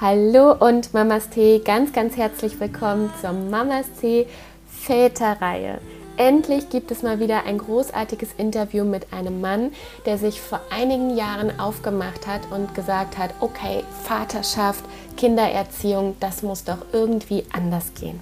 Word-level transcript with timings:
Hallo 0.00 0.52
und 0.52 0.94
Mamas 0.94 1.28
Tee, 1.28 1.58
ganz, 1.58 1.92
ganz 1.92 2.16
herzlich 2.16 2.60
willkommen 2.60 3.12
zur 3.20 3.32
Mamas 3.32 3.86
Tee 4.00 4.28
Väterreihe. 4.70 5.80
Endlich 6.16 6.70
gibt 6.70 6.92
es 6.92 7.02
mal 7.02 7.18
wieder 7.18 7.46
ein 7.46 7.58
großartiges 7.58 8.28
Interview 8.38 8.84
mit 8.84 9.12
einem 9.12 9.40
Mann, 9.40 9.72
der 10.06 10.16
sich 10.16 10.40
vor 10.40 10.60
einigen 10.70 11.16
Jahren 11.16 11.58
aufgemacht 11.58 12.28
hat 12.28 12.42
und 12.52 12.76
gesagt 12.76 13.18
hat, 13.18 13.34
okay, 13.40 13.82
Vaterschaft, 14.04 14.84
Kindererziehung, 15.16 16.14
das 16.20 16.44
muss 16.44 16.62
doch 16.62 16.78
irgendwie 16.92 17.44
anders 17.52 17.92
gehen. 17.98 18.20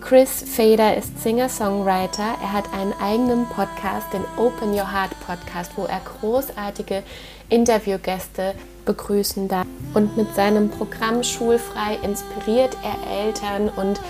Chris 0.00 0.42
Fader 0.42 0.96
ist 0.96 1.22
Singer-Songwriter. 1.22 2.34
Er 2.42 2.52
hat 2.52 2.64
einen 2.72 2.94
eigenen 3.00 3.46
Podcast, 3.46 4.12
den 4.12 4.24
Open 4.36 4.70
Your 4.70 4.92
Heart 4.92 5.12
Podcast, 5.24 5.70
wo 5.76 5.84
er 5.84 6.00
großartige 6.20 7.04
Interviewgäste 7.48 8.54
begrüßen 8.90 9.46
darf. 9.48 9.66
Und 9.94 10.16
mit 10.16 10.34
seinem 10.34 10.68
Programm 10.68 11.22
Schulfrei 11.22 11.98
inspiriert 12.02 12.76
er 12.82 13.24
Eltern 13.24 13.68
und 13.76 14.00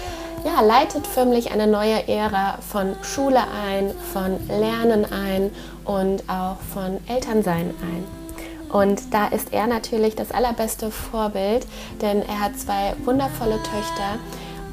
ja, 0.44 0.62
leitet 0.62 1.06
förmlich 1.06 1.52
eine 1.52 1.66
neue 1.66 2.08
Ära 2.08 2.58
von 2.66 2.96
Schule 3.02 3.40
ein, 3.40 3.90
von 4.12 4.38
Lernen 4.48 5.04
ein 5.04 5.50
und 5.84 6.22
auch 6.28 6.56
von 6.72 6.98
Elternsein 7.06 7.74
ein. 7.82 8.04
Und 8.72 9.12
da 9.12 9.26
ist 9.26 9.52
er 9.52 9.66
natürlich 9.66 10.14
das 10.14 10.30
allerbeste 10.30 10.90
Vorbild, 10.90 11.66
denn 12.00 12.22
er 12.22 12.40
hat 12.40 12.58
zwei 12.58 12.94
wundervolle 13.04 13.58
Töchter, 13.62 14.18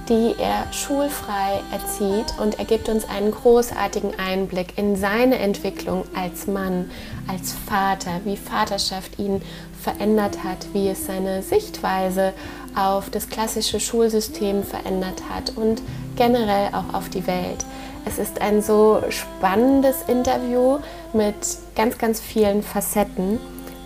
die 0.07 0.35
er 0.39 0.71
schulfrei 0.71 1.59
erzieht 1.73 2.33
und 2.39 2.59
er 2.59 2.65
gibt 2.65 2.87
uns 2.87 3.09
einen 3.09 3.31
großartigen 3.31 4.17
Einblick 4.17 4.77
in 4.77 4.95
seine 4.95 5.37
Entwicklung 5.39 6.05
als 6.15 6.47
Mann, 6.47 6.89
als 7.27 7.53
Vater, 7.53 8.21
wie 8.23 8.37
Vaterschaft 8.37 9.19
ihn 9.19 9.41
verändert 9.81 10.43
hat, 10.43 10.67
wie 10.73 10.89
es 10.89 11.05
seine 11.05 11.41
Sichtweise 11.41 12.33
auf 12.75 13.09
das 13.09 13.29
klassische 13.29 13.79
Schulsystem 13.79 14.63
verändert 14.63 15.23
hat 15.29 15.53
und 15.55 15.81
generell 16.15 16.69
auch 16.73 16.93
auf 16.93 17.09
die 17.09 17.25
Welt. 17.27 17.65
Es 18.05 18.19
ist 18.19 18.41
ein 18.41 18.61
so 18.61 19.01
spannendes 19.09 20.03
Interview 20.07 20.79
mit 21.13 21.35
ganz, 21.75 21.97
ganz 21.97 22.19
vielen 22.19 22.63
Facetten 22.63 23.39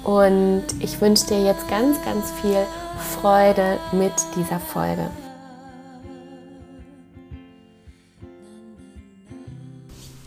und 0.03 0.64
ich 0.80 1.02
wünsche 1.02 1.28
dir 1.28 1.44
jetzt 1.44 1.67
ganz, 1.70 1.98
ganz 2.03 2.31
viel 2.42 2.66
Freude 3.20 3.80
mit 3.92 4.14
dieser 4.36 4.59
Folge. 4.59 5.09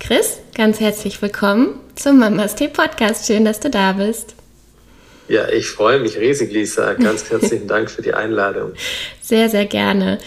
Chris, 0.00 0.38
ganz 0.54 0.80
herzlich 0.80 1.22
willkommen 1.22 1.80
zum 1.94 2.18
Mamas 2.18 2.54
Tee 2.54 2.68
Podcast. 2.68 3.26
Schön, 3.26 3.44
dass 3.44 3.60
du 3.60 3.70
da 3.70 3.92
bist. 3.92 4.34
Ja, 5.28 5.48
ich 5.48 5.68
freue 5.68 6.00
mich 6.00 6.18
riesig, 6.18 6.52
Lisa. 6.52 6.94
Ganz 6.94 7.30
herzlichen 7.30 7.66
Dank 7.66 7.90
für 7.90 8.02
die 8.02 8.14
Einladung. 8.14 8.72
Sehr, 9.20 9.48
sehr 9.48 9.66
gerne. 9.66 10.18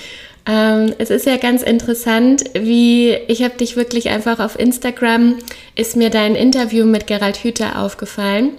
Ähm, 0.48 0.94
es 0.98 1.10
ist 1.10 1.26
ja 1.26 1.38
ganz 1.38 1.62
interessant, 1.62 2.46
wie 2.54 3.14
ich 3.28 3.44
habe 3.44 3.58
dich 3.58 3.76
wirklich 3.76 4.10
einfach 4.10 4.40
auf 4.40 4.58
Instagram, 4.58 5.40
ist 5.76 5.98
mir 5.98 6.10
dein 6.10 6.36
Interview 6.36 6.86
mit 6.86 7.06
Gerald 7.06 7.38
Hüther 7.44 7.82
aufgefallen. 7.82 8.52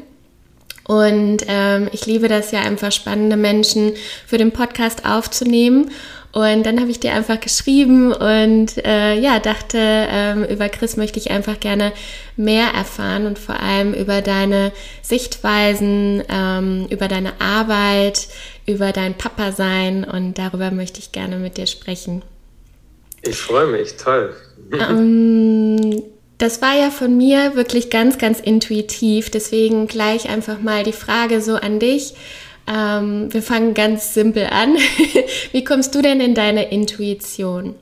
Und 0.87 1.45
ähm, 1.49 1.89
ich 1.93 2.07
liebe 2.07 2.29
das 2.29 2.51
ja 2.51 2.61
einfach 2.61 2.93
spannende 2.93 3.37
Menschen 3.37 3.93
für 4.27 4.39
den 4.39 4.53
Podcast 4.53 5.05
aufzunehmen. 5.05 5.91
Und 6.39 6.65
dann 6.65 6.79
habe 6.79 6.89
ich 6.89 7.01
dir 7.01 7.15
einfach 7.15 7.41
geschrieben 7.41 8.13
und 8.13 8.79
äh, 8.85 9.19
ja, 9.19 9.41
dachte, 9.41 9.77
ähm, 9.77 10.45
über 10.45 10.69
Chris 10.69 10.97
möchte 10.97 11.19
ich 11.19 11.33
einfach 11.33 11.59
gerne 11.59 11.93
mehr 12.37 12.69
erfahren 12.69 13.27
und 13.27 13.41
vor 13.41 13.59
allem 13.59 13.93
über 13.93 14.23
deine 14.23 14.71
Sichtweisen, 15.03 16.23
ähm, 16.29 16.87
über 16.91 17.09
deine 17.09 17.41
Arbeit, 17.41 18.29
über 18.67 18.93
dein 18.93 19.15
Papa-Sein 19.15 20.05
und 20.05 20.39
darüber 20.39 20.71
möchte 20.71 21.01
ich 21.01 21.11
gerne 21.11 21.39
mit 21.39 21.57
dir 21.57 21.67
sprechen. 21.67 22.23
Ich 23.23 23.37
freue 23.37 23.67
mich, 23.67 23.97
toll. 23.97 24.33
Ähm, 24.73 26.03
das 26.37 26.63
war 26.63 26.77
ja 26.79 26.91
von 26.91 27.17
mir 27.17 27.57
wirklich 27.57 27.91
ganz, 27.91 28.19
ganz 28.19 28.39
intuitiv, 28.39 29.31
deswegen 29.31 29.89
gleich 29.89 30.29
einfach 30.29 30.61
mal 30.61 30.85
die 30.85 30.93
Frage 30.93 31.41
so 31.41 31.57
an 31.57 31.81
dich. 31.81 32.15
Ähm, 32.71 33.33
wir 33.33 33.43
fangen 33.43 33.73
ganz 33.75 34.15
simpel 34.15 34.47
an. 34.47 34.77
Wie 35.53 35.65
kommst 35.65 35.95
du 35.95 36.03
denn 36.03 36.21
in 36.21 36.35
deine 36.35 36.71
Intuition? 36.71 37.75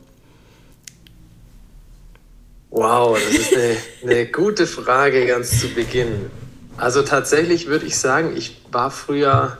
Wow, 2.69 3.17
das 3.17 3.33
ist 3.33 3.55
eine, 3.55 3.77
eine 4.03 4.25
gute 4.27 4.67
Frage 4.67 5.25
ganz 5.25 5.59
zu 5.59 5.69
Beginn. 5.69 6.29
Also 6.77 7.01
tatsächlich 7.01 7.67
würde 7.67 7.85
ich 7.85 7.97
sagen, 7.97 8.35
ich 8.37 8.61
war 8.71 8.91
früher 8.91 9.57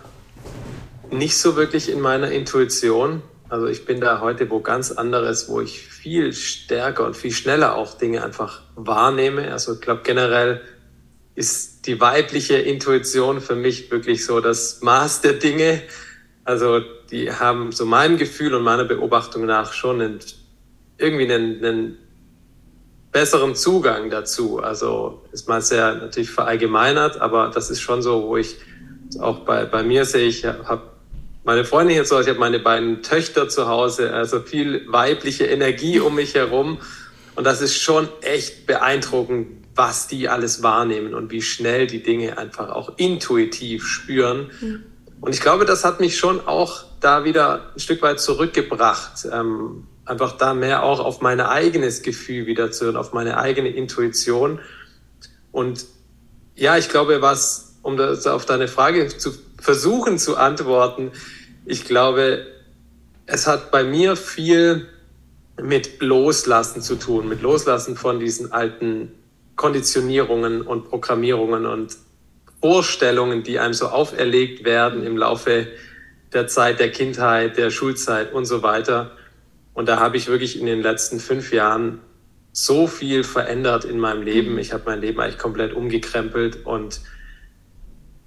nicht 1.10 1.38
so 1.38 1.56
wirklich 1.56 1.90
in 1.90 2.00
meiner 2.00 2.32
Intuition. 2.32 3.22
Also 3.50 3.68
ich 3.68 3.86
bin 3.86 4.02
da 4.02 4.22
heute 4.22 4.50
wo 4.50 4.60
ganz 4.60 4.92
anderes, 4.92 5.50
wo 5.50 5.62
ich 5.62 5.82
viel 5.82 6.34
stärker 6.34 7.06
und 7.06 7.16
viel 7.16 7.32
schneller 7.32 7.76
auch 7.76 7.98
Dinge 7.98 8.24
einfach 8.24 8.62
wahrnehme. 8.76 9.52
Also 9.52 9.74
ich 9.74 9.82
glaube 9.82 10.02
generell 10.04 10.62
ist 11.38 11.86
die 11.86 12.02
weibliche 12.02 12.56
Intuition 12.58 13.42
für 13.42 13.56
mich 13.56 13.92
wirklich 13.92 14.26
so 14.26 14.42
das 14.42 14.82
Maß 14.82 15.22
der 15.22 15.34
Dinge. 15.34 15.84
Also 16.44 16.82
die 17.12 17.32
haben 17.32 17.72
so 17.72 17.86
meinem 17.86 18.18
Gefühl 18.18 18.56
und 18.56 18.64
meiner 18.64 18.86
Beobachtung 18.86 19.46
nach 19.46 19.72
schon 19.72 20.02
einen, 20.02 20.20
irgendwie 20.98 21.32
einen, 21.32 21.64
einen 21.64 21.98
besseren 23.12 23.54
Zugang 23.54 24.10
dazu. 24.10 24.64
Also 24.64 25.22
ist 25.32 25.48
mal 25.48 25.62
sehr 25.62 25.94
natürlich 25.94 26.32
verallgemeinert, 26.32 27.22
aber 27.22 27.52
das 27.54 27.70
ist 27.70 27.82
schon 27.82 28.02
so, 28.02 28.24
wo 28.24 28.38
ich 28.38 28.56
auch 29.20 29.42
bei, 29.42 29.66
bei 29.66 29.84
mir 29.84 30.06
sehe, 30.06 30.28
ich 30.28 30.44
habe 30.44 30.82
meine 31.44 31.66
Freundin 31.66 31.98
jetzt 31.98 32.10
so, 32.10 32.20
ich 32.20 32.28
habe 32.30 32.40
meine 32.40 32.58
beiden 32.58 33.04
Töchter 33.04 33.48
zu 33.48 33.68
Hause, 33.68 34.12
also 34.12 34.40
viel 34.40 34.92
weibliche 34.92 35.46
Energie 35.46 36.00
um 36.00 36.16
mich 36.16 36.34
herum. 36.34 36.80
Und 37.36 37.44
das 37.44 37.62
ist 37.62 37.76
schon 37.76 38.10
echt 38.22 38.66
beeindruckend, 38.66 39.67
was 39.78 40.08
die 40.08 40.28
alles 40.28 40.64
wahrnehmen 40.64 41.14
und 41.14 41.32
wie 41.32 41.42
schnell 41.42 41.88
die 41.88 42.02
Dinge 42.02 42.38
einfach 42.38 42.70
auch 42.70 42.94
intuitiv 42.98 43.86
spüren. 43.86 44.52
Mhm. 44.60 44.84
Und 45.22 45.34
ich 45.34 45.42
glaube, 45.42 45.66
das 45.66 45.86
hat 45.86 46.00
mich 46.00 46.18
schon 46.18 46.46
auch 46.48 46.84
da 47.00 47.24
wieder 47.24 47.72
ein 47.76 47.80
Stück 47.80 48.02
weit 48.02 48.20
zurückgebracht, 48.20 49.28
ähm, 49.32 49.88
einfach 50.06 50.34
da 50.34 50.54
mehr 50.54 50.84
auch 50.84 51.00
auf 51.00 51.22
mein 51.22 51.40
eigenes 51.40 52.02
Gefühl 52.02 52.46
wieder 52.46 52.72
zu 52.72 52.86
hören, 52.86 52.98
auf 52.98 53.14
meine 53.14 53.38
eigene 53.38 53.70
Intuition. 53.70 54.60
Und 55.52 55.86
ja, 56.56 56.78
ich 56.78 56.90
glaube, 56.90 57.22
was, 57.22 57.76
um 57.84 57.98
das 57.98 58.26
auf 58.26 58.46
deine 58.46 58.68
Frage 58.68 59.08
zu 59.08 59.32
versuchen 59.60 60.18
zu 60.18 60.38
antworten, 60.38 61.12
ich 61.66 61.86
glaube, 61.86 62.48
es 63.26 63.46
hat 63.46 63.72
bei 63.72 63.84
mir 63.84 64.16
viel 64.16 64.88
mit 65.62 66.02
Loslassen 66.02 66.82
zu 66.82 66.96
tun, 66.96 67.28
mit 67.28 67.42
Loslassen 67.42 67.96
von 67.96 68.20
diesen 68.20 68.52
alten 68.52 69.12
Konditionierungen 69.58 70.62
und 70.62 70.88
Programmierungen 70.88 71.66
und 71.66 71.98
Vorstellungen, 72.62 73.44
die 73.44 73.60
einem 73.60 73.74
so 73.74 73.88
auferlegt 73.88 74.64
werden 74.64 75.04
im 75.04 75.18
Laufe 75.18 75.68
der 76.32 76.48
Zeit 76.48 76.80
der 76.80 76.92
Kindheit, 76.92 77.58
der 77.58 77.70
Schulzeit 77.70 78.32
und 78.34 78.46
so 78.46 78.64
weiter. 78.64 79.12
Und 79.74 79.90
da 79.90 80.00
habe 80.00 80.18
ich 80.18 80.28
wirklich 80.28 80.60
in 80.60 80.66
den 80.66 80.82
letzten 80.82 81.20
fünf 81.20 81.52
Jahren 81.52 82.00
so 82.52 82.88
viel 82.88 83.24
verändert 83.24 83.86
in 83.86 84.00
meinem 84.00 84.24
Leben. 84.24 84.54
Mhm. 84.54 84.60
Ich 84.60 84.74
habe 84.74 84.84
mein 84.86 85.02
Leben 85.02 85.20
eigentlich 85.20 85.38
komplett 85.38 85.74
umgekrempelt 85.74 86.66
und 86.66 87.02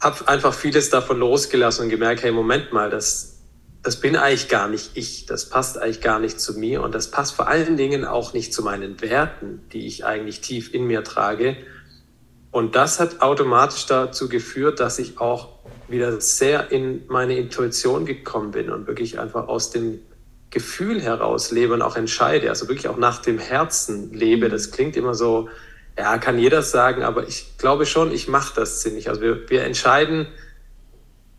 habe 0.00 0.28
einfach 0.28 0.54
vieles 0.54 0.90
davon 0.90 1.18
losgelassen 1.18 1.84
und 1.84 1.90
gemerkt, 1.90 2.22
hey, 2.22 2.30
Moment 2.30 2.72
mal, 2.72 2.90
das, 2.90 3.39
das 3.82 4.00
bin 4.00 4.16
eigentlich 4.16 4.48
gar 4.48 4.68
nicht 4.68 4.90
ich, 4.94 5.26
das 5.26 5.48
passt 5.48 5.78
eigentlich 5.78 6.00
gar 6.00 6.18
nicht 6.18 6.40
zu 6.40 6.58
mir 6.58 6.82
und 6.82 6.94
das 6.94 7.10
passt 7.10 7.34
vor 7.34 7.48
allen 7.48 7.76
Dingen 7.76 8.04
auch 8.04 8.34
nicht 8.34 8.52
zu 8.52 8.62
meinen 8.62 9.00
Werten, 9.00 9.62
die 9.72 9.86
ich 9.86 10.04
eigentlich 10.04 10.40
tief 10.40 10.74
in 10.74 10.84
mir 10.84 11.02
trage. 11.02 11.56
Und 12.50 12.74
das 12.76 13.00
hat 13.00 13.22
automatisch 13.22 13.86
dazu 13.86 14.28
geführt, 14.28 14.80
dass 14.80 14.98
ich 14.98 15.18
auch 15.18 15.60
wieder 15.88 16.20
sehr 16.20 16.70
in 16.70 17.06
meine 17.08 17.36
Intuition 17.38 18.04
gekommen 18.04 18.50
bin 18.50 18.70
und 18.70 18.86
wirklich 18.86 19.18
einfach 19.18 19.48
aus 19.48 19.70
dem 19.70 20.00
Gefühl 20.50 21.00
heraus 21.00 21.52
lebe 21.52 21.74
und 21.74 21.82
auch 21.82 21.96
entscheide, 21.96 22.48
also 22.48 22.68
wirklich 22.68 22.88
auch 22.88 22.96
nach 22.96 23.22
dem 23.22 23.38
Herzen 23.38 24.12
lebe. 24.12 24.48
Das 24.48 24.72
klingt 24.72 24.96
immer 24.96 25.14
so, 25.14 25.48
ja, 25.96 26.18
kann 26.18 26.38
jeder 26.38 26.62
sagen, 26.62 27.02
aber 27.02 27.28
ich 27.28 27.56
glaube 27.56 27.86
schon, 27.86 28.12
ich 28.12 28.26
mache 28.26 28.54
das 28.56 28.80
ziemlich. 28.80 29.08
Also 29.08 29.20
wir, 29.20 29.48
wir 29.48 29.62
entscheiden, 29.62 30.26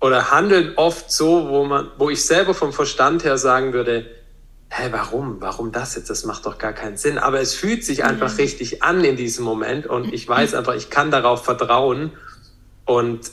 oder 0.01 0.31
handeln 0.31 0.73
oft 0.75 1.11
so, 1.11 1.47
wo 1.47 1.63
man, 1.63 1.91
wo 1.97 2.09
ich 2.09 2.25
selber 2.25 2.53
vom 2.53 2.73
Verstand 2.73 3.23
her 3.23 3.37
sagen 3.37 3.71
würde, 3.71 4.07
hä, 4.69 4.87
warum? 4.91 5.37
Warum 5.39 5.71
das 5.71 5.95
jetzt? 5.95 6.09
Das 6.09 6.25
macht 6.25 6.45
doch 6.45 6.57
gar 6.57 6.73
keinen 6.73 6.97
Sinn. 6.97 7.19
Aber 7.19 7.39
es 7.39 7.53
fühlt 7.53 7.85
sich 7.85 8.03
einfach 8.03 8.31
mhm. 8.33 8.39
richtig 8.39 8.83
an 8.83 9.03
in 9.03 9.15
diesem 9.15 9.45
Moment 9.45 9.85
und 9.85 10.11
ich 10.11 10.27
weiß 10.27 10.55
einfach, 10.55 10.73
ich 10.75 10.89
kann 10.89 11.11
darauf 11.11 11.45
vertrauen. 11.45 12.11
Und 12.85 13.31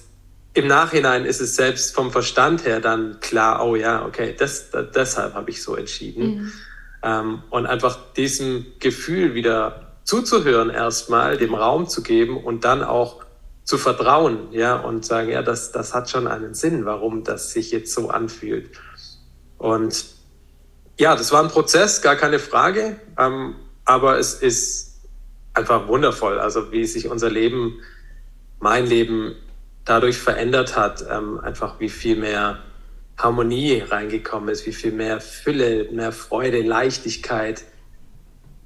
im 0.52 0.66
Nachhinein 0.66 1.24
ist 1.24 1.40
es 1.40 1.56
selbst 1.56 1.94
vom 1.94 2.12
Verstand 2.12 2.66
her 2.66 2.80
dann 2.80 3.18
klar, 3.20 3.64
oh 3.64 3.74
ja, 3.74 4.04
okay, 4.04 4.34
das, 4.38 4.70
das 4.70 4.90
deshalb 4.94 5.34
habe 5.34 5.50
ich 5.50 5.62
so 5.62 5.74
entschieden. 5.74 6.26
Mhm. 6.26 6.52
Ähm, 7.02 7.42
und 7.48 7.64
einfach 7.64 7.98
diesem 8.14 8.66
Gefühl 8.78 9.34
wieder 9.34 9.92
zuzuhören 10.04 10.68
erstmal, 10.68 11.38
dem 11.38 11.54
Raum 11.54 11.88
zu 11.88 12.02
geben 12.02 12.36
und 12.36 12.64
dann 12.64 12.82
auch 12.82 13.24
zu 13.68 13.76
vertrauen, 13.76 14.50
ja, 14.50 14.76
und 14.76 15.04
sagen, 15.04 15.28
ja, 15.28 15.42
das, 15.42 15.72
das 15.72 15.92
hat 15.92 16.08
schon 16.08 16.26
einen 16.26 16.54
Sinn, 16.54 16.86
warum 16.86 17.22
das 17.22 17.50
sich 17.50 17.70
jetzt 17.70 17.92
so 17.92 18.08
anfühlt. 18.08 18.70
Und 19.58 20.06
ja, 20.98 21.14
das 21.14 21.32
war 21.32 21.42
ein 21.42 21.50
Prozess, 21.50 22.00
gar 22.00 22.16
keine 22.16 22.38
Frage, 22.38 22.98
ähm, 23.18 23.56
aber 23.84 24.18
es 24.18 24.32
ist 24.32 25.02
einfach 25.52 25.86
wundervoll, 25.86 26.38
also 26.38 26.72
wie 26.72 26.86
sich 26.86 27.10
unser 27.10 27.28
Leben, 27.28 27.80
mein 28.58 28.86
Leben 28.86 29.36
dadurch 29.84 30.16
verändert 30.16 30.74
hat, 30.74 31.04
ähm, 31.10 31.38
einfach 31.38 31.78
wie 31.78 31.90
viel 31.90 32.16
mehr 32.16 32.60
Harmonie 33.18 33.80
reingekommen 33.80 34.48
ist, 34.48 34.64
wie 34.64 34.72
viel 34.72 34.92
mehr 34.92 35.20
Fülle, 35.20 35.90
mehr 35.92 36.12
Freude, 36.12 36.62
Leichtigkeit. 36.62 37.64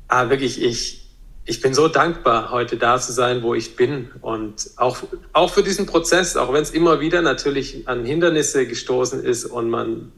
Ah, 0.07 0.31
wirklich, 0.31 0.63
ich, 0.63 1.02
ich 1.45 1.61
bin 1.61 1.75
so 1.75 1.89
dankbar, 1.89 2.51
heute 2.51 2.77
da 2.77 3.01
zu 3.01 3.13
sein, 3.13 3.43
wo 3.43 3.55
ich 3.55 3.75
bin. 3.75 4.11
Und 4.21 4.71
auch, 4.77 4.99
auch 5.33 5.51
für 5.51 5.63
diesen 5.63 5.87
Prozess, 5.87 6.37
auch 6.37 6.53
wenn 6.53 6.63
es 6.63 6.71
immer 6.71 7.01
wieder 7.01 7.21
natürlich 7.21 7.89
an 7.89 8.05
Hindernisse 8.05 8.67
gestoßen 8.67 9.25
ist 9.25 9.47
und 9.47 9.69
man 9.69 10.13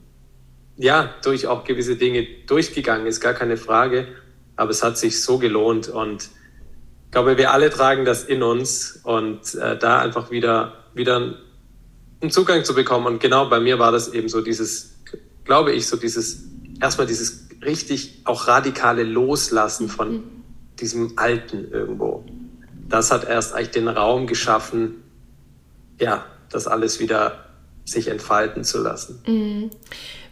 ja 0.76 1.14
durch 1.22 1.46
auch 1.46 1.64
gewisse 1.64 1.96
Dinge 1.96 2.26
durchgegangen 2.46 3.06
ist, 3.06 3.20
gar 3.20 3.32
keine 3.32 3.56
Frage, 3.56 4.08
aber 4.56 4.70
es 4.70 4.82
hat 4.82 4.98
sich 4.98 5.22
so 5.22 5.38
gelohnt 5.38 5.88
und 5.88 6.28
ich 7.06 7.10
glaube, 7.10 7.38
wir 7.38 7.52
alle 7.52 7.70
tragen 7.70 8.04
das 8.04 8.24
in 8.24 8.42
uns 8.42 9.00
und 9.04 9.54
äh, 9.54 9.78
da 9.78 10.00
einfach 10.00 10.32
wieder, 10.32 10.84
wieder 10.94 11.36
einen 12.20 12.30
Zugang 12.32 12.64
zu 12.64 12.74
bekommen. 12.74 13.06
Und 13.06 13.20
genau 13.20 13.48
bei 13.48 13.60
mir 13.60 13.78
war 13.78 13.92
das 13.92 14.12
eben 14.12 14.28
so 14.28 14.40
dieses, 14.40 14.96
glaube 15.44 15.72
ich, 15.72 15.86
so 15.86 15.96
dieses, 15.96 16.42
erstmal 16.82 17.06
dieses 17.06 17.46
richtig 17.64 18.22
auch 18.24 18.48
radikale 18.48 19.04
Loslassen 19.04 19.88
von 19.88 20.12
mhm 20.12 20.33
diesem 20.80 21.18
Alten 21.18 21.70
irgendwo. 21.70 22.24
Das 22.88 23.10
hat 23.10 23.24
erst 23.28 23.54
eigentlich 23.54 23.70
den 23.70 23.88
Raum 23.88 24.26
geschaffen, 24.26 25.02
ja, 25.98 26.24
das 26.50 26.66
alles 26.66 27.00
wieder 27.00 27.44
sich 27.84 28.08
entfalten 28.08 28.64
zu 28.64 28.82
lassen. 28.82 29.22
Mhm. 29.26 29.70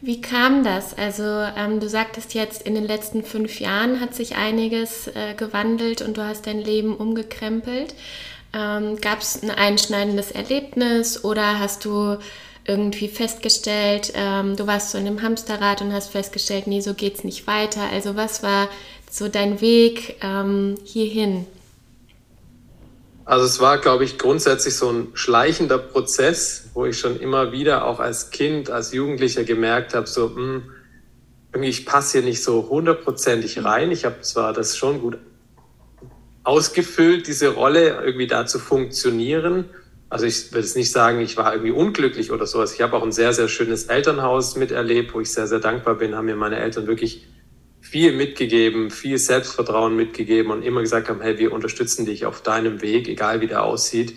Wie 0.01 0.21
kam 0.21 0.65
das? 0.65 0.97
Also 0.97 1.23
ähm, 1.23 1.79
du 1.79 1.89
sagtest 1.89 2.35
jetzt, 2.35 2.63
in 2.63 2.75
den 2.75 2.85
letzten 2.85 3.23
fünf 3.23 3.61
Jahren 3.61 4.01
hat 4.01 4.15
sich 4.15 4.37
einiges 4.37 5.09
äh, 5.09 5.35
gewandelt 5.37 6.03
und 6.03 6.17
du 6.17 6.25
hast 6.25 6.47
dein 6.47 6.59
Leben 6.59 6.97
umgekrempelt. 6.97 7.95
Ähm, 8.53 9.01
Gab 9.01 9.21
es 9.21 9.43
ein 9.43 9.51
einschneidendes 9.51 10.31
Erlebnis 10.33 11.25
oder 11.25 11.59
hast 11.59 11.85
du 11.85 12.19
irgendwie 12.65 13.09
festgestellt, 13.09 14.13
ähm, 14.15 14.57
du 14.57 14.67
warst 14.67 14.91
so 14.91 14.99
in 14.99 15.07
einem 15.07 15.23
Hamsterrad 15.23 15.83
und 15.83 15.93
hast 15.93 16.11
festgestellt, 16.11 16.67
nee, 16.67 16.81
so 16.81 16.95
geht 16.95 17.17
es 17.17 17.25
nicht 17.25 17.47
weiter. 17.47 17.83
Also 17.93 18.15
was 18.17 18.43
war 18.43 18.69
so 19.13 19.29
dein 19.29 19.61
Weg 19.61 20.17
ähm, 20.23 20.77
hierhin? 20.85 21.47
Also 23.27 23.45
es 23.45 23.61
war, 23.61 23.79
glaube 23.79 24.05
ich, 24.05 24.19
grundsätzlich 24.19 24.75
so 24.75 24.91
ein 24.91 25.09
schleichender 25.13 25.79
Prozess, 25.79 26.71
wo 26.73 26.87
ich 26.87 26.99
schon 26.99 27.21
immer 27.21 27.53
wieder 27.53 27.85
auch 27.85 28.01
als 28.01 28.31
Kind, 28.31 28.71
als 28.71 28.93
Jugendlicher 28.93 29.45
gemerkt 29.45 29.95
habe, 29.95 30.07
so, 30.07 30.29
mh, 30.29 30.37
hm, 30.37 30.63
irgendwie 31.53 31.69
ich 31.69 31.85
passe 31.85 32.19
hier 32.19 32.27
nicht 32.27 32.43
so 32.43 32.71
hundertprozentig 32.71 33.63
rein. 33.63 33.91
Ich 33.91 34.07
habe 34.07 34.23
zwar 34.23 34.55
das 34.55 34.79
schon 34.79 35.03
gut 35.03 35.19
ausgefüllt, 36.45 37.27
diese 37.27 37.49
Rolle 37.49 38.03
irgendwie 38.03 38.27
da 38.27 38.47
zu 38.47 38.59
funktionieren. 38.59 39.67
Also 40.09 40.25
ich 40.25 40.51
würde 40.53 40.65
es 40.65 40.75
nicht 40.75 40.91
sagen, 40.91 41.21
ich 41.21 41.37
war 41.37 41.53
irgendwie 41.53 41.73
unglücklich 41.73 42.33
oder 42.33 42.47
sowas. 42.47 42.73
Ich 42.73 42.81
habe 42.81 42.97
auch 42.97 43.03
ein 43.03 43.13
sehr, 43.13 43.35
sehr 43.35 43.49
schönes 43.49 43.85
Elternhaus 43.85 44.57
miterlebt, 44.57 45.13
wo 45.13 45.21
ich 45.21 45.31
sehr, 45.31 45.47
sehr 45.47 45.61
dankbar 45.61 45.97
bin, 45.97 46.15
haben 46.15 46.25
mir 46.25 46.37
meine 46.37 46.57
Eltern 46.57 46.87
wirklich 46.87 47.27
viel 47.93 48.13
mitgegeben, 48.13 48.91
viel 48.91 49.19
Selbstvertrauen 49.19 49.95
mitgegeben 49.95 50.51
und 50.51 50.63
immer 50.63 50.81
gesagt 50.81 51.11
haben, 51.11 51.21
hey, 51.21 51.37
wir 51.37 51.53
unterstützen 51.53 52.07
dich 52.07 52.25
auf 52.25 52.41
deinem 52.41 52.81
Weg, 52.81 53.07
egal 53.07 53.43
wie 53.43 53.49
der 53.49 53.63
aussieht. 53.63 54.15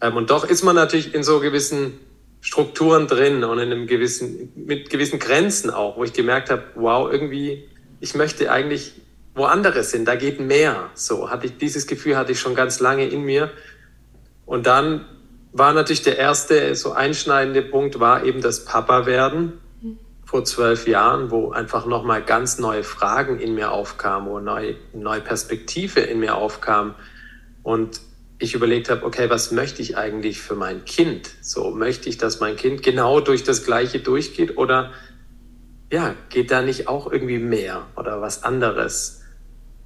Ähm, 0.00 0.16
und 0.16 0.30
doch 0.30 0.48
ist 0.48 0.62
man 0.62 0.76
natürlich 0.76 1.12
in 1.12 1.24
so 1.24 1.40
gewissen 1.40 1.98
Strukturen 2.40 3.08
drin 3.08 3.42
und 3.42 3.58
in 3.58 3.72
einem 3.72 3.88
gewissen, 3.88 4.52
mit 4.54 4.88
gewissen 4.88 5.18
Grenzen 5.18 5.70
auch, 5.70 5.96
wo 5.96 6.04
ich 6.04 6.12
gemerkt 6.12 6.48
habe, 6.48 6.62
wow, 6.76 7.10
irgendwie, 7.10 7.68
ich 7.98 8.14
möchte 8.14 8.52
eigentlich 8.52 8.92
wo 9.34 9.44
andere 9.44 9.82
sind, 9.82 10.06
da 10.06 10.14
geht 10.14 10.38
mehr. 10.40 10.90
So 10.94 11.28
hatte 11.28 11.46
ich 11.46 11.58
dieses 11.58 11.88
Gefühl 11.88 12.16
hatte 12.16 12.32
ich 12.32 12.40
schon 12.40 12.54
ganz 12.54 12.78
lange 12.78 13.06
in 13.06 13.22
mir. 13.22 13.50
Und 14.46 14.66
dann 14.66 15.04
war 15.52 15.72
natürlich 15.72 16.02
der 16.02 16.18
erste 16.18 16.74
so 16.76 16.92
einschneidende 16.92 17.62
Punkt 17.62 17.98
war 17.98 18.24
eben 18.24 18.40
das 18.40 18.64
Papa 18.64 19.06
werden 19.06 19.60
vor 20.26 20.44
zwölf 20.44 20.88
Jahren, 20.88 21.30
wo 21.30 21.52
einfach 21.52 21.86
nochmal 21.86 22.20
ganz 22.20 22.58
neue 22.58 22.82
Fragen 22.82 23.38
in 23.38 23.54
mir 23.54 23.70
aufkamen, 23.70 24.28
wo 24.28 24.40
neue, 24.40 24.74
neue 24.92 25.20
Perspektive 25.20 26.00
in 26.00 26.18
mir 26.18 26.34
aufkam 26.34 26.96
und 27.62 28.00
ich 28.38 28.54
überlegt 28.54 28.90
habe, 28.90 29.06
okay, 29.06 29.30
was 29.30 29.52
möchte 29.52 29.80
ich 29.80 29.96
eigentlich 29.96 30.42
für 30.42 30.56
mein 30.56 30.84
Kind? 30.84 31.30
So 31.40 31.70
möchte 31.70 32.08
ich, 32.08 32.18
dass 32.18 32.40
mein 32.40 32.56
Kind 32.56 32.82
genau 32.82 33.20
durch 33.20 33.44
das 33.44 33.64
Gleiche 33.64 34.00
durchgeht 34.00 34.58
oder 34.58 34.90
ja, 35.92 36.14
geht 36.28 36.50
da 36.50 36.60
nicht 36.60 36.88
auch 36.88 37.10
irgendwie 37.10 37.38
mehr 37.38 37.86
oder 37.96 38.20
was 38.20 38.42
anderes? 38.42 39.22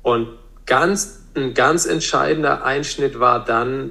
Und 0.03 0.39
ganz, 0.65 1.27
ein 1.35 1.53
ganz 1.53 1.85
entscheidender 1.85 2.65
Einschnitt 2.65 3.21
war 3.21 3.45
dann 3.45 3.91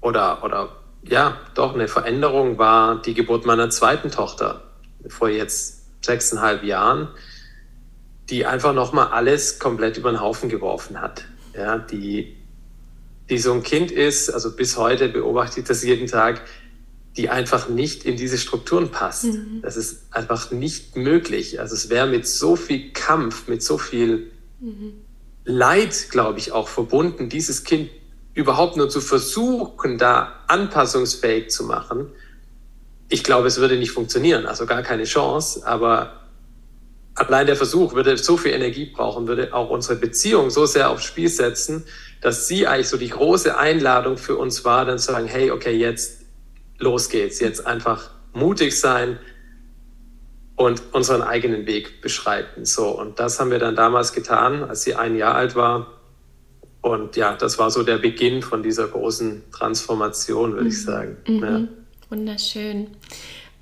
oder, 0.00 0.42
oder 0.42 0.70
ja, 1.02 1.36
doch 1.54 1.74
eine 1.74 1.88
Veränderung 1.88 2.56
war 2.58 3.02
die 3.02 3.12
Geburt 3.12 3.44
meiner 3.44 3.68
zweiten 3.68 4.10
Tochter 4.10 4.62
vor 5.06 5.28
jetzt 5.28 6.04
sechseinhalb 6.04 6.64
Jahren, 6.64 7.08
die 8.30 8.46
einfach 8.46 8.74
nochmal 8.74 9.08
alles 9.08 9.58
komplett 9.58 9.96
über 9.96 10.10
den 10.10 10.20
Haufen 10.20 10.48
geworfen 10.48 11.00
hat. 11.00 11.24
Ja, 11.54 11.78
die, 11.78 12.36
die 13.30 13.38
so 13.38 13.52
ein 13.52 13.62
Kind 13.62 13.90
ist, 13.90 14.30
also 14.30 14.54
bis 14.54 14.76
heute 14.76 15.08
beobachte 15.08 15.60
ich 15.60 15.66
das 15.66 15.82
jeden 15.82 16.06
Tag, 16.06 16.42
die 17.16 17.30
einfach 17.30 17.68
nicht 17.68 18.04
in 18.04 18.16
diese 18.16 18.38
Strukturen 18.38 18.90
passt. 18.90 19.24
Mhm. 19.24 19.60
Das 19.62 19.76
ist 19.76 20.06
einfach 20.12 20.50
nicht 20.50 20.96
möglich. 20.96 21.58
Also 21.58 21.74
es 21.74 21.90
wäre 21.90 22.06
mit 22.06 22.28
so 22.28 22.54
viel 22.54 22.92
Kampf, 22.92 23.48
mit 23.48 23.62
so 23.62 23.78
viel 23.78 24.30
mhm. 24.60 24.92
Leid, 25.44 26.08
glaube 26.10 26.38
ich, 26.38 26.52
auch 26.52 26.68
verbunden, 26.68 27.28
dieses 27.28 27.64
Kind 27.64 27.90
überhaupt 28.34 28.76
nur 28.76 28.88
zu 28.88 29.00
versuchen, 29.00 29.98
da 29.98 30.44
anpassungsfähig 30.46 31.50
zu 31.50 31.64
machen 31.64 32.08
ich 33.08 33.24
glaube, 33.24 33.48
es 33.48 33.58
würde 33.58 33.76
nicht 33.76 33.90
funktionieren, 33.90 34.46
also 34.46 34.66
gar 34.66 34.82
keine 34.82 35.04
Chance, 35.04 35.66
aber 35.66 36.28
allein 37.14 37.46
der 37.46 37.56
Versuch 37.56 37.94
würde 37.94 38.16
so 38.16 38.36
viel 38.36 38.52
Energie 38.52 38.86
brauchen, 38.86 39.26
würde 39.26 39.52
auch 39.52 39.70
unsere 39.70 39.96
Beziehung 39.96 40.50
so 40.50 40.66
sehr 40.66 40.90
aufs 40.90 41.04
Spiel 41.04 41.28
setzen, 41.28 41.84
dass 42.20 42.48
sie 42.48 42.66
eigentlich 42.66 42.88
so 42.88 42.96
die 42.96 43.08
große 43.08 43.56
Einladung 43.56 44.16
für 44.16 44.36
uns 44.36 44.64
war, 44.64 44.84
dann 44.84 44.98
zu 44.98 45.12
sagen, 45.12 45.26
hey, 45.26 45.50
okay, 45.50 45.76
jetzt 45.76 46.22
los 46.78 47.08
geht's, 47.08 47.40
jetzt 47.40 47.66
einfach 47.66 48.10
mutig 48.32 48.78
sein 48.78 49.18
und 50.56 50.82
unseren 50.92 51.22
eigenen 51.22 51.66
Weg 51.66 52.00
beschreiten. 52.02 52.64
So, 52.64 52.88
und 52.88 53.20
das 53.20 53.40
haben 53.40 53.50
wir 53.50 53.58
dann 53.58 53.76
damals 53.76 54.12
getan, 54.12 54.64
als 54.64 54.82
sie 54.82 54.94
ein 54.94 55.16
Jahr 55.16 55.34
alt 55.34 55.54
war. 55.54 55.98
Und 56.80 57.16
ja, 57.16 57.34
das 57.34 57.58
war 57.58 57.70
so 57.70 57.82
der 57.82 57.98
Beginn 57.98 58.42
von 58.42 58.62
dieser 58.62 58.88
großen 58.88 59.50
Transformation, 59.52 60.52
würde 60.52 60.64
mhm. 60.64 60.68
ich 60.68 60.82
sagen. 60.82 61.16
Mhm. 61.26 61.42
Ja. 61.42 61.77
Wunderschön. 62.10 62.88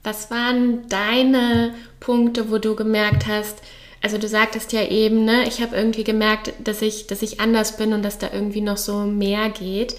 Was 0.02 0.30
waren 0.30 0.88
deine 0.88 1.74
Punkte, 1.98 2.50
wo 2.50 2.58
du 2.58 2.76
gemerkt 2.76 3.26
hast, 3.26 3.60
also 4.02 4.18
du 4.18 4.28
sagtest 4.28 4.72
ja 4.72 4.84
eben, 4.84 5.24
ne, 5.24 5.48
ich 5.48 5.60
habe 5.60 5.74
irgendwie 5.74 6.04
gemerkt, 6.04 6.52
dass 6.62 6.80
ich, 6.80 7.08
dass 7.08 7.22
ich 7.22 7.40
anders 7.40 7.76
bin 7.76 7.92
und 7.92 8.04
dass 8.04 8.18
da 8.18 8.28
irgendwie 8.32 8.60
noch 8.60 8.76
so 8.76 9.00
mehr 9.00 9.50
geht. 9.50 9.96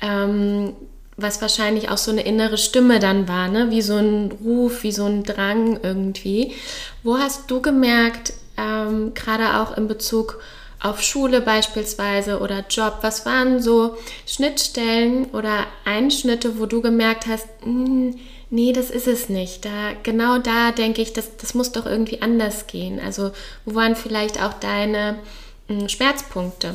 Ähm, 0.00 0.74
was 1.16 1.42
wahrscheinlich 1.42 1.88
auch 1.90 1.98
so 1.98 2.10
eine 2.10 2.22
innere 2.22 2.58
Stimme 2.58 2.98
dann 2.98 3.28
war, 3.28 3.48
ne? 3.48 3.70
wie 3.70 3.82
so 3.82 3.96
ein 3.96 4.32
Ruf, 4.32 4.82
wie 4.82 4.92
so 4.92 5.04
ein 5.04 5.24
Drang 5.24 5.80
irgendwie. 5.82 6.54
Wo 7.02 7.18
hast 7.18 7.50
du 7.50 7.60
gemerkt, 7.60 8.32
ähm, 8.56 9.14
gerade 9.14 9.60
auch 9.60 9.76
in 9.76 9.88
Bezug 9.88 10.34
auf 10.34 10.40
auf 10.80 11.02
Schule 11.02 11.40
beispielsweise 11.40 12.40
oder 12.40 12.64
Job? 12.68 12.98
Was 13.02 13.26
waren 13.26 13.62
so 13.62 13.96
Schnittstellen 14.26 15.26
oder 15.26 15.66
Einschnitte, 15.84 16.58
wo 16.58 16.66
du 16.66 16.80
gemerkt 16.80 17.26
hast, 17.26 17.46
hm, 17.62 18.18
nee, 18.48 18.72
das 18.72 18.90
ist 18.90 19.06
es 19.06 19.28
nicht. 19.28 19.64
Da, 19.64 19.92
genau 20.02 20.38
da 20.38 20.72
denke 20.72 21.02
ich, 21.02 21.12
das, 21.12 21.36
das 21.36 21.54
muss 21.54 21.72
doch 21.72 21.86
irgendwie 21.86 22.22
anders 22.22 22.66
gehen. 22.66 22.98
Also 22.98 23.32
wo 23.64 23.74
waren 23.74 23.94
vielleicht 23.94 24.42
auch 24.42 24.54
deine 24.54 25.18
mh, 25.68 25.80
hm, 25.80 25.88
Schmerzpunkte? 25.88 26.74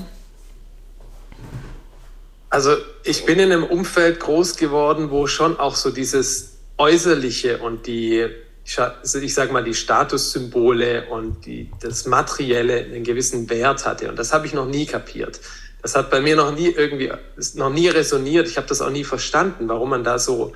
Also 2.49 2.77
ich 3.03 3.25
bin 3.25 3.39
in 3.39 3.51
einem 3.51 3.65
Umfeld 3.65 4.19
groß 4.19 4.55
geworden, 4.55 5.11
wo 5.11 5.27
schon 5.27 5.59
auch 5.59 5.75
so 5.75 5.91
dieses 5.91 6.53
Äußerliche 6.77 7.57
und 7.57 7.87
die 7.87 8.29
ich 8.65 9.33
sage 9.33 9.53
mal, 9.53 9.63
die 9.63 9.75
Statussymbole 9.75 11.07
und 11.09 11.45
die, 11.45 11.69
das 11.81 12.05
Materielle 12.07 12.83
einen 12.85 13.03
gewissen 13.03 13.49
Wert 13.49 13.85
hatte. 13.85 14.09
Und 14.09 14.17
das 14.17 14.33
habe 14.33 14.47
ich 14.47 14.53
noch 14.53 14.65
nie 14.65 14.85
kapiert. 14.85 15.39
Das 15.81 15.95
hat 15.95 16.09
bei 16.09 16.19
mir 16.19 16.35
noch 16.35 16.51
nie 16.51 16.69
irgendwie, 16.69 17.11
ist 17.37 17.57
noch 17.57 17.69
nie 17.69 17.87
resoniert. 17.87 18.47
Ich 18.47 18.57
habe 18.57 18.67
das 18.67 18.81
auch 18.81 18.89
nie 18.89 19.03
verstanden, 19.03 19.69
warum 19.69 19.91
man 19.91 20.03
da 20.03 20.17
so, 20.17 20.53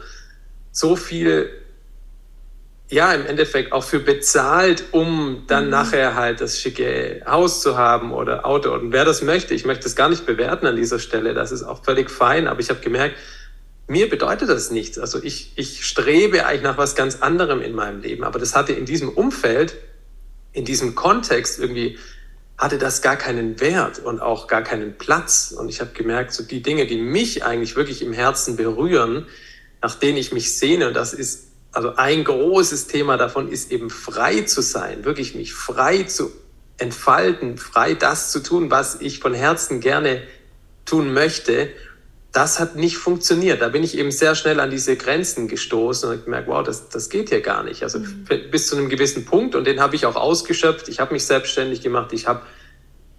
so 0.71 0.95
viel 0.95 1.51
ja, 2.91 3.13
im 3.13 3.27
Endeffekt 3.27 3.71
auch 3.71 3.83
für 3.83 3.99
bezahlt, 3.99 4.85
um 4.91 5.43
dann 5.45 5.65
mhm. 5.65 5.69
nachher 5.69 6.15
halt 6.15 6.41
das 6.41 6.59
schicke 6.59 7.21
Haus 7.27 7.61
zu 7.61 7.77
haben 7.77 8.11
oder 8.11 8.45
Auto. 8.45 8.73
Und 8.73 8.91
wer 8.91 9.05
das 9.05 9.21
möchte, 9.21 9.53
ich 9.53 9.65
möchte 9.65 9.83
das 9.83 9.95
gar 9.95 10.09
nicht 10.09 10.25
bewerten 10.25 10.65
an 10.65 10.75
dieser 10.75 10.97
Stelle, 10.97 11.35
das 11.35 11.51
ist 11.51 11.63
auch 11.63 11.83
völlig 11.83 12.09
fein, 12.09 12.47
aber 12.47 12.59
ich 12.59 12.71
habe 12.71 12.79
gemerkt, 12.79 13.15
mir 13.89 14.09
bedeutet 14.09 14.49
das 14.49 14.71
nichts. 14.71 14.97
Also 14.97 15.21
ich, 15.21 15.53
ich 15.55 15.85
strebe 15.85 16.45
eigentlich 16.45 16.63
nach 16.63 16.77
was 16.77 16.95
ganz 16.95 17.21
anderem 17.21 17.61
in 17.61 17.73
meinem 17.73 18.01
Leben, 18.01 18.23
aber 18.23 18.39
das 18.39 18.55
hatte 18.55 18.73
in 18.73 18.85
diesem 18.85 19.09
Umfeld, 19.09 19.75
in 20.53 20.63
diesem 20.63 20.95
Kontext 20.95 21.59
irgendwie, 21.59 21.97
hatte 22.57 22.77
das 22.77 23.01
gar 23.01 23.15
keinen 23.15 23.59
Wert 23.59 23.99
und 23.99 24.21
auch 24.21 24.47
gar 24.47 24.61
keinen 24.61 24.97
Platz. 24.97 25.53
Und 25.57 25.69
ich 25.69 25.81
habe 25.81 25.91
gemerkt, 25.93 26.33
so 26.33 26.43
die 26.43 26.61
Dinge, 26.61 26.85
die 26.87 26.97
mich 26.97 27.43
eigentlich 27.43 27.75
wirklich 27.75 28.01
im 28.01 28.13
Herzen 28.13 28.57
berühren, 28.57 29.27
nach 29.81 29.95
denen 29.95 30.17
ich 30.17 30.33
mich 30.33 30.57
sehne, 30.57 30.89
und 30.89 30.93
das 30.93 31.13
ist 31.13 31.49
also 31.71 31.95
ein 31.95 32.23
großes 32.23 32.87
Thema 32.87 33.17
davon 33.17 33.51
ist 33.51 33.71
eben 33.71 33.89
frei 33.89 34.41
zu 34.41 34.61
sein, 34.61 35.05
wirklich 35.05 35.35
mich 35.35 35.53
frei 35.53 36.03
zu 36.03 36.31
entfalten, 36.77 37.57
frei 37.57 37.93
das 37.93 38.31
zu 38.31 38.41
tun, 38.41 38.71
was 38.71 39.01
ich 39.01 39.19
von 39.19 39.33
Herzen 39.33 39.79
gerne 39.79 40.23
tun 40.85 41.13
möchte. 41.13 41.69
Das 42.31 42.59
hat 42.59 42.75
nicht 42.75 42.97
funktioniert. 42.97 43.61
Da 43.61 43.69
bin 43.69 43.83
ich 43.83 43.97
eben 43.97 44.11
sehr 44.11 44.35
schnell 44.35 44.59
an 44.59 44.69
diese 44.69 44.95
Grenzen 44.95 45.47
gestoßen 45.47 46.09
und 46.09 46.25
gemerkt, 46.25 46.47
wow, 46.47 46.63
das, 46.63 46.89
das 46.89 47.09
geht 47.09 47.29
hier 47.29 47.41
gar 47.41 47.63
nicht. 47.63 47.81
Also 47.81 47.99
mhm. 47.99 48.25
bis 48.51 48.67
zu 48.67 48.77
einem 48.77 48.89
gewissen 48.89 49.25
Punkt 49.25 49.55
und 49.55 49.65
den 49.65 49.79
habe 49.79 49.95
ich 49.95 50.05
auch 50.05 50.15
ausgeschöpft. 50.15 50.89
Ich 50.89 50.99
habe 50.99 51.13
mich 51.13 51.25
selbstständig 51.25 51.81
gemacht. 51.81 52.13
Ich 52.13 52.27
habe 52.27 52.41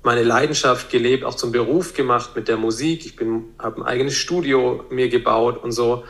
meine 0.02 0.22
Leidenschaft 0.22 0.90
gelebt, 0.90 1.24
auch 1.24 1.34
zum 1.34 1.52
Beruf 1.52 1.94
gemacht 1.94 2.30
mit 2.34 2.48
der 2.48 2.56
Musik. 2.56 3.04
Ich 3.04 3.16
habe 3.58 3.80
ein 3.80 3.82
eigenes 3.82 4.14
Studio 4.16 4.84
mir 4.90 5.08
gebaut 5.08 5.62
und 5.62 5.72
so. 5.72 6.04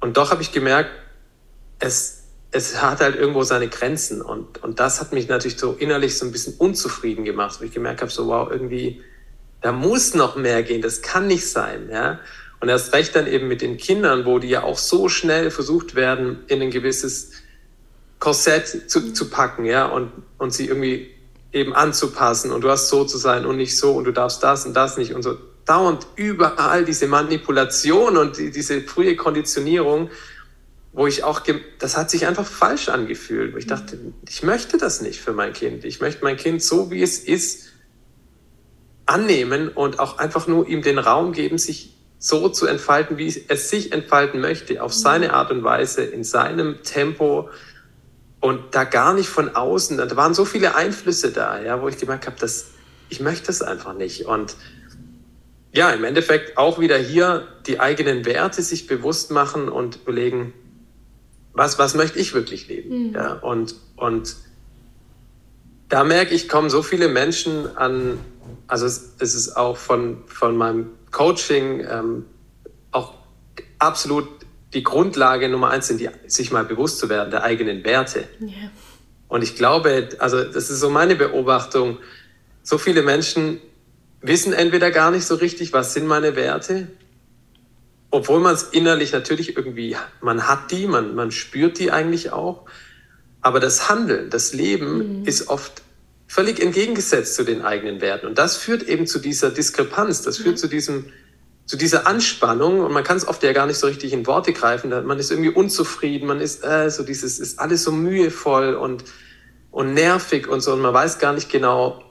Und 0.00 0.16
doch 0.16 0.30
habe 0.30 0.42
ich 0.42 0.50
gemerkt, 0.50 0.90
es, 1.78 2.24
es 2.50 2.82
hat 2.82 3.00
halt 3.00 3.16
irgendwo 3.16 3.42
seine 3.42 3.68
Grenzen. 3.68 4.20
Und, 4.20 4.62
und 4.62 4.80
das 4.80 5.00
hat 5.00 5.12
mich 5.12 5.28
natürlich 5.28 5.58
so 5.58 5.72
innerlich 5.72 6.18
so 6.18 6.26
ein 6.26 6.32
bisschen 6.32 6.54
unzufrieden 6.58 7.24
gemacht, 7.24 7.60
wo 7.60 7.64
ich 7.64 7.72
gemerkt 7.72 8.00
habe, 8.00 8.10
so 8.10 8.26
wow, 8.26 8.48
irgendwie, 8.50 9.02
da 9.64 9.72
muss 9.72 10.12
noch 10.12 10.36
mehr 10.36 10.62
gehen, 10.62 10.82
das 10.82 11.00
kann 11.00 11.26
nicht 11.26 11.48
sein. 11.48 11.88
Ja? 11.90 12.20
Und 12.60 12.68
erst 12.68 12.92
recht 12.92 13.16
dann 13.16 13.26
eben 13.26 13.48
mit 13.48 13.62
den 13.62 13.78
Kindern, 13.78 14.26
wo 14.26 14.38
die 14.38 14.50
ja 14.50 14.62
auch 14.62 14.76
so 14.76 15.08
schnell 15.08 15.50
versucht 15.50 15.94
werden, 15.94 16.40
in 16.48 16.60
ein 16.60 16.70
gewisses 16.70 17.30
Korsett 18.18 18.90
zu, 18.90 19.14
zu 19.14 19.30
packen, 19.30 19.64
ja, 19.64 19.86
und, 19.86 20.12
und 20.36 20.52
sie 20.52 20.66
irgendwie 20.66 21.10
eben 21.50 21.74
anzupassen 21.74 22.52
und 22.52 22.62
du 22.62 22.68
hast 22.68 22.90
so 22.90 23.06
zu 23.06 23.16
sein 23.16 23.46
und 23.46 23.56
nicht 23.56 23.78
so 23.78 23.92
und 23.92 24.04
du 24.04 24.12
darfst 24.12 24.42
das 24.42 24.66
und 24.66 24.74
das 24.74 24.98
nicht 24.98 25.14
und 25.14 25.22
so 25.22 25.38
dauernd 25.64 26.06
überall 26.16 26.84
diese 26.84 27.06
Manipulation 27.06 28.18
und 28.18 28.36
die, 28.36 28.50
diese 28.50 28.82
frühe 28.82 29.16
Konditionierung, 29.16 30.10
wo 30.92 31.06
ich 31.06 31.24
auch, 31.24 31.40
das 31.78 31.96
hat 31.96 32.10
sich 32.10 32.26
einfach 32.26 32.46
falsch 32.46 32.90
angefühlt, 32.90 33.54
wo 33.54 33.56
ich 33.56 33.66
dachte, 33.66 33.98
ich 34.28 34.42
möchte 34.42 34.76
das 34.76 35.00
nicht 35.00 35.22
für 35.22 35.32
mein 35.32 35.54
Kind. 35.54 35.86
Ich 35.86 36.00
möchte 36.00 36.22
mein 36.22 36.36
Kind 36.36 36.62
so, 36.62 36.90
wie 36.90 37.02
es 37.02 37.18
ist, 37.18 37.73
annehmen 39.06 39.68
und 39.68 39.98
auch 39.98 40.18
einfach 40.18 40.46
nur 40.46 40.66
ihm 40.68 40.82
den 40.82 40.98
Raum 40.98 41.32
geben, 41.32 41.58
sich 41.58 41.94
so 42.18 42.48
zu 42.48 42.66
entfalten, 42.66 43.18
wie 43.18 43.26
es 43.48 43.70
sich 43.70 43.92
entfalten 43.92 44.40
möchte, 44.40 44.82
auf 44.82 44.92
mhm. 44.92 44.98
seine 44.98 45.32
Art 45.34 45.50
und 45.50 45.62
Weise, 45.62 46.02
in 46.02 46.24
seinem 46.24 46.82
Tempo 46.82 47.50
und 48.40 48.74
da 48.74 48.84
gar 48.84 49.14
nicht 49.14 49.28
von 49.28 49.54
außen. 49.54 49.98
Da 49.98 50.16
waren 50.16 50.34
so 50.34 50.44
viele 50.44 50.74
Einflüsse 50.74 51.32
da, 51.32 51.60
ja, 51.60 51.82
wo 51.82 51.88
ich 51.88 51.98
gemerkt 51.98 52.26
habe, 52.26 52.36
dass 52.38 52.72
ich 53.08 53.20
möchte 53.20 53.50
es 53.50 53.62
einfach 53.62 53.94
nicht. 53.94 54.26
Und 54.26 54.56
ja, 55.72 55.90
im 55.90 56.04
Endeffekt 56.04 56.56
auch 56.56 56.78
wieder 56.78 56.96
hier 56.96 57.46
die 57.66 57.80
eigenen 57.80 58.24
Werte 58.24 58.62
sich 58.62 58.86
bewusst 58.86 59.30
machen 59.30 59.68
und 59.68 59.96
überlegen, 59.96 60.52
was, 61.52 61.78
was 61.78 61.94
möchte 61.94 62.18
ich 62.18 62.34
wirklich 62.34 62.68
leben? 62.68 63.08
Mhm. 63.08 63.14
Ja, 63.14 63.32
und, 63.34 63.74
und 63.96 64.36
da 65.88 66.04
merke 66.04 66.34
ich, 66.34 66.48
kommen 66.48 66.70
so 66.70 66.82
viele 66.82 67.08
Menschen 67.08 67.76
an, 67.76 68.18
also 68.66 68.86
es, 68.86 69.14
es 69.18 69.34
ist 69.34 69.56
auch 69.56 69.76
von, 69.76 70.24
von 70.26 70.56
meinem 70.56 70.90
Coaching 71.10 71.86
ähm, 71.88 72.26
auch 72.90 73.14
absolut 73.78 74.28
die 74.72 74.82
Grundlage 74.82 75.48
Nummer 75.48 75.70
eins 75.70 75.86
sind, 75.86 76.00
die, 76.00 76.10
sich 76.26 76.50
mal 76.50 76.64
bewusst 76.64 76.98
zu 76.98 77.08
werden 77.08 77.30
der 77.30 77.44
eigenen 77.44 77.84
Werte. 77.84 78.24
Yeah. 78.40 78.70
Und 79.28 79.42
ich 79.42 79.56
glaube, 79.56 80.08
also 80.18 80.42
das 80.42 80.70
ist 80.70 80.80
so 80.80 80.90
meine 80.90 81.16
Beobachtung, 81.16 81.98
so 82.62 82.78
viele 82.78 83.02
Menschen 83.02 83.60
wissen 84.20 84.52
entweder 84.52 84.90
gar 84.90 85.10
nicht 85.10 85.26
so 85.26 85.34
richtig, 85.36 85.72
was 85.72 85.92
sind 85.92 86.06
meine 86.06 86.34
Werte, 86.34 86.88
obwohl 88.10 88.40
man 88.40 88.54
es 88.54 88.62
innerlich 88.62 89.12
natürlich 89.12 89.56
irgendwie, 89.56 89.96
man 90.20 90.46
hat 90.48 90.70
die, 90.70 90.86
man, 90.86 91.14
man 91.14 91.30
spürt 91.30 91.78
die 91.78 91.90
eigentlich 91.90 92.32
auch. 92.32 92.64
Aber 93.44 93.60
das 93.60 93.90
Handeln, 93.90 94.30
das 94.30 94.54
Leben 94.54 95.20
mhm. 95.20 95.26
ist 95.26 95.48
oft 95.48 95.82
völlig 96.26 96.60
entgegengesetzt 96.60 97.34
zu 97.34 97.44
den 97.44 97.60
eigenen 97.60 98.00
Werten. 98.00 98.26
Und 98.26 98.38
das 98.38 98.56
führt 98.56 98.84
eben 98.84 99.06
zu 99.06 99.18
dieser 99.18 99.50
Diskrepanz, 99.50 100.22
das 100.22 100.38
führt 100.38 100.54
mhm. 100.54 100.60
zu 100.60 100.66
diesem, 100.66 101.12
zu 101.66 101.76
dieser 101.76 102.06
Anspannung. 102.06 102.80
Und 102.80 102.92
man 102.92 103.04
kann 103.04 103.18
es 103.18 103.28
oft 103.28 103.42
ja 103.42 103.52
gar 103.52 103.66
nicht 103.66 103.76
so 103.76 103.86
richtig 103.86 104.14
in 104.14 104.26
Worte 104.26 104.54
greifen. 104.54 104.88
Man 104.88 105.18
ist 105.18 105.30
irgendwie 105.30 105.50
unzufrieden, 105.50 106.26
man 106.26 106.40
ist 106.40 106.64
äh, 106.64 106.90
so 106.90 107.02
dieses, 107.02 107.38
ist 107.38 107.58
alles 107.58 107.84
so 107.84 107.92
mühevoll 107.92 108.76
und, 108.76 109.04
und 109.70 109.92
nervig 109.92 110.48
und 110.48 110.62
so. 110.62 110.72
Und 110.72 110.80
man 110.80 110.94
weiß 110.94 111.18
gar 111.18 111.34
nicht 111.34 111.50
genau, 111.50 112.02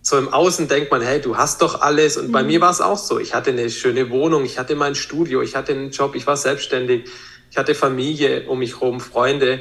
so 0.00 0.16
im 0.16 0.32
Außen 0.32 0.66
denkt 0.66 0.90
man, 0.90 1.02
hey, 1.02 1.20
du 1.20 1.36
hast 1.36 1.60
doch 1.60 1.82
alles. 1.82 2.16
Und 2.16 2.28
mhm. 2.28 2.32
bei 2.32 2.42
mir 2.42 2.62
war 2.62 2.70
es 2.70 2.80
auch 2.80 2.96
so. 2.96 3.20
Ich 3.20 3.34
hatte 3.34 3.50
eine 3.50 3.68
schöne 3.68 4.08
Wohnung, 4.08 4.46
ich 4.46 4.58
hatte 4.58 4.76
mein 4.76 4.94
Studio, 4.94 5.42
ich 5.42 5.56
hatte 5.56 5.72
einen 5.72 5.90
Job, 5.90 6.14
ich 6.14 6.26
war 6.26 6.38
selbstständig, 6.38 7.10
ich 7.50 7.58
hatte 7.58 7.74
Familie 7.74 8.48
um 8.48 8.60
mich 8.60 8.80
herum, 8.80 8.98
Freunde. 8.98 9.60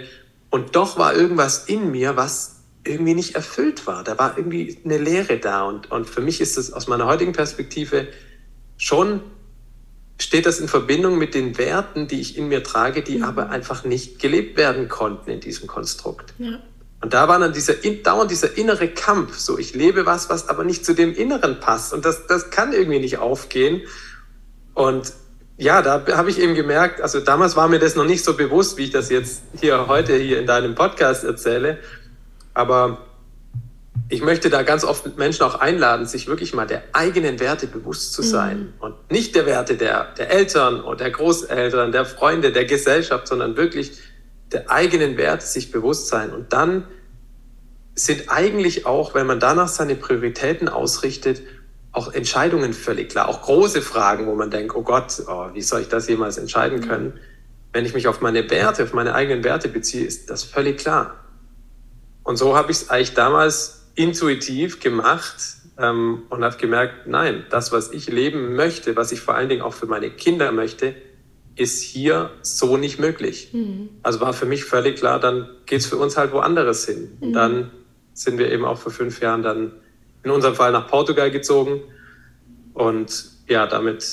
Und 0.49 0.75
doch 0.75 0.97
war 0.97 1.15
irgendwas 1.15 1.65
in 1.65 1.91
mir, 1.91 2.15
was 2.15 2.57
irgendwie 2.83 3.13
nicht 3.13 3.35
erfüllt 3.35 3.85
war. 3.87 4.03
Da 4.03 4.17
war 4.17 4.37
irgendwie 4.37 4.79
eine 4.83 4.97
Leere 4.97 5.37
da. 5.37 5.63
Und, 5.63 5.91
und 5.91 6.09
für 6.09 6.21
mich 6.21 6.41
ist 6.41 6.57
es 6.57 6.73
aus 6.73 6.87
meiner 6.87 7.05
heutigen 7.05 7.33
Perspektive 7.33 8.07
schon, 8.77 9.21
steht 10.17 10.45
das 10.45 10.59
in 10.59 10.67
Verbindung 10.67 11.17
mit 11.17 11.33
den 11.33 11.57
Werten, 11.57 12.07
die 12.07 12.19
ich 12.19 12.37
in 12.37 12.47
mir 12.47 12.63
trage, 12.63 13.03
die 13.03 13.17
mhm. 13.17 13.23
aber 13.23 13.49
einfach 13.49 13.83
nicht 13.83 14.19
gelebt 14.19 14.57
werden 14.57 14.89
konnten 14.89 15.29
in 15.29 15.39
diesem 15.39 15.67
Konstrukt. 15.67 16.33
Ja. 16.39 16.59
Und 17.01 17.13
da 17.13 17.27
war 17.27 17.39
dann 17.39 17.53
dieser, 17.53 17.75
dauernd 17.75 18.29
dieser 18.29 18.57
innere 18.57 18.89
Kampf, 18.89 19.37
so 19.37 19.57
ich 19.57 19.73
lebe 19.73 20.05
was, 20.05 20.29
was 20.29 20.49
aber 20.49 20.65
nicht 20.65 20.83
zu 20.83 20.93
dem 20.93 21.13
Inneren 21.13 21.59
passt. 21.59 21.93
Und 21.93 22.03
das, 22.03 22.27
das 22.27 22.49
kann 22.49 22.73
irgendwie 22.73 22.99
nicht 22.99 23.19
aufgehen. 23.19 23.83
Und 24.73 25.13
ja, 25.59 25.81
da 25.81 26.05
habe 26.15 26.29
ich 26.29 26.39
eben 26.39 26.55
gemerkt, 26.55 27.01
also 27.01 27.19
damals 27.19 27.57
war 27.57 27.67
mir 27.67 27.79
das 27.79 27.95
noch 27.95 28.05
nicht 28.05 28.23
so 28.23 28.35
bewusst, 28.37 28.77
wie 28.77 28.85
ich 28.85 28.91
das 28.91 29.09
jetzt 29.09 29.43
hier 29.59 29.87
heute 29.87 30.15
hier 30.15 30.39
in 30.39 30.47
deinem 30.47 30.73
Podcast 30.73 31.25
erzähle. 31.25 31.79
Aber 32.53 32.99
ich 34.07 34.21
möchte 34.21 34.49
da 34.49 34.63
ganz 34.63 34.85
oft 34.85 35.17
Menschen 35.17 35.43
auch 35.43 35.55
einladen, 35.55 36.05
sich 36.05 36.27
wirklich 36.27 36.53
mal 36.53 36.65
der 36.65 36.83
eigenen 36.93 37.41
Werte 37.41 37.67
bewusst 37.67 38.13
zu 38.13 38.21
sein. 38.21 38.59
Mhm. 38.59 38.73
Und 38.79 39.11
nicht 39.11 39.35
der 39.35 39.45
Werte 39.45 39.75
der, 39.75 40.13
der 40.17 40.31
Eltern 40.31 40.81
oder 40.81 40.95
der 40.95 41.11
Großeltern, 41.11 41.91
der 41.91 42.05
Freunde, 42.05 42.53
der 42.53 42.63
Gesellschaft, 42.63 43.27
sondern 43.27 43.57
wirklich 43.57 43.99
der 44.53 44.71
eigenen 44.71 45.17
Werte 45.17 45.45
sich 45.45 45.73
bewusst 45.73 46.07
sein. 46.07 46.31
Und 46.31 46.53
dann 46.53 46.85
sind 47.95 48.29
eigentlich 48.29 48.85
auch, 48.85 49.13
wenn 49.13 49.27
man 49.27 49.41
danach 49.41 49.67
seine 49.67 49.95
Prioritäten 49.95 50.69
ausrichtet, 50.69 51.41
auch 51.91 52.13
Entscheidungen 52.13 52.73
völlig 52.73 53.09
klar. 53.09 53.27
Auch 53.27 53.41
große 53.41 53.81
Fragen, 53.81 54.27
wo 54.27 54.35
man 54.35 54.51
denkt, 54.51 54.75
oh 54.75 54.83
Gott, 54.83 55.23
oh, 55.27 55.47
wie 55.53 55.61
soll 55.61 55.81
ich 55.81 55.89
das 55.89 56.07
jemals 56.07 56.37
entscheiden 56.37 56.87
können? 56.87 57.19
Wenn 57.73 57.85
ich 57.85 57.93
mich 57.93 58.07
auf 58.07 58.21
meine 58.21 58.49
Werte, 58.49 58.83
auf 58.83 58.93
meine 58.93 59.15
eigenen 59.15 59.43
Werte 59.43 59.69
beziehe, 59.69 60.05
ist 60.05 60.29
das 60.29 60.43
völlig 60.43 60.77
klar. 60.77 61.15
Und 62.23 62.37
so 62.37 62.55
habe 62.55 62.71
ich 62.71 62.77
es 62.77 62.89
eigentlich 62.89 63.13
damals 63.13 63.87
intuitiv 63.95 64.79
gemacht 64.79 65.35
ähm, 65.77 66.23
und 66.29 66.43
habe 66.43 66.57
gemerkt, 66.57 67.07
nein, 67.07 67.45
das, 67.49 67.71
was 67.71 67.91
ich 67.91 68.07
leben 68.07 68.55
möchte, 68.55 68.95
was 68.95 69.11
ich 69.11 69.21
vor 69.21 69.35
allen 69.35 69.49
Dingen 69.49 69.61
auch 69.61 69.73
für 69.73 69.87
meine 69.87 70.09
Kinder 70.09 70.51
möchte, 70.51 70.95
ist 71.55 71.81
hier 71.81 72.31
so 72.41 72.77
nicht 72.77 72.99
möglich. 72.99 73.49
Mhm. 73.51 73.89
Also 74.03 74.21
war 74.21 74.33
für 74.33 74.45
mich 74.45 74.63
völlig 74.63 74.97
klar, 74.97 75.19
dann 75.19 75.49
geht 75.65 75.81
es 75.81 75.87
für 75.87 75.97
uns 75.97 76.17
halt 76.17 76.31
woanders 76.31 76.85
hin. 76.85 77.17
Mhm. 77.19 77.33
Dann 77.33 77.71
sind 78.13 78.37
wir 78.37 78.51
eben 78.51 78.65
auch 78.65 78.77
vor 78.77 78.91
fünf 78.91 79.21
Jahren 79.21 79.43
dann 79.43 79.73
in 80.23 80.31
unserem 80.31 80.55
Fall 80.55 80.71
nach 80.71 80.87
Portugal 80.87 81.31
gezogen. 81.31 81.81
Und 82.73 83.25
ja, 83.47 83.67
damit 83.67 84.05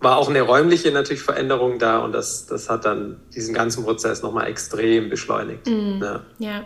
war 0.00 0.18
auch 0.18 0.28
eine 0.28 0.42
räumliche 0.42 0.90
natürlich 0.90 1.22
Veränderung 1.22 1.78
da 1.78 1.98
und 1.98 2.12
das, 2.12 2.46
das 2.46 2.68
hat 2.68 2.84
dann 2.84 3.20
diesen 3.34 3.54
ganzen 3.54 3.84
Prozess 3.84 4.22
nochmal 4.22 4.48
extrem 4.48 5.08
beschleunigt. 5.10 5.66
Mhm. 5.66 6.00
Ja. 6.02 6.20
ja. 6.38 6.64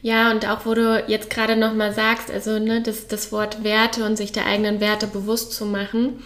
Ja, 0.00 0.30
und 0.30 0.48
auch 0.48 0.64
wo 0.64 0.74
du 0.74 1.04
jetzt 1.08 1.28
gerade 1.28 1.56
nochmal 1.56 1.92
sagst, 1.92 2.30
also 2.30 2.58
ne, 2.60 2.80
das, 2.82 3.08
das 3.08 3.32
Wort 3.32 3.64
Werte 3.64 4.04
und 4.04 4.16
sich 4.16 4.30
der 4.30 4.46
eigenen 4.46 4.80
Werte 4.80 5.08
bewusst 5.08 5.52
zu 5.52 5.66
machen. 5.66 6.22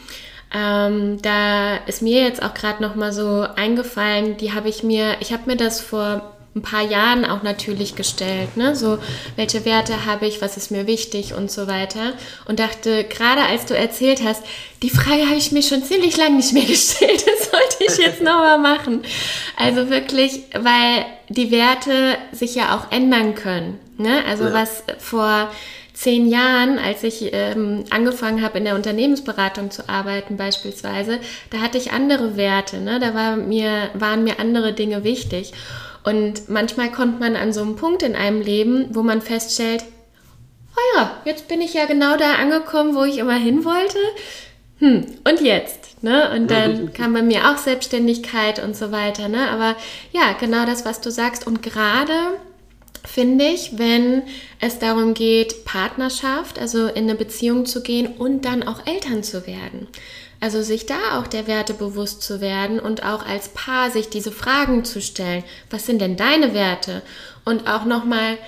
Ähm, 0.55 1.23
da 1.23 1.77
ist 1.87 2.03
mir 2.03 2.23
jetzt 2.23 2.43
auch 2.43 2.53
gerade 2.53 2.83
noch 2.83 2.95
mal 2.97 3.13
so 3.15 3.47
eingefallen, 3.57 4.37
die 4.37 4.53
habe 4.53 4.69
ich 4.69 4.83
mir, 4.83 5.17
ich 5.21 5.33
habe 5.33 5.45
mir 5.47 5.57
das 5.57 5.81
vor 5.81 6.32
ein 6.55 6.63
paar 6.63 6.83
Jahren 6.83 7.25
auch 7.25 7.43
natürlich 7.43 7.97
gestellt. 7.97 8.57
Ne? 8.57 8.77
So, 8.77 8.99
welche 9.37 9.65
Werte 9.65 10.05
habe 10.05 10.27
ich, 10.27 10.43
was 10.43 10.57
ist 10.57 10.71
mir 10.71 10.87
wichtig 10.87 11.33
und 11.35 11.51
so 11.51 11.67
weiter. 11.67 12.13
Und 12.47 12.59
dachte, 12.59 13.05
gerade 13.05 13.43
als 13.43 13.65
du 13.65 13.75
erzählt 13.75 14.23
hast, 14.23 14.43
die 14.83 14.91
Frage 14.91 15.27
habe 15.27 15.37
ich 15.37 15.53
mir 15.53 15.63
schon 15.63 15.83
ziemlich 15.83 16.17
lange 16.17 16.37
nicht 16.37 16.53
mehr 16.53 16.65
gestellt. 16.67 17.25
Das 17.27 17.51
sollte 17.51 17.85
ich 17.87 17.97
jetzt 17.99 18.21
nochmal 18.21 18.59
machen. 18.59 19.03
Also 19.57 19.89
wirklich, 19.89 20.43
weil 20.53 21.07
die 21.31 21.51
Werte 21.51 22.19
sich 22.33 22.55
ja 22.55 22.77
auch 22.77 22.93
ändern 22.93 23.35
können. 23.35 23.79
Ne? 23.97 24.23
Also 24.29 24.45
ja. 24.45 24.53
was 24.53 24.85
vor 24.99 25.51
zehn 25.95 26.29
Jahren, 26.29 26.79
als 26.79 27.03
ich 27.03 27.31
ähm, 27.33 27.85
angefangen 27.91 28.43
habe, 28.43 28.59
in 28.59 28.65
der 28.65 28.75
Unternehmensberatung 28.75 29.71
zu 29.71 29.89
arbeiten 29.89 30.37
beispielsweise, 30.37 31.19
da 31.51 31.59
hatte 31.59 31.79
ich 31.79 31.93
andere 31.93 32.37
Werte. 32.37 32.79
Ne? 32.79 32.99
Da 32.99 33.15
war 33.15 33.37
mir, 33.37 33.91
waren 33.95 34.25
mir 34.25 34.39
andere 34.39 34.73
Dinge 34.75 35.05
wichtig. 35.05 35.53
Und 36.05 36.49
manchmal 36.49 36.91
kommt 36.91 37.21
man 37.21 37.37
an 37.37 37.53
so 37.53 37.63
einen 37.63 37.77
Punkt 37.77 38.03
in 38.03 38.17
einem 38.17 38.41
Leben, 38.41 38.89
wo 38.91 39.03
man 39.03 39.23
feststellt, 39.23 39.85
oh 40.77 40.97
ja, 40.99 41.21
jetzt 41.25 41.49
bin 41.49 41.61
ich 41.61 41.75
ja 41.75 41.87
genau 41.87 42.17
da 42.17 42.35
angekommen, 42.35 42.95
wo 42.95 43.05
ich 43.05 43.19
immer 43.19 43.37
hin 43.37 43.65
wollte. 43.65 43.99
Hm, 44.79 45.07
und 45.25 45.41
jetzt? 45.41 46.03
Ne? 46.03 46.31
Und 46.35 46.51
dann 46.51 46.93
kam 46.93 47.13
bei 47.13 47.23
mir 47.23 47.51
auch 47.51 47.57
Selbstständigkeit 47.57 48.63
und 48.63 48.77
so 48.77 48.91
weiter. 48.91 49.29
Ne? 49.29 49.49
Aber 49.51 49.77
ja, 50.13 50.33
genau 50.33 50.67
das, 50.67 50.85
was 50.85 51.01
du 51.01 51.13
sagst. 51.13 51.47
Und 51.47 51.63
gerade 51.63 52.13
finde 53.05 53.45
ich, 53.45 53.79
wenn 53.79 54.23
es 54.61 54.81
darum 54.81 55.15
geht, 55.15 55.65
Partnerschaft, 55.65 56.59
also 56.59 56.89
in 56.89 57.05
eine 57.05 57.15
Beziehung 57.15 57.67
zu 57.67 57.83
gehen 57.83 58.09
und 58.19 58.45
dann 58.45 58.65
auch 58.65 58.87
Eltern 58.87 59.23
zu 59.23 59.47
werden. 59.47 59.87
Also 60.43 60.61
sich 60.61 60.87
da 60.87 61.21
auch 61.21 61.29
der 61.29 61.47
Werte 61.47 61.73
bewusst 61.73 62.21
zu 62.21 62.41
werden 62.41 62.81
und 62.81 63.05
auch 63.05 63.25
als 63.25 63.51
Paar 63.51 63.93
sich 63.93 64.09
diese 64.09 64.33
Fragen 64.33 64.85
zu 64.85 65.01
stellen. 65.01 65.45
Was 65.71 65.87
sind 65.87 66.01
denn 66.01 66.17
deine 66.17 66.53
Werte? 66.53 67.03
Und 67.45 67.69
auch 67.69 67.85
nochmal 67.85 68.39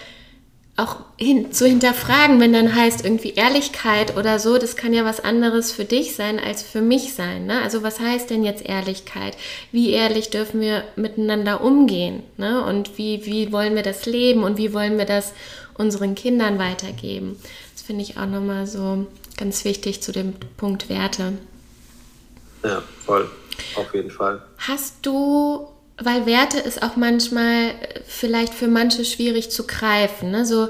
auch 0.76 0.96
hin, 1.16 1.52
zu 1.52 1.68
hinterfragen, 1.68 2.40
wenn 2.40 2.52
dann 2.52 2.74
heißt 2.74 3.04
irgendwie 3.04 3.34
Ehrlichkeit 3.34 4.16
oder 4.16 4.40
so, 4.40 4.58
das 4.58 4.74
kann 4.74 4.92
ja 4.92 5.04
was 5.04 5.20
anderes 5.20 5.70
für 5.70 5.84
dich 5.84 6.16
sein 6.16 6.40
als 6.40 6.64
für 6.64 6.80
mich 6.80 7.14
sein. 7.14 7.46
Ne? 7.46 7.62
Also 7.62 7.84
was 7.84 8.00
heißt 8.00 8.28
denn 8.28 8.42
jetzt 8.42 8.66
Ehrlichkeit? 8.66 9.36
Wie 9.70 9.92
ehrlich 9.92 10.30
dürfen 10.30 10.60
wir 10.60 10.82
miteinander 10.96 11.62
umgehen? 11.62 12.24
Ne? 12.38 12.64
Und 12.64 12.98
wie, 12.98 13.24
wie 13.24 13.52
wollen 13.52 13.76
wir 13.76 13.84
das 13.84 14.04
leben 14.04 14.42
und 14.42 14.58
wie 14.58 14.72
wollen 14.72 14.98
wir 14.98 15.06
das 15.06 15.32
unseren 15.78 16.16
Kindern 16.16 16.58
weitergeben? 16.58 17.38
Das 17.72 17.82
finde 17.82 18.02
ich 18.02 18.18
auch 18.18 18.26
nochmal 18.26 18.66
so 18.66 19.06
ganz 19.36 19.64
wichtig 19.64 20.02
zu 20.02 20.10
dem 20.10 20.32
Punkt 20.56 20.88
Werte. 20.88 21.34
Ja, 22.64 22.82
voll. 23.04 23.30
Auf 23.76 23.94
jeden 23.94 24.10
Fall. 24.10 24.42
Hast 24.58 25.06
du 25.06 25.68
weil 25.96 26.26
Werte 26.26 26.58
ist 26.58 26.82
auch 26.82 26.96
manchmal 26.96 27.68
äh, 27.68 28.00
vielleicht 28.06 28.54
für 28.54 28.68
manche 28.68 29.04
schwierig 29.04 29.50
zu 29.50 29.66
greifen. 29.66 30.30
Ne? 30.30 30.44
So 30.44 30.68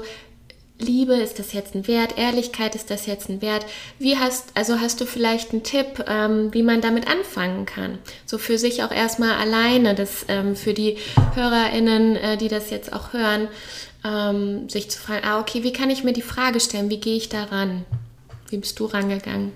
Liebe, 0.77 1.13
ist 1.13 1.39
das 1.39 1.53
jetzt 1.53 1.73
ein 1.73 1.87
Wert? 1.87 2.17
Ehrlichkeit, 2.17 2.75
ist 2.75 2.89
das 2.89 3.05
jetzt 3.05 3.29
ein 3.29 3.41
Wert? 3.41 3.65
Wie 3.97 4.17
hast, 4.17 4.49
also 4.55 4.81
hast 4.81 4.99
du 4.99 5.05
vielleicht 5.05 5.53
einen 5.53 5.63
Tipp, 5.63 6.03
ähm, 6.05 6.53
wie 6.53 6.63
man 6.63 6.81
damit 6.81 7.07
anfangen 7.07 7.65
kann? 7.65 7.97
So 8.25 8.37
für 8.37 8.57
sich 8.57 8.83
auch 8.83 8.91
erstmal 8.91 9.37
alleine, 9.37 9.95
das 9.95 10.25
ähm, 10.27 10.57
für 10.57 10.73
die 10.73 10.97
HörerInnen, 11.33 12.17
äh, 12.17 12.37
die 12.37 12.49
das 12.49 12.71
jetzt 12.71 12.91
auch 12.91 13.13
hören, 13.13 13.47
ähm, 14.03 14.67
sich 14.67 14.91
zu 14.91 14.99
fragen, 14.99 15.25
ah, 15.25 15.39
okay, 15.39 15.63
wie 15.63 15.71
kann 15.71 15.89
ich 15.89 16.03
mir 16.03 16.13
die 16.13 16.21
Frage 16.21 16.59
stellen? 16.59 16.89
Wie 16.89 16.99
gehe 16.99 17.15
ich 17.15 17.29
daran? 17.29 17.85
Wie 18.49 18.57
bist 18.57 18.77
du 18.77 18.85
rangegangen? 18.85 19.53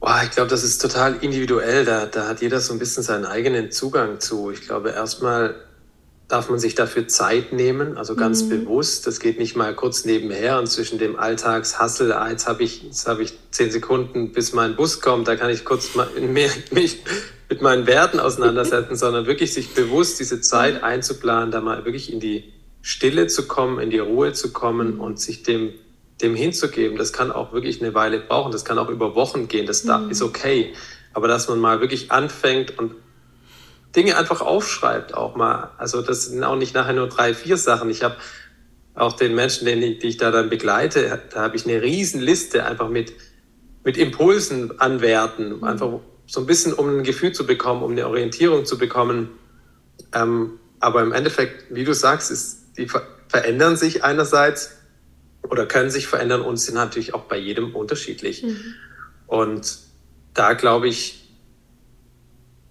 Boah, 0.00 0.22
ich 0.24 0.30
glaube, 0.30 0.48
das 0.48 0.64
ist 0.64 0.80
total 0.80 1.16
individuell. 1.20 1.84
Da, 1.84 2.06
da 2.06 2.26
hat 2.26 2.40
jeder 2.40 2.60
so 2.60 2.72
ein 2.72 2.78
bisschen 2.78 3.02
seinen 3.02 3.26
eigenen 3.26 3.70
Zugang 3.70 4.18
zu. 4.18 4.50
Ich 4.50 4.62
glaube, 4.62 4.90
erstmal 4.90 5.54
darf 6.30 6.48
man 6.48 6.58
sich 6.58 6.74
dafür 6.74 7.08
Zeit 7.08 7.52
nehmen, 7.52 7.98
also 7.98 8.14
ganz 8.14 8.44
mhm. 8.44 8.50
bewusst. 8.50 9.06
Das 9.06 9.20
geht 9.20 9.38
nicht 9.38 9.56
mal 9.56 9.74
kurz 9.74 10.04
nebenher 10.04 10.58
und 10.58 10.68
zwischen 10.68 10.98
dem 10.98 11.18
Alltagshassel, 11.18 12.12
ah, 12.12 12.30
jetzt 12.30 12.46
habe 12.46 12.62
ich, 12.62 12.84
jetzt 12.84 13.06
habe 13.08 13.22
ich 13.22 13.34
zehn 13.50 13.70
Sekunden, 13.70 14.32
bis 14.32 14.52
mein 14.52 14.76
Bus 14.76 15.00
kommt, 15.00 15.26
da 15.28 15.36
kann 15.36 15.50
ich 15.50 15.64
kurz 15.64 15.94
mal 15.94 16.08
mehr, 16.20 16.50
mich 16.70 17.02
mit 17.48 17.62
meinen 17.62 17.86
Werten 17.86 18.20
auseinandersetzen, 18.20 18.96
sondern 18.96 19.26
wirklich 19.26 19.52
sich 19.52 19.74
bewusst 19.74 20.20
diese 20.20 20.40
Zeit 20.40 20.76
mhm. 20.76 20.84
einzuplanen, 20.84 21.50
da 21.50 21.60
mal 21.60 21.84
wirklich 21.84 22.12
in 22.12 22.20
die 22.20 22.52
Stille 22.80 23.26
zu 23.26 23.46
kommen, 23.48 23.80
in 23.80 23.90
die 23.90 23.98
Ruhe 23.98 24.32
zu 24.32 24.52
kommen 24.52 24.94
mhm. 24.94 25.00
und 25.00 25.20
sich 25.20 25.42
dem 25.42 25.74
dem 26.22 26.34
hinzugeben, 26.34 26.96
das 26.96 27.12
kann 27.12 27.32
auch 27.32 27.52
wirklich 27.52 27.80
eine 27.80 27.94
Weile 27.94 28.20
brauchen, 28.20 28.52
das 28.52 28.64
kann 28.64 28.78
auch 28.78 28.88
über 28.88 29.14
Wochen 29.14 29.48
gehen, 29.48 29.66
das 29.66 29.84
mhm. 29.84 30.10
ist 30.10 30.22
okay. 30.22 30.72
Aber 31.12 31.28
dass 31.28 31.48
man 31.48 31.58
mal 31.58 31.80
wirklich 31.80 32.12
anfängt 32.12 32.78
und 32.78 32.94
Dinge 33.96 34.16
einfach 34.16 34.40
aufschreibt, 34.40 35.14
auch 35.14 35.34
mal. 35.34 35.70
Also 35.78 36.02
das 36.02 36.26
sind 36.26 36.44
auch 36.44 36.56
nicht 36.56 36.74
nachher 36.74 36.92
nur 36.92 37.08
drei, 37.08 37.34
vier 37.34 37.56
Sachen. 37.56 37.90
Ich 37.90 38.04
habe 38.04 38.16
auch 38.94 39.14
den 39.14 39.34
Menschen, 39.34 39.66
den 39.66 39.82
ich, 39.82 39.98
die 39.98 40.08
ich 40.08 40.16
da 40.16 40.30
dann 40.30 40.48
begleite, 40.48 41.20
da 41.32 41.40
habe 41.40 41.56
ich 41.56 41.66
eine 41.66 41.82
riesen 41.82 42.20
Liste 42.20 42.64
einfach 42.64 42.88
mit, 42.88 43.12
mit 43.82 43.96
Impulsen 43.96 44.78
anwerten, 44.80 45.56
mhm. 45.56 45.64
einfach 45.64 46.00
so 46.26 46.40
ein 46.40 46.46
bisschen, 46.46 46.72
um 46.72 46.98
ein 46.98 47.02
Gefühl 47.02 47.32
zu 47.32 47.44
bekommen, 47.44 47.82
um 47.82 47.92
eine 47.92 48.06
Orientierung 48.06 48.64
zu 48.64 48.78
bekommen. 48.78 49.30
Ähm, 50.14 50.60
aber 50.78 51.02
im 51.02 51.12
Endeffekt, 51.12 51.74
wie 51.74 51.84
du 51.84 51.92
sagst, 51.92 52.30
ist, 52.30 52.76
die 52.78 52.88
verändern 53.28 53.76
sich 53.76 54.04
einerseits 54.04 54.79
oder 55.48 55.66
können 55.66 55.90
sich 55.90 56.06
verändern 56.06 56.42
und 56.42 56.56
sind 56.58 56.74
natürlich 56.74 57.14
auch 57.14 57.24
bei 57.24 57.38
jedem 57.38 57.74
unterschiedlich. 57.74 58.42
Mhm. 58.42 58.74
Und 59.26 59.78
da 60.34 60.54
glaube 60.54 60.88
ich, 60.88 61.28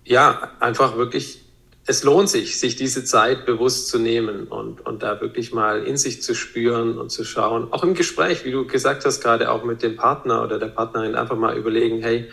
ja, 0.06 0.52
einfach 0.60 0.98
wirklich, 0.98 1.42
es 1.86 2.04
lohnt 2.04 2.30
sich, 2.30 2.60
sich 2.60 2.76
diese 2.76 3.04
Zeit 3.04 3.46
bewusst 3.46 3.90
zu 3.90 4.00
nehmen 4.00 4.48
und, 4.48 4.86
und 4.86 5.04
da 5.04 5.22
wirklich 5.22 5.54
mal 5.54 5.84
in 5.84 5.98
sich 5.98 6.22
zu 6.22 6.34
spüren 6.34 6.98
und 6.98 7.10
zu 7.10 7.24
schauen. 7.24 7.72
Auch 7.72 7.84
im 7.84 7.94
Gespräch, 7.94 8.46
wie 8.46 8.52
du 8.52 8.66
gesagt 8.66 9.06
hast, 9.06 9.22
gerade 9.22 9.52
auch 9.52 9.64
mit 9.64 9.84
dem 9.84 9.96
Partner 9.96 10.44
oder 10.44 10.60
der 10.60 10.68
Partnerin 10.68 11.16
einfach 11.16 11.38
mal 11.38 11.58
überlegen, 11.58 12.02
hey, 12.02 12.30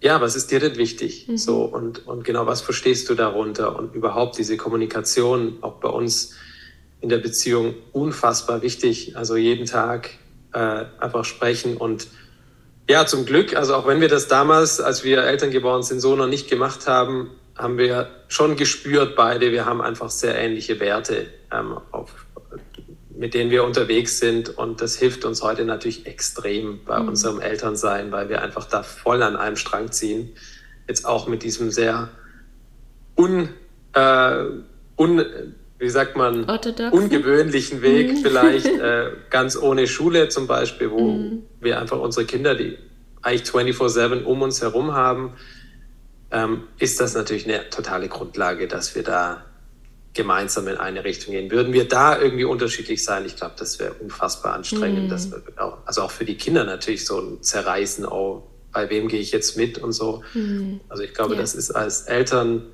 ja, 0.00 0.20
was 0.20 0.34
ist 0.34 0.50
dir 0.50 0.60
denn 0.60 0.76
wichtig? 0.76 1.28
Mhm. 1.28 1.36
So, 1.36 1.62
und, 1.64 2.06
und 2.06 2.24
genau, 2.24 2.46
was 2.46 2.62
verstehst 2.62 3.08
du 3.10 3.14
darunter? 3.14 3.78
Und 3.78 3.94
überhaupt 3.94 4.38
diese 4.38 4.56
Kommunikation 4.56 5.58
auch 5.60 5.74
bei 5.74 5.88
uns 5.88 6.34
in 7.00 7.08
der 7.08 7.18
Beziehung 7.18 7.74
unfassbar 7.92 8.62
wichtig. 8.62 9.16
Also 9.16 9.36
jeden 9.36 9.66
Tag 9.66 10.10
äh, 10.52 10.84
einfach 10.98 11.24
sprechen 11.24 11.76
und 11.76 12.08
ja, 12.88 13.06
zum 13.06 13.24
Glück, 13.24 13.54
also 13.54 13.76
auch 13.76 13.86
wenn 13.86 14.00
wir 14.00 14.08
das 14.08 14.26
damals, 14.26 14.80
als 14.80 15.04
wir 15.04 15.22
Eltern 15.22 15.52
geworden 15.52 15.84
sind, 15.84 16.00
so 16.00 16.16
noch 16.16 16.26
nicht 16.26 16.50
gemacht 16.50 16.88
haben, 16.88 17.30
haben 17.56 17.78
wir 17.78 18.10
schon 18.26 18.56
gespürt 18.56 19.14
beide, 19.14 19.52
wir 19.52 19.64
haben 19.64 19.80
einfach 19.80 20.10
sehr 20.10 20.36
ähnliche 20.36 20.80
Werte, 20.80 21.28
ähm, 21.52 21.78
auf, 21.92 22.26
mit 23.14 23.34
denen 23.34 23.52
wir 23.52 23.62
unterwegs 23.62 24.18
sind. 24.18 24.58
Und 24.58 24.80
das 24.80 24.96
hilft 24.96 25.24
uns 25.24 25.40
heute 25.40 25.64
natürlich 25.64 26.06
extrem 26.06 26.80
bei 26.84 26.98
mhm. 26.98 27.08
unserem 27.08 27.40
Elternsein, 27.40 28.10
weil 28.10 28.28
wir 28.28 28.42
einfach 28.42 28.64
da 28.64 28.82
voll 28.82 29.22
an 29.22 29.36
einem 29.36 29.56
Strang 29.56 29.92
ziehen. 29.92 30.34
Jetzt 30.88 31.06
auch 31.06 31.28
mit 31.28 31.44
diesem 31.44 31.70
sehr 31.70 32.08
un, 33.16 33.50
äh, 33.92 34.44
un 34.98 35.54
wie 35.80 35.88
sagt 35.88 36.14
man, 36.14 36.48
Orthodoxen? 36.48 36.92
ungewöhnlichen 36.92 37.80
Weg, 37.80 38.12
mhm. 38.12 38.16
vielleicht 38.18 38.66
äh, 38.66 39.12
ganz 39.30 39.56
ohne 39.56 39.86
Schule 39.86 40.28
zum 40.28 40.46
Beispiel, 40.46 40.90
wo 40.90 41.12
mhm. 41.12 41.42
wir 41.58 41.80
einfach 41.80 41.98
unsere 41.98 42.26
Kinder, 42.26 42.54
die 42.54 42.76
eigentlich 43.22 43.48
24-7 43.48 44.24
um 44.24 44.42
uns 44.42 44.60
herum 44.60 44.92
haben, 44.92 45.32
ähm, 46.30 46.64
ist 46.78 47.00
das 47.00 47.14
natürlich 47.14 47.46
eine 47.46 47.70
totale 47.70 48.08
Grundlage, 48.08 48.68
dass 48.68 48.94
wir 48.94 49.02
da 49.02 49.44
gemeinsam 50.12 50.68
in 50.68 50.76
eine 50.76 51.02
Richtung 51.04 51.32
gehen. 51.32 51.50
Würden 51.50 51.72
wir 51.72 51.88
da 51.88 52.20
irgendwie 52.20 52.44
unterschiedlich 52.44 53.02
sein, 53.02 53.24
ich 53.24 53.36
glaube, 53.36 53.54
das 53.58 53.78
wäre 53.78 53.94
unfassbar 53.94 54.54
anstrengend. 54.54 55.04
Mhm. 55.04 55.08
Dass 55.08 55.30
wir 55.30 55.42
auch, 55.56 55.78
also 55.86 56.02
auch 56.02 56.10
für 56.10 56.26
die 56.26 56.36
Kinder 56.36 56.64
natürlich 56.64 57.06
so 57.06 57.20
ein 57.20 57.42
Zerreißen, 57.42 58.04
oh, 58.04 58.42
bei 58.72 58.90
wem 58.90 59.08
gehe 59.08 59.20
ich 59.20 59.32
jetzt 59.32 59.56
mit 59.56 59.78
und 59.78 59.92
so. 59.92 60.22
Mhm. 60.34 60.80
Also 60.88 61.02
ich 61.04 61.14
glaube, 61.14 61.34
ja. 61.34 61.40
das 61.40 61.54
ist 61.54 61.70
als 61.70 62.02
Eltern 62.02 62.66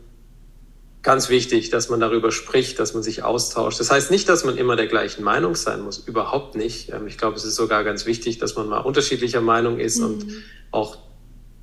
ganz 1.06 1.28
wichtig, 1.28 1.70
dass 1.70 1.88
man 1.88 2.00
darüber 2.00 2.32
spricht, 2.32 2.80
dass 2.80 2.92
man 2.92 3.04
sich 3.04 3.22
austauscht. 3.22 3.78
Das 3.78 3.92
heißt 3.92 4.10
nicht, 4.10 4.28
dass 4.28 4.42
man 4.44 4.58
immer 4.58 4.74
der 4.74 4.88
gleichen 4.88 5.22
Meinung 5.22 5.54
sein 5.54 5.80
muss, 5.82 5.98
überhaupt 5.98 6.56
nicht. 6.56 6.92
Ähm, 6.92 7.06
ich 7.06 7.16
glaube, 7.16 7.36
es 7.36 7.44
ist 7.44 7.54
sogar 7.54 7.84
ganz 7.84 8.06
wichtig, 8.06 8.38
dass 8.38 8.56
man 8.56 8.68
mal 8.68 8.80
unterschiedlicher 8.80 9.40
Meinung 9.40 9.78
ist 9.78 9.98
mhm. 9.98 10.04
und 10.04 10.26
auch 10.72 10.98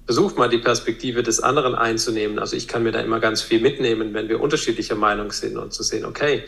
versucht 0.05 0.37
mal 0.37 0.47
die 0.47 0.59
Perspektive 0.59 1.23
des 1.23 1.41
anderen 1.41 1.75
einzunehmen. 1.75 2.39
Also 2.39 2.55
ich 2.55 2.69
kann 2.69 2.83
mir 2.83 2.93
da 2.93 3.01
immer 3.01 3.19
ganz 3.19 3.41
viel 3.41 3.59
mitnehmen, 3.59 4.13
wenn 4.13 4.29
wir 4.29 4.39
unterschiedlicher 4.39 4.95
Meinung 4.95 5.33
sind 5.33 5.57
und 5.57 5.73
zu 5.73 5.83
sehen, 5.83 6.05
okay, 6.05 6.43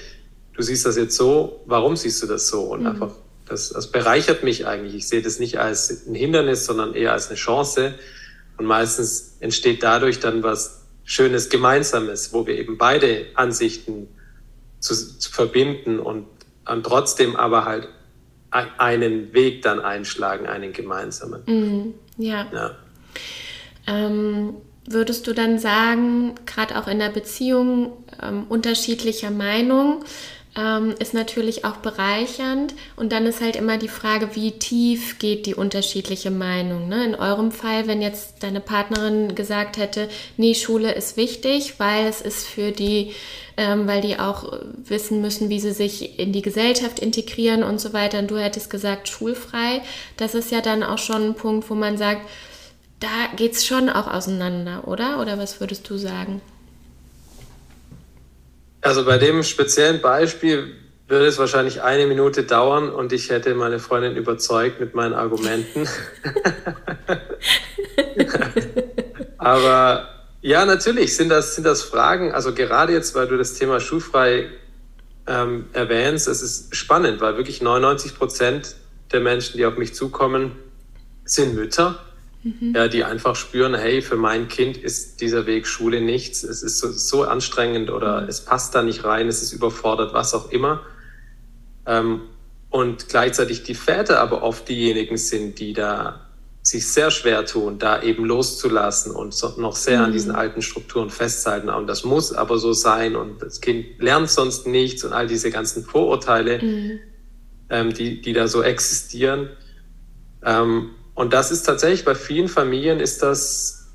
du 0.54 0.62
siehst 0.62 0.86
das 0.86 0.96
jetzt 0.96 1.18
so, 1.18 1.64
warum 1.66 1.98
siehst 1.98 2.24
du 2.24 2.28
das 2.28 2.48
so? 2.48 2.62
Und 2.62 2.82
mhm. 2.82 2.88
einfach, 2.88 3.12
das, 3.46 3.72
das 3.72 3.92
bereichert 3.92 4.44
mich 4.44 4.68
eigentlich. 4.68 4.96
Ich 4.96 5.08
sehe 5.10 5.22
das 5.22 5.38
nicht 5.38 5.60
als 5.60 6.08
ein 6.08 6.16
Hindernis, 6.16 6.66
sondern 6.66 6.94
eher 6.94 7.12
als 7.12 7.28
eine 7.28 7.36
Chance. 7.36 7.96
Und 8.58 8.66
meistens 8.68 9.36
entsteht 9.42 9.84
dadurch 9.84 10.22
dann 10.22 10.44
was 10.44 10.85
Schönes 11.06 11.50
Gemeinsames, 11.50 12.34
wo 12.34 12.46
wir 12.46 12.58
eben 12.58 12.78
beide 12.78 13.28
Ansichten 13.36 14.08
zu, 14.80 14.96
zu 15.20 15.32
verbinden 15.32 16.00
und, 16.00 16.26
und 16.68 16.84
trotzdem 16.84 17.36
aber 17.36 17.66
halt 17.66 17.88
einen 18.78 19.34
Weg 19.34 19.62
dann 19.62 19.80
einschlagen, 19.80 20.48
einen 20.48 20.74
gemeinsamen. 20.74 21.42
Mhm, 21.46 21.94
ja. 22.18 22.48
ja. 22.54 22.72
Ähm, 23.88 24.56
würdest 24.86 25.28
du 25.28 25.34
dann 25.34 25.60
sagen, 25.60 26.36
gerade 26.46 26.78
auch 26.78 26.88
in 26.88 27.00
der 27.00 27.10
Beziehung 27.10 28.04
ähm, 28.22 28.46
unterschiedlicher 28.50 29.32
Meinung, 29.32 30.04
ähm, 30.58 30.96
ist 31.00 31.14
natürlich 31.14 31.66
auch 31.66 31.78
bereichernd. 31.78 32.74
Und 32.96 33.12
dann 33.12 33.26
ist 33.26 33.42
halt 33.42 33.56
immer 33.56 33.78
die 33.78 33.90
Frage, 33.90 34.36
wie 34.36 34.54
tief 34.54 35.20
geht 35.20 35.46
die 35.46 35.56
unterschiedliche 35.56 36.32
Meinung. 36.32 36.88
Ne? 36.88 37.04
In 37.06 37.16
eurem 37.16 37.52
Fall, 37.52 37.88
wenn 37.88 38.02
jetzt 38.02 38.42
deine 38.42 38.62
Partnerin 38.62 39.36
gesagt 39.36 39.78
hätte, 39.78 40.10
nee, 40.38 40.54
Schule 40.56 40.94
ist 40.94 41.18
wichtig, 41.18 41.80
weil 41.80 42.08
es 42.08 42.22
ist 42.22 42.48
für 42.48 42.72
die, 42.72 43.12
ähm, 43.58 43.88
weil 43.88 44.02
die 44.02 44.18
auch 44.18 44.54
wissen 44.78 45.22
müssen, 45.22 45.50
wie 45.50 45.60
sie 45.60 45.74
sich 45.74 46.20
in 46.20 46.32
die 46.32 46.42
Gesellschaft 46.42 47.00
integrieren 47.00 47.64
und 47.64 47.80
so 47.80 47.92
weiter. 47.94 48.20
Und 48.20 48.32
du 48.32 48.38
hättest 48.38 48.70
gesagt, 48.70 49.10
schulfrei. 49.10 49.82
Das 50.18 50.36
ist 50.36 50.52
ja 50.52 50.62
dann 50.62 50.84
auch 50.84 51.00
schon 51.00 51.24
ein 51.24 51.36
Punkt, 51.36 51.70
wo 51.70 51.76
man 51.76 51.98
sagt, 51.98 52.22
da 53.02 53.36
geht 53.36 53.54
es 53.54 53.66
schon 53.66 53.90
auch 53.90 54.08
auseinander, 54.08 54.88
oder? 54.88 55.20
Oder 55.20 55.38
was 55.38 55.60
würdest 55.60 55.90
du 55.90 55.98
sagen? 55.98 56.42
Also 58.86 59.04
bei 59.04 59.18
dem 59.18 59.42
speziellen 59.42 60.00
Beispiel 60.00 60.76
würde 61.08 61.26
es 61.26 61.40
wahrscheinlich 61.40 61.82
eine 61.82 62.06
Minute 62.06 62.44
dauern 62.44 62.90
und 62.90 63.14
ich 63.14 63.32
hätte 63.32 63.56
meine 63.56 63.80
Freundin 63.80 64.16
überzeugt 64.16 64.80
mit 64.80 64.94
meinen 64.94 65.16
Argumenten. 65.16 65.88
Aber 69.40 70.08
ja, 70.42 70.66
natürlich 70.66 71.18
sind 71.18 71.30
das, 71.30 71.56
sind 71.56 71.64
das 71.64 71.82
Fragen, 71.82 72.32
also 72.32 72.54
gerade 72.54 72.94
jetzt, 72.94 73.16
weil 73.16 73.28
du 73.28 73.38
das 73.38 73.56
Thema 73.56 73.80
schulfrei 73.80 74.52
ähm, 75.26 75.66
erwähnst, 75.74 76.28
es 76.28 76.44
ist 76.44 76.76
spannend, 76.76 77.22
weil 77.22 77.38
wirklich 77.38 77.64
99 77.64 78.16
Prozent 78.16 78.76
der 79.12 79.20
Menschen, 79.20 79.58
die 79.58 79.66
auf 79.66 79.78
mich 79.78 79.96
zukommen, 79.96 80.52
sind 81.24 81.56
Mütter 81.56 82.06
mhm. 82.46 82.74
ja, 82.76 82.88
die 82.88 83.04
einfach 83.04 83.36
spüren, 83.36 83.76
hey, 83.76 84.02
für 84.02 84.16
mein 84.16 84.48
Kind 84.48 84.78
ist 84.78 85.20
dieser 85.20 85.46
Weg 85.46 85.68
Schule 85.68 86.00
nichts, 86.00 86.44
es 86.44 86.64
ist 86.64 86.80
so, 86.80 86.92
so 86.92 87.24
anstrengend 87.24 87.90
oder 87.90 88.22
mhm. 88.22 88.30
es 88.30 88.42
passt 88.42 88.76
da 88.76 88.84
nicht 88.84 89.04
rein, 89.04 89.28
es 89.28 89.42
ist 89.42 89.52
überfordert, 89.52 90.14
was 90.14 90.34
auch 90.34 90.52
immer. 90.52 90.82
Ähm, 91.86 92.22
und 92.70 93.10
gleichzeitig 93.10 93.64
die 93.64 93.76
Väter 93.76 94.20
aber 94.20 94.44
oft 94.44 94.68
diejenigen 94.70 95.18
sind, 95.18 95.60
die 95.60 95.74
da 95.74 96.22
sich 96.62 96.88
sehr 96.88 97.12
schwer 97.12 97.46
tun, 97.46 97.78
da 97.78 98.02
eben 98.02 98.26
loszulassen 98.26 99.12
und 99.12 99.36
so, 99.36 99.54
noch 99.58 99.76
sehr 99.76 100.00
mhm. 100.00 100.06
an 100.06 100.12
diesen 100.14 100.32
alten 100.32 100.62
Strukturen 100.62 101.12
festzuhalten. 101.12 101.70
Und 101.70 101.88
das 101.88 102.04
muss 102.04 102.34
aber 102.34 102.58
so 102.58 102.74
sein 102.74 103.16
und 103.16 103.42
das 103.42 103.62
Kind 103.62 104.02
lernt 104.02 104.32
sonst 104.32 104.66
nichts 104.66 105.04
und 105.04 105.14
all 105.14 105.28
diese 105.28 105.52
ganzen 105.52 105.84
Vorurteile, 105.84 106.62
mhm. 106.62 107.00
ähm, 107.70 107.94
die, 107.94 108.20
die 108.20 108.34
da 108.34 108.48
so 108.48 108.64
existieren. 108.64 109.50
Ähm, 110.44 110.90
und 111.16 111.34
das 111.34 111.50
ist 111.50 111.64
tatsächlich 111.64 112.06
bei 112.06 112.14
vielen 112.14 112.50
Familien 112.50 113.00
ist 113.00 113.24
das 113.24 113.88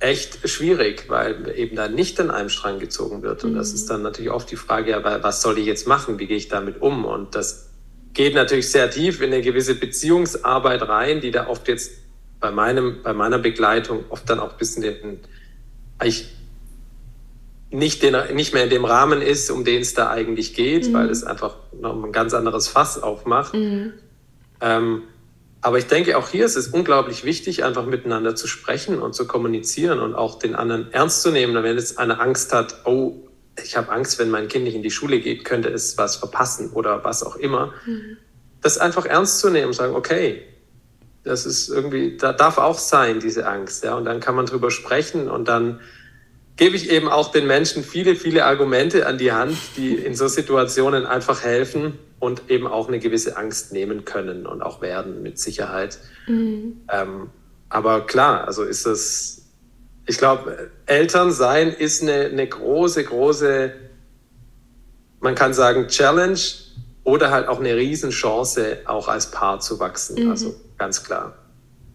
echt 0.00 0.48
schwierig, 0.48 1.04
weil 1.08 1.52
eben 1.56 1.76
da 1.76 1.88
nicht 1.88 2.18
an 2.20 2.30
einem 2.30 2.48
Strang 2.48 2.78
gezogen 2.78 3.22
wird. 3.22 3.44
Und 3.44 3.52
mhm. 3.52 3.56
das 3.56 3.72
ist 3.72 3.88
dann 3.88 4.02
natürlich 4.02 4.30
oft 4.30 4.50
die 4.50 4.56
Frage, 4.56 4.90
ja, 4.90 5.22
was 5.22 5.42
soll 5.42 5.58
ich 5.58 5.66
jetzt 5.66 5.86
machen? 5.86 6.18
Wie 6.18 6.26
gehe 6.26 6.36
ich 6.36 6.48
damit 6.48 6.82
um? 6.82 7.04
Und 7.04 7.34
das 7.34 7.70
geht 8.12 8.34
natürlich 8.34 8.70
sehr 8.70 8.90
tief 8.90 9.20
in 9.20 9.32
eine 9.32 9.42
gewisse 9.42 9.74
Beziehungsarbeit 9.74 10.82
rein, 10.88 11.20
die 11.20 11.30
da 11.30 11.46
oft 11.46 11.68
jetzt 11.68 11.92
bei 12.40 12.50
meinem, 12.50 13.02
bei 13.02 13.12
meiner 13.12 13.38
Begleitung 13.38 14.04
oft 14.08 14.28
dann 14.28 14.40
auch 14.40 14.52
ein 14.52 14.58
bisschen 14.58 14.82
den, 14.82 15.20
eigentlich 15.98 16.34
nicht, 17.70 18.02
den, 18.02 18.16
nicht 18.34 18.54
mehr 18.54 18.64
in 18.64 18.70
dem 18.70 18.84
Rahmen 18.84 19.20
ist, 19.20 19.50
um 19.50 19.64
den 19.64 19.82
es 19.82 19.94
da 19.94 20.10
eigentlich 20.10 20.54
geht, 20.54 20.88
mhm. 20.88 20.94
weil 20.94 21.10
es 21.10 21.24
einfach 21.24 21.56
noch 21.78 22.02
ein 22.02 22.12
ganz 22.12 22.32
anderes 22.32 22.68
Fass 22.68 23.02
aufmacht. 23.02 23.54
Mhm. 23.54 23.92
Ähm, 24.60 25.02
aber 25.62 25.78
ich 25.78 25.86
denke, 25.86 26.16
auch 26.16 26.28
hier 26.28 26.44
ist 26.44 26.56
es 26.56 26.68
unglaublich 26.68 27.24
wichtig, 27.24 27.64
einfach 27.64 27.86
miteinander 27.86 28.36
zu 28.36 28.46
sprechen 28.46 29.00
und 29.00 29.14
zu 29.14 29.26
kommunizieren 29.26 29.98
und 29.98 30.14
auch 30.14 30.38
den 30.38 30.54
anderen 30.54 30.92
ernst 30.92 31.22
zu 31.22 31.30
nehmen. 31.30 31.54
Wenn 31.62 31.76
jetzt 31.76 31.98
eine 31.98 32.20
Angst 32.20 32.52
hat, 32.52 32.82
oh, 32.84 33.26
ich 33.62 33.76
habe 33.76 33.90
Angst, 33.90 34.18
wenn 34.18 34.30
mein 34.30 34.48
Kind 34.48 34.64
nicht 34.64 34.74
in 34.74 34.82
die 34.82 34.90
Schule 34.90 35.20
geht, 35.20 35.44
könnte 35.44 35.68
es 35.70 35.96
was 35.98 36.16
verpassen 36.16 36.70
oder 36.72 37.04
was 37.04 37.22
auch 37.22 37.36
immer. 37.36 37.72
Mhm. 37.86 38.18
Das 38.60 38.78
einfach 38.78 39.06
ernst 39.06 39.40
zu 39.40 39.50
nehmen, 39.50 39.72
sagen, 39.72 39.94
okay, 39.94 40.42
das 41.24 41.46
ist 41.46 41.68
irgendwie, 41.68 42.16
da 42.16 42.32
darf 42.32 42.58
auch 42.58 42.78
sein, 42.78 43.18
diese 43.20 43.46
Angst. 43.46 43.82
Ja, 43.82 43.96
und 43.96 44.04
dann 44.04 44.20
kann 44.20 44.36
man 44.36 44.46
drüber 44.46 44.70
sprechen 44.70 45.28
und 45.28 45.48
dann 45.48 45.80
gebe 46.56 46.76
ich 46.76 46.90
eben 46.90 47.08
auch 47.08 47.30
den 47.30 47.46
Menschen 47.46 47.82
viele, 47.82 48.16
viele 48.16 48.44
Argumente 48.44 49.06
an 49.06 49.18
die 49.18 49.32
Hand, 49.32 49.56
die 49.76 49.94
in 49.94 50.14
so 50.14 50.28
Situationen 50.28 51.04
einfach 51.04 51.42
helfen, 51.42 51.98
und 52.18 52.50
eben 52.50 52.66
auch 52.66 52.88
eine 52.88 52.98
gewisse 52.98 53.36
Angst 53.36 53.72
nehmen 53.72 54.04
können 54.04 54.46
und 54.46 54.62
auch 54.62 54.80
werden 54.80 55.22
mit 55.22 55.38
Sicherheit. 55.38 55.98
Mhm. 56.26 56.80
Ähm, 56.90 57.30
aber 57.68 58.06
klar, 58.06 58.46
also 58.46 58.62
ist 58.62 58.86
das, 58.86 59.42
ich 60.06 60.18
glaube, 60.18 60.70
Elternsein 60.86 61.68
ist 61.68 62.02
eine, 62.02 62.26
eine 62.26 62.46
große, 62.46 63.04
große, 63.04 63.72
man 65.20 65.34
kann 65.34 65.52
sagen, 65.52 65.88
Challenge 65.88 66.38
oder 67.04 67.30
halt 67.30 67.48
auch 67.48 67.60
eine 67.60 67.76
Riesenchance, 67.76 68.78
auch 68.86 69.08
als 69.08 69.30
Paar 69.30 69.60
zu 69.60 69.78
wachsen. 69.78 70.24
Mhm. 70.24 70.30
Also 70.30 70.54
ganz 70.78 71.04
klar, 71.04 71.34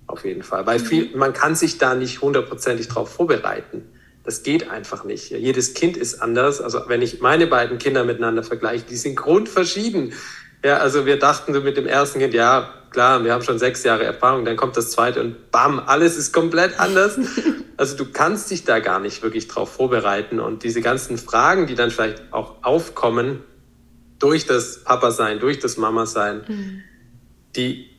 auf 0.07 0.23
jeden 0.23 0.43
Fall. 0.43 0.65
Weil 0.65 0.79
viel, 0.79 1.09
mhm. 1.11 1.17
man 1.17 1.33
kann 1.33 1.55
sich 1.55 1.77
da 1.77 1.95
nicht 1.95 2.21
hundertprozentig 2.21 2.87
drauf 2.89 3.09
vorbereiten. 3.09 3.89
Das 4.23 4.43
geht 4.43 4.69
einfach 4.69 5.03
nicht. 5.03 5.31
Jedes 5.31 5.73
Kind 5.73 5.97
ist 5.97 6.21
anders. 6.21 6.61
Also 6.61 6.81
wenn 6.87 7.01
ich 7.01 7.21
meine 7.21 7.47
beiden 7.47 7.77
Kinder 7.79 8.03
miteinander 8.03 8.43
vergleiche, 8.43 8.85
die 8.87 8.95
sind 8.95 9.15
grundverschieden. 9.15 10.13
Ja, 10.63 10.77
also 10.77 11.05
wir 11.07 11.17
dachten 11.17 11.53
so 11.53 11.61
mit 11.61 11.75
dem 11.75 11.87
ersten 11.87 12.19
Kind, 12.19 12.35
ja, 12.35 12.71
klar, 12.91 13.23
wir 13.23 13.33
haben 13.33 13.41
schon 13.41 13.57
sechs 13.57 13.83
Jahre 13.83 14.03
Erfahrung, 14.03 14.45
dann 14.45 14.57
kommt 14.57 14.77
das 14.77 14.91
zweite 14.91 15.21
und 15.21 15.49
bam, 15.49 15.79
alles 15.79 16.17
ist 16.17 16.33
komplett 16.33 16.79
anders. 16.79 17.17
Also 17.77 17.97
du 17.97 18.05
kannst 18.11 18.51
dich 18.51 18.63
da 18.63 18.77
gar 18.77 18.99
nicht 18.99 19.23
wirklich 19.23 19.47
drauf 19.47 19.71
vorbereiten 19.71 20.39
und 20.39 20.63
diese 20.63 20.81
ganzen 20.81 21.17
Fragen, 21.17 21.65
die 21.65 21.73
dann 21.73 21.89
vielleicht 21.89 22.21
auch 22.31 22.63
aufkommen 22.63 23.43
durch 24.19 24.45
das 24.45 24.83
Papa-Sein, 24.83 25.39
durch 25.39 25.57
das 25.57 25.77
Mama-Sein, 25.77 26.43
mhm. 26.47 26.83
die, 27.55 27.89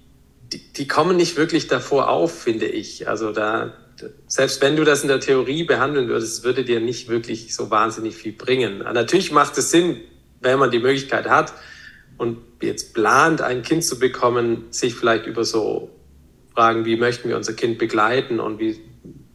die, 0.53 0.73
die 0.73 0.87
kommen 0.87 1.17
nicht 1.17 1.37
wirklich 1.37 1.67
davor 1.67 2.11
auf, 2.11 2.43
finde 2.43 2.67
ich. 2.67 3.09
Also 3.09 3.33
da, 3.33 3.73
selbst 4.27 4.61
wenn 4.61 4.77
du 4.77 4.85
das 4.85 5.03
in 5.03 5.09
der 5.09 5.21
Theorie 5.21 5.65
behandeln 5.65 6.09
würdest, 6.09 6.45
würde 6.45 6.65
dir 6.65 6.81
nicht 6.81 7.09
wirklich 7.09 7.55
so 7.55 7.71
wahnsinnig 7.71 8.17
viel 8.17 8.33
bringen. 8.33 8.79
Natürlich 8.79 9.33
macht 9.33 9.57
es 9.59 9.71
Sinn, 9.71 10.01
wenn 10.41 10.59
man 10.59 10.71
die 10.71 10.79
Möglichkeit 10.79 11.29
hat 11.29 11.53
und 12.19 12.39
jetzt 12.61 12.95
plant, 12.95 13.41
ein 13.41 13.63
Kind 13.63 13.85
zu 13.85 13.99
bekommen, 13.99 14.67
sich 14.71 14.95
vielleicht 14.95 15.27
über 15.27 15.45
so 15.45 15.91
Fragen, 16.55 16.85
wie 16.85 16.97
möchten 16.97 17.29
wir 17.29 17.37
unser 17.37 17.55
Kind 17.55 17.79
begleiten 17.79 18.41
und 18.41 18.59
wie, 18.59 18.81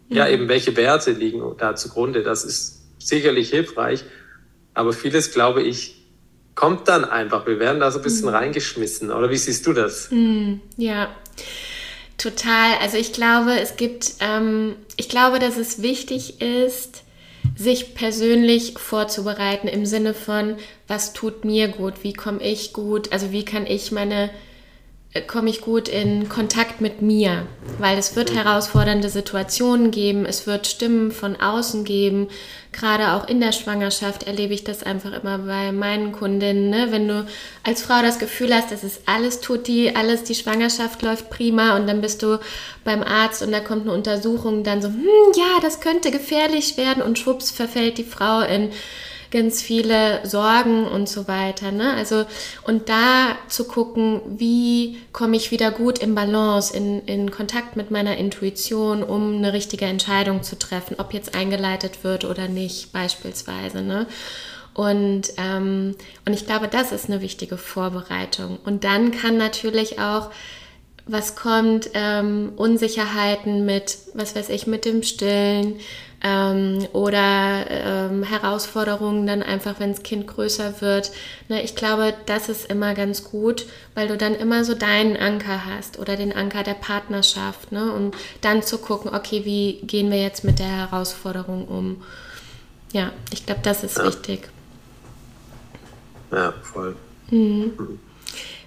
ja, 0.09 0.25
mhm. 0.25 0.33
eben 0.33 0.49
welche 0.49 0.75
Werte 0.77 1.11
liegen 1.11 1.41
da 1.57 1.75
zugrunde. 1.75 2.23
Das 2.23 2.43
ist 2.43 2.85
sicherlich 2.99 3.49
hilfreich. 3.49 4.03
Aber 4.73 4.93
vieles, 4.93 5.31
glaube 5.31 5.63
ich, 5.63 6.05
kommt 6.55 6.87
dann 6.87 7.05
einfach. 7.05 7.47
Wir 7.47 7.59
werden 7.59 7.79
da 7.79 7.91
so 7.91 7.99
ein 7.99 8.03
bisschen 8.03 8.29
mhm. 8.29 8.35
reingeschmissen. 8.35 9.11
Oder 9.11 9.29
wie 9.29 9.37
siehst 9.37 9.65
du 9.65 9.73
das? 9.73 10.11
Mhm. 10.11 10.61
Ja. 10.77 11.15
Total. 12.17 12.77
Also 12.81 12.97
ich 12.97 13.13
glaube, 13.13 13.59
es 13.59 13.77
gibt, 13.77 14.15
ähm, 14.19 14.75
ich 14.95 15.07
glaube, 15.09 15.39
dass 15.39 15.57
es 15.57 15.81
wichtig 15.81 16.41
ist, 16.41 17.03
sich 17.55 17.95
persönlich 17.95 18.73
vorzubereiten 18.77 19.67
im 19.67 19.85
Sinne 19.85 20.13
von, 20.13 20.57
was 20.87 21.13
tut 21.13 21.45
mir 21.45 21.67
gut, 21.67 22.03
wie 22.03 22.13
komme 22.13 22.41
ich 22.43 22.73
gut, 22.73 23.11
also 23.11 23.31
wie 23.31 23.45
kann 23.45 23.65
ich 23.65 23.91
meine 23.91 24.29
komme 25.21 25.49
ich 25.49 25.61
gut 25.61 25.87
in 25.87 26.29
Kontakt 26.29 26.81
mit 26.81 27.01
mir, 27.01 27.47
weil 27.79 27.97
es 27.97 28.15
wird 28.15 28.33
herausfordernde 28.33 29.09
Situationen 29.09 29.91
geben, 29.91 30.25
es 30.25 30.47
wird 30.47 30.67
Stimmen 30.67 31.11
von 31.11 31.35
außen 31.35 31.83
geben. 31.83 32.27
Gerade 32.71 33.13
auch 33.13 33.27
in 33.27 33.39
der 33.39 33.53
Schwangerschaft 33.53 34.23
erlebe 34.23 34.53
ich 34.53 34.63
das 34.63 34.83
einfach 34.83 35.13
immer 35.13 35.39
bei 35.39 35.71
meinen 35.71 36.11
Kundinnen. 36.11 36.69
Ne? 36.69 36.87
Wenn 36.91 37.07
du 37.07 37.25
als 37.63 37.81
Frau 37.81 38.01
das 38.01 38.19
Gefühl 38.19 38.53
hast, 38.53 38.71
das 38.71 38.83
ist 38.83 39.01
alles 39.05 39.39
tutti, 39.39 39.93
alles, 39.95 40.23
die 40.23 40.35
Schwangerschaft 40.35 41.01
läuft 41.01 41.29
prima 41.29 41.75
und 41.75 41.87
dann 41.87 42.01
bist 42.01 42.21
du 42.21 42.39
beim 42.83 43.01
Arzt 43.01 43.41
und 43.41 43.51
da 43.51 43.59
kommt 43.59 43.83
eine 43.83 43.93
Untersuchung, 43.93 44.63
dann 44.63 44.81
so, 44.81 44.89
hm, 44.89 45.33
ja, 45.35 45.59
das 45.61 45.79
könnte 45.79 46.11
gefährlich 46.11 46.77
werden 46.77 47.01
und 47.01 47.17
schwupps 47.17 47.51
verfällt 47.51 47.97
die 47.97 48.03
Frau 48.03 48.41
in 48.41 48.71
ganz 49.31 49.61
viele 49.61 50.25
Sorgen 50.25 50.85
und 50.85 51.09
so 51.09 51.27
weiter. 51.27 51.71
Ne? 51.71 51.93
Also, 51.93 52.25
und 52.63 52.89
da 52.89 53.35
zu 53.47 53.65
gucken, 53.65 54.21
wie 54.37 54.97
komme 55.13 55.37
ich 55.37 55.51
wieder 55.51 55.71
gut 55.71 55.99
im 55.99 56.15
Balance, 56.15 56.75
in, 56.75 57.05
in 57.05 57.31
Kontakt 57.31 57.75
mit 57.75 57.91
meiner 57.91 58.17
Intuition, 58.17 59.03
um 59.03 59.35
eine 59.35 59.53
richtige 59.53 59.85
Entscheidung 59.85 60.43
zu 60.43 60.57
treffen, 60.57 60.95
ob 60.99 61.13
jetzt 61.13 61.35
eingeleitet 61.35 62.03
wird 62.03 62.25
oder 62.25 62.47
nicht, 62.47 62.93
beispielsweise. 62.93 63.81
Ne? 63.81 64.07
Und, 64.73 65.33
ähm, 65.37 65.95
und 66.25 66.33
ich 66.33 66.45
glaube, 66.45 66.67
das 66.67 66.91
ist 66.91 67.09
eine 67.09 67.21
wichtige 67.21 67.57
Vorbereitung. 67.57 68.59
Und 68.63 68.83
dann 68.83 69.11
kann 69.11 69.37
natürlich 69.37 69.99
auch 69.99 70.29
was 71.07 71.35
kommt, 71.35 71.89
ähm, 71.93 72.51
Unsicherheiten 72.57 73.65
mit, 73.65 73.97
was 74.13 74.35
weiß 74.35 74.49
ich, 74.49 74.67
mit 74.67 74.85
dem 74.85 75.03
Stillen 75.03 75.79
ähm, 76.23 76.87
oder 76.93 77.65
ähm, 77.69 78.23
Herausforderungen 78.23 79.27
dann 79.27 79.43
einfach, 79.43 79.79
wenn 79.79 79.91
das 79.91 80.03
Kind 80.03 80.27
größer 80.27 80.81
wird. 80.81 81.11
Ne, 81.47 81.61
ich 81.61 81.75
glaube, 81.75 82.13
das 82.25 82.49
ist 82.49 82.69
immer 82.69 82.93
ganz 82.93 83.23
gut, 83.23 83.65
weil 83.93 84.07
du 84.07 84.17
dann 84.17 84.35
immer 84.35 84.63
so 84.63 84.73
deinen 84.73 85.17
Anker 85.17 85.65
hast 85.65 85.99
oder 85.99 86.15
den 86.15 86.33
Anker 86.33 86.63
der 86.63 86.73
Partnerschaft, 86.73 87.71
ne, 87.71 87.91
um 87.93 88.11
dann 88.41 88.63
zu 88.63 88.79
gucken, 88.79 89.13
okay, 89.13 89.45
wie 89.45 89.79
gehen 89.85 90.09
wir 90.09 90.21
jetzt 90.21 90.43
mit 90.43 90.59
der 90.59 90.67
Herausforderung 90.67 91.67
um. 91.67 92.03
Ja, 92.93 93.11
ich 93.31 93.45
glaube, 93.45 93.61
das 93.63 93.83
ist 93.83 93.97
ja. 93.97 94.05
wichtig. 94.05 94.49
Ja, 96.31 96.53
voll. 96.61 96.95
Mhm. 97.29 97.73
Mhm. 97.77 97.99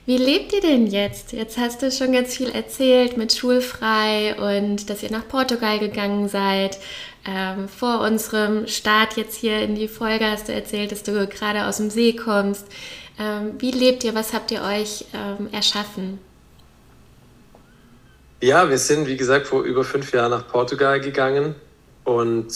Wie 0.07 0.17
lebt 0.17 0.53
ihr 0.53 0.61
denn 0.61 0.87
jetzt? 0.87 1.33
Jetzt 1.33 1.57
hast 1.59 1.83
du 1.83 1.93
schon 1.93 2.13
ganz 2.13 2.35
viel 2.35 2.51
erzählt 2.51 3.17
mit 3.17 3.33
schulfrei 3.33 4.35
und 4.35 4.91
dass 4.91 5.03
ihr 5.05 5.11
nach 5.13 5.29
Portugal 5.29 5.79
gegangen 5.79 6.29
seid. 6.29 6.79
Ähm, 7.27 7.69
vor 7.69 8.01
unserem 8.01 8.67
Start 8.67 9.17
jetzt 9.17 9.37
hier 9.37 9.61
in 9.61 9.75
die 9.75 9.89
Folge 9.89 10.25
hast 10.25 10.49
du 10.49 10.53
erzählt, 10.53 10.91
dass 10.91 11.03
du 11.03 11.27
gerade 11.27 11.67
aus 11.67 11.77
dem 11.77 11.91
See 11.91 12.15
kommst. 12.15 12.67
Ähm, 13.19 13.53
wie 13.59 13.73
lebt 13.73 14.05
ihr? 14.05 14.15
Was 14.15 14.33
habt 14.33 14.51
ihr 14.51 14.63
euch 14.63 15.05
ähm, 15.13 15.49
erschaffen? 15.53 16.19
Ja, 18.41 18.71
wir 18.71 18.79
sind, 18.79 19.07
wie 19.07 19.19
gesagt, 19.19 19.49
vor 19.49 19.65
über 19.65 19.85
fünf 19.85 20.13
Jahren 20.13 20.31
nach 20.31 20.49
Portugal 20.49 20.99
gegangen 20.99 21.55
und 22.05 22.49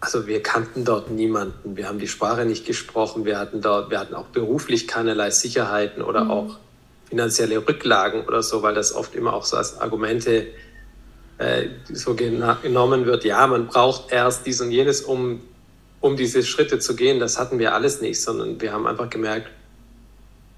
also 0.00 0.26
wir 0.26 0.42
kannten 0.42 0.84
dort 0.84 1.10
niemanden. 1.10 1.74
Wir 1.74 1.88
haben 1.88 1.98
die 1.98 2.06
Sprache 2.06 2.44
nicht 2.44 2.66
gesprochen. 2.66 3.24
Wir 3.24 3.38
hatten 3.38 3.62
dort, 3.62 3.90
wir 3.90 3.98
hatten 3.98 4.14
auch 4.14 4.26
beruflich 4.26 4.86
keinerlei 4.86 5.30
Sicherheiten 5.30 6.02
oder 6.02 6.24
mhm. 6.24 6.30
auch 6.30 6.58
finanzielle 7.08 7.66
Rücklagen 7.66 8.26
oder 8.26 8.42
so, 8.42 8.62
weil 8.62 8.74
das 8.74 8.94
oft 8.94 9.14
immer 9.14 9.32
auch 9.32 9.46
so 9.46 9.56
als 9.56 9.80
Argumente 9.80 10.32
äh, 10.36 10.46
so 11.92 12.14
genommen 12.14 13.06
wird. 13.06 13.24
Ja, 13.24 13.46
man 13.46 13.68
braucht 13.68 14.12
erst 14.12 14.46
dies 14.46 14.60
und 14.60 14.70
jenes, 14.70 15.02
um, 15.02 15.40
um 16.00 16.16
diese 16.16 16.42
Schritte 16.42 16.78
zu 16.78 16.96
gehen. 16.96 17.20
Das 17.20 17.38
hatten 17.38 17.58
wir 17.58 17.74
alles 17.74 18.00
nicht, 18.00 18.20
sondern 18.20 18.60
wir 18.60 18.72
haben 18.72 18.86
einfach 18.86 19.08
gemerkt, 19.08 19.48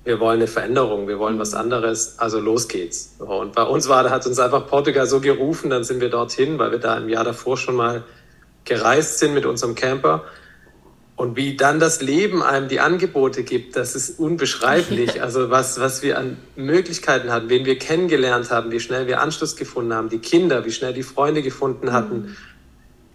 wir 0.04 0.18
wollen 0.18 0.38
eine 0.38 0.46
Veränderung, 0.46 1.08
wir 1.08 1.18
wollen 1.18 1.38
was 1.38 1.52
mhm. 1.52 1.58
anderes, 1.58 2.18
also 2.18 2.40
los 2.40 2.68
geht's. 2.68 3.16
Und 3.18 3.54
bei 3.54 3.62
uns 3.62 3.88
war, 3.88 4.02
da 4.02 4.10
hat 4.10 4.26
uns 4.26 4.38
einfach 4.38 4.66
Portugal 4.66 5.06
so 5.06 5.20
gerufen, 5.20 5.68
dann 5.70 5.84
sind 5.84 6.00
wir 6.00 6.08
dorthin, 6.08 6.58
weil 6.58 6.70
wir 6.70 6.78
da 6.78 6.96
im 6.96 7.08
Jahr 7.08 7.24
davor 7.24 7.56
schon 7.56 7.76
mal 7.76 8.02
gereist 8.64 9.18
sind 9.18 9.34
mit 9.34 9.44
unserem 9.44 9.74
Camper. 9.74 10.24
Und 11.20 11.36
wie 11.36 11.54
dann 11.54 11.78
das 11.78 12.00
Leben 12.00 12.42
einem 12.42 12.68
die 12.68 12.80
Angebote 12.80 13.42
gibt, 13.42 13.76
das 13.76 13.94
ist 13.94 14.18
unbeschreiblich. 14.18 15.10
Also 15.22 15.50
was, 15.50 15.78
was 15.78 16.00
wir 16.00 16.16
an 16.16 16.38
Möglichkeiten 16.56 17.30
hatten, 17.30 17.50
wen 17.50 17.66
wir 17.66 17.78
kennengelernt 17.78 18.50
haben, 18.50 18.72
wie 18.72 18.80
schnell 18.80 19.06
wir 19.06 19.20
Anschluss 19.20 19.54
gefunden 19.54 19.92
haben, 19.92 20.08
die 20.08 20.20
Kinder, 20.20 20.64
wie 20.64 20.72
schnell 20.72 20.94
die 20.94 21.02
Freunde 21.02 21.42
gefunden 21.42 21.92
hatten, 21.92 22.16
mhm. 22.16 22.36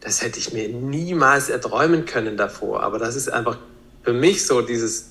das 0.01 0.21
hätte 0.21 0.37
ich 0.37 0.53
mir 0.53 0.69
niemals 0.69 1.49
erträumen 1.49 2.05
können 2.05 2.37
davor. 2.37 2.83
Aber 2.83 2.99
das 2.99 3.15
ist 3.15 3.27
einfach 3.27 3.57
für 4.03 4.13
mich 4.13 4.45
so 4.45 4.61
dieses, 4.61 5.09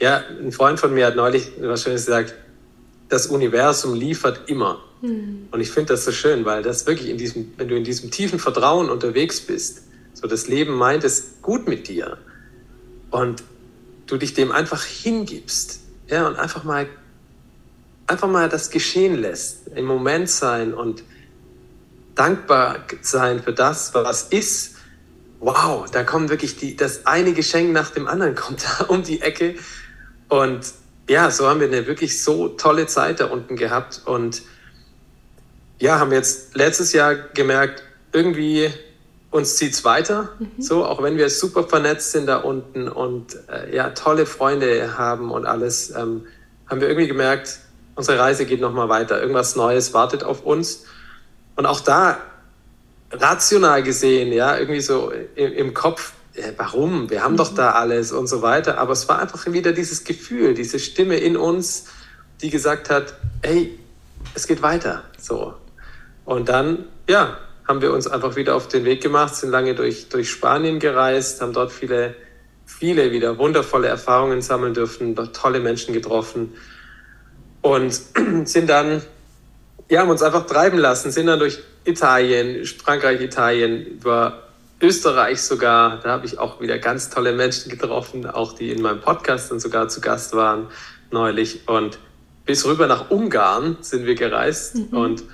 ja, 0.00 0.22
ein 0.42 0.52
Freund 0.52 0.80
von 0.80 0.94
mir 0.94 1.04
hat 1.04 1.16
neulich 1.16 1.52
was 1.60 1.82
Schönes 1.82 2.06
gesagt, 2.06 2.36
das 3.10 3.26
Universum 3.26 3.92
liefert 3.92 4.48
immer. 4.48 4.82
Mhm. 5.02 5.48
Und 5.50 5.60
ich 5.60 5.70
finde 5.70 5.92
das 5.92 6.06
so 6.06 6.12
schön, 6.12 6.46
weil 6.46 6.62
das 6.62 6.86
wirklich 6.86 7.10
in 7.10 7.18
diesem, 7.18 7.52
wenn 7.58 7.68
du 7.68 7.76
in 7.76 7.84
diesem 7.84 8.10
tiefen 8.10 8.38
Vertrauen 8.38 8.88
unterwegs 8.88 9.42
bist, 9.42 9.82
so 10.16 10.26
das 10.26 10.48
Leben 10.48 10.74
meint 10.74 11.04
es 11.04 11.42
gut 11.42 11.68
mit 11.68 11.88
dir 11.88 12.16
und 13.10 13.44
du 14.06 14.16
dich 14.16 14.32
dem 14.32 14.50
einfach 14.50 14.82
hingibst, 14.82 15.80
ja, 16.06 16.26
und 16.26 16.36
einfach 16.36 16.64
mal, 16.64 16.88
einfach 18.06 18.28
mal 18.28 18.48
das 18.48 18.70
geschehen 18.70 19.16
lässt, 19.16 19.68
im 19.74 19.84
Moment 19.84 20.30
sein 20.30 20.72
und 20.72 21.02
dankbar 22.14 22.86
sein 23.02 23.42
für 23.42 23.52
das, 23.52 23.92
was 23.92 24.22
ist. 24.22 24.76
Wow, 25.38 25.90
da 25.90 26.02
kommt 26.02 26.30
wirklich 26.30 26.56
die, 26.56 26.76
das 26.76 27.04
eine 27.04 27.34
Geschenk 27.34 27.72
nach 27.72 27.90
dem 27.90 28.08
anderen 28.08 28.34
kommt 28.36 28.64
da 28.64 28.84
um 28.86 29.02
die 29.02 29.20
Ecke 29.20 29.56
und 30.30 30.72
ja, 31.10 31.30
so 31.30 31.46
haben 31.46 31.60
wir 31.60 31.68
eine 31.68 31.86
wirklich 31.86 32.22
so 32.22 32.48
tolle 32.48 32.86
Zeit 32.86 33.20
da 33.20 33.26
unten 33.26 33.56
gehabt 33.56 34.00
und 34.06 34.42
ja, 35.78 35.98
haben 35.98 36.10
jetzt 36.10 36.56
letztes 36.56 36.94
Jahr 36.94 37.14
gemerkt, 37.14 37.82
irgendwie 38.12 38.72
uns 39.36 39.56
zieht 39.56 39.74
es 39.74 39.84
weiter, 39.84 40.30
mhm. 40.38 40.60
so, 40.60 40.84
auch 40.84 41.02
wenn 41.02 41.16
wir 41.16 41.30
super 41.30 41.64
vernetzt 41.64 42.12
sind 42.12 42.26
da 42.26 42.38
unten 42.38 42.88
und 42.88 43.36
äh, 43.48 43.74
ja, 43.74 43.90
tolle 43.90 44.26
Freunde 44.26 44.98
haben 44.98 45.30
und 45.30 45.46
alles, 45.46 45.90
ähm, 45.90 46.26
haben 46.66 46.80
wir 46.80 46.88
irgendwie 46.88 47.08
gemerkt, 47.08 47.60
unsere 47.94 48.18
Reise 48.18 48.46
geht 48.46 48.60
nochmal 48.60 48.88
weiter. 48.88 49.20
Irgendwas 49.20 49.56
Neues 49.56 49.94
wartet 49.94 50.24
auf 50.24 50.44
uns. 50.44 50.84
Und 51.54 51.66
auch 51.66 51.80
da, 51.80 52.18
rational 53.10 53.82
gesehen, 53.82 54.32
ja, 54.32 54.58
irgendwie 54.58 54.80
so 54.80 55.12
im, 55.34 55.52
im 55.52 55.74
Kopf, 55.74 56.12
äh, 56.34 56.52
warum? 56.56 57.08
Wir 57.10 57.22
haben 57.22 57.32
mhm. 57.32 57.38
doch 57.38 57.54
da 57.54 57.72
alles 57.72 58.12
und 58.12 58.26
so 58.26 58.42
weiter. 58.42 58.78
Aber 58.78 58.92
es 58.92 59.08
war 59.08 59.18
einfach 59.18 59.46
wieder 59.46 59.72
dieses 59.72 60.04
Gefühl, 60.04 60.54
diese 60.54 60.78
Stimme 60.78 61.16
in 61.16 61.36
uns, 61.36 61.86
die 62.42 62.50
gesagt 62.50 62.90
hat, 62.90 63.14
hey, 63.42 63.78
es 64.34 64.46
geht 64.46 64.62
weiter. 64.62 65.04
So. 65.18 65.54
Und 66.24 66.48
dann, 66.48 66.84
ja, 67.08 67.38
haben 67.66 67.82
wir 67.82 67.92
uns 67.92 68.06
einfach 68.06 68.36
wieder 68.36 68.54
auf 68.54 68.68
den 68.68 68.84
Weg 68.84 69.02
gemacht, 69.02 69.34
sind 69.34 69.50
lange 69.50 69.74
durch, 69.74 70.08
durch 70.08 70.30
Spanien 70.30 70.78
gereist, 70.78 71.40
haben 71.40 71.52
dort 71.52 71.72
viele, 71.72 72.14
viele 72.64 73.12
wieder 73.12 73.38
wundervolle 73.38 73.88
Erfahrungen 73.88 74.40
sammeln 74.42 74.74
dürfen, 74.74 75.14
dort 75.14 75.34
tolle 75.34 75.60
Menschen 75.60 75.92
getroffen 75.92 76.54
und 77.66 78.00
sind 78.44 78.70
dann, 78.70 79.02
ja, 79.88 80.00
haben 80.00 80.10
uns 80.10 80.22
einfach 80.22 80.46
treiben 80.46 80.78
lassen, 80.78 81.10
sind 81.10 81.26
dann 81.26 81.38
durch 81.38 81.58
Italien, 81.84 82.64
Frankreich, 82.64 83.20
Italien, 83.20 83.84
über 83.84 84.42
Österreich 84.80 85.42
sogar. 85.42 86.00
Da 86.00 86.10
habe 86.10 86.26
ich 86.26 86.38
auch 86.38 86.60
wieder 86.60 86.78
ganz 86.78 87.10
tolle 87.10 87.32
Menschen 87.32 87.70
getroffen, 87.70 88.26
auch 88.26 88.52
die 88.52 88.70
in 88.70 88.82
meinem 88.82 89.00
Podcast 89.00 89.50
dann 89.50 89.60
sogar 89.60 89.88
zu 89.88 90.00
Gast 90.00 90.34
waren 90.34 90.68
neulich. 91.10 91.68
Und 91.68 91.98
bis 92.44 92.64
rüber 92.66 92.86
nach 92.86 93.10
Ungarn 93.10 93.78
sind 93.80 94.06
wir 94.06 94.14
gereist 94.14 94.76
mhm. 94.76 94.96
und 94.96 95.24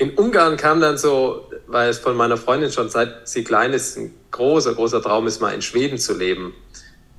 in 0.00 0.14
Ungarn 0.14 0.56
kam 0.56 0.80
dann 0.80 0.96
so, 0.96 1.50
weil 1.66 1.90
es 1.90 1.98
von 1.98 2.16
meiner 2.16 2.38
Freundin 2.38 2.72
schon 2.72 2.88
seit 2.88 3.28
sie 3.28 3.44
klein 3.44 3.74
ist, 3.74 3.98
ein 3.98 4.14
großer, 4.30 4.74
großer 4.74 5.02
Traum 5.02 5.26
ist, 5.26 5.42
mal 5.42 5.50
in 5.50 5.60
Schweden 5.60 5.98
zu 5.98 6.16
leben. 6.16 6.54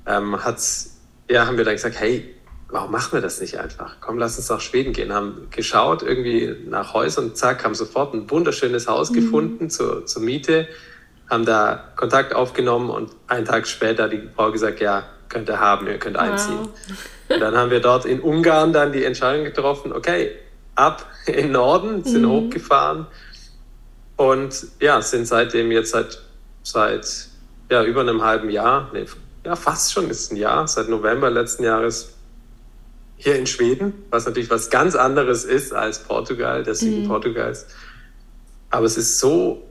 Ähm, 0.04 0.44
hat's, 0.44 0.98
ja, 1.30 1.46
haben 1.46 1.56
wir 1.56 1.64
dann 1.64 1.74
gesagt, 1.74 2.00
hey, 2.00 2.34
warum 2.68 2.90
machen 2.90 3.12
wir 3.12 3.20
das 3.20 3.40
nicht 3.40 3.56
einfach? 3.56 3.98
Komm, 4.00 4.18
lass 4.18 4.36
uns 4.36 4.48
nach 4.48 4.60
Schweden 4.60 4.92
gehen. 4.92 5.12
Haben 5.12 5.46
geschaut 5.50 6.02
irgendwie 6.02 6.56
nach 6.66 6.92
Häusern, 6.92 7.36
zack, 7.36 7.62
haben 7.62 7.76
sofort 7.76 8.14
ein 8.14 8.28
wunderschönes 8.28 8.88
Haus 8.88 9.10
mhm. 9.10 9.14
gefunden 9.14 9.70
zur, 9.70 10.04
zur 10.06 10.22
Miete, 10.22 10.66
haben 11.30 11.44
da 11.44 11.92
Kontakt 11.94 12.34
aufgenommen 12.34 12.90
und 12.90 13.12
einen 13.28 13.44
Tag 13.44 13.68
später 13.68 14.04
hat 14.04 14.12
die 14.12 14.28
Frau 14.34 14.50
gesagt, 14.50 14.80
ja, 14.80 15.04
könnt 15.28 15.48
ihr 15.48 15.60
haben, 15.60 15.86
ihr 15.86 15.98
könnt 15.98 16.16
einziehen. 16.16 16.58
Wow. 16.58 17.36
Und 17.36 17.40
dann 17.40 17.56
haben 17.56 17.70
wir 17.70 17.80
dort 17.80 18.06
in 18.06 18.20
Ungarn 18.20 18.72
dann 18.72 18.92
die 18.92 19.04
Entscheidung 19.04 19.44
getroffen, 19.44 19.92
okay, 19.92 20.32
ab 20.74 21.06
in 21.26 21.52
Norden, 21.52 22.04
sind 22.04 22.22
mhm. 22.22 22.30
hochgefahren 22.30 23.06
und 24.16 24.66
ja, 24.80 25.02
sind 25.02 25.26
seitdem 25.26 25.70
jetzt 25.72 25.90
seit, 25.90 26.20
seit 26.62 27.28
ja, 27.70 27.84
über 27.84 28.02
einem 28.02 28.22
halben 28.22 28.50
Jahr, 28.50 28.90
nee, 28.92 29.06
ja, 29.44 29.56
fast 29.56 29.92
schon 29.92 30.08
ist 30.08 30.32
ein 30.32 30.36
Jahr, 30.36 30.68
seit 30.68 30.88
November 30.88 31.30
letzten 31.30 31.64
Jahres 31.64 32.14
hier 33.16 33.36
in 33.36 33.46
Schweden, 33.46 34.04
was 34.10 34.26
natürlich 34.26 34.50
was 34.50 34.70
ganz 34.70 34.94
anderes 34.94 35.44
ist 35.44 35.72
als 35.72 36.00
Portugal, 36.00 36.62
der 36.62 36.74
Süden 36.74 37.04
mhm. 37.04 37.08
Portugals. 37.08 37.66
Aber 38.70 38.86
es 38.86 38.96
ist 38.96 39.18
so 39.18 39.62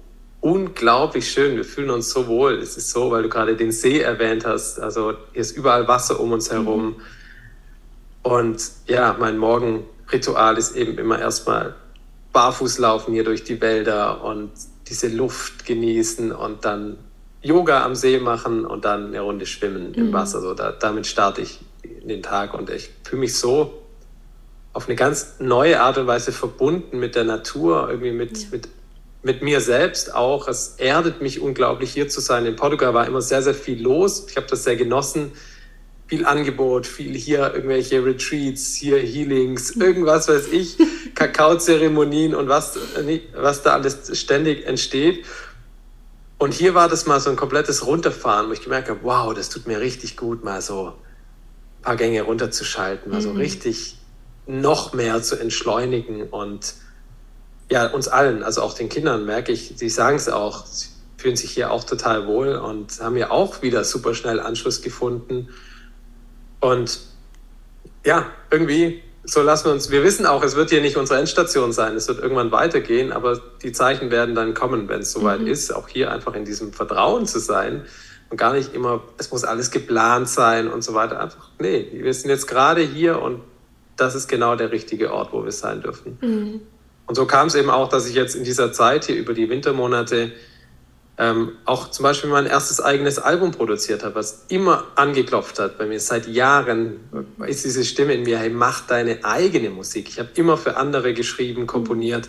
unglaublich 0.41 1.31
schön. 1.31 1.55
Wir 1.55 1.65
fühlen 1.65 1.89
uns 1.89 2.09
so 2.09 2.27
wohl. 2.27 2.53
Es 2.53 2.77
ist 2.77 2.91
so, 2.91 3.11
weil 3.11 3.23
du 3.23 3.29
gerade 3.29 3.55
den 3.55 3.71
See 3.71 3.99
erwähnt 3.99 4.45
hast. 4.45 4.79
Also 4.79 5.13
hier 5.33 5.41
ist 5.41 5.55
überall 5.55 5.87
Wasser 5.87 6.19
um 6.19 6.31
uns 6.31 6.51
herum. 6.51 6.87
Mhm. 6.87 6.95
Und 8.23 8.71
ja, 8.87 9.15
mein 9.19 9.37
Morgen 9.37 9.83
Ritual 10.11 10.57
ist 10.57 10.75
eben 10.75 10.97
immer 10.97 11.19
erstmal 11.19 11.75
barfuß 12.33 12.77
laufen 12.77 13.13
hier 13.13 13.23
durch 13.23 13.43
die 13.43 13.59
Wälder 13.61 14.23
und 14.23 14.51
diese 14.87 15.07
Luft 15.07 15.65
genießen 15.65 16.31
und 16.31 16.65
dann 16.65 16.97
Yoga 17.41 17.83
am 17.83 17.95
See 17.95 18.19
machen 18.19 18.65
und 18.65 18.85
dann 18.85 19.07
eine 19.07 19.21
Runde 19.21 19.45
schwimmen 19.45 19.89
mhm. 19.89 19.95
im 19.95 20.13
Wasser. 20.13 20.41
So, 20.41 20.53
da, 20.53 20.71
damit 20.71 21.07
starte 21.07 21.41
ich 21.41 21.59
in 21.83 22.07
den 22.07 22.23
Tag 22.23 22.53
und 22.53 22.69
ich 22.69 22.89
fühle 23.03 23.21
mich 23.21 23.37
so 23.37 23.81
auf 24.73 24.87
eine 24.87 24.95
ganz 24.95 25.35
neue 25.39 25.81
Art 25.81 25.97
und 25.97 26.07
Weise 26.07 26.31
verbunden 26.31 26.99
mit 26.99 27.15
der 27.15 27.25
Natur, 27.25 27.89
irgendwie 27.89 28.11
mit, 28.11 28.37
ja. 28.37 28.47
mit, 28.51 28.69
mit 29.23 29.41
mir 29.41 29.59
selbst 29.59 30.13
auch. 30.15 30.47
Es 30.47 30.75
erdet 30.77 31.21
mich 31.21 31.41
unglaublich, 31.41 31.91
hier 31.91 32.07
zu 32.07 32.21
sein. 32.21 32.45
In 32.45 32.55
Portugal 32.55 32.93
war 32.93 33.05
immer 33.05 33.21
sehr, 33.21 33.41
sehr 33.41 33.55
viel 33.55 33.81
los. 33.81 34.27
Ich 34.29 34.37
habe 34.37 34.47
das 34.47 34.63
sehr 34.63 34.75
genossen 34.75 35.33
viel 36.11 36.25
Angebot, 36.25 36.87
viel 36.87 37.15
hier 37.15 37.53
irgendwelche 37.53 38.03
Retreats, 38.03 38.75
hier 38.75 38.97
Healings, 38.97 39.71
irgendwas 39.77 40.27
weiß 40.27 40.49
ich, 40.51 40.77
Kakaozeremonien 41.15 42.35
und 42.35 42.49
was, 42.49 42.77
was 43.33 43.61
da 43.63 43.75
alles 43.75 44.19
ständig 44.19 44.67
entsteht. 44.67 45.25
Und 46.37 46.53
hier 46.53 46.73
war 46.73 46.89
das 46.89 47.05
mal 47.05 47.21
so 47.21 47.29
ein 47.29 47.37
komplettes 47.37 47.87
Runterfahren, 47.87 48.49
wo 48.49 48.51
ich 48.51 48.61
gemerkt 48.61 48.89
habe, 48.89 48.99
wow, 49.03 49.33
das 49.33 49.47
tut 49.47 49.67
mir 49.67 49.79
richtig 49.79 50.17
gut, 50.17 50.43
mal 50.43 50.61
so 50.61 50.87
ein 50.87 51.81
paar 51.81 51.95
Gänge 51.95 52.23
runterzuschalten, 52.23 53.09
mal 53.09 53.19
mhm. 53.19 53.23
so 53.23 53.31
richtig 53.31 53.95
noch 54.45 54.91
mehr 54.91 55.23
zu 55.23 55.39
entschleunigen 55.39 56.23
und 56.23 56.73
ja, 57.69 57.87
uns 57.87 58.09
allen, 58.09 58.43
also 58.43 58.63
auch 58.63 58.73
den 58.73 58.89
Kindern, 58.89 59.25
merke 59.25 59.53
ich, 59.53 59.75
sie 59.77 59.87
sagen 59.87 60.17
es 60.17 60.27
auch, 60.27 60.65
sie 60.65 60.89
fühlen 61.15 61.37
sich 61.37 61.51
hier 61.51 61.71
auch 61.71 61.85
total 61.85 62.27
wohl 62.27 62.55
und 62.55 62.99
haben 62.99 63.15
ja 63.15 63.31
auch 63.31 63.61
wieder 63.61 63.85
super 63.85 64.13
schnell 64.13 64.41
Anschluss 64.41 64.81
gefunden. 64.81 65.47
Und 66.61 66.99
ja, 68.05 68.27
irgendwie, 68.49 69.03
so 69.23 69.41
lassen 69.41 69.65
wir 69.65 69.71
uns, 69.73 69.91
wir 69.91 70.03
wissen 70.03 70.25
auch, 70.25 70.43
es 70.43 70.55
wird 70.55 70.69
hier 70.69 70.81
nicht 70.81 70.95
unsere 70.95 71.19
Endstation 71.19 71.73
sein, 71.73 71.95
es 71.95 72.07
wird 72.07 72.19
irgendwann 72.19 72.51
weitergehen, 72.51 73.11
aber 73.11 73.39
die 73.61 73.71
Zeichen 73.71 74.09
werden 74.09 74.33
dann 74.33 74.53
kommen, 74.53 74.87
wenn 74.87 75.01
es 75.01 75.11
soweit 75.11 75.41
mhm. 75.41 75.47
ist, 75.47 75.73
auch 75.75 75.87
hier 75.87 76.11
einfach 76.11 76.33
in 76.35 76.45
diesem 76.45 76.71
Vertrauen 76.71 77.25
zu 77.25 77.39
sein 77.39 77.85
und 78.29 78.37
gar 78.37 78.53
nicht 78.53 78.73
immer, 78.73 79.03
es 79.17 79.31
muss 79.31 79.43
alles 79.43 79.71
geplant 79.71 80.29
sein 80.29 80.69
und 80.69 80.83
so 80.83 80.93
weiter. 80.93 81.19
Einfach, 81.19 81.49
nee, 81.59 81.87
wir 81.91 82.13
sind 82.13 82.29
jetzt 82.29 82.47
gerade 82.47 82.81
hier 82.81 83.21
und 83.21 83.41
das 83.97 84.15
ist 84.15 84.27
genau 84.27 84.55
der 84.55 84.71
richtige 84.71 85.11
Ort, 85.11 85.33
wo 85.33 85.43
wir 85.43 85.51
sein 85.51 85.81
dürfen. 85.81 86.17
Mhm. 86.21 86.61
Und 87.07 87.15
so 87.15 87.25
kam 87.25 87.47
es 87.47 87.55
eben 87.55 87.69
auch, 87.69 87.89
dass 87.89 88.07
ich 88.07 88.15
jetzt 88.15 88.35
in 88.35 88.43
dieser 88.43 88.71
Zeit 88.71 89.05
hier 89.05 89.17
über 89.17 89.33
die 89.33 89.49
Wintermonate 89.49 90.31
ähm, 91.21 91.51
auch 91.65 91.91
zum 91.91 92.01
Beispiel 92.01 92.31
mein 92.31 92.47
erstes 92.47 92.81
eigenes 92.81 93.19
Album 93.19 93.51
produziert 93.51 94.03
habe, 94.03 94.15
was 94.15 94.45
immer 94.47 94.87
angeklopft 94.95 95.59
hat 95.59 95.77
bei 95.77 95.85
mir 95.85 95.99
seit 95.99 96.27
Jahren, 96.27 96.99
ist 97.45 97.63
diese 97.63 97.85
Stimme 97.85 98.15
in 98.15 98.23
mir, 98.23 98.39
hey, 98.39 98.49
mach 98.49 98.87
deine 98.87 99.23
eigene 99.23 99.69
Musik. 99.69 100.09
Ich 100.09 100.17
habe 100.17 100.29
immer 100.33 100.57
für 100.57 100.77
andere 100.77 101.13
geschrieben, 101.13 101.67
komponiert 101.67 102.27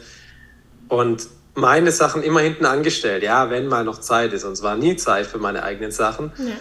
und 0.88 1.26
meine 1.54 1.90
Sachen 1.90 2.22
immer 2.22 2.40
hinten 2.40 2.66
angestellt. 2.66 3.22
Ja, 3.22 3.48
wenn 3.48 3.66
mal 3.66 3.82
noch 3.82 3.98
Zeit 3.98 4.34
ist. 4.34 4.44
Und 4.44 4.52
es 4.52 4.62
war 4.62 4.76
nie 4.76 4.96
Zeit 4.96 5.26
für 5.26 5.38
meine 5.38 5.62
eigenen 5.62 5.90
Sachen. 5.90 6.30
Ja. 6.36 6.52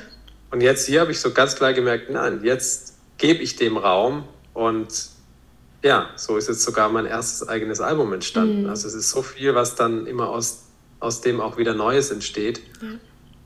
Und 0.51 0.61
jetzt 0.61 0.87
hier 0.87 1.01
habe 1.01 1.11
ich 1.11 1.19
so 1.19 1.31
ganz 1.31 1.57
klar 1.57 1.73
gemerkt, 1.73 2.09
nein, 2.09 2.39
jetzt 2.43 2.95
gebe 3.17 3.43
ich 3.43 3.57
dem 3.57 3.75
Raum 3.75 4.23
und 4.53 4.87
ja, 5.83 6.09
so 6.15 6.37
ist 6.37 6.47
jetzt 6.47 6.63
sogar 6.63 6.87
mein 6.87 7.07
erstes 7.07 7.47
eigenes 7.49 7.81
Album 7.81 8.13
entstanden. 8.13 8.63
Mhm. 8.63 8.69
Also 8.69 8.87
es 8.87 8.93
ist 8.93 9.09
so 9.09 9.21
viel, 9.21 9.53
was 9.53 9.75
dann 9.75 10.07
immer 10.07 10.29
aus, 10.29 10.63
aus 11.01 11.19
dem 11.19 11.41
auch 11.41 11.57
wieder 11.57 11.73
Neues 11.73 12.11
entsteht. 12.11 12.61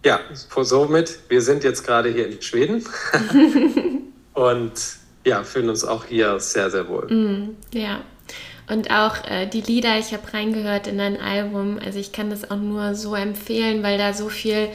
Ja. 0.04 0.20
ja, 0.20 0.64
somit, 0.64 1.20
wir 1.30 1.42
sind 1.42 1.64
jetzt 1.64 1.84
gerade 1.84 2.10
hier 2.10 2.28
in 2.28 2.42
Schweden 2.42 2.86
und 4.34 4.74
ja, 5.26 5.44
fühlen 5.44 5.70
uns 5.70 5.84
auch 5.84 6.06
hier 6.06 6.40
sehr, 6.40 6.70
sehr 6.70 6.88
wohl. 6.88 7.08
Mhm. 7.10 7.56
Ja. 7.74 8.02
Und 8.68 8.92
auch 8.92 9.24
äh, 9.28 9.48
die 9.48 9.62
Lieder, 9.62 9.98
ich 9.98 10.14
habe 10.14 10.34
reingehört 10.34 10.88
in 10.88 10.98
dein 10.98 11.20
Album. 11.20 11.80
Also 11.84 12.00
ich 12.00 12.12
kann 12.12 12.30
das 12.30 12.50
auch 12.50 12.58
nur 12.58 12.96
so 12.96 13.16
empfehlen, 13.16 13.84
weil 13.84 13.98
da 13.98 14.14
so 14.14 14.30
viel 14.30 14.70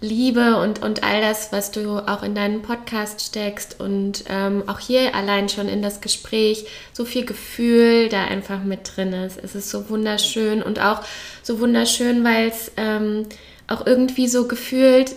Liebe 0.00 0.60
und, 0.60 0.82
und 0.82 1.02
all 1.02 1.22
das, 1.22 1.52
was 1.52 1.70
du 1.70 1.98
auch 1.98 2.22
in 2.22 2.34
deinen 2.34 2.60
Podcast 2.60 3.22
steckst 3.22 3.80
und 3.80 4.24
ähm, 4.28 4.64
auch 4.66 4.78
hier 4.78 5.14
allein 5.14 5.48
schon 5.48 5.68
in 5.68 5.80
das 5.80 6.02
Gespräch, 6.02 6.66
so 6.92 7.06
viel 7.06 7.24
Gefühl 7.24 8.10
da 8.10 8.24
einfach 8.24 8.62
mit 8.62 8.80
drin 8.94 9.14
ist. 9.14 9.38
Es 9.42 9.54
ist 9.54 9.70
so 9.70 9.88
wunderschön 9.88 10.62
und 10.62 10.80
auch 10.80 11.00
so 11.42 11.60
wunderschön, 11.60 12.24
weil 12.24 12.48
es 12.48 12.72
ähm, 12.76 13.24
auch 13.68 13.86
irgendwie 13.86 14.28
so 14.28 14.46
gefühlt 14.46 15.14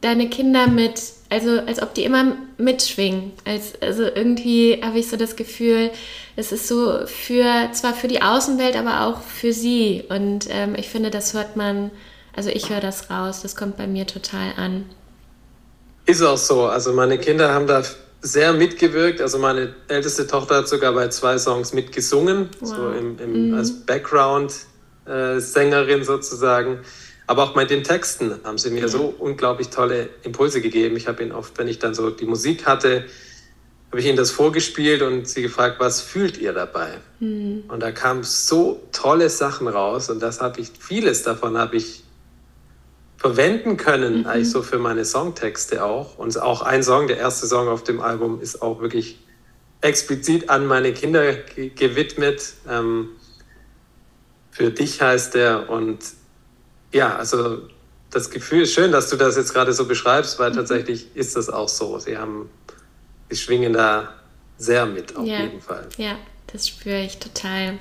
deine 0.00 0.28
Kinder 0.30 0.68
mit, 0.68 1.02
also 1.28 1.60
als 1.60 1.82
ob 1.82 1.92
die 1.92 2.04
immer 2.04 2.36
mitschwingen. 2.56 3.32
Als, 3.44 3.80
also 3.82 4.04
irgendwie 4.04 4.80
habe 4.82 4.98
ich 4.98 5.08
so 5.08 5.18
das 5.18 5.36
Gefühl, 5.36 5.90
es 6.36 6.50
ist 6.50 6.66
so 6.66 7.06
für, 7.06 7.70
zwar 7.72 7.92
für 7.92 8.08
die 8.08 8.22
Außenwelt, 8.22 8.76
aber 8.76 9.06
auch 9.06 9.20
für 9.20 9.52
sie. 9.52 10.04
Und 10.08 10.46
ähm, 10.50 10.74
ich 10.76 10.88
finde, 10.88 11.10
das 11.10 11.34
hört 11.34 11.56
man 11.56 11.90
also 12.36 12.50
ich 12.50 12.70
höre 12.70 12.80
das 12.80 13.10
raus, 13.10 13.42
das 13.42 13.56
kommt 13.56 13.76
bei 13.76 13.86
mir 13.86 14.06
total 14.06 14.52
an. 14.56 14.86
Ist 16.06 16.22
auch 16.22 16.38
so. 16.38 16.66
Also 16.66 16.92
meine 16.92 17.18
Kinder 17.18 17.54
haben 17.54 17.66
da 17.66 17.82
sehr 18.24 18.52
mitgewirkt. 18.52 19.20
Also 19.20 19.38
meine 19.38 19.72
älteste 19.88 20.26
Tochter 20.26 20.56
hat 20.56 20.66
sogar 20.68 20.92
bei 20.92 21.06
zwei 21.08 21.38
Songs 21.38 21.72
mitgesungen, 21.72 22.48
wow. 22.60 22.68
so 22.68 22.90
im, 22.90 23.18
im, 23.18 23.50
mhm. 23.50 23.54
als 23.54 23.84
Background-Sängerin 23.84 26.00
äh, 26.00 26.04
sozusagen. 26.04 26.80
Aber 27.26 27.44
auch 27.44 27.54
bei 27.54 27.64
den 27.64 27.84
Texten 27.84 28.34
haben 28.44 28.58
sie 28.58 28.68
mir 28.70 28.82
ja. 28.82 28.88
so 28.88 29.14
unglaublich 29.18 29.70
tolle 29.70 30.10
Impulse 30.24 30.60
gegeben. 30.60 30.94
Ich 30.96 31.08
habe 31.08 31.22
ihnen 31.22 31.32
oft, 31.32 31.56
wenn 31.58 31.68
ich 31.68 31.78
dann 31.78 31.94
so 31.94 32.10
die 32.10 32.26
Musik 32.26 32.66
hatte, 32.66 33.06
habe 33.90 34.00
ich 34.00 34.06
ihnen 34.06 34.16
das 34.16 34.30
vorgespielt 34.30 35.02
und 35.02 35.28
sie 35.28 35.40
gefragt, 35.40 35.76
was 35.78 36.00
fühlt 36.00 36.38
ihr 36.38 36.52
dabei? 36.52 36.98
Mhm. 37.20 37.64
Und 37.68 37.80
da 37.80 37.92
kamen 37.92 38.24
so 38.24 38.82
tolle 38.92 39.30
Sachen 39.30 39.68
raus 39.68 40.10
und 40.10 40.20
das 40.20 40.40
habe 40.40 40.60
ich, 40.60 40.72
vieles 40.78 41.22
davon 41.22 41.56
habe 41.56 41.76
ich 41.76 42.03
verwenden 43.24 43.78
können, 43.78 44.18
mhm. 44.18 44.26
eigentlich 44.26 44.50
so 44.50 44.60
für 44.60 44.78
meine 44.78 45.06
Songtexte 45.06 45.82
auch. 45.82 46.18
Und 46.18 46.38
auch 46.38 46.60
ein 46.60 46.82
Song, 46.82 47.08
der 47.08 47.16
erste 47.16 47.46
Song 47.46 47.68
auf 47.68 47.82
dem 47.82 48.02
Album, 48.02 48.42
ist 48.42 48.60
auch 48.60 48.82
wirklich 48.82 49.18
explizit 49.80 50.50
an 50.50 50.66
meine 50.66 50.92
Kinder 50.92 51.32
ge 51.32 51.70
gewidmet. 51.70 52.52
Ähm, 52.68 53.08
für 54.50 54.70
dich 54.70 55.00
heißt 55.00 55.32
der. 55.32 55.70
Und 55.70 56.00
ja, 56.92 57.16
also 57.16 57.62
das 58.10 58.28
Gefühl 58.28 58.64
ist 58.64 58.74
schön, 58.74 58.92
dass 58.92 59.08
du 59.08 59.16
das 59.16 59.38
jetzt 59.38 59.54
gerade 59.54 59.72
so 59.72 59.86
beschreibst, 59.86 60.38
weil 60.38 60.50
mhm. 60.50 60.56
tatsächlich 60.56 61.16
ist 61.16 61.34
das 61.34 61.48
auch 61.48 61.70
so. 61.70 61.98
Sie 61.98 62.18
haben, 62.18 62.50
sie 63.30 63.36
schwingen 63.36 63.72
da 63.72 64.12
sehr 64.58 64.84
mit, 64.84 65.16
auf 65.16 65.24
ja. 65.24 65.40
jeden 65.40 65.62
Fall. 65.62 65.88
Ja, 65.96 66.18
das 66.52 66.68
spüre 66.68 67.00
ich 67.00 67.16
total. 67.20 67.78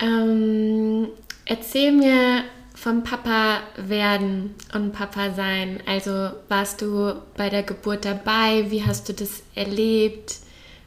Ähm, 0.00 1.06
erzähl 1.44 1.92
mir 1.92 2.42
vom 2.86 3.02
Papa 3.02 3.62
werden 3.76 4.54
und 4.72 4.92
Papa 4.92 5.34
sein. 5.34 5.80
Also 5.86 6.30
warst 6.48 6.82
du 6.82 7.14
bei 7.36 7.50
der 7.50 7.64
Geburt 7.64 8.04
dabei? 8.04 8.66
Wie 8.68 8.84
hast 8.84 9.08
du 9.08 9.12
das 9.12 9.42
erlebt? 9.56 10.36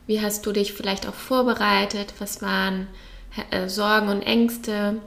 Wie 0.07 0.21
hast 0.21 0.45
du 0.45 0.53
dich 0.53 0.71
vielleicht 0.71 1.05
auch 1.09 1.13
vorbereitet? 1.13 2.13
Was 2.19 2.41
waren 2.41 2.87
äh, 3.51 3.67
Sorgen 3.67 4.07
und 4.07 4.21
Ängste? 4.21 5.01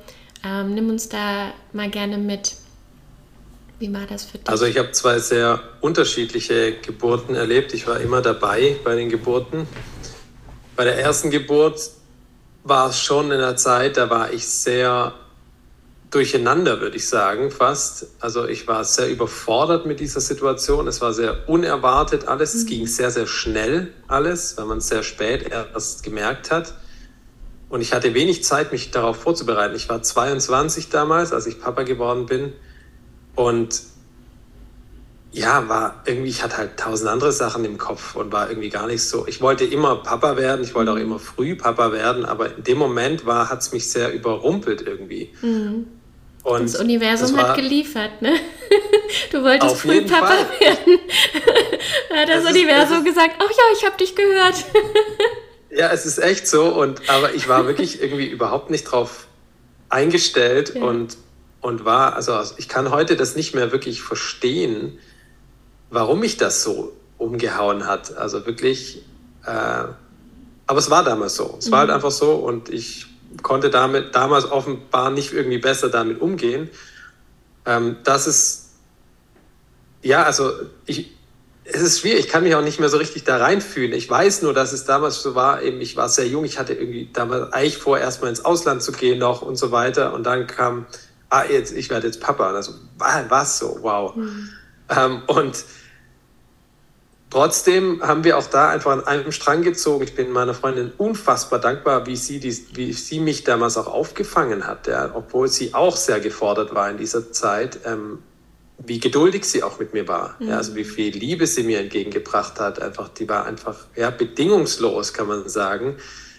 Ähm, 0.44 0.74
nimm 0.74 0.90
uns 0.90 1.09
da 1.09 1.55
mal 1.72 1.88
gerne 1.88 2.18
mit. 2.18 2.57
Wie 3.78 3.90
war 3.94 4.07
das 4.07 4.26
für 4.26 4.37
dich? 4.37 4.50
Also 4.50 4.66
ich 4.66 4.76
habe 4.76 4.92
zwei 4.92 5.18
sehr 5.18 5.61
unterschiedliche 5.81 6.74
Geburten 6.74 7.35
erlebt. 7.35 7.72
Ich 7.72 7.87
war 7.87 8.00
immer 8.00 8.20
dabei 8.20 8.76
bei 8.85 8.96
den 8.96 9.09
Geburten. 9.09 9.66
Bei 10.76 10.85
der 10.85 10.98
ersten 10.98 11.31
Geburt 11.31 11.81
war 12.64 12.90
es 12.90 13.00
schon 13.00 13.33
in 13.33 13.38
der 13.38 13.57
Zeit, 13.57 13.96
da 13.96 14.11
war 14.11 14.31
ich 14.31 14.46
sehr 14.46 15.14
durcheinander, 16.12 16.81
würde 16.81 16.96
ich 16.96 17.09
sagen, 17.09 17.51
fast. 17.51 18.07
Also 18.20 18.46
ich 18.46 18.68
war 18.68 18.85
sehr 18.85 19.11
überfordert 19.11 19.87
mit 19.87 19.98
dieser 19.98 20.20
Situation. 20.20 20.87
Es 20.87 21.01
war 21.01 21.12
sehr 21.12 21.48
unerwartet 21.48 22.29
alles. 22.29 22.55
Es 22.55 22.64
mhm. 22.64 22.68
ging 22.68 22.87
sehr, 22.87 23.11
sehr 23.11 23.27
schnell 23.27 23.92
alles, 24.09 24.57
weil 24.57 24.66
man 24.66 24.79
es 24.79 24.88
sehr 24.88 25.03
spät 25.03 25.51
erst 25.51 26.05
gemerkt 26.05 26.51
hat. 26.51 26.75
Und 27.70 27.81
ich 27.81 27.94
hatte 27.94 28.12
wenig 28.12 28.44
Zeit, 28.44 28.70
mich 28.70 28.90
darauf 28.90 29.16
vorzubereiten. 29.16 29.75
Ich 29.75 29.88
war 29.88 30.03
22 30.03 30.90
damals, 30.90 31.33
als 31.33 31.46
ich 31.46 31.59
Papa 31.59 31.85
geworden 31.85 32.27
bin. 32.27 32.53
Und 33.35 33.81
ja, 35.33 35.66
war 35.70 36.03
irgendwie, 36.05 36.29
ich 36.29 36.42
hatte 36.42 36.59
halt 36.59 36.77
tausend 36.77 37.09
andere 37.09 37.33
Sachen 37.33 37.64
im 37.64 37.79
Kopf 37.79 38.14
und 38.16 38.31
war 38.31 38.51
irgendwie 38.51 38.68
gar 38.68 38.87
nicht 38.87 39.03
so. 39.03 39.27
Ich 39.27 39.40
wollte 39.40 39.64
immer 39.64 39.96
Papa 39.96 40.37
werden, 40.37 40.62
ich 40.62 40.75
wollte 40.75 40.92
auch 40.92 40.96
mhm. 40.96 41.03
immer 41.03 41.18
früh 41.18 41.57
Papa 41.57 41.90
werden, 41.92 42.27
aber 42.27 42.55
in 42.55 42.64
dem 42.64 42.77
Moment 42.77 43.25
war, 43.25 43.48
hat 43.48 43.62
es 43.62 43.72
mich 43.72 43.90
sehr 43.90 44.12
überrumpelt 44.12 44.83
irgendwie. 44.87 45.33
Mhm. 45.40 45.87
Und 46.42 46.64
das 46.64 46.81
Universum 46.81 47.37
das 47.37 47.46
hat 47.46 47.57
geliefert, 47.57 48.20
ne? 48.20 48.35
Du 49.31 49.42
wolltest 49.42 49.76
früh 49.76 50.02
Papa 50.02 50.26
Fall. 50.26 50.46
werden. 50.59 50.98
hat 52.11 52.28
das, 52.28 52.44
das 52.44 52.52
Universum 52.52 52.98
ist, 52.98 53.05
gesagt, 53.05 53.35
ach 53.38 53.50
ja, 53.50 53.76
ich 53.76 53.85
habe 53.85 53.96
dich 53.96 54.16
gehört. 54.16 54.55
ja, 55.70 55.90
es 55.92 56.07
ist 56.07 56.18
echt 56.18 56.48
so. 56.48 56.64
Und, 56.74 57.09
aber 57.09 57.35
ich 57.35 57.48
war 57.48 57.66
wirklich 57.66 58.02
irgendwie 58.02 58.26
überhaupt 58.26 58.70
nicht 58.70 58.85
drauf 58.85 59.26
eingestellt 59.88 60.74
ja. 60.74 60.83
und, 60.83 61.16
und 61.61 61.85
war, 61.85 62.16
also 62.16 62.40
ich 62.57 62.68
kann 62.68 62.90
heute 62.90 63.16
das 63.16 63.37
nicht 63.37 63.55
mehr 63.55 63.70
wirklich 63.70 64.02
verstehen, 64.02 64.98
warum 65.90 66.20
mich 66.20 66.38
das 66.38 66.62
so 66.62 66.92
umgehauen 67.18 67.87
hat. 67.87 68.16
Also 68.16 68.46
wirklich, 68.46 69.02
äh, 69.44 69.50
aber 70.66 70.78
es 70.78 70.90
war 70.90 71.05
damals 71.05 71.37
so. 71.37 71.57
Es 71.59 71.66
mhm. 71.66 71.72
war 71.72 71.78
halt 71.81 71.90
mhm. 71.90 71.94
einfach 71.96 72.11
so 72.11 72.35
und 72.35 72.68
ich 72.68 73.07
konnte 73.42 73.70
damit 73.70 74.14
damals 74.14 74.50
offenbar 74.50 75.11
nicht 75.11 75.33
irgendwie 75.33 75.59
besser 75.59 75.88
damit 75.88 76.20
umgehen. 76.20 76.70
Ähm, 77.66 77.96
das 78.05 78.26
ist, 78.26 78.70
ja, 80.02 80.22
also 80.24 80.52
ich, 80.87 81.12
es 81.64 81.81
ist 81.81 82.00
schwierig, 82.00 82.20
ich 82.20 82.28
kann 82.28 82.42
mich 82.42 82.55
auch 82.55 82.62
nicht 82.62 82.81
mehr 82.81 82.88
so 82.88 82.96
richtig 82.96 83.24
da 83.24 83.37
reinfühlen. 83.37 83.92
Ich 83.92 84.11
weiß 84.11 84.42
nur, 84.42 84.52
dass 84.52 84.72
es 84.72 84.85
damals 84.85 85.22
so 85.22 85.35
war, 85.35 85.62
eben 85.62 85.81
ich 85.81 85.96
war 85.96 86.09
sehr 86.09 86.26
jung, 86.26 86.44
ich 86.44 86.59
hatte 86.59 86.74
irgendwie 86.74 87.09
damals 87.12 87.52
eigentlich 87.52 87.78
vor, 87.78 87.98
erstmal 87.98 88.31
ins 88.31 88.44
Ausland 88.44 88.83
zu 88.83 88.92
gehen 88.92 89.18
noch 89.18 89.42
und 89.42 89.57
so 89.57 89.70
weiter. 89.70 90.12
Und 90.12 90.24
dann 90.24 90.46
kam, 90.46 90.87
ah, 91.31 91.44
jetzt, 91.44 91.72
ich 91.72 91.88
werde 91.90 92.07
jetzt 92.09 92.20
Papa. 92.20 92.50
Und 92.50 92.57
also, 92.57 92.72
was 93.28 93.59
so, 93.59 93.78
wow. 93.83 94.14
Mhm. 94.16 94.48
Ähm, 94.88 95.22
und 95.26 95.64
Trotzdem 97.33 98.03
haben 98.03 98.25
wir 98.25 98.37
auch 98.37 98.47
da 98.47 98.68
einfach 98.68 98.92
an 98.92 99.07
einem 99.07 99.33
Strang 99.33 99.62
gezogen. 99.62 100.05
Ich 100.05 100.14
bin 100.14 100.33
meiner 100.33 100.53
Freundin 100.53 100.92
unfassbar 100.99 101.61
dankbar, 101.61 102.07
wie 102.07 102.14
sie, 102.14 102.40
die, 102.40 102.55
wie 102.75 102.92
sie 102.92 103.21
mich 103.21 103.42
damals 103.42 103.79
auch 103.79 103.87
aufgefangen 103.87 104.66
hat, 104.66 104.87
ja, 104.87 105.11
obwohl 105.14 105.49
sie 105.49 105.73
auch 105.73 105.97
sehr 105.97 106.21
gefordert 106.21 106.75
war 106.75 106.90
in 106.90 106.99
dieser 106.99 107.33
Zeit. 107.33 107.79
Ähm, 107.87 108.18
wie 108.77 109.01
geduldig 109.01 109.47
sie 109.47 109.62
auch 109.62 109.79
mit 109.79 109.95
mir 109.95 110.07
war. 110.09 110.37
Mhm. 110.40 110.49
Ja, 110.49 110.59
also 110.59 110.75
wie 110.75 110.85
viel 110.85 111.16
Liebe 111.16 111.47
sie 111.47 111.62
mir 111.62 111.81
entgegengebracht 111.81 112.61
hat. 112.61 112.83
Einfach, 112.83 113.09
die 113.09 113.26
war 113.26 113.47
einfach 113.47 113.78
ja, 113.97 114.11
bedingungslos, 114.11 115.14
kann 115.14 115.26
man 115.26 115.49
sagen, 115.49 115.97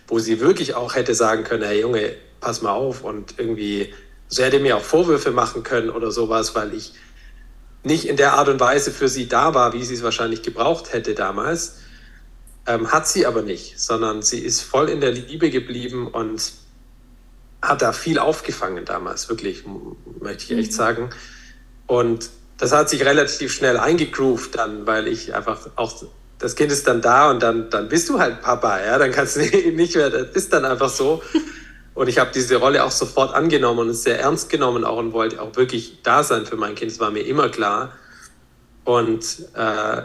wo 0.08 0.20
sie 0.20 0.42
wirklich 0.42 0.76
auch 0.76 0.94
hätte 0.94 1.16
sagen 1.16 1.44
können, 1.44 1.64
hey 1.64 1.82
Junge, 1.82 2.14
pass 2.40 2.62
mal 2.62 2.74
auf 2.74 3.04
und 3.04 3.40
irgendwie, 3.40 3.92
sie 4.28 4.44
hätte 4.44 4.60
mir 4.60 4.78
auch 4.78 4.84
Vorwürfe 4.84 5.32
machen 5.32 5.64
können 5.64 5.90
oder 5.90 6.12
sowas, 6.12 6.54
weil 6.54 6.72
ich 6.76 6.94
nicht 7.84 8.08
in 8.08 8.18
der 8.18 8.34
Art 8.34 8.48
und 8.48 8.60
Weise 8.60 8.92
für 8.92 9.10
sie 9.10 9.28
da 9.28 9.54
war, 9.54 9.74
wie 9.74 9.84
sie 9.84 9.96
es 9.96 10.04
wahrscheinlich 10.04 10.42
gebraucht 10.42 10.94
hätte 10.94 11.16
damals. 11.16 11.78
Ähm, 12.66 12.92
hat 12.92 13.08
sie 13.08 13.26
aber 13.26 13.42
nicht, 13.42 13.80
sondern 13.80 14.22
sie 14.22 14.40
ist 14.40 14.62
voll 14.62 14.90
in 14.90 15.02
der 15.02 15.12
Liebe 15.12 15.50
geblieben 15.50 16.08
und 16.08 16.54
hat 17.62 17.82
da 17.82 17.92
viel 17.94 18.20
aufgefangen 18.20 18.86
damals, 18.86 19.30
wirklich, 19.30 19.64
möchte 20.22 20.44
ich 20.46 20.60
echt 20.60 20.72
mhm. 20.72 20.76
sagen. 20.76 21.10
Und 21.88 22.30
das 22.58 22.72
hat 22.72 22.90
sich 22.90 23.04
relativ 23.04 23.52
schnell 23.52 23.78
eingegroovt 23.78 24.56
dann, 24.56 24.88
weil 24.88 25.08
ich 25.08 25.34
einfach 25.34 25.60
auch, 25.76 26.04
das 26.40 26.56
Kind 26.56 26.72
ist 26.72 26.88
dann 26.88 27.02
da 27.02 27.30
und 27.30 27.44
dann, 27.44 27.70
dann 27.70 27.90
bist 27.90 28.10
du 28.10 28.20
halt 28.20 28.42
Papa, 28.42 28.82
ja, 28.82 28.98
dann 28.98 29.12
kannst 29.12 29.36
du 29.36 29.40
nicht 29.72 29.96
mehr, 29.96 30.10
das 30.10 30.30
ist 30.36 30.54
dann 30.54 30.64
einfach 30.64 30.90
so. 30.90 31.22
Und 31.96 32.08
ich 32.08 32.18
habe 32.18 32.32
diese 32.34 32.56
Rolle 32.56 32.84
auch 32.84 32.92
sofort 32.92 33.34
angenommen 33.34 33.90
und 33.90 33.94
sehr 33.94 34.20
ernst 34.20 34.50
genommen 34.50 34.84
auch 34.84 34.98
und 34.98 35.14
wollte 35.14 35.42
auch 35.42 35.56
wirklich 35.56 36.02
da 36.02 36.24
sein 36.24 36.46
für 36.46 36.56
mein 36.56 36.76
Kind. 36.76 36.92
Das 36.92 37.00
war 37.00 37.12
mir 37.12 37.22
immer 37.22 37.50
klar. 37.50 37.94
Und 38.84 39.24
äh, 39.56 40.02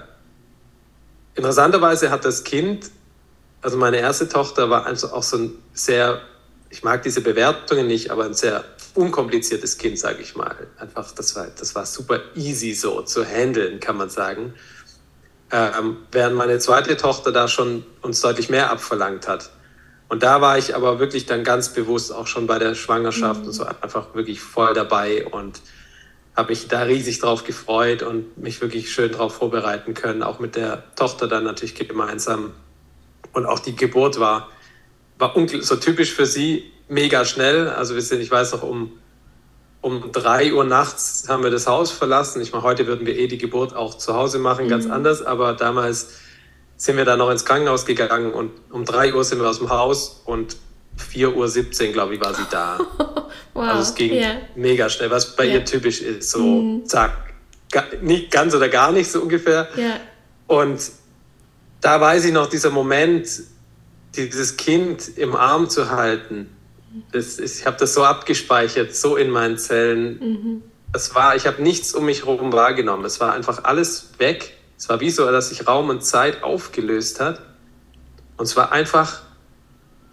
interessanterweise 1.34 2.10
hat 2.10 2.24
das 2.24 2.44
Kind, 2.44 2.90
also 3.62 3.76
meine 3.76 3.98
erste 3.98 4.28
Tochter 4.28 4.70
war 4.70 4.86
also 4.86 5.12
auch 5.12 5.22
so 5.22 5.38
ein 5.38 5.58
sehr, 5.72 6.20
ich 6.70 6.82
mag 6.82 7.02
diese 7.02 7.22
Bewertungen 7.22 7.86
nicht, 7.86 8.10
aber 8.10 8.24
ein 8.24 8.34
sehr 8.34 8.64
unkompliziertes 8.94 9.78
Kind, 9.78 9.98
sage 9.98 10.20
ich 10.20 10.36
mal. 10.36 10.54
Einfach, 10.78 11.12
das 11.12 11.34
war, 11.36 11.46
das 11.58 11.74
war 11.74 11.86
super 11.86 12.20
easy 12.34 12.74
so 12.74 13.00
zu 13.02 13.24
handeln, 13.24 13.80
kann 13.80 13.96
man 13.96 14.10
sagen. 14.10 14.54
Ähm, 15.50 15.98
während 16.12 16.36
meine 16.36 16.58
zweite 16.58 16.96
Tochter 16.98 17.32
da 17.32 17.48
schon 17.48 17.84
uns 18.02 18.20
deutlich 18.20 18.50
mehr 18.50 18.70
abverlangt 18.70 19.26
hat. 19.26 19.50
Und 20.08 20.22
da 20.22 20.40
war 20.40 20.56
ich 20.56 20.74
aber 20.74 20.98
wirklich 20.98 21.26
dann 21.26 21.44
ganz 21.44 21.72
bewusst 21.72 22.12
auch 22.12 22.26
schon 22.26 22.46
bei 22.46 22.58
der 22.58 22.74
Schwangerschaft 22.74 23.42
mhm. 23.42 23.48
und 23.48 23.52
so 23.52 23.64
einfach 23.64 24.14
wirklich 24.14 24.40
voll 24.40 24.72
dabei 24.74 25.26
und 25.26 25.60
habe 26.34 26.50
mich 26.50 26.68
da 26.68 26.82
riesig 26.82 27.18
drauf 27.18 27.44
gefreut 27.44 28.02
und 28.02 28.38
mich 28.38 28.60
wirklich 28.60 28.92
schön 28.92 29.12
darauf 29.12 29.34
vorbereiten 29.34 29.92
können, 29.94 30.22
auch 30.22 30.38
mit 30.38 30.56
der 30.56 30.84
Tochter 30.94 31.26
dann 31.26 31.44
natürlich 31.44 31.74
gemeinsam. 31.74 32.52
Und 33.32 33.44
auch 33.44 33.58
die 33.58 33.76
Geburt 33.76 34.18
war, 34.20 34.48
war 35.18 35.34
so 35.60 35.76
typisch 35.76 36.12
für 36.12 36.26
sie, 36.26 36.70
mega 36.88 37.24
schnell. 37.24 37.68
Also 37.68 37.94
wir 37.94 38.02
sind, 38.02 38.20
ich 38.20 38.30
weiß 38.30 38.52
noch, 38.52 38.62
um, 38.62 38.92
um 39.80 40.12
drei 40.12 40.54
Uhr 40.54 40.64
nachts 40.64 41.26
haben 41.28 41.42
wir 41.42 41.50
das 41.50 41.66
Haus 41.66 41.90
verlassen. 41.90 42.40
Ich 42.40 42.52
meine, 42.52 42.64
heute 42.64 42.86
würden 42.86 43.04
wir 43.04 43.18
eh 43.18 43.26
die 43.26 43.38
Geburt 43.38 43.74
auch 43.74 43.94
zu 43.98 44.14
Hause 44.14 44.38
machen, 44.38 44.66
mhm. 44.66 44.70
ganz 44.70 44.88
anders, 44.88 45.22
aber 45.22 45.52
damals 45.54 46.12
sind 46.78 46.96
wir 46.96 47.04
dann 47.04 47.18
noch 47.18 47.30
ins 47.30 47.44
Krankenhaus 47.44 47.84
gegangen 47.84 48.32
und 48.32 48.52
um 48.70 48.84
3 48.84 49.12
Uhr 49.12 49.24
sind 49.24 49.40
wir 49.40 49.48
aus 49.48 49.58
dem 49.58 49.68
Haus 49.68 50.22
und 50.24 50.56
4.17 50.96 51.88
Uhr, 51.88 51.92
glaube 51.92 52.14
ich, 52.14 52.20
war 52.20 52.32
sie 52.32 52.46
da. 52.50 52.78
wow. 53.54 53.64
Also 53.64 53.82
es 53.82 53.94
ging 53.94 54.12
yeah. 54.12 54.36
mega 54.54 54.88
schnell, 54.88 55.10
was 55.10 55.36
bei 55.36 55.44
yeah. 55.44 55.54
ihr 55.56 55.64
typisch 55.64 56.00
ist. 56.00 56.30
So, 56.30 56.40
mm. 56.40 56.86
zack, 56.86 57.34
nicht 58.00 58.30
ganz 58.30 58.54
oder 58.54 58.68
gar 58.68 58.92
nicht 58.92 59.10
so 59.10 59.20
ungefähr. 59.20 59.68
Yeah. 59.76 60.00
Und 60.46 60.80
da 61.80 62.00
weiß 62.00 62.24
ich 62.24 62.32
noch, 62.32 62.48
dieser 62.48 62.70
Moment, 62.70 63.28
dieses 64.16 64.56
Kind 64.56 65.18
im 65.18 65.34
Arm 65.36 65.68
zu 65.68 65.90
halten, 65.90 66.48
das 67.12 67.38
ist, 67.38 67.60
ich 67.60 67.66
habe 67.66 67.76
das 67.78 67.94
so 67.94 68.04
abgespeichert, 68.04 68.94
so 68.94 69.16
in 69.16 69.30
meinen 69.30 69.58
Zellen. 69.58 70.18
Mhm. 70.18 70.62
Das 70.92 71.14
war, 71.14 71.36
ich 71.36 71.46
habe 71.46 71.62
nichts 71.62 71.92
um 71.92 72.06
mich 72.06 72.24
herum 72.24 72.52
wahrgenommen. 72.52 73.04
Es 73.04 73.20
war 73.20 73.34
einfach 73.34 73.64
alles 73.64 74.10
weg. 74.18 74.57
Es 74.78 74.88
war 74.88 75.00
wie 75.00 75.10
so, 75.10 75.28
dass 75.30 75.48
sich 75.48 75.66
Raum 75.66 75.90
und 75.90 76.04
Zeit 76.04 76.44
aufgelöst 76.44 77.20
hat. 77.20 77.42
Und 78.36 78.44
es 78.44 78.56
war 78.56 78.70
einfach 78.70 79.22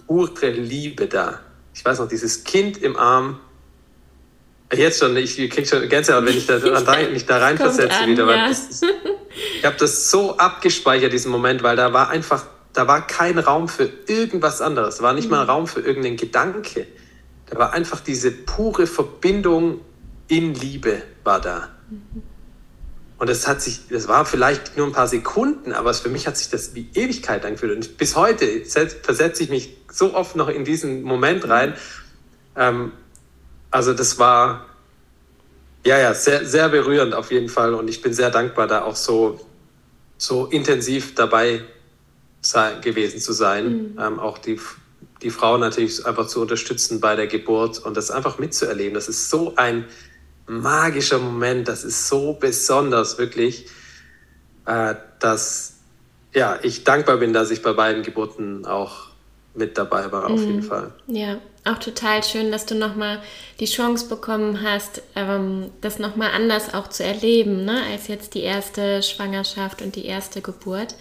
pure 0.07 0.49
Liebe 0.49 1.05
da. 1.05 1.39
Ich 1.74 1.86
weiß 1.86 1.99
noch, 1.99 2.07
dieses 2.07 2.43
Kind 2.43 2.82
im 2.82 2.97
Arm. 2.97 3.39
Jetzt 4.74 4.99
schon, 4.99 5.16
ich 5.16 5.36
kriege 5.36 5.66
schon 5.66 5.88
Gänsehaut, 5.88 6.26
wenn 6.26 6.36
ich 6.36 6.47
da, 6.47 6.57
mich 7.11 7.28
da 7.28 7.38
reinversetze 7.38 7.95
an, 7.95 8.09
wieder. 8.09 8.28
Ja. 8.36 8.47
Ist, 8.47 8.84
ich 9.59 9.63
habe 9.63 9.76
das 9.78 10.09
so 10.09 10.36
abgespeichert, 10.38 11.13
diesen 11.13 11.32
Moment, 11.32 11.61
weil 11.61 11.76
da 11.76 11.93
war 11.93 12.09
einfach, 12.09 12.45
da 12.74 12.88
war 12.88 13.05
kein 13.05 13.38
Raum 13.38 13.68
für 13.68 13.88
irgendwas 14.07 14.61
anderes. 14.61 14.97
Da 14.97 15.03
war 15.03 15.13
nicht 15.13 15.26
mhm. 15.26 15.32
mal 15.32 15.45
Raum 15.45 15.68
für 15.68 15.82
irgendeinen 15.82 16.18
Gedanke. 16.18 16.88
Da 17.45 17.59
war 17.59 17.74
einfach 17.74 17.99
diese 17.99 18.32
pure 18.32 18.88
Verbindung 18.88 19.82
in 20.28 20.55
Liebe 20.55 21.03
war 21.24 21.39
da. 21.39 21.70
Mhm. 21.91 22.24
Und 23.18 23.30
das 23.30 23.47
hat 23.47 23.61
sich, 23.61 23.88
das 23.89 24.07
war 24.07 24.26
vielleicht 24.26 24.76
nur 24.76 24.86
ein 24.86 24.91
paar 24.91 25.07
Sekunden, 25.07 25.72
aber 25.72 25.93
für 25.93 26.09
mich 26.09 26.28
hat 26.28 26.36
sich 26.36 26.49
das 26.49 26.76
wie 26.76 26.89
Ewigkeit 26.95 27.45
angefühlt. 27.45 27.76
Und 27.76 27.97
bis 27.97 28.16
heute 28.16 28.66
versetze 28.66 29.43
ich 29.43 29.49
mich 29.49 29.78
so 29.89 30.13
oft 30.13 30.36
noch 30.36 30.49
in 30.49 30.66
diesen 30.66 31.01
Moment 31.03 31.47
rein. 31.47 31.76
Ähm, 32.57 32.91
also 33.72 33.93
das 33.93 34.20
war, 34.20 34.66
ja, 35.86 35.97
ja, 35.97 36.13
sehr, 36.13 36.45
sehr 36.45 36.68
berührend 36.68 37.13
auf 37.13 37.32
jeden 37.32 37.47
Fall. 37.47 37.74
Und 37.74 37.89
ich 37.89 38.01
bin 38.01 38.13
sehr 38.13 38.32
dankbar, 38.32 38.68
da 38.68 38.84
auch 38.84 38.97
so, 38.97 39.39
so 40.18 40.47
intensiv 40.47 41.16
dabei 41.16 41.63
sein, 42.41 42.82
gewesen 42.82 43.22
zu 43.22 43.32
sein. 43.32 43.66
Mhm. 43.66 43.99
Ähm, 43.99 44.20
auch 44.20 44.38
die, 44.39 44.59
die 45.22 45.30
Frau 45.30 45.57
natürlich 45.57 46.05
einfach 46.05 46.28
zu 46.28 46.41
unterstützen 46.41 46.99
bei 46.99 47.16
der 47.16 47.28
Geburt 47.28 47.80
und 47.80 47.95
das 47.95 48.11
einfach 48.11 48.39
mitzuerleben. 48.39 48.93
Das 48.93 49.07
ist 49.07 49.30
so 49.30 49.53
ein 49.55 49.86
magischer 50.47 51.19
Moment, 51.19 51.67
das 51.67 51.83
ist 51.83 52.07
so 52.07 52.33
besonders, 52.33 53.17
wirklich, 53.17 53.67
äh, 54.65 54.95
dass 55.19 55.75
ja, 56.33 56.59
ich 56.61 56.83
dankbar 56.83 57.17
bin, 57.17 57.33
dass 57.33 57.49
ich 57.51 57.61
bei 57.61 57.73
beiden 57.73 58.03
Geburten 58.03 58.65
auch 58.65 59.07
mit 59.53 59.77
dabei 59.77 60.11
war, 60.11 60.25
auf 60.25 60.39
mhm. 60.41 60.47
jeden 60.47 60.63
Fall. 60.63 60.91
Ja, 61.07 61.37
auch 61.63 61.79
total 61.79 62.23
schön, 62.23 62.51
dass 62.51 62.65
du 62.65 62.75
nochmal 62.75 63.21
die 63.59 63.65
Chance 63.65 64.07
bekommen 64.07 64.61
hast, 64.61 65.01
ähm, 65.15 65.71
das 65.81 65.97
nochmal 65.97 66.31
anders 66.35 66.73
auch 66.73 66.89
zu 66.89 67.03
erleben, 67.03 67.63
ne, 67.63 67.81
als 67.91 68.07
jetzt 68.07 68.33
die 68.33 68.41
erste 68.41 69.01
Schwangerschaft 69.01 69.81
und 69.81 69.95
die 69.95 70.05
erste 70.05 70.41
Geburt. 70.41 70.95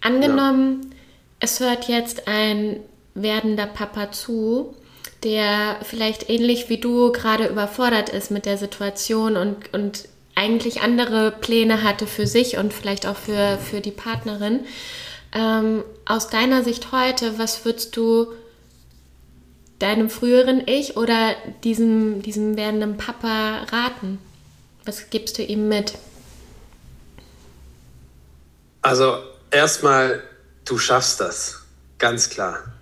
Angenommen, 0.00 0.80
ja. 0.82 0.96
es 1.40 1.60
hört 1.60 1.88
jetzt 1.88 2.26
ein 2.26 2.80
werdender 3.14 3.66
Papa 3.66 4.10
zu 4.10 4.74
der 5.24 5.78
vielleicht 5.82 6.30
ähnlich 6.30 6.68
wie 6.68 6.78
du 6.78 7.12
gerade 7.12 7.46
überfordert 7.46 8.08
ist 8.08 8.30
mit 8.30 8.46
der 8.46 8.58
Situation 8.58 9.36
und, 9.36 9.72
und 9.74 10.08
eigentlich 10.34 10.80
andere 10.82 11.32
Pläne 11.32 11.82
hatte 11.82 12.06
für 12.06 12.26
sich 12.26 12.56
und 12.56 12.72
vielleicht 12.72 13.06
auch 13.06 13.16
für, 13.16 13.58
für 13.58 13.80
die 13.80 13.90
Partnerin. 13.90 14.60
Ähm, 15.32 15.82
aus 16.06 16.28
deiner 16.28 16.62
Sicht 16.62 16.92
heute, 16.92 17.38
was 17.38 17.64
würdest 17.64 17.96
du 17.96 18.32
deinem 19.80 20.08
früheren 20.08 20.62
Ich 20.66 20.96
oder 20.96 21.34
diesem, 21.64 22.22
diesem 22.22 22.56
werdenden 22.56 22.96
Papa 22.96 23.64
raten? 23.72 24.18
Was 24.84 25.10
gibst 25.10 25.38
du 25.38 25.42
ihm 25.42 25.68
mit? 25.68 25.94
Also 28.82 29.18
erstmal, 29.50 30.22
du 30.64 30.78
schaffst 30.78 31.20
das, 31.20 31.64
ganz 31.98 32.30
klar 32.30 32.77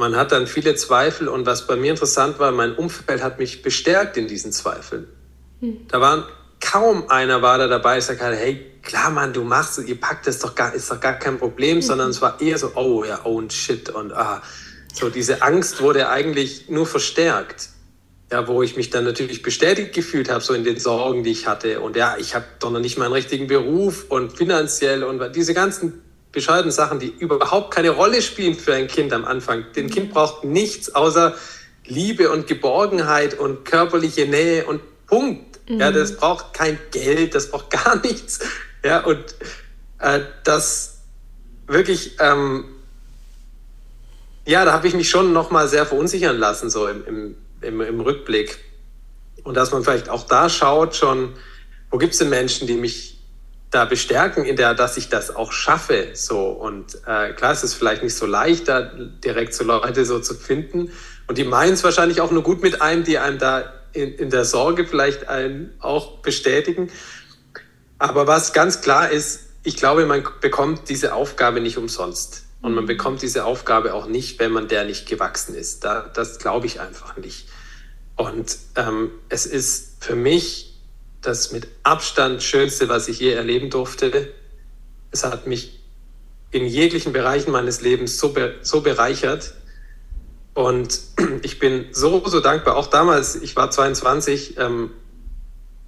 man 0.00 0.16
hat 0.16 0.32
dann 0.32 0.46
viele 0.46 0.74
Zweifel 0.74 1.28
und 1.28 1.46
was 1.46 1.66
bei 1.66 1.76
mir 1.76 1.90
interessant 1.92 2.38
war, 2.38 2.50
mein 2.50 2.74
Umfeld 2.74 3.22
hat 3.22 3.38
mich 3.38 3.62
bestärkt 3.62 4.16
in 4.16 4.26
diesen 4.26 4.50
Zweifeln. 4.50 5.06
Hm. 5.60 5.86
Da 5.88 6.00
waren 6.00 6.24
kaum 6.58 7.08
einer 7.08 7.42
war 7.42 7.58
da 7.58 7.68
dabei, 7.68 7.98
ich 7.98 8.04
sagte, 8.04 8.24
hey, 8.34 8.66
klar, 8.82 9.10
Mann, 9.10 9.32
du 9.32 9.44
machst 9.44 9.78
es, 9.78 9.86
ihr 9.86 10.00
packt 10.00 10.26
das 10.26 10.38
doch 10.38 10.54
gar, 10.54 10.74
ist 10.74 10.90
doch 10.90 11.00
gar 11.00 11.14
kein 11.14 11.38
Problem, 11.38 11.76
mhm. 11.76 11.82
sondern 11.82 12.10
es 12.10 12.20
war 12.20 12.40
eher 12.40 12.58
so, 12.58 12.72
oh 12.74 13.04
ja, 13.04 13.20
oh 13.24 13.36
und 13.36 13.52
shit 13.52 13.88
und 13.90 14.12
ah. 14.12 14.42
So 14.92 15.08
diese 15.08 15.42
Angst 15.42 15.80
wurde 15.80 16.08
eigentlich 16.08 16.68
nur 16.68 16.86
verstärkt. 16.86 17.68
Ja, 18.32 18.46
wo 18.46 18.62
ich 18.62 18.76
mich 18.76 18.90
dann 18.90 19.04
natürlich 19.04 19.42
bestätigt 19.42 19.92
gefühlt 19.92 20.30
habe, 20.30 20.40
so 20.40 20.54
in 20.54 20.62
den 20.62 20.78
Sorgen, 20.78 21.24
die 21.24 21.30
ich 21.30 21.48
hatte. 21.48 21.80
Und 21.80 21.96
ja, 21.96 22.16
ich 22.16 22.34
habe 22.34 22.44
doch 22.60 22.70
noch 22.70 22.78
nicht 22.78 22.96
meinen 22.96 23.12
richtigen 23.12 23.48
Beruf 23.48 24.06
und 24.08 24.36
finanziell 24.36 25.02
und 25.02 25.34
diese 25.34 25.52
ganzen 25.52 26.02
bescheuerten 26.32 26.70
Sachen, 26.70 26.98
die 26.98 27.08
überhaupt 27.08 27.74
keine 27.74 27.90
Rolle 27.90 28.22
spielen 28.22 28.54
für 28.54 28.74
ein 28.74 28.86
Kind 28.86 29.12
am 29.12 29.24
Anfang. 29.24 29.64
Ein 29.76 29.90
Kind 29.90 30.12
braucht 30.12 30.44
nichts 30.44 30.94
außer 30.94 31.34
Liebe 31.84 32.30
und 32.30 32.46
Geborgenheit 32.46 33.38
und 33.38 33.64
körperliche 33.64 34.26
Nähe 34.26 34.64
und 34.66 34.80
Punkt. 35.06 35.68
Mhm. 35.68 35.80
Ja, 35.80 35.90
das 35.90 36.16
braucht 36.16 36.54
kein 36.54 36.78
Geld, 36.92 37.34
das 37.34 37.50
braucht 37.50 37.70
gar 37.84 37.96
nichts. 37.96 38.40
Ja, 38.84 39.04
und 39.04 39.34
äh, 39.98 40.20
das 40.44 41.00
wirklich, 41.66 42.16
ähm, 42.20 42.64
ja, 44.46 44.64
da 44.64 44.72
habe 44.72 44.88
ich 44.88 44.94
mich 44.94 45.10
schon 45.10 45.32
nochmal 45.32 45.68
sehr 45.68 45.84
verunsichern 45.84 46.36
lassen, 46.38 46.70
so 46.70 46.86
im, 46.86 47.04
im, 47.06 47.36
im, 47.60 47.80
im 47.80 48.00
Rückblick. 48.00 48.58
Und 49.42 49.54
dass 49.54 49.70
man 49.72 49.82
vielleicht 49.82 50.08
auch 50.08 50.26
da 50.26 50.48
schaut, 50.48 50.94
schon, 50.94 51.34
wo 51.90 51.98
gibt 51.98 52.12
es 52.12 52.18
denn 52.18 52.28
Menschen, 52.28 52.66
die 52.66 52.74
mich 52.74 53.19
da 53.70 53.84
bestärken, 53.84 54.44
in 54.44 54.56
der, 54.56 54.74
dass 54.74 54.96
ich 54.96 55.08
das 55.08 55.34
auch 55.34 55.52
schaffe. 55.52 56.08
So 56.14 56.48
und 56.48 56.96
äh, 57.06 57.32
klar, 57.32 57.52
es 57.52 57.62
ist 57.62 57.74
vielleicht 57.74 58.02
nicht 58.02 58.16
so 58.16 58.26
leicht, 58.26 58.68
da 58.68 58.82
direkt 58.82 59.54
so 59.54 59.64
Leute 59.64 60.04
so 60.04 60.18
zu 60.18 60.34
finden. 60.34 60.90
Und 61.28 61.38
die 61.38 61.44
meinen 61.44 61.74
es 61.74 61.84
wahrscheinlich 61.84 62.20
auch 62.20 62.32
nur 62.32 62.42
gut 62.42 62.62
mit 62.62 62.82
einem, 62.82 63.04
die 63.04 63.18
einem 63.18 63.38
da 63.38 63.72
in, 63.92 64.14
in 64.14 64.30
der 64.30 64.44
Sorge 64.44 64.86
vielleicht 64.86 65.28
einen 65.28 65.74
auch 65.78 66.18
bestätigen. 66.18 66.90
Aber 67.98 68.26
was 68.26 68.52
ganz 68.52 68.80
klar 68.80 69.10
ist, 69.10 69.46
ich 69.62 69.76
glaube, 69.76 70.06
man 70.06 70.26
bekommt 70.40 70.88
diese 70.88 71.14
Aufgabe 71.14 71.60
nicht 71.60 71.76
umsonst. 71.76 72.44
Und 72.62 72.74
man 72.74 72.84
mhm. 72.84 72.88
bekommt 72.88 73.22
diese 73.22 73.44
Aufgabe 73.44 73.94
auch 73.94 74.06
nicht, 74.06 74.38
wenn 74.38 74.52
man 74.52 74.68
der 74.68 74.84
nicht 74.84 75.08
gewachsen 75.08 75.54
ist. 75.54 75.84
Da, 75.84 76.10
das 76.12 76.38
glaube 76.38 76.66
ich 76.66 76.80
einfach 76.80 77.16
nicht. 77.16 77.48
Und 78.16 78.58
ähm, 78.76 79.10
es 79.28 79.46
ist 79.46 80.04
für 80.04 80.16
mich 80.16 80.69
das 81.20 81.52
mit 81.52 81.68
Abstand 81.82 82.42
Schönste, 82.42 82.88
was 82.88 83.08
ich 83.08 83.20
je 83.20 83.32
erleben 83.32 83.70
durfte. 83.70 84.32
Es 85.10 85.24
hat 85.24 85.46
mich 85.46 85.80
in 86.50 86.66
jeglichen 86.66 87.12
Bereichen 87.12 87.50
meines 87.50 87.80
Lebens 87.80 88.18
so, 88.18 88.32
be 88.32 88.56
so 88.62 88.80
bereichert. 88.80 89.54
Und 90.54 91.00
ich 91.42 91.58
bin 91.58 91.86
so, 91.92 92.26
so 92.26 92.40
dankbar. 92.40 92.76
Auch 92.76 92.88
damals, 92.88 93.36
ich 93.36 93.56
war 93.56 93.70
22, 93.70 94.58
ähm, 94.58 94.90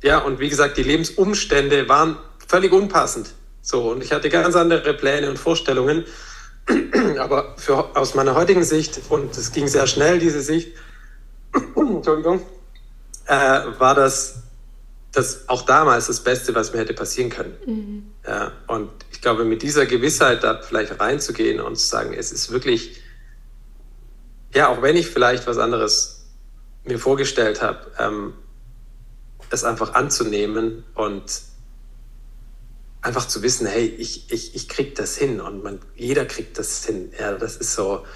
ja, 0.03 0.19
und 0.19 0.41
wie 0.41 0.49
gesagt, 0.49 0.77
die 0.77 0.83
Lebensumstände 0.83 1.89
waren 1.89 2.17
völlig 2.47 2.73
unpassend. 2.73 3.35
So, 3.61 3.93
und 3.93 4.03
ich 4.03 4.13
hatte 4.13 4.29
ganz 4.29 4.57
andere 4.57 4.95
Pläne 4.95 5.31
und 5.31 5.39
Vorstellungen. 5.39 6.05
Aber 7.19 7.55
für, 7.57 7.97
aus 7.97 8.15
meiner 8.15 8.35
heutigen 8.35 8.65
Sicht, 8.65 9.01
und 9.09 9.37
es 9.37 9.53
ging 9.53 9.69
sehr 9.69 9.87
schnell, 9.87 10.19
diese 10.19 10.43
Sicht, 10.43 10.77
Entschuldigung, 11.77 12.41
äh, 13.27 13.61
war 13.79 13.95
das, 13.95 14.42
das 15.13 15.49
auch 15.49 15.63
damals 15.63 16.07
das 16.07 16.21
Beste, 16.21 16.55
was 16.55 16.73
mir 16.73 16.81
hätte 16.81 16.95
passieren 16.95 17.31
können. 17.31 17.55
Mhm. 17.67 18.13
Ja, 18.27 18.53
und 18.67 18.91
ich 19.11 19.21
glaube, 19.21 19.45
mit 19.45 19.63
dieser 19.63 19.87
Gewissheit 19.87 20.43
da 20.43 20.61
vielleicht 20.63 20.99
reinzugehen 20.99 21.61
und 21.61 21.77
zu 21.77 21.87
sagen, 21.87 22.15
es 22.15 22.33
ist 22.33 22.51
wirklich, 22.51 23.03
ja, 24.55 24.69
auch 24.69 24.81
wenn 24.81 24.97
ich 24.97 25.09
vielleicht 25.09 25.47
was 25.47 25.59
anderes 25.59 26.25
mir 26.85 26.99
vorgestellt 26.99 27.63
habe, 27.63 27.93
ähm, 27.99 28.35
es 29.51 29.65
einfach 29.65 29.95
anzunehmen 29.95 30.85
und 30.95 31.43
einfach 33.03 33.27
zu 33.29 33.43
wissen, 33.43 33.67
hey, 33.67 33.85
ich, 33.87 34.33
ich, 34.33 34.55
ich 34.55 34.69
krieg 34.69 34.95
das 34.95 35.17
hin 35.17 35.41
und 35.41 35.63
man, 35.63 35.81
jeder 35.95 36.25
kriegt 36.25 36.59
das 36.59 36.85
hin. 36.87 37.13
Ja, 37.19 37.33
das 37.35 37.57
ist 37.57 37.75
so, 37.75 38.07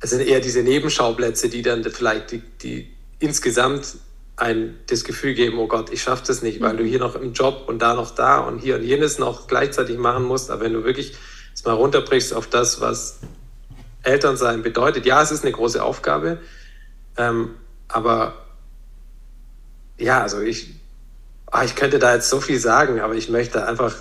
es 0.00 0.10
sind 0.10 0.20
eher 0.20 0.40
diese 0.40 0.62
Nebenschauplätze, 0.62 1.48
die 1.48 1.62
dann 1.62 1.82
vielleicht 1.84 2.30
die, 2.30 2.42
die 2.62 2.92
insgesamt 3.18 3.96
ein 4.36 4.78
das 4.86 5.04
Gefühl 5.04 5.34
geben, 5.34 5.58
oh 5.58 5.66
Gott, 5.66 5.90
ich 5.92 6.02
schaffe 6.02 6.24
das 6.26 6.42
nicht, 6.42 6.60
weil 6.60 6.76
du 6.76 6.84
hier 6.84 6.98
noch 6.98 7.14
im 7.14 7.32
Job 7.32 7.64
und 7.66 7.80
da 7.80 7.94
noch 7.94 8.10
da 8.12 8.38
und 8.38 8.58
hier 8.58 8.76
und 8.76 8.82
jenes 8.82 9.18
noch 9.18 9.46
gleichzeitig 9.46 9.98
machen 9.98 10.24
musst. 10.24 10.50
Aber 10.50 10.62
wenn 10.62 10.72
du 10.72 10.84
wirklich 10.84 11.14
es 11.54 11.64
mal 11.64 11.74
runterbrichst 11.74 12.32
auf 12.34 12.46
das, 12.46 12.80
was 12.80 13.20
Elternsein 14.02 14.62
bedeutet, 14.62 15.06
ja, 15.06 15.22
es 15.22 15.30
ist 15.30 15.44
eine 15.44 15.52
große 15.52 15.82
Aufgabe, 15.82 16.38
ähm, 17.16 17.50
aber 17.88 18.34
ja, 19.98 20.22
also 20.22 20.40
ich 20.40 20.82
Ah, 21.52 21.64
ich 21.64 21.74
könnte 21.74 21.98
da 21.98 22.14
jetzt 22.14 22.30
so 22.30 22.40
viel 22.40 22.58
sagen, 22.58 23.00
aber 23.00 23.14
ich 23.14 23.28
möchte 23.28 23.66
einfach 23.66 23.94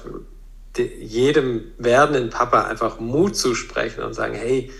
jedem 0.78 1.74
werdenden 1.78 2.30
Papa 2.30 2.64
einfach 2.64 3.02
Mut 3.02 3.36
zusprechen 3.36 4.04
und 4.04 4.14
sagen, 4.14 4.36
hey, 4.36 4.72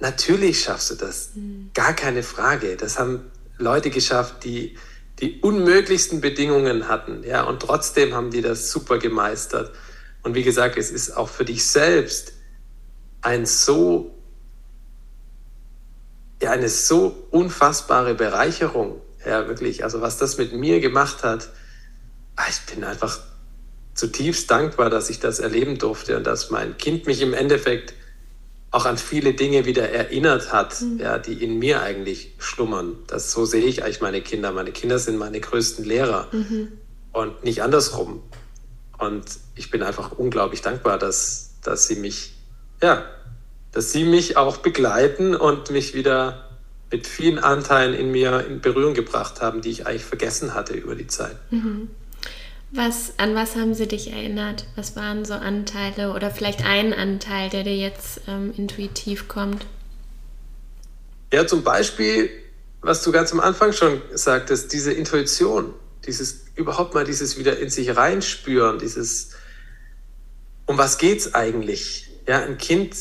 natürlich 0.00 0.60
schaffst 0.60 0.90
du 0.90 0.94
das. 0.96 1.30
Mhm. 1.36 1.70
Gar 1.72 1.92
keine 1.92 2.24
Frage. 2.24 2.76
Das 2.76 2.98
haben 2.98 3.30
Leute 3.62 3.90
geschafft, 3.90 4.44
die 4.44 4.76
die 5.20 5.40
unmöglichsten 5.40 6.20
Bedingungen 6.20 6.88
hatten, 6.88 7.22
ja, 7.22 7.44
und 7.44 7.60
trotzdem 7.60 8.14
haben 8.14 8.30
die 8.30 8.42
das 8.42 8.70
super 8.70 8.98
gemeistert. 8.98 9.72
Und 10.22 10.34
wie 10.34 10.42
gesagt, 10.42 10.76
es 10.76 10.90
ist 10.90 11.16
auch 11.16 11.28
für 11.28 11.44
dich 11.44 11.64
selbst 11.64 12.32
ein 13.20 13.46
so, 13.46 14.18
ja, 16.42 16.50
eine 16.50 16.68
so 16.68 17.28
unfassbare 17.30 18.14
Bereicherung, 18.14 19.00
ja, 19.24 19.46
wirklich. 19.46 19.84
Also 19.84 20.00
was 20.00 20.18
das 20.18 20.38
mit 20.38 20.52
mir 20.52 20.80
gemacht 20.80 21.22
hat, 21.22 21.50
ah, 22.34 22.46
ich 22.48 22.74
bin 22.74 22.82
einfach 22.82 23.20
zutiefst 23.94 24.50
dankbar, 24.50 24.90
dass 24.90 25.08
ich 25.10 25.20
das 25.20 25.38
erleben 25.38 25.78
durfte 25.78 26.16
und 26.16 26.26
dass 26.26 26.50
mein 26.50 26.76
Kind 26.78 27.06
mich 27.06 27.20
im 27.20 27.34
Endeffekt 27.34 27.94
auch 28.72 28.86
an 28.86 28.96
viele 28.96 29.34
Dinge 29.34 29.66
wieder 29.66 29.90
erinnert 29.90 30.50
hat, 30.52 30.80
mhm. 30.80 30.98
ja, 30.98 31.18
die 31.18 31.44
in 31.44 31.58
mir 31.58 31.82
eigentlich 31.82 32.34
schlummern. 32.38 32.96
Das, 33.06 33.30
so 33.30 33.44
sehe 33.44 33.64
ich 33.64 33.84
eigentlich 33.84 34.00
meine 34.00 34.22
Kinder. 34.22 34.50
Meine 34.50 34.72
Kinder 34.72 34.98
sind 34.98 35.18
meine 35.18 35.40
größten 35.40 35.84
Lehrer 35.84 36.28
mhm. 36.32 36.68
und 37.12 37.44
nicht 37.44 37.62
andersrum. 37.62 38.22
Und 38.98 39.24
ich 39.56 39.70
bin 39.70 39.82
einfach 39.82 40.12
unglaublich 40.12 40.62
dankbar, 40.62 40.98
dass, 40.98 41.54
dass 41.62 41.86
sie 41.86 41.96
mich, 41.96 42.34
ja, 42.82 43.04
dass 43.72 43.92
sie 43.92 44.04
mich 44.04 44.38
auch 44.38 44.56
begleiten 44.56 45.34
und 45.34 45.70
mich 45.70 45.94
wieder 45.94 46.48
mit 46.90 47.06
vielen 47.06 47.38
Anteilen 47.38 47.92
in 47.94 48.10
mir 48.10 48.46
in 48.46 48.60
Berührung 48.60 48.94
gebracht 48.94 49.42
haben, 49.42 49.60
die 49.60 49.70
ich 49.70 49.86
eigentlich 49.86 50.04
vergessen 50.04 50.54
hatte 50.54 50.72
über 50.72 50.94
die 50.94 51.06
Zeit. 51.06 51.36
Mhm. 51.50 51.90
Was, 52.74 53.12
an 53.18 53.34
was 53.34 53.54
haben 53.54 53.74
sie 53.74 53.86
dich 53.86 54.12
erinnert? 54.12 54.66
Was 54.76 54.96
waren 54.96 55.24
so 55.26 55.34
Anteile 55.34 56.14
oder 56.14 56.30
vielleicht 56.30 56.64
ein 56.64 56.94
Anteil, 56.94 57.50
der 57.50 57.64
dir 57.64 57.76
jetzt 57.76 58.22
ähm, 58.26 58.52
intuitiv 58.56 59.28
kommt? 59.28 59.66
Ja, 61.32 61.46
zum 61.46 61.62
Beispiel, 61.62 62.30
was 62.80 63.02
du 63.02 63.12
ganz 63.12 63.30
am 63.32 63.40
Anfang 63.40 63.72
schon 63.72 64.00
sagtest, 64.14 64.72
diese 64.72 64.92
Intuition, 64.92 65.74
dieses 66.06 66.46
überhaupt 66.54 66.94
mal 66.94 67.04
dieses 67.04 67.38
wieder 67.38 67.58
in 67.58 67.68
sich 67.68 67.94
reinspüren, 67.94 68.78
dieses, 68.78 69.30
um 70.66 70.78
was 70.78 70.96
geht's 70.96 71.34
eigentlich? 71.34 72.08
Ja, 72.26 72.42
ein 72.42 72.56
Kind 72.56 72.94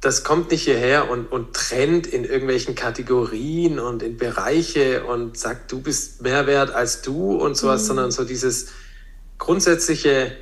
das 0.00 0.22
kommt 0.22 0.50
nicht 0.52 0.62
hierher 0.62 1.10
und, 1.10 1.26
und 1.26 1.54
trennt 1.54 2.06
in 2.06 2.24
irgendwelchen 2.24 2.74
Kategorien 2.74 3.80
und 3.80 4.02
in 4.02 4.16
Bereiche 4.16 5.04
und 5.04 5.36
sagt, 5.36 5.72
du 5.72 5.80
bist 5.80 6.22
mehr 6.22 6.46
wert 6.46 6.70
als 6.70 7.02
du 7.02 7.34
und 7.34 7.56
sowas, 7.56 7.82
mhm. 7.82 7.86
sondern 7.86 8.10
so 8.12 8.24
dieses 8.24 8.68
grundsätzliche, 9.38 10.36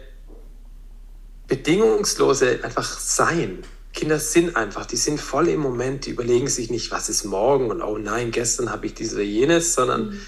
bedingungslose 1.47 2.65
einfach 2.65 2.99
Sein. 2.99 3.63
Kinder 3.93 4.19
sind 4.19 4.57
einfach, 4.57 4.85
die 4.85 4.97
sind 4.97 5.21
voll 5.21 5.49
im 5.49 5.61
Moment, 5.61 6.07
die 6.07 6.11
überlegen 6.11 6.49
sich 6.49 6.71
nicht, 6.71 6.91
was 6.91 7.09
ist 7.09 7.25
morgen 7.25 7.71
und 7.71 7.83
oh 7.83 7.97
nein, 7.97 8.31
gestern 8.31 8.71
habe 8.71 8.87
ich 8.87 8.95
dies 8.95 9.15
oder 9.15 9.23
jenes, 9.23 9.75
sondern 9.75 10.11
mhm. 10.11 10.21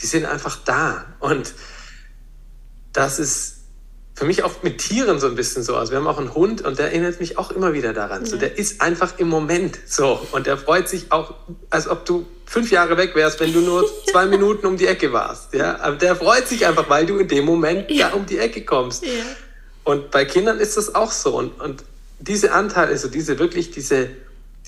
die 0.00 0.06
sind 0.06 0.24
einfach 0.24 0.56
da. 0.64 1.04
Und 1.20 1.54
das 2.92 3.18
ist 3.18 3.53
für 4.14 4.24
mich 4.24 4.44
auch 4.44 4.62
mit 4.62 4.78
Tieren 4.78 5.18
so 5.18 5.26
ein 5.26 5.34
bisschen 5.34 5.64
so. 5.64 5.76
Also 5.76 5.92
wir 5.92 5.98
haben 5.98 6.06
auch 6.06 6.18
einen 6.18 6.34
Hund 6.34 6.62
und 6.62 6.78
der 6.78 6.86
erinnert 6.86 7.18
mich 7.18 7.36
auch 7.36 7.50
immer 7.50 7.72
wieder 7.72 7.92
daran. 7.92 8.22
Ja. 8.22 8.30
So, 8.30 8.36
der 8.36 8.56
ist 8.56 8.80
einfach 8.80 9.18
im 9.18 9.28
Moment 9.28 9.76
so 9.86 10.20
und 10.30 10.46
der 10.46 10.56
freut 10.56 10.88
sich 10.88 11.10
auch, 11.10 11.34
als 11.68 11.88
ob 11.88 12.04
du 12.04 12.24
fünf 12.46 12.70
Jahre 12.70 12.96
weg 12.96 13.16
wärst, 13.16 13.40
wenn 13.40 13.52
du 13.52 13.60
nur 13.60 13.84
zwei 14.10 14.26
Minuten 14.26 14.66
um 14.66 14.76
die 14.76 14.86
Ecke 14.86 15.12
warst. 15.12 15.52
Ja, 15.52 15.80
aber 15.80 15.96
der 15.96 16.14
freut 16.14 16.46
sich 16.46 16.64
einfach, 16.64 16.88
weil 16.88 17.06
du 17.06 17.18
in 17.18 17.26
dem 17.26 17.44
Moment 17.44 17.90
ja. 17.90 18.10
da 18.10 18.14
um 18.14 18.24
die 18.24 18.38
Ecke 18.38 18.64
kommst. 18.64 19.04
Ja. 19.04 19.10
Und 19.82 20.12
bei 20.12 20.24
Kindern 20.24 20.60
ist 20.60 20.76
das 20.76 20.94
auch 20.94 21.10
so 21.10 21.36
und, 21.36 21.60
und 21.60 21.84
diese 22.20 22.52
Anteile, 22.52 22.92
also 22.92 23.08
diese 23.08 23.38
wirklich 23.40 23.72
diese 23.72 24.10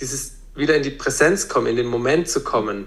dieses 0.01 0.32
wieder 0.57 0.74
in 0.74 0.82
die 0.82 0.90
Präsenz 0.90 1.49
kommen, 1.49 1.68
in 1.68 1.76
den 1.76 1.86
Moment 1.86 2.28
zu 2.28 2.42
kommen, 2.42 2.86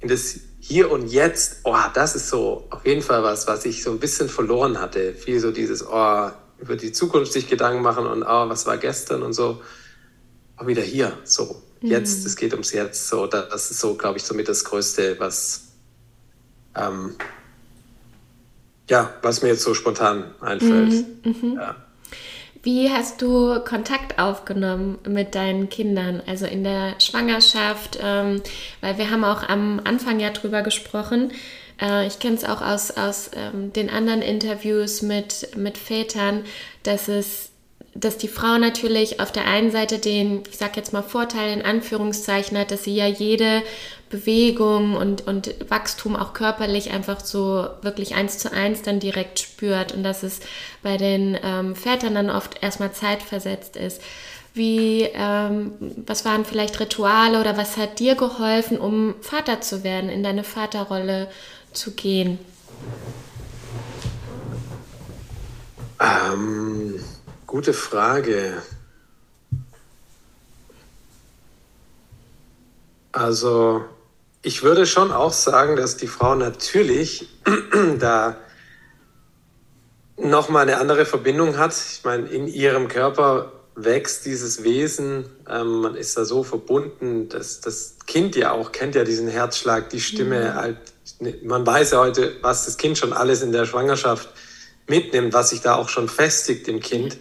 in 0.00 0.08
das 0.08 0.36
hier 0.68 0.90
und 0.90 1.06
jetzt, 1.06 1.60
oh, 1.62 1.76
das 1.94 2.16
ist 2.16 2.28
so 2.28 2.66
auf 2.70 2.84
jeden 2.84 3.02
Fall 3.02 3.22
was, 3.22 3.46
was 3.46 3.64
ich 3.64 3.84
so 3.84 3.90
ein 3.92 4.00
bisschen 4.00 4.28
verloren 4.28 4.80
hatte. 4.80 5.14
Viel 5.14 5.38
so 5.38 5.52
dieses, 5.52 5.86
oh, 5.86 6.30
über 6.58 6.76
die 6.76 6.90
Zukunft 6.90 7.32
sich 7.32 7.48
Gedanken 7.48 7.82
machen 7.82 8.04
und 8.04 8.24
oh, 8.24 8.48
was 8.48 8.66
war 8.66 8.76
gestern 8.76 9.22
und 9.22 9.32
so. 9.32 9.62
Auch 10.56 10.66
wieder 10.66 10.82
hier, 10.82 11.16
so. 11.24 11.62
Jetzt, 11.82 12.20
mhm. 12.20 12.26
es 12.26 12.36
geht 12.36 12.52
ums 12.52 12.72
Jetzt. 12.72 13.06
So, 13.08 13.28
das 13.28 13.70
ist 13.70 13.78
so, 13.78 13.94
glaube 13.94 14.16
ich, 14.18 14.24
somit 14.24 14.48
das 14.48 14.64
Größte, 14.64 15.20
was, 15.20 15.68
ähm, 16.74 17.14
ja, 18.90 19.14
was 19.22 19.42
mir 19.42 19.48
jetzt 19.48 19.62
so 19.62 19.72
spontan 19.72 20.34
einfällt. 20.40 21.06
Mhm. 21.24 21.36
Mhm. 21.42 21.54
Ja. 21.54 21.76
Wie 22.62 22.90
hast 22.90 23.22
du 23.22 23.60
Kontakt 23.60 24.18
aufgenommen 24.18 24.98
mit 25.06 25.34
deinen 25.34 25.68
Kindern, 25.68 26.22
also 26.26 26.46
in 26.46 26.64
der 26.64 27.00
Schwangerschaft? 27.00 27.98
Ähm, 28.02 28.42
weil 28.80 28.98
wir 28.98 29.10
haben 29.10 29.24
auch 29.24 29.48
am 29.48 29.80
Anfang 29.84 30.20
ja 30.20 30.30
drüber 30.30 30.62
gesprochen. 30.62 31.32
Äh, 31.80 32.06
ich 32.06 32.18
kenne 32.18 32.36
es 32.36 32.44
auch 32.44 32.62
aus, 32.62 32.90
aus 32.90 33.30
ähm, 33.34 33.72
den 33.72 33.90
anderen 33.90 34.22
Interviews 34.22 35.02
mit, 35.02 35.56
mit 35.56 35.78
Vätern, 35.78 36.44
dass 36.82 37.08
es 37.08 37.50
dass 38.00 38.18
die 38.18 38.28
Frau 38.28 38.58
natürlich 38.58 39.20
auf 39.20 39.32
der 39.32 39.46
einen 39.46 39.70
Seite 39.70 39.98
den, 39.98 40.42
ich 40.50 40.56
sag 40.56 40.76
jetzt 40.76 40.92
mal 40.92 41.02
Vorteil 41.02 41.52
in 41.52 41.64
Anführungszeichen 41.64 42.58
hat, 42.58 42.70
dass 42.70 42.84
sie 42.84 42.94
ja 42.94 43.06
jede 43.06 43.62
Bewegung 44.10 44.94
und, 44.94 45.26
und 45.26 45.54
Wachstum 45.68 46.14
auch 46.14 46.32
körperlich 46.32 46.92
einfach 46.92 47.20
so 47.20 47.66
wirklich 47.82 48.14
eins 48.14 48.38
zu 48.38 48.52
eins 48.52 48.82
dann 48.82 49.00
direkt 49.00 49.40
spürt 49.40 49.92
und 49.92 50.02
dass 50.02 50.22
es 50.22 50.40
bei 50.82 50.96
den 50.96 51.38
ähm, 51.42 51.74
Vätern 51.74 52.14
dann 52.14 52.30
oft 52.30 52.62
erstmal 52.62 52.92
zeitversetzt 52.92 53.76
ist. 53.76 54.00
Wie, 54.54 55.02
ähm, 55.12 55.72
was 56.06 56.24
waren 56.24 56.44
vielleicht 56.44 56.80
Rituale 56.80 57.40
oder 57.40 57.56
was 57.56 57.76
hat 57.76 57.98
dir 57.98 58.14
geholfen, 58.14 58.78
um 58.78 59.14
Vater 59.20 59.60
zu 59.60 59.84
werden, 59.84 60.08
in 60.08 60.22
deine 60.22 60.44
Vaterrolle 60.44 61.28
zu 61.72 61.92
gehen? 61.92 62.38
Ähm, 66.00 67.00
gute 67.46 67.72
Frage. 67.72 68.62
Also 73.12 73.84
ich 74.42 74.62
würde 74.62 74.86
schon 74.86 75.10
auch 75.10 75.32
sagen, 75.32 75.76
dass 75.76 75.96
die 75.96 76.06
Frau 76.06 76.34
natürlich 76.34 77.28
da 77.98 78.36
nochmal 80.16 80.62
eine 80.62 80.78
andere 80.78 81.06
Verbindung 81.06 81.56
hat. 81.56 81.72
Ich 81.72 82.04
meine, 82.04 82.28
in 82.28 82.46
ihrem 82.48 82.88
Körper 82.88 83.52
wächst 83.74 84.24
dieses 84.24 84.64
Wesen, 84.64 85.26
ähm, 85.48 85.80
man 85.80 85.94
ist 85.94 86.16
da 86.16 86.24
so 86.24 86.42
verbunden, 86.42 87.28
dass 87.28 87.60
das 87.60 87.96
Kind 88.06 88.34
ja 88.34 88.52
auch 88.52 88.72
kennt 88.72 88.94
ja 88.94 89.04
diesen 89.04 89.28
Herzschlag, 89.28 89.90
die 89.90 90.00
Stimme. 90.00 90.50
Mhm. 90.50 90.54
Halt, 90.54 90.78
man 91.44 91.66
weiß 91.66 91.92
ja 91.92 91.98
heute, 91.98 92.36
was 92.42 92.64
das 92.64 92.76
Kind 92.76 92.98
schon 92.98 93.12
alles 93.12 93.42
in 93.42 93.52
der 93.52 93.66
Schwangerschaft 93.66 94.30
mitnimmt, 94.88 95.32
was 95.32 95.50
sich 95.50 95.60
da 95.60 95.74
auch 95.74 95.88
schon 95.88 96.08
festigt 96.08 96.68
im 96.68 96.80
Kind. 96.80 97.18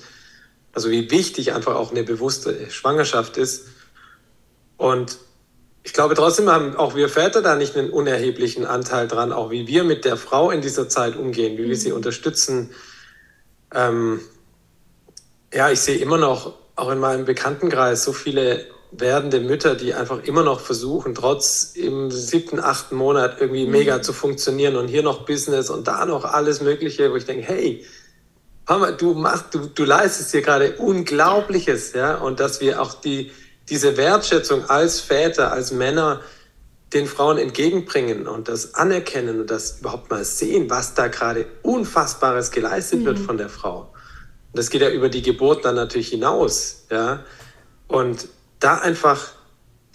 Also 0.76 0.92
wie 0.92 1.10
wichtig 1.10 1.54
einfach 1.54 1.76
auch 1.76 1.92
eine 1.92 2.04
bewusste 2.04 2.70
Schwangerschaft 2.70 3.38
ist. 3.38 3.68
Und 4.78 5.18
ich 5.84 5.94
glaube, 5.94 6.16
trotzdem 6.16 6.50
haben 6.50 6.76
auch 6.76 6.96
wir 6.96 7.08
Väter 7.08 7.42
da 7.42 7.56
nicht 7.56 7.78
einen 7.78 7.90
unerheblichen 7.90 8.66
Anteil 8.66 9.08
dran, 9.08 9.32
auch 9.32 9.52
wie 9.52 9.68
wir 9.68 9.86
mit 9.86 10.04
der 10.04 10.18
Frau 10.18 10.52
in 10.52 10.60
dieser 10.60 10.90
Zeit 10.90 11.16
umgehen, 11.16 11.58
wie 11.58 11.70
wir 11.70 11.78
sie 11.78 11.90
mhm. 11.90 11.96
unterstützen. 11.96 12.72
Ähm, 13.74 14.20
ja, 15.54 15.72
ich 15.72 15.80
sehe 15.80 15.98
immer 15.98 16.18
noch, 16.18 16.54
auch 16.76 16.92
in 16.92 17.00
meinem 17.00 17.24
Bekanntenkreis, 17.24 18.04
so 18.04 18.12
viele 18.12 18.66
werdende 18.92 19.40
Mütter, 19.40 19.76
die 19.76 19.94
einfach 19.94 20.24
immer 20.24 20.44
noch 20.44 20.60
versuchen, 20.60 21.16
trotz 21.16 21.72
im 21.76 22.12
siebten, 22.12 22.60
achten 22.60 22.98
Monat 22.98 23.38
irgendwie 23.40 23.66
mhm. 23.66 23.72
mega 23.72 24.02
zu 24.02 24.12
funktionieren 24.12 24.76
und 24.76 24.90
hier 24.90 25.04
noch 25.04 25.26
Business 25.26 25.70
und 25.70 25.88
da 25.88 26.06
noch 26.06 26.26
alles 26.26 26.60
Mögliche, 26.60 27.12
wo 27.12 27.16
ich 27.16 27.26
denke, 27.26 27.48
hey, 27.48 27.86
Mama, 28.68 28.91
du 28.91 29.13
machst, 29.13 29.53
du, 29.53 29.68
du 29.68 29.86
leistest 29.86 30.32
hier 30.32 30.41
gerade 30.41 30.78
Unglaubliches, 30.78 31.93
ja, 31.93 32.16
und 32.16 32.39
dass 32.39 32.61
wir 32.61 32.82
auch 32.82 32.95
die, 32.95 33.32
diese 33.70 33.97
Wertschätzung 33.97 34.70
als 34.70 34.99
Väter, 34.99 35.51
als 35.51 35.72
Männer 35.72 36.22
den 36.93 37.07
Frauen 37.07 37.38
entgegenbringen 37.38 38.28
und 38.28 38.47
das 38.47 38.74
anerkennen 38.76 39.41
und 39.41 39.51
das 39.51 39.80
überhaupt 39.80 40.09
mal 40.09 40.24
sehen, 40.24 40.70
was 40.70 40.93
da 40.93 41.07
gerade 41.07 41.45
Unfassbares 41.61 42.51
geleistet 42.51 43.01
mhm. 43.01 43.05
wird 43.05 43.20
von 43.20 43.38
der 43.38 43.49
Frau. 43.49 43.93
Und 44.51 44.57
das 44.59 44.70
geht 44.70 44.82
ja 44.82 44.89
über 44.89 45.09
die 45.09 45.22
Geburt 45.22 45.66
dann 45.66 45.76
natürlich 45.76 46.09
hinaus, 46.09 46.86
ja. 46.89 47.24
Und 47.88 48.28
da 48.59 48.80
einfach 48.80 49.28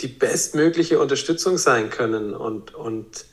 die 0.00 0.08
bestmögliche 0.08 1.00
Unterstützung 1.00 1.58
sein 1.58 1.90
können 1.90 2.34
und, 2.34 2.74
und 2.74 3.24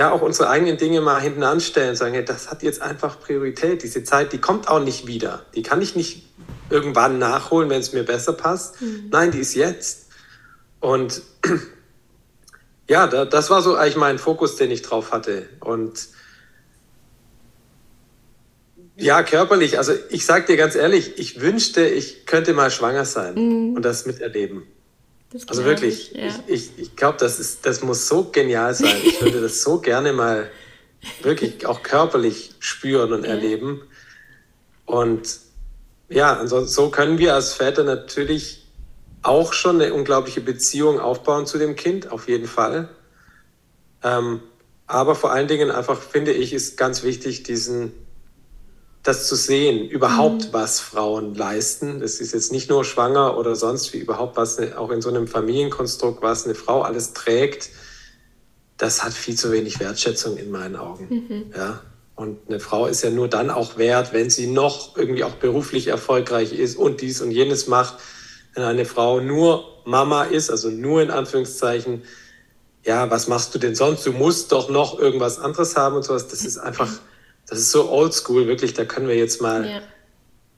ja, 0.00 0.12
auch 0.12 0.22
unsere 0.22 0.48
eigenen 0.48 0.78
Dinge 0.78 1.02
mal 1.02 1.20
hinten 1.20 1.42
anstellen, 1.42 1.94
sagen, 1.94 2.14
hey, 2.14 2.24
das 2.24 2.50
hat 2.50 2.62
jetzt 2.62 2.80
einfach 2.80 3.20
Priorität. 3.20 3.82
Diese 3.82 4.02
Zeit, 4.02 4.32
die 4.32 4.38
kommt 4.38 4.66
auch 4.66 4.82
nicht 4.82 5.06
wieder. 5.06 5.44
Die 5.54 5.62
kann 5.62 5.82
ich 5.82 5.94
nicht 5.94 6.24
irgendwann 6.70 7.18
nachholen, 7.18 7.68
wenn 7.68 7.80
es 7.80 7.92
mir 7.92 8.02
besser 8.02 8.32
passt. 8.32 8.80
Mhm. 8.80 9.10
Nein, 9.10 9.30
die 9.30 9.40
ist 9.40 9.54
jetzt. 9.54 10.06
Und 10.80 11.20
ja, 12.88 13.08
da, 13.08 13.26
das 13.26 13.50
war 13.50 13.60
so 13.60 13.74
eigentlich 13.74 13.96
mein 13.96 14.18
Fokus, 14.18 14.56
den 14.56 14.70
ich 14.70 14.80
drauf 14.80 15.12
hatte. 15.12 15.50
Und 15.60 16.08
ja, 18.96 19.22
körperlich, 19.22 19.76
also 19.76 19.92
ich 20.08 20.24
sag 20.24 20.46
dir 20.46 20.56
ganz 20.56 20.76
ehrlich, 20.76 21.18
ich 21.18 21.42
wünschte, 21.42 21.86
ich 21.86 22.24
könnte 22.24 22.54
mal 22.54 22.70
schwanger 22.70 23.04
sein 23.04 23.34
mhm. 23.34 23.76
und 23.76 23.84
das 23.84 24.06
miterleben. 24.06 24.62
Also 25.46 25.64
wirklich, 25.64 26.12
ich, 26.12 26.18
ja. 26.18 26.26
ich, 26.26 26.34
ich, 26.48 26.78
ich 26.78 26.96
glaube, 26.96 27.18
das, 27.18 27.60
das 27.60 27.82
muss 27.82 28.08
so 28.08 28.24
genial 28.24 28.74
sein. 28.74 28.96
Ich 29.04 29.20
würde 29.22 29.40
das 29.40 29.62
so 29.62 29.78
gerne 29.80 30.12
mal 30.12 30.50
wirklich 31.22 31.66
auch 31.66 31.82
körperlich 31.82 32.52
spüren 32.58 33.12
und 33.12 33.24
ja. 33.24 33.30
erleben. 33.30 33.82
Und 34.86 35.38
ja, 36.08 36.34
ansonsten 36.34 36.72
so 36.72 36.90
können 36.90 37.18
wir 37.18 37.34
als 37.34 37.54
Väter 37.54 37.84
natürlich 37.84 38.66
auch 39.22 39.52
schon 39.52 39.80
eine 39.80 39.94
unglaubliche 39.94 40.40
Beziehung 40.40 40.98
aufbauen 40.98 41.46
zu 41.46 41.58
dem 41.58 41.76
Kind, 41.76 42.10
auf 42.10 42.28
jeden 42.28 42.48
Fall. 42.48 42.88
Ähm, 44.02 44.40
aber 44.86 45.14
vor 45.14 45.30
allen 45.30 45.46
Dingen 45.46 45.70
einfach, 45.70 46.00
finde 46.00 46.32
ich, 46.32 46.52
ist 46.52 46.76
ganz 46.76 47.04
wichtig, 47.04 47.44
diesen, 47.44 47.92
das 49.02 49.26
zu 49.28 49.34
sehen, 49.34 49.88
überhaupt 49.88 50.48
mhm. 50.48 50.52
was 50.52 50.80
Frauen 50.80 51.34
leisten. 51.34 52.02
Es 52.02 52.20
ist 52.20 52.32
jetzt 52.34 52.52
nicht 52.52 52.68
nur 52.68 52.84
schwanger 52.84 53.38
oder 53.38 53.56
sonst 53.56 53.92
wie 53.94 53.98
überhaupt 53.98 54.36
was, 54.36 54.58
auch 54.74 54.90
in 54.90 55.00
so 55.00 55.08
einem 55.08 55.26
Familienkonstrukt, 55.26 56.22
was 56.22 56.44
eine 56.44 56.54
Frau 56.54 56.82
alles 56.82 57.12
trägt, 57.14 57.70
das 58.76 59.04
hat 59.04 59.12
viel 59.12 59.36
zu 59.36 59.52
wenig 59.52 59.78
Wertschätzung 59.78 60.36
in 60.36 60.50
meinen 60.50 60.76
Augen. 60.76 61.06
Mhm. 61.08 61.52
Ja. 61.56 61.80
Und 62.14 62.38
eine 62.48 62.60
Frau 62.60 62.86
ist 62.86 63.02
ja 63.02 63.10
nur 63.10 63.28
dann 63.28 63.50
auch 63.50 63.78
wert, 63.78 64.12
wenn 64.12 64.28
sie 64.28 64.46
noch 64.46 64.96
irgendwie 64.96 65.24
auch 65.24 65.34
beruflich 65.34 65.86
erfolgreich 65.86 66.52
ist 66.52 66.76
und 66.76 67.00
dies 67.00 67.22
und 67.22 67.30
jenes 67.30 67.66
macht. 67.66 67.94
Wenn 68.54 68.64
eine 68.64 68.84
Frau 68.84 69.20
nur 69.20 69.64
Mama 69.86 70.24
ist, 70.24 70.50
also 70.50 70.68
nur 70.68 71.02
in 71.02 71.10
Anführungszeichen, 71.10 72.02
ja, 72.84 73.10
was 73.10 73.28
machst 73.28 73.54
du 73.54 73.58
denn 73.58 73.74
sonst? 73.74 74.04
Du 74.06 74.12
musst 74.12 74.52
doch 74.52 74.68
noch 74.70 74.98
irgendwas 74.98 75.38
anderes 75.38 75.76
haben 75.76 75.96
und 75.96 76.02
sowas. 76.02 76.28
Das 76.28 76.44
ist 76.44 76.58
einfach, 76.58 76.88
das 77.50 77.58
ist 77.58 77.72
so 77.72 77.90
oldschool, 77.90 78.46
wirklich. 78.46 78.74
Da 78.74 78.84
können 78.84 79.08
wir 79.08 79.16
jetzt 79.16 79.42
mal, 79.42 79.68
ja. 79.68 79.80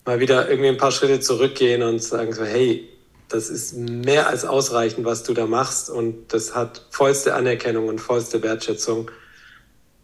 mal 0.04 0.20
wieder 0.20 0.48
irgendwie 0.48 0.68
ein 0.68 0.76
paar 0.76 0.92
Schritte 0.92 1.20
zurückgehen 1.20 1.82
und 1.82 2.02
sagen 2.02 2.32
so, 2.32 2.44
hey, 2.44 2.88
das 3.30 3.48
ist 3.48 3.74
mehr 3.74 4.28
als 4.28 4.44
ausreichend, 4.44 5.06
was 5.06 5.22
du 5.22 5.32
da 5.32 5.46
machst. 5.46 5.88
Und 5.88 6.34
das 6.34 6.54
hat 6.54 6.82
vollste 6.90 7.34
Anerkennung 7.34 7.88
und 7.88 7.98
vollste 7.98 8.42
Wertschätzung. 8.42 9.10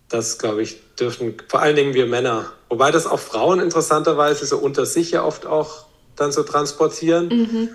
Das, 0.08 0.38
glaube 0.38 0.62
ich, 0.62 0.80
dürfen 0.98 1.34
vor 1.48 1.60
allen 1.60 1.76
Dingen 1.76 1.92
wir 1.92 2.06
Männer, 2.06 2.50
wobei 2.70 2.90
das 2.90 3.06
auch 3.06 3.20
Frauen 3.20 3.60
interessanterweise 3.60 4.46
so 4.46 4.56
unter 4.56 4.86
sich 4.86 5.10
ja 5.10 5.22
oft 5.22 5.44
auch 5.44 5.84
dann 6.16 6.32
so 6.32 6.42
transportieren. 6.42 7.28
Mhm. 7.28 7.68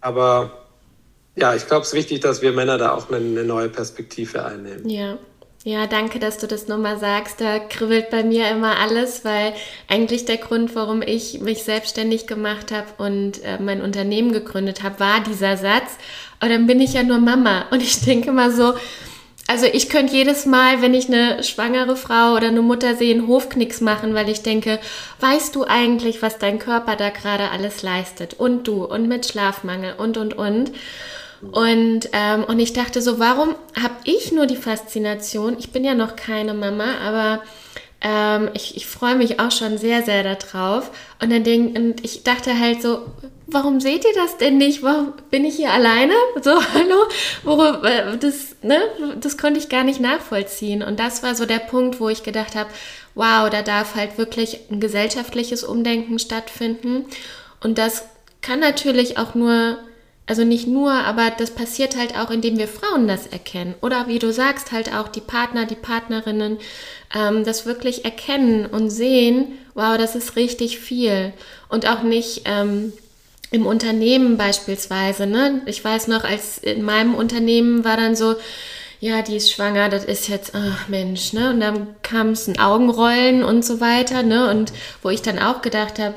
Aber 0.00 0.64
ja, 1.34 1.56
ich 1.56 1.66
glaube, 1.66 1.82
es 1.82 1.88
ist 1.88 1.94
wichtig, 1.94 2.20
dass 2.20 2.42
wir 2.42 2.52
Männer 2.52 2.78
da 2.78 2.92
auch 2.92 3.08
eine, 3.08 3.16
eine 3.16 3.42
neue 3.42 3.68
Perspektive 3.68 4.44
einnehmen. 4.44 4.88
Ja. 4.88 5.18
Ja, 5.66 5.86
danke, 5.86 6.18
dass 6.18 6.36
du 6.36 6.46
das 6.46 6.68
nochmal 6.68 6.98
sagst. 6.98 7.40
Da 7.40 7.58
kribbelt 7.58 8.10
bei 8.10 8.22
mir 8.22 8.50
immer 8.50 8.78
alles, 8.80 9.24
weil 9.24 9.54
eigentlich 9.88 10.26
der 10.26 10.36
Grund, 10.36 10.76
warum 10.76 11.00
ich 11.00 11.40
mich 11.40 11.62
selbstständig 11.62 12.26
gemacht 12.26 12.70
habe 12.70 12.88
und 12.98 13.42
äh, 13.42 13.58
mein 13.58 13.80
Unternehmen 13.80 14.32
gegründet 14.32 14.82
habe, 14.82 15.00
war 15.00 15.20
dieser 15.20 15.56
Satz. 15.56 15.96
Und 16.42 16.50
dann 16.50 16.66
bin 16.66 16.82
ich 16.82 16.92
ja 16.92 17.02
nur 17.02 17.16
Mama. 17.16 17.64
Und 17.70 17.80
ich 17.80 18.02
denke 18.02 18.30
mal 18.30 18.52
so, 18.52 18.74
also 19.46 19.64
ich 19.64 19.88
könnte 19.88 20.14
jedes 20.14 20.44
Mal, 20.44 20.82
wenn 20.82 20.92
ich 20.92 21.08
eine 21.08 21.42
schwangere 21.42 21.96
Frau 21.96 22.34
oder 22.34 22.48
eine 22.48 22.60
Mutter 22.60 22.94
sehe, 22.94 23.14
einen 23.14 23.26
Hofknicks 23.26 23.80
machen, 23.80 24.12
weil 24.12 24.28
ich 24.28 24.42
denke, 24.42 24.78
weißt 25.20 25.56
du 25.56 25.64
eigentlich, 25.64 26.20
was 26.20 26.36
dein 26.36 26.58
Körper 26.58 26.94
da 26.96 27.08
gerade 27.08 27.50
alles 27.50 27.82
leistet? 27.82 28.34
Und 28.34 28.68
du 28.68 28.84
und 28.84 29.08
mit 29.08 29.24
Schlafmangel 29.24 29.94
und 29.96 30.18
und 30.18 30.34
und. 30.34 30.72
Und, 31.52 32.08
ähm, 32.12 32.44
und 32.44 32.58
ich 32.58 32.72
dachte 32.72 33.02
so, 33.02 33.18
warum 33.18 33.54
habe 33.80 33.94
ich 34.04 34.32
nur 34.32 34.46
die 34.46 34.56
Faszination? 34.56 35.56
Ich 35.58 35.70
bin 35.70 35.84
ja 35.84 35.94
noch 35.94 36.16
keine 36.16 36.54
Mama, 36.54 36.98
aber 37.02 37.42
ähm, 38.00 38.50
ich, 38.54 38.76
ich 38.76 38.86
freue 38.86 39.16
mich 39.16 39.40
auch 39.40 39.50
schon 39.50 39.78
sehr, 39.78 40.02
sehr 40.02 40.22
darauf. 40.22 40.90
Und 41.22 41.32
dann 41.32 41.44
denk, 41.44 41.76
und 41.76 42.04
ich 42.04 42.22
dachte 42.22 42.58
halt 42.58 42.82
so, 42.82 43.06
warum 43.46 43.80
seht 43.80 44.04
ihr 44.04 44.14
das 44.14 44.36
denn 44.36 44.58
nicht? 44.58 44.82
Warum 44.82 45.14
bin 45.30 45.44
ich 45.44 45.56
hier 45.56 45.72
alleine? 45.72 46.14
So, 46.42 46.52
hallo? 46.74 47.06
Worüber, 47.42 47.82
äh, 47.84 48.18
das, 48.18 48.56
ne, 48.62 48.78
das 49.20 49.38
konnte 49.38 49.58
ich 49.58 49.68
gar 49.68 49.84
nicht 49.84 50.00
nachvollziehen. 50.00 50.82
Und 50.82 51.00
das 51.00 51.22
war 51.22 51.34
so 51.34 51.46
der 51.46 51.60
Punkt, 51.60 52.00
wo 52.00 52.08
ich 52.08 52.22
gedacht 52.22 52.54
habe, 52.54 52.70
wow, 53.14 53.48
da 53.48 53.62
darf 53.62 53.94
halt 53.94 54.18
wirklich 54.18 54.60
ein 54.70 54.80
gesellschaftliches 54.80 55.64
Umdenken 55.64 56.18
stattfinden. 56.18 57.06
Und 57.62 57.78
das 57.78 58.04
kann 58.42 58.60
natürlich 58.60 59.16
auch 59.16 59.34
nur 59.34 59.78
also 60.26 60.42
nicht 60.44 60.66
nur, 60.66 60.92
aber 60.92 61.30
das 61.36 61.50
passiert 61.50 61.96
halt 61.96 62.16
auch, 62.18 62.30
indem 62.30 62.58
wir 62.58 62.68
Frauen 62.68 63.06
das 63.06 63.26
erkennen. 63.26 63.74
Oder 63.82 64.08
wie 64.08 64.18
du 64.18 64.32
sagst, 64.32 64.72
halt 64.72 64.94
auch 64.94 65.08
die 65.08 65.20
Partner, 65.20 65.66
die 65.66 65.74
Partnerinnen 65.74 66.58
ähm, 67.14 67.44
das 67.44 67.66
wirklich 67.66 68.04
erkennen 68.04 68.64
und 68.64 68.88
sehen, 68.88 69.58
wow, 69.74 69.98
das 69.98 70.16
ist 70.16 70.36
richtig 70.36 70.78
viel. 70.78 71.34
Und 71.68 71.86
auch 71.86 72.02
nicht 72.02 72.42
ähm, 72.46 72.94
im 73.50 73.66
Unternehmen 73.66 74.38
beispielsweise. 74.38 75.26
Ne? 75.26 75.60
Ich 75.66 75.84
weiß 75.84 76.08
noch, 76.08 76.24
als 76.24 76.56
in 76.58 76.82
meinem 76.82 77.14
Unternehmen 77.14 77.84
war 77.84 77.98
dann 77.98 78.16
so, 78.16 78.36
ja, 79.00 79.20
die 79.20 79.36
ist 79.36 79.52
schwanger, 79.52 79.90
das 79.90 80.06
ist 80.06 80.28
jetzt, 80.28 80.54
ach 80.54 80.88
Mensch, 80.88 81.34
ne? 81.34 81.50
Und 81.50 81.60
dann 81.60 81.88
kam 82.00 82.30
es 82.30 82.48
ein 82.48 82.58
Augenrollen 82.58 83.44
und 83.44 83.62
so 83.62 83.78
weiter, 83.80 84.22
ne? 84.22 84.48
Und 84.48 84.72
wo 85.02 85.10
ich 85.10 85.20
dann 85.20 85.38
auch 85.38 85.60
gedacht 85.60 85.98
habe, 85.98 86.14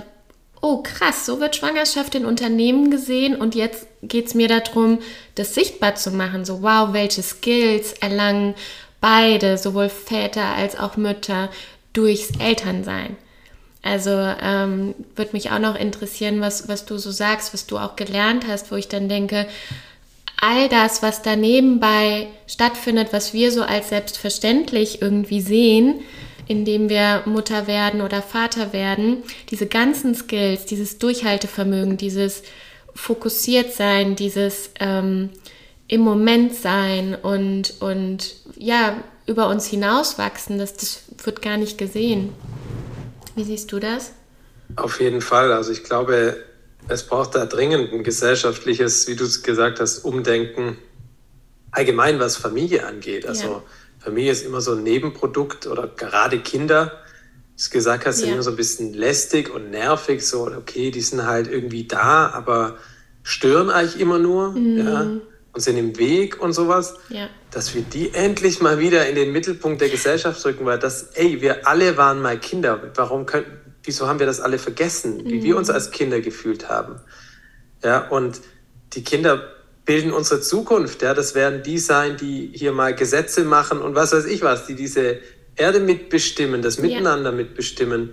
oh 0.68 0.84
krass, 0.84 1.26
so 1.26 1.40
wird 1.40 1.56
Schwangerschaft 1.56 2.14
in 2.14 2.26
Unternehmen 2.26 2.92
gesehen 2.92 3.38
und 3.38 3.56
jetzt 3.56 3.88
geht 4.02 4.28
es 4.28 4.34
mir 4.34 4.50
darum, 4.50 5.00
das 5.36 5.56
sichtbar 5.56 5.96
zu 5.96 6.12
machen. 6.12 6.44
So, 6.44 6.62
wow, 6.62 6.92
welche 6.92 7.24
Skills 7.24 7.94
erlangen 7.94 8.54
beide, 9.00 9.58
sowohl 9.58 9.88
Väter 9.88 10.44
als 10.44 10.78
auch 10.78 10.98
Mütter, 10.98 11.50
durchs 11.94 12.32
Elternsein. 12.40 13.16
Also 13.82 14.12
ähm, 14.12 14.94
würde 15.16 15.32
mich 15.32 15.52
auch 15.52 15.60
noch 15.60 15.80
interessieren, 15.80 16.42
was, 16.42 16.68
was 16.68 16.84
du 16.84 16.98
so 16.98 17.12
sagst, 17.12 17.54
was 17.54 17.66
du 17.66 17.78
auch 17.78 17.96
gelernt 17.96 18.46
hast, 18.46 18.70
wo 18.70 18.76
ich 18.76 18.90
dann 18.90 19.08
denke, 19.08 19.48
all 20.42 20.68
das, 20.68 21.02
was 21.02 21.22
da 21.22 21.38
nebenbei 21.38 22.28
stattfindet, 22.46 23.14
was 23.14 23.34
wir 23.34 23.54
so 23.54 23.64
als 23.64 23.88
selbstverständlich 23.88 25.02
irgendwie 25.02 25.40
sehen, 25.40 26.02
indem 26.48 26.90
wir 26.90 27.24
Mutter 27.26 27.68
werden 27.68 28.02
oder 28.02 28.22
Vater 28.22 28.74
werden, 28.74 29.24
diese 29.50 29.68
ganzen 29.68 30.16
Skills, 30.16 30.66
dieses 30.66 30.98
Durchhaltevermögen, 30.98 31.98
dieses 31.98 32.44
fokussiert 32.96 33.74
sein, 33.74 34.16
dieses 34.16 34.72
ähm, 34.80 35.30
im 35.88 36.02
Moment 36.02 36.54
sein 36.54 37.16
und, 37.16 37.76
und 37.80 38.36
ja, 38.56 39.02
über 39.26 39.50
uns 39.50 39.68
hinauswachsen, 39.68 40.58
das, 40.58 40.76
das 40.76 41.04
wird 41.24 41.42
gar 41.42 41.58
nicht 41.58 41.78
gesehen. 41.78 42.34
Wie 43.36 43.44
siehst 43.44 43.72
du 43.72 43.80
das? 43.80 44.14
Auf 44.76 45.00
jeden 45.00 45.22
Fall. 45.22 45.52
Also 45.52 45.72
ich 45.72 45.84
glaube, 45.84 46.38
es 46.88 47.04
braucht 47.04 47.36
da 47.36 47.46
dringend 47.46 47.94
ein 47.94 48.04
gesellschaftliches, 48.04 49.08
wie 49.08 49.16
du 49.16 49.26
es 49.26 49.44
gesagt 49.44 49.80
hast, 49.80 50.00
Umdenken, 50.00 50.78
allgemein 51.72 52.20
was 52.20 52.38
Familie 52.38 52.86
angeht. 52.86 53.26
Also 53.26 53.48
ja. 53.48 53.64
Familie 54.08 54.32
ist 54.32 54.46
immer 54.46 54.62
so 54.62 54.74
ein 54.74 54.84
Nebenprodukt 54.84 55.68
oder 55.68 55.88
gerade 55.88 56.40
Kinder, 56.40 56.94
wie 57.56 57.64
du 57.64 57.70
gesagt 57.72 58.06
hast, 58.06 58.18
sind 58.18 58.30
ja. 58.30 58.34
immer 58.36 58.44
so 58.44 58.52
ein 58.52 58.56
bisschen 58.56 58.94
lästig 58.94 59.54
und 59.54 59.72
nervig. 59.72 60.26
So, 60.26 60.48
okay, 60.48 60.92
die 60.92 61.02
sind 61.02 61.26
halt 61.26 61.48
irgendwie 61.52 61.86
da, 61.86 62.30
aber 62.30 62.78
stören 63.24 63.70
eigentlich 63.70 64.00
immer 64.00 64.20
nur. 64.20 64.52
Mhm. 64.52 64.78
Ja 64.78 65.08
und 65.58 65.62
sind 65.62 65.78
im 65.78 65.98
Weg 65.98 66.40
und 66.40 66.54
sowas, 66.54 67.00
ja. 67.10 67.30
dass 67.50 67.74
wir 67.74 67.82
die 67.82 68.14
endlich 68.14 68.62
mal 68.62 68.78
wieder 68.78 69.10
in 69.10 69.16
den 69.16 69.32
Mittelpunkt 69.32 69.82
der 69.82 69.90
Gesellschaft 69.90 70.46
rücken, 70.46 70.68
weil 70.68 70.78
das, 70.78 71.10
ey, 71.16 71.42
wir 71.42 71.68
alle 71.68 71.98
waren 71.98 72.22
mal 72.22 72.38
Kinder. 72.38 72.92
Warum 72.94 73.26
können, 73.26 73.48
wieso 73.84 74.08
haben 74.08 74.20
wir 74.20 74.28
das 74.28 74.40
alle 74.40 74.60
vergessen, 74.60 75.26
wie 75.26 75.40
mhm. 75.40 75.44
wir 75.44 75.58
uns 75.58 75.72
als 75.72 75.90
Kinder 75.90 76.22
gefühlt 76.22 76.70
haben? 76.70 77.02
Ja, 77.84 78.08
und 78.08 78.40
die 78.94 79.04
Kinder 79.04 79.52
bilden 79.88 80.12
unsere 80.12 80.42
Zukunft. 80.42 81.02
Ja, 81.02 81.16
das 81.16 81.34
werden 81.34 81.64
die 81.64 81.80
sein, 81.80 82.18
die 82.18 82.52
hier 82.54 82.74
mal 82.74 82.94
Gesetze 82.94 83.44
machen 83.46 83.82
und 83.82 83.96
was 83.96 84.12
weiß 84.12 84.26
ich 84.26 84.44
was, 84.44 84.68
die 84.68 84.76
diese 84.76 85.20
Erde 85.56 85.80
mitbestimmen, 85.80 86.62
das 86.62 86.78
Miteinander 86.78 87.32
ja. 87.32 87.36
mitbestimmen. 87.36 88.12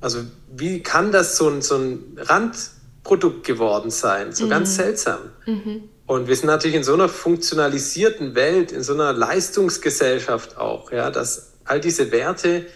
Also 0.00 0.20
wie 0.50 0.82
kann 0.82 1.12
das 1.12 1.36
so 1.36 1.48
ein, 1.48 1.62
so 1.62 1.76
ein 1.76 2.18
Randprodukt 2.18 3.46
geworden 3.46 3.90
sein? 3.90 4.32
So 4.32 4.46
mhm. 4.46 4.50
ganz 4.50 4.74
seltsam. 4.74 5.20
Mhm. 5.46 5.84
Und 6.06 6.26
wir 6.26 6.34
sind 6.34 6.46
natürlich 6.46 6.76
in 6.76 6.82
so 6.82 6.94
einer 6.94 7.08
funktionalisierten 7.08 8.34
Welt, 8.34 8.72
in 8.72 8.82
so 8.82 8.94
einer 8.94 9.12
Leistungsgesellschaft 9.12 10.56
auch, 10.56 10.90
ja, 10.90 11.10
dass 11.10 11.52
all 11.64 11.80
diese 11.80 12.10
Werte 12.10 12.66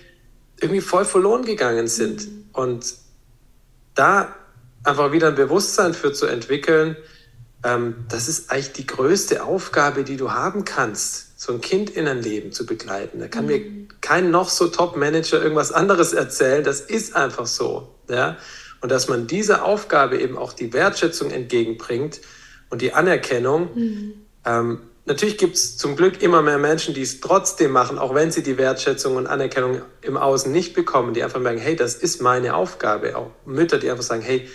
irgendwie 0.60 0.82
voll 0.82 1.06
verloren 1.06 1.44
gegangen 1.44 1.88
sind. 1.88 2.26
Mhm. 2.26 2.44
Und 2.52 2.94
da 3.94 4.36
einfach 4.84 5.10
wieder 5.10 5.28
ein 5.28 5.34
Bewusstsein 5.34 5.94
für 5.94 6.12
zu 6.12 6.26
entwickeln, 6.26 6.96
das 8.08 8.28
ist 8.28 8.50
eigentlich 8.50 8.72
die 8.72 8.86
größte 8.86 9.42
Aufgabe, 9.42 10.04
die 10.04 10.16
du 10.16 10.32
haben 10.32 10.64
kannst, 10.64 11.40
so 11.40 11.52
ein 11.52 11.60
Kind 11.60 11.90
in 11.90 12.06
ein 12.06 12.22
Leben 12.22 12.52
zu 12.52 12.66
begleiten. 12.66 13.18
Da 13.18 13.28
kann 13.28 13.44
mhm. 13.44 13.50
mir 13.50 13.62
kein 14.00 14.30
noch 14.30 14.48
so 14.48 14.68
Top-Manager 14.68 15.42
irgendwas 15.42 15.72
anderes 15.72 16.12
erzählen. 16.12 16.62
Das 16.64 16.80
ist 16.80 17.16
einfach 17.16 17.46
so. 17.46 17.94
Ja? 18.08 18.36
Und 18.80 18.92
dass 18.92 19.08
man 19.08 19.26
dieser 19.26 19.64
Aufgabe 19.64 20.18
eben 20.18 20.36
auch 20.36 20.52
die 20.52 20.72
Wertschätzung 20.72 21.30
entgegenbringt, 21.30 22.20
und 22.70 22.82
die 22.82 22.92
Anerkennung. 22.92 23.68
Mhm. 23.74 24.14
Ähm, 24.44 24.80
natürlich 25.04 25.38
gibt 25.38 25.54
es 25.54 25.76
zum 25.76 25.96
Glück 25.96 26.22
immer 26.22 26.42
mehr 26.42 26.58
Menschen, 26.58 26.94
die 26.94 27.02
es 27.02 27.20
trotzdem 27.20 27.70
machen, 27.70 27.98
auch 27.98 28.14
wenn 28.14 28.30
sie 28.30 28.42
die 28.42 28.58
Wertschätzung 28.58 29.16
und 29.16 29.26
Anerkennung 29.26 29.82
im 30.02 30.16
Außen 30.16 30.50
nicht 30.50 30.74
bekommen, 30.74 31.14
die 31.14 31.22
einfach 31.22 31.40
merken, 31.40 31.60
hey, 31.60 31.76
das 31.76 31.94
ist 31.94 32.20
meine 32.20 32.54
Aufgabe. 32.54 33.16
Auch 33.16 33.30
Mütter, 33.44 33.78
die 33.78 33.90
einfach 33.90 34.04
sagen, 34.04 34.22
hey, 34.22 34.48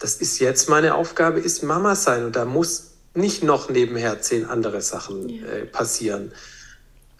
das 0.00 0.16
ist 0.16 0.40
jetzt 0.40 0.68
meine 0.68 0.94
Aufgabe, 0.94 1.38
ist 1.38 1.62
Mama 1.62 1.94
sein 1.94 2.24
und 2.24 2.34
da 2.34 2.44
muss 2.44 2.94
nicht 3.14 3.44
noch 3.44 3.68
nebenher 3.68 4.20
zehn 4.20 4.46
andere 4.46 4.80
Sachen 4.80 5.28
ja. 5.28 5.46
äh, 5.46 5.66
passieren. 5.66 6.32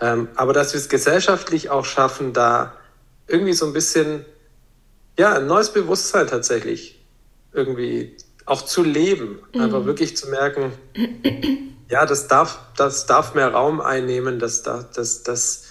Ähm, 0.01 0.29
aber 0.35 0.53
dass 0.53 0.73
wir 0.73 0.81
es 0.81 0.89
gesellschaftlich 0.89 1.69
auch 1.69 1.85
schaffen, 1.85 2.33
da 2.33 2.75
irgendwie 3.27 3.53
so 3.53 3.67
ein 3.67 3.73
bisschen, 3.73 4.25
ja, 5.19 5.35
ein 5.35 5.47
neues 5.47 5.73
Bewusstsein 5.73 6.27
tatsächlich 6.27 7.05
irgendwie 7.53 8.17
auch 8.47 8.63
zu 8.63 8.83
leben. 8.83 9.41
Mhm. 9.55 9.61
Einfach 9.61 9.85
wirklich 9.85 10.17
zu 10.17 10.31
merken, 10.31 10.73
ja, 11.91 12.07
das 12.07 12.29
darf, 12.29 12.61
das 12.77 13.05
darf 13.05 13.35
mehr 13.35 13.53
Raum 13.53 13.81
einnehmen, 13.81 14.39
das, 14.39 14.63
das, 14.63 15.23
das, 15.23 15.65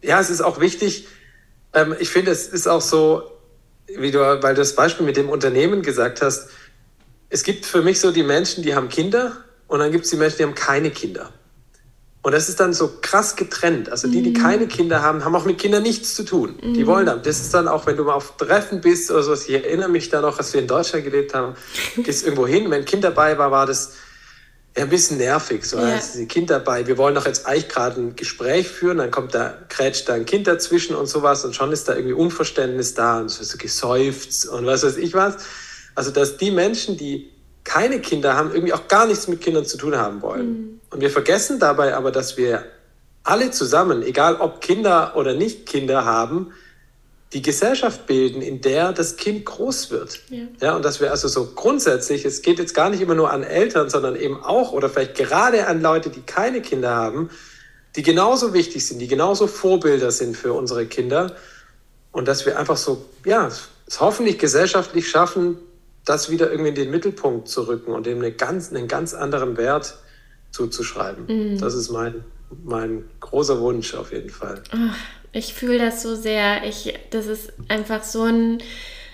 ja, 0.00 0.20
es 0.20 0.30
ist 0.30 0.42
auch 0.42 0.60
wichtig. 0.60 1.08
Ähm, 1.72 1.96
ich 1.98 2.10
finde, 2.10 2.30
es 2.30 2.46
ist 2.46 2.68
auch 2.68 2.82
so, 2.82 3.35
wie 3.86 4.10
du, 4.10 4.18
weil 4.18 4.54
du 4.54 4.60
das 4.60 4.74
Beispiel 4.74 5.06
mit 5.06 5.16
dem 5.16 5.28
Unternehmen 5.28 5.82
gesagt 5.82 6.22
hast, 6.22 6.48
es 7.28 7.42
gibt 7.42 7.66
für 7.66 7.82
mich 7.82 8.00
so 8.00 8.12
die 8.12 8.22
Menschen, 8.22 8.62
die 8.62 8.74
haben 8.74 8.88
Kinder 8.88 9.36
und 9.68 9.80
dann 9.80 9.90
gibt 9.90 10.04
es 10.04 10.10
die 10.10 10.16
Menschen, 10.16 10.38
die 10.38 10.42
haben 10.44 10.54
keine 10.54 10.90
Kinder. 10.90 11.30
Und 12.22 12.32
das 12.32 12.48
ist 12.48 12.58
dann 12.58 12.72
so 12.72 12.90
krass 13.02 13.36
getrennt. 13.36 13.88
Also 13.88 14.08
die, 14.08 14.20
die 14.20 14.30
mhm. 14.30 14.42
keine 14.42 14.66
Kinder 14.66 15.00
haben, 15.00 15.24
haben 15.24 15.36
auch 15.36 15.44
mit 15.44 15.58
Kindern 15.58 15.84
nichts 15.84 16.16
zu 16.16 16.24
tun. 16.24 16.56
Mhm. 16.60 16.74
Die 16.74 16.84
wollen 16.84 17.06
dann. 17.06 17.22
Das 17.22 17.40
ist 17.40 17.54
dann 17.54 17.68
auch, 17.68 17.86
wenn 17.86 17.96
du 17.96 18.02
mal 18.02 18.14
auf 18.14 18.36
Treffen 18.36 18.80
bist 18.80 19.12
oder 19.12 19.22
sowas. 19.22 19.48
Ich 19.48 19.54
erinnere 19.54 19.88
mich 19.88 20.08
da 20.08 20.20
noch, 20.20 20.38
als 20.38 20.52
wir 20.52 20.60
in 20.60 20.66
Deutschland 20.66 21.04
gelebt 21.04 21.34
haben, 21.34 21.54
gehst 21.98 22.24
irgendwo 22.24 22.44
hin. 22.48 22.64
Wenn 22.64 22.80
ein 22.80 22.84
Kind 22.84 23.04
dabei 23.04 23.38
war, 23.38 23.52
war 23.52 23.64
das 23.64 23.92
ein 24.82 24.88
bisschen 24.90 25.18
nervig. 25.18 25.64
So, 25.64 25.78
ja. 25.78 25.96
ist 25.96 26.16
ein 26.16 26.28
Kind 26.28 26.50
dabei. 26.50 26.86
Wir 26.86 26.98
wollen 26.98 27.14
doch 27.14 27.26
jetzt 27.26 27.46
eigentlich 27.46 27.68
gerade 27.68 28.00
ein 28.00 28.16
Gespräch 28.16 28.68
führen. 28.68 28.98
Dann 28.98 29.10
kommt 29.10 29.34
da, 29.34 29.54
krätscht 29.68 30.08
da 30.08 30.14
ein 30.14 30.26
Kind 30.26 30.46
dazwischen 30.46 30.94
und 30.94 31.06
sowas. 31.06 31.44
Und 31.44 31.54
schon 31.54 31.72
ist 31.72 31.88
da 31.88 31.94
irgendwie 31.94 32.14
Unverständnis 32.14 32.94
da 32.94 33.20
und 33.20 33.30
so, 33.30 33.42
so 33.42 33.56
geseufzt 33.58 34.48
und 34.48 34.66
was 34.66 34.84
weiß 34.84 34.98
ich 34.98 35.14
was. 35.14 35.36
Also, 35.94 36.10
dass 36.10 36.36
die 36.36 36.50
Menschen, 36.50 36.96
die 36.96 37.32
keine 37.64 38.00
Kinder 38.00 38.36
haben, 38.36 38.52
irgendwie 38.52 38.72
auch 38.72 38.86
gar 38.86 39.06
nichts 39.06 39.28
mit 39.28 39.40
Kindern 39.40 39.64
zu 39.64 39.78
tun 39.78 39.96
haben 39.96 40.22
wollen. 40.22 40.48
Mhm. 40.48 40.80
Und 40.90 41.00
wir 41.00 41.10
vergessen 41.10 41.58
dabei 41.58 41.94
aber, 41.94 42.12
dass 42.12 42.36
wir 42.36 42.64
alle 43.24 43.50
zusammen, 43.50 44.02
egal 44.02 44.36
ob 44.36 44.60
Kinder 44.60 45.16
oder 45.16 45.34
nicht 45.34 45.66
Kinder 45.66 46.04
haben, 46.04 46.52
die 47.32 47.42
Gesellschaft 47.42 48.06
bilden, 48.06 48.40
in 48.40 48.60
der 48.60 48.92
das 48.92 49.16
Kind 49.16 49.44
groß 49.44 49.90
wird. 49.90 50.20
Ja. 50.30 50.44
ja. 50.60 50.76
und 50.76 50.84
dass 50.84 51.00
wir 51.00 51.10
also 51.10 51.28
so 51.28 51.52
grundsätzlich, 51.54 52.24
es 52.24 52.42
geht 52.42 52.58
jetzt 52.58 52.74
gar 52.74 52.88
nicht 52.90 53.00
immer 53.00 53.14
nur 53.14 53.30
an 53.30 53.42
Eltern, 53.42 53.90
sondern 53.90 54.16
eben 54.16 54.42
auch 54.42 54.72
oder 54.72 54.88
vielleicht 54.88 55.16
gerade 55.16 55.66
an 55.66 55.82
Leute, 55.82 56.10
die 56.10 56.22
keine 56.22 56.62
Kinder 56.62 56.94
haben, 56.94 57.30
die 57.96 58.02
genauso 58.02 58.54
wichtig 58.54 58.86
sind, 58.86 59.00
die 59.00 59.08
genauso 59.08 59.46
Vorbilder 59.46 60.10
sind 60.10 60.36
für 60.36 60.52
unsere 60.52 60.86
Kinder. 60.86 61.34
Und 62.12 62.28
dass 62.28 62.46
wir 62.46 62.58
einfach 62.58 62.76
so, 62.76 63.04
ja, 63.24 63.46
es 63.46 64.00
hoffentlich 64.00 64.38
gesellschaftlich 64.38 65.08
schaffen, 65.08 65.58
das 66.04 66.30
wieder 66.30 66.50
irgendwie 66.50 66.70
in 66.70 66.74
den 66.74 66.90
Mittelpunkt 66.90 67.48
zu 67.48 67.66
rücken 67.66 67.92
und 67.92 68.06
dem 68.06 68.22
einen 68.22 68.36
ganz, 68.36 68.70
einen 68.70 68.88
ganz 68.88 69.12
anderen 69.12 69.56
Wert 69.56 69.98
zuzuschreiben. 70.52 71.26
Mhm. 71.26 71.58
Das 71.58 71.74
ist 71.74 71.90
mein, 71.90 72.24
mein 72.64 73.04
großer 73.20 73.60
Wunsch 73.60 73.94
auf 73.94 74.12
jeden 74.12 74.30
Fall. 74.30 74.62
Ich 75.36 75.54
fühle 75.54 75.78
das 75.78 76.02
so 76.02 76.14
sehr. 76.14 76.64
Ich, 76.64 76.94
das 77.10 77.26
ist 77.26 77.52
einfach 77.68 78.02
so 78.02 78.24
ein, 78.24 78.58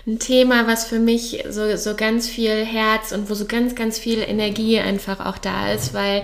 ein 0.07 0.19
Thema, 0.19 0.67
was 0.67 0.85
für 0.85 0.99
mich 0.99 1.43
so, 1.49 1.75
so 1.75 1.95
ganz 1.95 2.27
viel 2.27 2.65
Herz 2.65 3.11
und 3.11 3.29
wo 3.29 3.33
so 3.33 3.45
ganz, 3.45 3.75
ganz 3.75 3.99
viel 3.99 4.19
Energie 4.19 4.79
einfach 4.79 5.25
auch 5.25 5.37
da 5.37 5.71
ist, 5.71 5.93
weil 5.93 6.23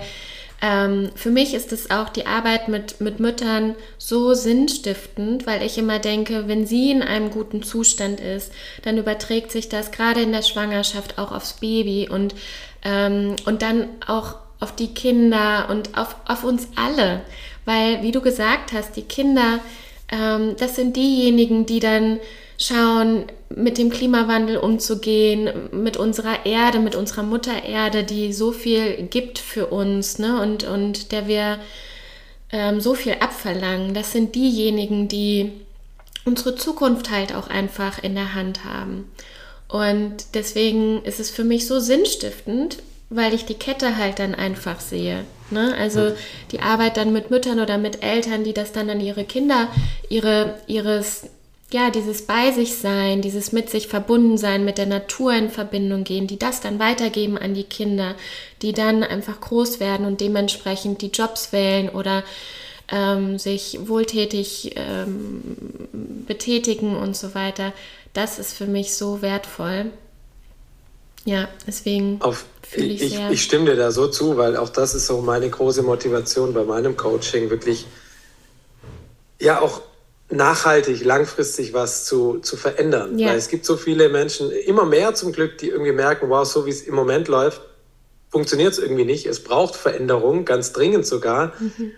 ähm, 0.62 1.10
für 1.14 1.30
mich 1.30 1.54
ist 1.54 1.72
es 1.72 1.90
auch 1.90 2.10
die 2.10 2.26
Arbeit 2.26 2.68
mit, 2.68 3.00
mit 3.00 3.18
Müttern 3.18 3.74
so 3.96 4.34
sinnstiftend, 4.34 5.46
weil 5.46 5.62
ich 5.62 5.78
immer 5.78 5.98
denke, 5.98 6.48
wenn 6.48 6.66
sie 6.66 6.90
in 6.90 7.02
einem 7.02 7.30
guten 7.30 7.62
Zustand 7.62 8.20
ist, 8.20 8.52
dann 8.82 8.98
überträgt 8.98 9.50
sich 9.50 9.70
das 9.70 9.90
gerade 9.90 10.20
in 10.20 10.32
der 10.32 10.42
Schwangerschaft 10.42 11.18
auch 11.18 11.32
aufs 11.32 11.54
Baby 11.54 12.08
und, 12.10 12.34
ähm, 12.84 13.36
und 13.46 13.62
dann 13.62 13.88
auch 14.06 14.36
auf 14.60 14.76
die 14.76 14.92
Kinder 14.92 15.68
und 15.70 15.96
auf, 15.96 16.16
auf 16.26 16.44
uns 16.44 16.68
alle. 16.76 17.22
Weil, 17.64 18.02
wie 18.02 18.12
du 18.12 18.20
gesagt 18.20 18.72
hast, 18.74 18.96
die 18.96 19.02
Kinder, 19.02 19.60
ähm, 20.10 20.56
das 20.58 20.76
sind 20.76 20.96
diejenigen, 20.96 21.66
die 21.66 21.80
dann 21.80 22.20
schauen, 22.58 23.24
mit 23.48 23.78
dem 23.78 23.90
Klimawandel 23.90 24.58
umzugehen, 24.58 25.50
mit 25.72 25.96
unserer 25.96 26.46
Erde, 26.46 26.78
mit 26.78 26.94
unserer 26.94 27.22
Mutter 27.22 27.64
Erde, 27.64 28.04
die 28.04 28.32
so 28.32 28.52
viel 28.52 29.08
gibt 29.08 29.38
für 29.38 29.66
uns 29.66 30.18
ne? 30.18 30.40
und, 30.40 30.64
und 30.64 31.10
der 31.10 31.26
wir 31.26 31.58
ähm, 32.52 32.80
so 32.80 32.94
viel 32.94 33.14
abverlangen. 33.20 33.94
Das 33.94 34.12
sind 34.12 34.34
diejenigen, 34.34 35.08
die 35.08 35.52
unsere 36.24 36.54
Zukunft 36.54 37.10
halt 37.10 37.34
auch 37.34 37.48
einfach 37.48 38.02
in 38.02 38.14
der 38.14 38.34
Hand 38.34 38.64
haben. 38.64 39.10
Und 39.68 40.34
deswegen 40.34 41.02
ist 41.04 41.20
es 41.20 41.30
für 41.30 41.44
mich 41.44 41.66
so 41.66 41.80
sinnstiftend, 41.80 42.78
weil 43.08 43.34
ich 43.34 43.46
die 43.46 43.54
Kette 43.54 43.96
halt 43.96 44.18
dann 44.18 44.34
einfach 44.34 44.80
sehe. 44.80 45.24
Ne? 45.50 45.74
Also 45.78 46.12
die 46.52 46.60
Arbeit 46.60 46.96
dann 46.96 47.12
mit 47.12 47.30
Müttern 47.30 47.60
oder 47.60 47.78
mit 47.78 48.02
Eltern, 48.02 48.44
die 48.44 48.54
das 48.54 48.72
dann 48.72 48.90
an 48.90 49.00
ihre 49.00 49.24
Kinder, 49.24 49.68
ihre, 50.08 50.58
ihres 50.66 51.28
ja, 51.72 51.90
dieses 51.90 52.22
bei 52.22 52.50
sich 52.50 52.76
sein, 52.76 53.22
dieses 53.22 53.52
mit 53.52 53.70
sich 53.70 53.86
verbunden 53.86 54.38
sein, 54.38 54.64
mit 54.64 54.76
der 54.76 54.86
Natur 54.86 55.32
in 55.34 55.50
Verbindung 55.50 56.02
gehen, 56.02 56.26
die 56.26 56.38
das 56.38 56.60
dann 56.60 56.80
weitergeben 56.80 57.38
an 57.38 57.54
die 57.54 57.64
Kinder, 57.64 58.16
die 58.60 58.72
dann 58.72 59.04
einfach 59.04 59.40
groß 59.40 59.78
werden 59.78 60.04
und 60.04 60.20
dementsprechend 60.20 61.00
die 61.00 61.10
Jobs 61.10 61.52
wählen 61.52 61.88
oder 61.88 62.24
ähm, 62.90 63.38
sich 63.38 63.78
wohltätig 63.82 64.72
ähm, 64.74 65.42
betätigen 66.26 66.96
und 66.96 67.16
so 67.16 67.34
weiter. 67.34 67.72
Das 68.14 68.40
ist 68.40 68.52
für 68.56 68.66
mich 68.66 68.94
so 68.94 69.22
wertvoll. 69.22 69.92
Ja, 71.30 71.48
deswegen 71.64 72.20
fühle 72.68 72.86
ich, 72.86 73.02
ich 73.02 73.12
sehr. 73.12 73.30
Ich 73.30 73.42
stimme 73.44 73.66
dir 73.66 73.76
da 73.76 73.92
so 73.92 74.08
zu, 74.08 74.36
weil 74.36 74.56
auch 74.56 74.68
das 74.68 74.96
ist 74.96 75.06
so 75.06 75.20
meine 75.20 75.48
große 75.48 75.84
Motivation 75.84 76.52
bei 76.52 76.64
meinem 76.64 76.96
Coaching, 76.96 77.50
wirklich 77.50 77.86
ja 79.40 79.60
auch 79.60 79.80
nachhaltig, 80.28 81.04
langfristig 81.04 81.72
was 81.72 82.04
zu, 82.04 82.40
zu 82.40 82.56
verändern. 82.56 83.16
Ja. 83.16 83.28
Weil 83.28 83.36
es 83.36 83.46
gibt 83.46 83.64
so 83.64 83.76
viele 83.76 84.08
Menschen, 84.08 84.50
immer 84.50 84.84
mehr 84.84 85.14
zum 85.14 85.30
Glück, 85.30 85.56
die 85.58 85.68
irgendwie 85.68 85.92
merken, 85.92 86.28
wow, 86.30 86.44
so 86.44 86.66
wie 86.66 86.70
es 86.70 86.82
im 86.82 86.96
Moment 86.96 87.28
läuft, 87.28 87.60
funktioniert 88.28 88.72
es 88.72 88.80
irgendwie 88.80 89.04
nicht. 89.04 89.26
Es 89.26 89.44
braucht 89.44 89.76
Veränderung, 89.76 90.44
ganz 90.44 90.72
dringend 90.72 91.06
sogar. 91.06 91.52
Mhm. 91.60 91.92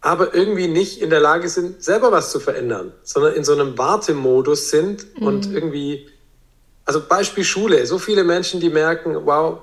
Aber 0.00 0.32
irgendwie 0.32 0.68
nicht 0.68 1.02
in 1.02 1.10
der 1.10 1.20
Lage 1.20 1.48
sind, 1.48 1.82
selber 1.82 2.12
was 2.12 2.30
zu 2.30 2.38
verändern, 2.38 2.92
sondern 3.02 3.34
in 3.34 3.42
so 3.42 3.52
einem 3.52 3.76
Wartemodus 3.76 4.70
sind 4.70 5.18
mhm. 5.18 5.26
und 5.26 5.52
irgendwie, 5.52 6.06
also 6.86 7.02
Beispiel 7.06 7.44
Schule, 7.44 7.84
so 7.84 7.98
viele 7.98 8.24
Menschen, 8.24 8.60
die 8.60 8.70
merken, 8.70 9.26
wow, 9.26 9.58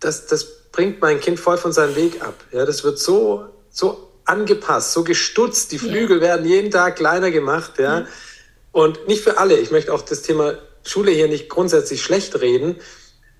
das, 0.00 0.26
das 0.26 0.70
bringt 0.70 1.00
mein 1.00 1.20
Kind 1.20 1.38
voll 1.38 1.58
von 1.58 1.72
seinem 1.72 1.96
Weg 1.96 2.22
ab. 2.22 2.34
Ja, 2.52 2.64
das 2.64 2.84
wird 2.84 2.98
so, 2.98 3.46
so 3.68 4.08
angepasst, 4.24 4.92
so 4.92 5.02
gestutzt. 5.02 5.72
Die 5.72 5.78
Flügel 5.78 6.18
ja. 6.18 6.22
werden 6.22 6.46
jeden 6.46 6.70
Tag 6.70 6.96
kleiner 6.96 7.30
gemacht. 7.30 7.78
Ja. 7.78 8.00
ja. 8.00 8.06
Und 8.70 9.08
nicht 9.08 9.22
für 9.22 9.38
alle. 9.38 9.56
Ich 9.58 9.70
möchte 9.70 9.92
auch 9.92 10.02
das 10.02 10.22
Thema 10.22 10.54
Schule 10.84 11.10
hier 11.10 11.28
nicht 11.28 11.48
grundsätzlich 11.48 12.02
schlecht 12.02 12.40
reden. 12.40 12.76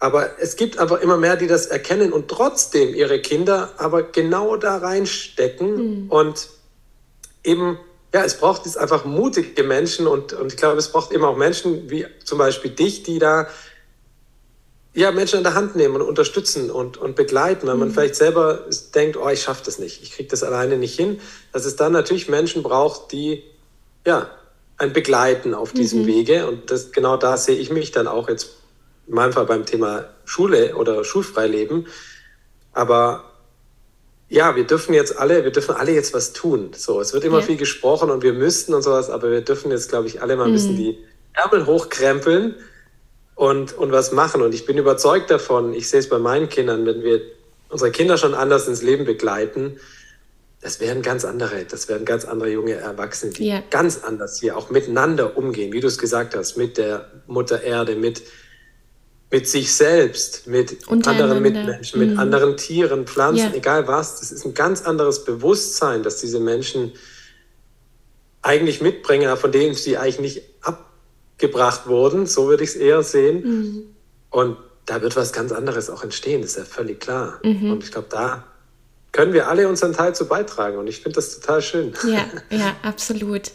Aber 0.01 0.41
es 0.41 0.57
gibt 0.57 0.79
aber 0.79 1.01
immer 1.01 1.17
mehr, 1.17 1.37
die 1.37 1.47
das 1.47 1.67
erkennen 1.67 2.13
und 2.13 2.29
trotzdem 2.29 2.95
ihre 2.95 3.21
Kinder 3.21 3.71
aber 3.79 4.03
genau 4.05 4.57
da 4.57 4.77
reinstecken 4.79 6.05
mhm. 6.05 6.11
und 6.11 6.49
eben, 7.43 7.79
ja, 8.13 8.25
es 8.25 8.39
braucht 8.39 8.65
jetzt 8.65 8.79
einfach 8.79 9.05
mutige 9.05 9.63
Menschen 9.63 10.07
und, 10.07 10.33
und 10.33 10.53
ich 10.53 10.57
glaube, 10.57 10.79
es 10.79 10.91
braucht 10.91 11.13
eben 11.13 11.25
auch 11.25 11.37
Menschen 11.37 11.91
wie 11.91 12.07
zum 12.25 12.39
Beispiel 12.39 12.71
dich, 12.71 13.03
die 13.03 13.19
da 13.19 13.49
ja, 14.95 15.13
Menschen 15.13 15.37
in 15.37 15.45
der 15.45 15.55
Hand 15.55 15.77
nehmen 15.77 15.97
und 15.97 16.03
unterstützen 16.03 16.71
und, 16.71 16.97
und 16.97 17.15
begleiten, 17.15 17.67
weil 17.67 17.77
man 17.77 17.89
mhm. 17.89 17.93
vielleicht 17.93 18.17
selber 18.17 18.65
denkt, 18.95 19.17
oh, 19.17 19.29
ich 19.29 19.43
schaffe 19.43 19.63
das 19.65 19.79
nicht, 19.79 20.03
ich 20.03 20.13
kriege 20.13 20.29
das 20.29 20.43
alleine 20.43 20.79
nicht 20.79 20.97
hin, 20.97 21.21
dass 21.53 21.67
es 21.67 21.77
dann 21.77 21.93
natürlich 21.93 22.29
Menschen 22.29 22.63
braucht, 22.63 23.13
die 23.13 23.45
ja, 24.07 24.31
ein 24.79 24.93
Begleiten 24.93 25.55
auf 25.55 25.73
diesem 25.73 26.03
mhm. 26.03 26.07
Wege 26.07 26.47
und 26.47 26.71
das, 26.71 26.93
genau 26.93 27.17
da 27.17 27.37
sehe 27.37 27.57
ich 27.57 27.71
mich 27.71 27.91
dann 27.93 28.07
auch 28.07 28.29
jetzt 28.29 28.51
in 29.07 29.15
meinem 29.15 29.33
Fall 29.33 29.47
beim 29.47 29.67
Thema 29.67 30.07
Schule 30.25 30.77
oder 30.77 31.05
Schulfreileben. 31.05 31.87
Aber 32.73 33.28
ja, 34.29 34.57
wir 34.57 34.65
dürfen 34.65 34.95
jetzt 34.95 35.19
alle, 35.19 35.45
wir 35.45 35.51
dürfen 35.51 35.75
alle 35.75 35.93
jetzt 35.93 36.13
was 36.13 36.33
tun. 36.33 36.71
So, 36.77 37.01
es 37.01 37.15
wird 37.15 37.25
immer 37.25 37.41
ja. 37.41 37.47
viel 37.47 37.57
gesprochen 37.57 38.11
und 38.11 38.23
wir 38.23 38.35
müssten 38.35 38.75
und 38.75 38.83
sowas, 38.83 39.09
aber 39.09 39.31
wir 39.31 39.41
dürfen 39.41 39.71
jetzt, 39.71 39.89
glaube 39.89 40.07
ich, 40.07 40.21
alle 40.21 40.37
mal 40.37 40.47
ein 40.47 40.53
bisschen 40.53 40.75
mhm. 40.75 40.77
die 40.77 40.99
Ärmel 41.33 41.67
hochkrempeln 41.67 42.55
und, 43.35 43.73
und 43.73 43.93
was 43.93 44.13
machen. 44.13 44.43
Und 44.43 44.55
ich 44.55 44.67
bin 44.67 44.77
überzeugt 44.77 45.31
davon, 45.31 45.73
ich 45.73 45.89
sehe 45.89 46.01
es 46.01 46.09
bei 46.09 46.19
meinen 46.19 46.49
Kindern, 46.49 46.85
wenn 46.85 47.03
wir 47.03 47.23
unsere 47.71 47.91
Kinder 47.91 48.19
schon 48.19 48.35
anders 48.35 48.69
ins 48.69 48.83
Leben 48.83 49.05
begleiten, 49.05 49.79
das 50.61 50.81
werden 50.81 51.03
ganz 51.03 51.25
andere, 51.25 51.65
das 51.65 51.89
werden 51.89 52.05
ganz 52.05 52.25
andere 52.25 52.51
junge 52.51 52.75
Erwachsene, 52.75 53.33
die 53.33 53.47
ja. 53.47 53.63
ganz 53.71 54.03
anders 54.03 54.41
hier 54.41 54.57
auch 54.57 54.71
miteinander 54.71 55.37
umgehen, 55.37 55.73
wie 55.73 55.81
du 55.81 55.87
es 55.87 55.99
gesagt 55.99 56.35
hast, 56.35 56.57
mit 56.57 56.79
der 56.79 57.09
Mutter 57.29 57.63
Erde, 57.63 57.95
mit 57.95 58.23
mit 59.31 59.47
sich 59.49 59.75
selbst, 59.75 60.47
mit 60.47 60.89
anderen 60.91 61.43
Mitmenschen, 61.43 62.01
mit 62.01 62.13
mhm. 62.13 62.19
anderen 62.19 62.57
Tieren, 62.57 63.07
Pflanzen, 63.07 63.51
ja. 63.51 63.55
egal 63.55 63.87
was. 63.87 64.21
Das 64.21 64.33
ist 64.33 64.45
ein 64.47 64.55
ganz 64.55 64.83
anderes 64.83 65.25
Bewusstsein, 65.25 66.03
das 66.03 66.17
diese 66.17 66.41
Menschen 66.41 66.93
eigentlich 68.41 68.81
mitbringen, 68.81 69.37
von 69.37 69.53
denen 69.53 69.75
sie 69.75 69.99
eigentlich 69.99 70.21
nicht 70.21 70.43
abgebracht 70.63 71.87
wurden. 71.87 72.27
So 72.27 72.49
würde 72.49 72.65
ich 72.65 72.71
es 72.71 72.77
eher 72.77 73.03
sehen. 73.03 73.43
Mhm. 73.43 73.83
Und 74.31 74.57
da 74.87 75.03
wird 75.03 75.17
was 75.17 75.33
ganz 75.33 75.53
anderes 75.53 75.91
auch 75.91 76.03
entstehen, 76.03 76.41
das 76.41 76.53
ist 76.53 76.57
ja 76.57 76.65
völlig 76.65 77.01
klar. 77.01 77.39
Mhm. 77.45 77.73
Und 77.73 77.85
ich 77.85 77.93
glaube, 77.93 78.09
da 78.11 78.45
können 79.13 79.35
wir 79.35 79.49
alle 79.49 79.69
unseren 79.69 79.93
Teil 79.93 80.15
zu 80.15 80.27
beitragen. 80.27 80.79
Und 80.79 80.87
ich 80.87 81.01
finde 81.01 81.17
das 81.17 81.39
total 81.39 81.61
schön. 81.61 81.93
Ja, 82.07 82.27
ja, 82.57 82.77
absolut. 82.83 83.51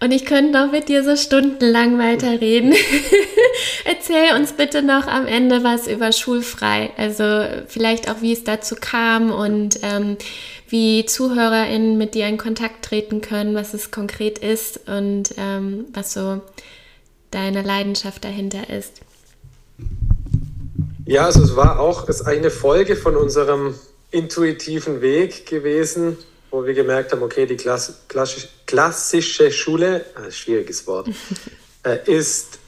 Und 0.00 0.12
ich 0.12 0.24
könnte 0.26 0.52
noch 0.52 0.70
mit 0.70 0.88
dir 0.88 1.02
so 1.02 1.16
stundenlang 1.16 1.98
weiterreden. 1.98 2.72
Erzähl 3.84 4.36
uns 4.36 4.52
bitte 4.52 4.82
noch 4.82 5.08
am 5.08 5.26
Ende 5.26 5.64
was 5.64 5.88
über 5.88 6.12
Schulfrei. 6.12 6.90
Also 6.96 7.44
vielleicht 7.66 8.08
auch, 8.08 8.20
wie 8.20 8.32
es 8.32 8.44
dazu 8.44 8.76
kam 8.76 9.32
und 9.32 9.80
ähm, 9.82 10.16
wie 10.68 11.04
ZuhörerInnen 11.04 11.98
mit 11.98 12.14
dir 12.14 12.28
in 12.28 12.38
Kontakt 12.38 12.84
treten 12.84 13.20
können, 13.22 13.56
was 13.56 13.74
es 13.74 13.90
konkret 13.90 14.38
ist 14.38 14.88
und 14.88 15.34
ähm, 15.36 15.86
was 15.92 16.12
so 16.12 16.42
deine 17.32 17.62
Leidenschaft 17.62 18.24
dahinter 18.24 18.70
ist. 18.70 19.00
Ja, 21.06 21.24
also 21.24 21.42
es 21.42 21.56
war 21.56 21.80
auch 21.80 22.06
eine 22.26 22.50
Folge 22.50 22.94
von 22.94 23.16
unserem 23.16 23.74
intuitiven 24.10 25.00
Weg 25.00 25.46
gewesen, 25.46 26.18
wo 26.50 26.64
wir 26.64 26.74
gemerkt 26.74 27.12
haben, 27.12 27.22
okay, 27.22 27.46
die 27.46 27.56
Klass, 27.56 28.02
klassisch, 28.08 28.48
klassische 28.66 29.52
Schule, 29.52 30.04
ah, 30.14 30.30
schwieriges 30.30 30.86
Wort, 30.86 31.08
äh, 31.82 31.98
ist 32.06 32.58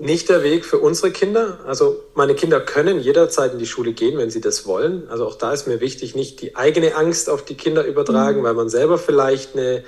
nicht 0.00 0.28
der 0.28 0.42
Weg 0.42 0.64
für 0.64 0.78
unsere 0.78 1.10
Kinder. 1.10 1.60
Also 1.66 2.02
meine 2.14 2.34
Kinder 2.34 2.60
können 2.60 3.00
jederzeit 3.00 3.52
in 3.52 3.58
die 3.58 3.66
Schule 3.66 3.92
gehen, 3.92 4.16
wenn 4.16 4.30
sie 4.30 4.40
das 4.40 4.66
wollen. 4.66 5.08
Also 5.10 5.26
auch 5.26 5.34
da 5.34 5.52
ist 5.52 5.66
mir 5.66 5.80
wichtig, 5.80 6.14
nicht 6.14 6.40
die 6.40 6.56
eigene 6.56 6.94
Angst 6.94 7.28
auf 7.28 7.44
die 7.44 7.54
Kinder 7.54 7.84
übertragen, 7.84 8.40
mhm. 8.40 8.44
weil 8.44 8.54
man 8.54 8.68
selber 8.70 8.96
vielleicht 8.96 9.54
eine 9.56 9.84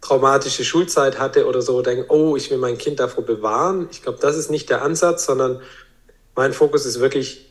traumatische 0.00 0.64
Schulzeit 0.64 1.18
hatte 1.18 1.46
oder 1.46 1.62
so, 1.62 1.80
denkt, 1.80 2.10
oh, 2.10 2.36
ich 2.36 2.50
will 2.50 2.58
mein 2.58 2.78
Kind 2.78 3.00
davor 3.00 3.24
bewahren. 3.24 3.88
Ich 3.90 4.02
glaube, 4.02 4.18
das 4.20 4.36
ist 4.36 4.50
nicht 4.50 4.68
der 4.68 4.82
Ansatz, 4.82 5.24
sondern 5.24 5.62
mein 6.34 6.52
Fokus 6.52 6.84
ist 6.84 7.00
wirklich, 7.00 7.46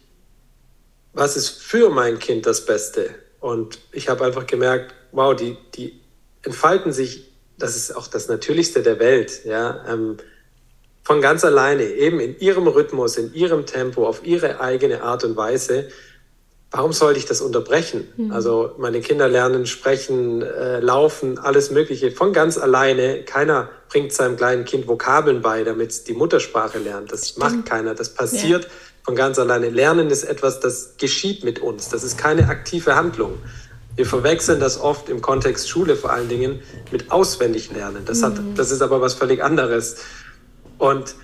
was 1.14 1.38
ist 1.38 1.50
für 1.50 1.90
mein 1.90 2.20
Kind 2.20 2.46
das 2.46 2.66
Beste? 2.66 3.16
Und 3.40 3.80
ich 3.92 4.10
habe 4.10 4.26
einfach 4.26 4.46
gemerkt, 4.46 4.94
wow, 5.14 5.36
die, 5.36 5.56
die 5.76 6.02
entfalten 6.42 6.92
sich, 6.92 7.32
das 7.58 7.76
ist 7.76 7.96
auch 7.96 8.08
das 8.08 8.28
Natürlichste 8.28 8.84
der 8.84 9.00
Welt, 9.00 9.46
ja, 9.46 9.86
ähm, 9.88 10.18
von 11.04 11.22
ganz 11.22 11.44
alleine, 11.44 11.84
eben 11.84 12.20
in 12.20 12.40
ihrem 12.40 12.68
Rhythmus, 12.68 13.18
in 13.18 13.34
ihrem 13.34 13.66
Tempo, 13.66 14.08
auf 14.08 14.26
ihre 14.26 14.62
eigene 14.62 15.04
Art 15.04 15.24
und 15.24 15.36
Weise. 15.36 15.90
Warum 16.72 16.94
sollte 16.94 17.20
ich 17.20 17.26
das 17.26 17.42
unterbrechen? 17.42 18.08
Mhm. 18.16 18.32
Also 18.32 18.74
meine 18.78 19.02
Kinder 19.02 19.28
lernen 19.28 19.66
sprechen, 19.66 20.42
äh, 20.42 20.80
laufen, 20.80 21.38
alles 21.38 21.72
Mögliche 21.72 22.12
von 22.12 22.34
ganz 22.34 22.58
alleine. 22.58 23.24
Keiner 23.24 23.70
bringt 23.90 24.14
seinem 24.14 24.38
kleinen 24.38 24.66
Kind 24.66 24.88
Vokabeln 24.88 25.42
bei, 25.42 25.64
damit 25.64 25.92
es 25.92 26.04
die 26.04 26.14
Muttersprache 26.14 26.80
lernt. 26.80 27.12
Das 27.12 27.30
Stimmt. 27.30 27.40
macht 27.40 27.66
keiner. 27.66 27.94
Das 27.94 28.14
passiert 28.14 28.64
ja. 28.64 28.70
von 29.04 29.16
ganz 29.16 29.38
alleine. 29.38 29.70
Lernen 29.70 30.10
ist 30.10 30.24
etwas, 30.24 30.62
das 30.62 30.96
geschieht 30.98 31.44
mit 31.44 31.60
uns. 31.60 31.90
Das 31.90 32.04
ist 32.04 32.18
keine 32.18 32.48
aktive 32.48 32.96
Handlung. 32.96 33.38
Wir 33.96 34.06
verwechseln 34.06 34.60
das 34.60 34.80
oft 34.80 35.10
im 35.10 35.22
Kontext 35.22 35.70
Schule 35.70 35.96
vor 35.96 36.12
allen 36.12 36.30
Dingen 36.30 36.62
mit 36.92 37.12
auswendig 37.12 37.72
lernen. 37.72 38.04
Das, 38.06 38.24
hat, 38.24 38.40
mhm. 38.40 38.56
das 38.56 38.72
ist 38.72 38.82
aber 38.82 39.02
was 39.02 39.14
völlig 39.14 39.44
anderes. 39.44 39.98
Und 40.80 41.16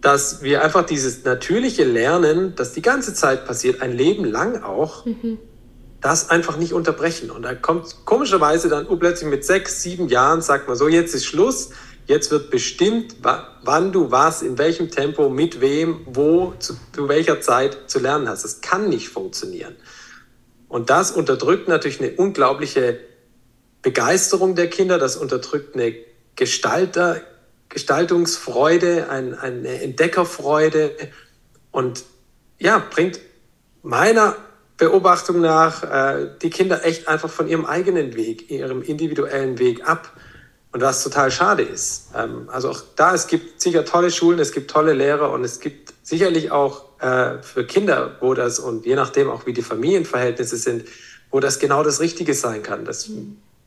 dass 0.00 0.42
wir 0.42 0.62
einfach 0.62 0.84
dieses 0.84 1.24
natürliche 1.24 1.84
Lernen, 1.84 2.54
das 2.56 2.72
die 2.72 2.82
ganze 2.82 3.14
Zeit 3.14 3.46
passiert, 3.46 3.82
ein 3.82 3.92
Leben 3.92 4.24
lang 4.24 4.62
auch, 4.62 5.04
mhm. 5.04 5.38
das 6.00 6.30
einfach 6.30 6.56
nicht 6.56 6.72
unterbrechen. 6.72 7.30
Und 7.30 7.42
da 7.42 7.54
kommt 7.54 8.04
komischerweise 8.04 8.68
dann 8.68 8.86
plötzlich 8.98 9.30
mit 9.30 9.44
sechs, 9.44 9.82
sieben 9.82 10.08
Jahren, 10.08 10.42
sagt 10.42 10.68
man 10.68 10.76
so, 10.76 10.88
jetzt 10.88 11.14
ist 11.14 11.24
Schluss, 11.24 11.70
jetzt 12.06 12.30
wird 12.30 12.50
bestimmt, 12.50 13.16
wann 13.62 13.92
du 13.92 14.10
was, 14.10 14.42
in 14.42 14.58
welchem 14.58 14.90
Tempo, 14.90 15.28
mit 15.28 15.60
wem, 15.60 16.00
wo, 16.06 16.54
zu, 16.58 16.74
zu 16.92 17.08
welcher 17.08 17.40
Zeit 17.40 17.78
zu 17.86 17.98
lernen 17.98 18.28
hast. 18.28 18.44
Das 18.44 18.60
kann 18.60 18.88
nicht 18.88 19.08
funktionieren. 19.08 19.76
Und 20.68 20.90
das 20.90 21.10
unterdrückt 21.10 21.68
natürlich 21.68 22.00
eine 22.00 22.12
unglaubliche 22.12 23.00
Begeisterung 23.82 24.54
der 24.54 24.68
Kinder, 24.68 24.98
das 24.98 25.16
unterdrückt 25.16 25.74
eine 25.74 25.94
Gestalter, 26.36 27.20
Gestaltungsfreude, 27.68 29.08
ein, 29.10 29.34
eine 29.34 29.82
Entdeckerfreude 29.82 30.94
und 31.70 32.04
ja, 32.58 32.78
bringt 32.90 33.20
meiner 33.82 34.36
Beobachtung 34.76 35.40
nach 35.40 35.82
äh, 35.82 36.30
die 36.40 36.50
Kinder 36.50 36.84
echt 36.84 37.08
einfach 37.08 37.30
von 37.30 37.48
ihrem 37.48 37.66
eigenen 37.66 38.14
Weg, 38.14 38.50
ihrem 38.50 38.82
individuellen 38.82 39.58
Weg 39.58 39.88
ab. 39.88 40.12
Und 40.70 40.82
was 40.82 41.02
total 41.02 41.30
schade 41.30 41.62
ist. 41.62 42.10
Ähm, 42.14 42.48
also 42.52 42.70
auch 42.70 42.82
da, 42.94 43.14
es 43.14 43.26
gibt 43.26 43.60
sicher 43.60 43.84
tolle 43.84 44.10
Schulen, 44.10 44.38
es 44.38 44.52
gibt 44.52 44.70
tolle 44.70 44.92
Lehrer 44.92 45.30
und 45.32 45.42
es 45.42 45.60
gibt 45.60 45.94
sicherlich 46.02 46.50
auch 46.50 46.87
äh, 47.00 47.42
für 47.42 47.64
Kinder, 47.64 48.16
wo 48.20 48.34
das 48.34 48.58
und 48.58 48.86
je 48.86 48.94
nachdem 48.96 49.30
auch 49.30 49.46
wie 49.46 49.52
die 49.52 49.62
Familienverhältnisse 49.62 50.56
sind, 50.56 50.84
wo 51.30 51.40
das 51.40 51.58
genau 51.58 51.82
das 51.82 52.00
Richtige 52.00 52.34
sein 52.34 52.62
kann. 52.62 52.84
Das 52.84 53.10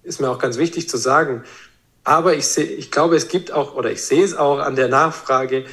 ist 0.04 0.20
mir 0.20 0.30
auch 0.30 0.40
ganz 0.40 0.58
wichtig 0.58 0.90
zu 0.90 0.98
sagen. 0.98 1.44
Aber 2.04 2.34
ich, 2.34 2.48
seh, 2.48 2.64
ich 2.64 2.92
glaube, 2.92 3.16
es 3.16 3.28
gibt 3.28 3.52
auch, 3.52 3.76
oder 3.76 3.92
ich 3.92 4.04
sehe 4.04 4.24
es 4.24 4.36
auch 4.36 4.60
an 4.60 4.76
der 4.76 4.88
Nachfrage, 4.88 5.66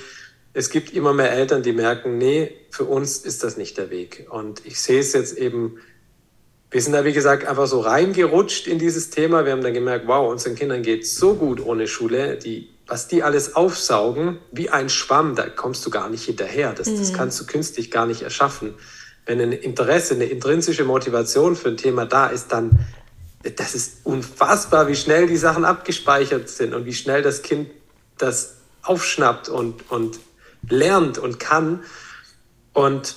es 0.53 0.71
gibt 0.71 0.93
immer 0.93 1.13
mehr 1.13 1.33
Eltern, 1.33 1.63
die 1.63 1.73
merken, 1.73 2.19
nee, 2.19 2.53
für 2.71 2.85
uns 2.85 3.19
ist 3.19 3.45
das 3.45 3.57
nicht 3.57 3.79
der 3.79 3.91
Weg. 3.91 4.27
Und 4.31 4.65
ich 4.67 4.81
sehe 4.81 5.01
es 5.01 5.13
jetzt 5.13 5.39
eben, 5.39 5.79
wir 6.71 6.83
sind 6.83 6.93
da, 6.93 7.05
wie 7.05 7.13
gesagt, 7.13 7.47
einfach 7.47 7.67
so 7.67 7.81
reingerutscht 7.81 8.67
in 8.67 8.79
dieses 8.79 9.11
Thema. 9.11 9.45
Wir 9.45 9.53
haben 9.53 9.63
dann 9.63 9.73
gemerkt, 9.73 10.07
wow, 10.07 10.31
unseren 10.31 10.55
Kindern 10.55 10.83
geht 10.83 11.07
so 11.07 11.35
gut 11.35 11.65
ohne 11.65 11.87
Schule. 11.87 12.37
Die 12.37 12.69
was 12.89 13.07
die 13.07 13.23
alles 13.23 13.55
aufsaugen, 13.55 14.39
wie 14.51 14.71
ein 14.71 14.89
Schwamm, 14.89 15.35
da 15.35 15.49
kommst 15.49 15.85
du 15.85 15.91
gar 15.91 16.09
nicht 16.09 16.25
hinterher. 16.25 16.73
Das, 16.73 16.89
mhm. 16.89 16.99
das 16.99 17.13
kannst 17.13 17.39
du 17.39 17.47
künstlich 17.47 17.91
gar 17.91 18.07
nicht 18.07 18.23
erschaffen. 18.23 18.75
Wenn 19.27 19.41
ein 19.41 19.53
Interesse, 19.53 20.15
eine 20.15 20.25
intrinsische 20.25 20.85
Motivation 20.85 21.55
für 21.55 21.69
ein 21.69 21.77
Thema 21.77 22.07
da 22.07 22.29
ist, 22.29 22.51
dann 22.51 22.87
das 23.57 23.75
ist 23.75 23.99
unfassbar, 24.05 24.89
wie 24.89 24.97
schnell 24.97 25.27
die 25.27 25.37
Sachen 25.37 25.65
abgespeichert 25.65 26.49
sind 26.49 26.75
und 26.75 26.87
wie 26.87 26.95
schnell 26.95 27.23
das 27.23 27.43
Kind 27.43 27.71
das 28.17 28.57
aufschnappt 28.83 29.49
und, 29.49 29.91
und 29.91 30.19
lernt 30.69 31.19
und 31.19 31.39
kann. 31.39 31.85
Und 32.73 33.17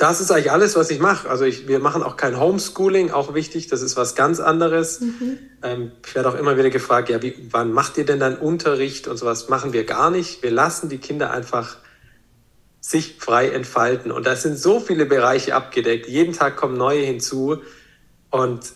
das 0.00 0.22
ist 0.22 0.30
eigentlich 0.30 0.50
alles, 0.50 0.76
was 0.76 0.90
ich 0.90 0.98
mache. 0.98 1.28
Also 1.28 1.44
ich, 1.44 1.68
wir 1.68 1.78
machen 1.78 2.02
auch 2.02 2.16
kein 2.16 2.40
Homeschooling, 2.40 3.10
auch 3.10 3.34
wichtig, 3.34 3.66
das 3.66 3.82
ist 3.82 3.98
was 3.98 4.14
ganz 4.14 4.40
anderes. 4.40 5.00
Mhm. 5.00 5.38
Ähm, 5.62 5.92
ich 6.06 6.14
werde 6.14 6.30
auch 6.30 6.36
immer 6.36 6.56
wieder 6.56 6.70
gefragt, 6.70 7.10
ja, 7.10 7.20
wie, 7.20 7.34
wann 7.50 7.70
macht 7.70 7.98
ihr 7.98 8.06
denn 8.06 8.18
dann 8.18 8.38
Unterricht 8.38 9.08
und 9.08 9.18
sowas? 9.18 9.50
Machen 9.50 9.74
wir 9.74 9.84
gar 9.84 10.10
nicht. 10.10 10.42
Wir 10.42 10.52
lassen 10.52 10.88
die 10.88 10.96
Kinder 10.96 11.30
einfach 11.30 11.76
sich 12.80 13.16
frei 13.18 13.50
entfalten. 13.50 14.10
Und 14.10 14.26
da 14.26 14.36
sind 14.36 14.58
so 14.58 14.80
viele 14.80 15.04
Bereiche 15.04 15.54
abgedeckt. 15.54 16.08
Jeden 16.08 16.32
Tag 16.32 16.56
kommen 16.56 16.78
neue 16.78 17.02
hinzu. 17.02 17.58
Und 18.30 18.72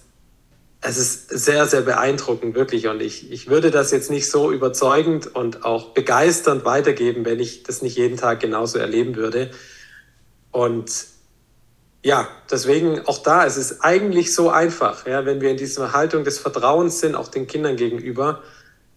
es 0.83 0.99
ist 0.99 1.31
sehr, 1.31 1.67
sehr 1.67 1.81
beeindruckend, 1.81 2.55
wirklich. 2.55 2.87
Und 2.89 3.01
ich, 3.01 3.33
ich 3.33 3.49
würde 3.49 3.71
das 3.71 3.93
jetzt 3.93 4.11
nicht 4.11 4.31
so 4.31 4.53
überzeugend 4.53 5.35
und 5.35 5.65
auch 5.65 5.95
begeisternd 5.95 6.67
weitergeben, 6.67 7.25
wenn 7.25 7.41
ich 7.41 7.63
das 7.63 7.81
nicht 7.81 7.97
jeden 7.97 8.19
Tag 8.19 8.41
genauso 8.41 8.79
erleben 8.79 9.17
würde. 9.17 9.51
Und 10.51 11.14
ja, 12.05 12.29
deswegen 12.51 13.01
auch 13.07 13.19
da, 13.19 13.47
es 13.47 13.57
ist 13.57 13.81
eigentlich 13.81 14.35
so 14.35 14.51
einfach, 14.51 15.07
ja, 15.07 15.25
wenn 15.25 15.41
wir 15.41 15.51
in 15.51 15.57
dieser 15.57 15.95
Haltung 15.95 16.23
des 16.23 16.39
Vertrauens 16.39 17.01
sind, 17.01 17.15
auch 17.15 17.29
den 17.29 17.47
Kindern 17.47 17.77
gegenüber, 17.77 18.43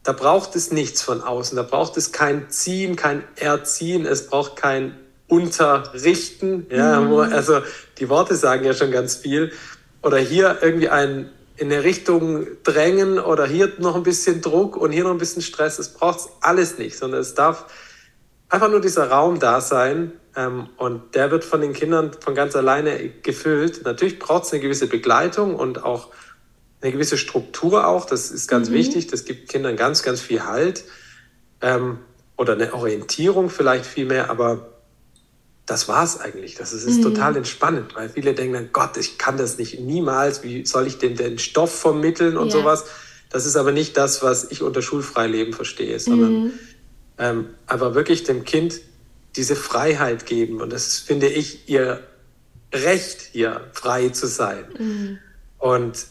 da 0.04 0.12
braucht 0.12 0.58
es 0.58 0.72
nichts 0.74 1.02
von 1.02 1.22
außen, 1.22 1.56
da 1.56 1.64
braucht 1.64 1.96
es 1.96 2.12
kein 2.12 2.50
Ziehen, 2.50 2.98
kein 2.98 3.24
Erziehen, 3.38 4.06
es 4.06 4.28
braucht 4.28 4.58
kein 4.58 4.94
Unterrichten, 5.30 6.68
ja, 6.70 7.00
mhm. 7.00 7.34
also 7.34 7.62
die 7.98 8.10
Worte 8.10 8.36
sagen 8.36 8.66
ja 8.66 8.74
schon 8.74 8.92
ganz 8.92 9.16
viel, 9.16 9.54
oder 10.02 10.18
hier 10.18 10.58
irgendwie 10.62 10.90
ein 10.90 11.30
in 11.56 11.72
eine 11.72 11.84
Richtung 11.84 12.46
drängen 12.64 13.20
oder 13.20 13.48
hier 13.48 13.72
noch 13.80 13.96
ein 13.96 14.04
bisschen 14.04 14.42
Druck 14.42 14.76
und 14.76 14.92
hier 14.92 15.06
noch 15.06 15.12
ein 15.12 15.18
bisschen 15.18 15.42
Stress, 15.42 15.80
es 15.80 15.90
braucht 15.94 16.30
alles 16.42 16.78
nicht, 16.78 16.98
sondern 16.98 17.22
es 17.22 17.34
darf 17.34 17.66
einfach 18.50 18.70
nur 18.70 18.82
dieser 18.82 19.10
Raum 19.10 19.40
da 19.40 19.62
sein, 19.62 20.12
und 20.78 21.16
der 21.16 21.32
wird 21.32 21.44
von 21.44 21.62
den 21.62 21.74
Kindern 21.74 22.12
von 22.20 22.36
ganz 22.36 22.56
alleine 22.56 23.10
gefüllt. 23.10 23.84
Natürlich 23.86 24.20
braucht 24.20 24.44
es 24.44 24.54
eine 24.54 24.62
gewisse 24.62 24.88
Begleitung 24.88 25.56
und 25.56 25.84
auch 25.84 26.10
eine 26.82 26.92
gewisse 26.92 27.18
Struktur 27.18 27.88
auch. 27.88 28.06
Das 28.06 28.30
ist 28.30 28.48
ganz 28.48 28.70
mhm. 28.70 28.74
wichtig. 28.74 29.08
Das 29.08 29.26
gibt 29.26 29.50
Kindern 29.50 29.76
ganz, 29.76 30.04
ganz 30.04 30.22
viel 30.22 30.46
Halt. 30.46 30.84
Ähm, 31.62 31.98
oder 32.38 32.54
eine 32.54 32.72
Orientierung 32.74 33.50
vielleicht 33.50 33.86
viel 33.88 34.06
mehr, 34.06 34.30
aber 34.30 34.74
das 35.66 35.88
war 35.88 36.04
es 36.04 36.20
eigentlich. 36.20 36.54
Das 36.54 36.72
ist, 36.72 36.84
ist 36.84 37.00
mhm. 37.00 37.04
total 37.04 37.36
entspannend, 37.36 37.96
weil 37.96 38.10
viele 38.10 38.36
denken 38.36 38.54
dann, 38.54 38.70
Gott, 38.72 38.96
ich 38.98 39.18
kann 39.18 39.38
das 39.38 39.58
nicht 39.58 39.80
niemals, 39.80 40.44
wie 40.44 40.66
soll 40.66 40.86
ich 40.86 41.00
denn 41.00 41.16
den 41.16 41.40
Stoff 41.40 41.74
vermitteln 41.74 42.38
und 42.38 42.48
ja. 42.48 42.60
sowas. 42.60 42.86
Das 43.30 43.48
ist 43.48 43.56
aber 43.56 43.72
nicht 43.72 43.98
das, 43.98 44.22
was 44.22 44.52
ich 44.52 44.62
unter 44.62 44.84
Schulfreileben 44.84 45.52
verstehe, 45.54 46.00
sondern 46.00 46.32
mhm. 46.32 46.52
ähm, 47.18 47.46
aber 47.66 47.96
wirklich 47.96 48.24
dem 48.24 48.46
Kind 48.46 48.80
diese 49.38 49.56
Freiheit 49.56 50.26
geben. 50.26 50.62
Und 50.62 50.74
das 50.74 51.00
finde 51.00 51.28
ich 51.28 51.70
ihr 51.70 52.04
Recht, 52.74 53.22
hier 53.32 53.62
frei 53.72 54.10
zu 54.10 54.28
sein. 54.28 54.66
Mhm. 54.78 55.20
Und 55.58 56.06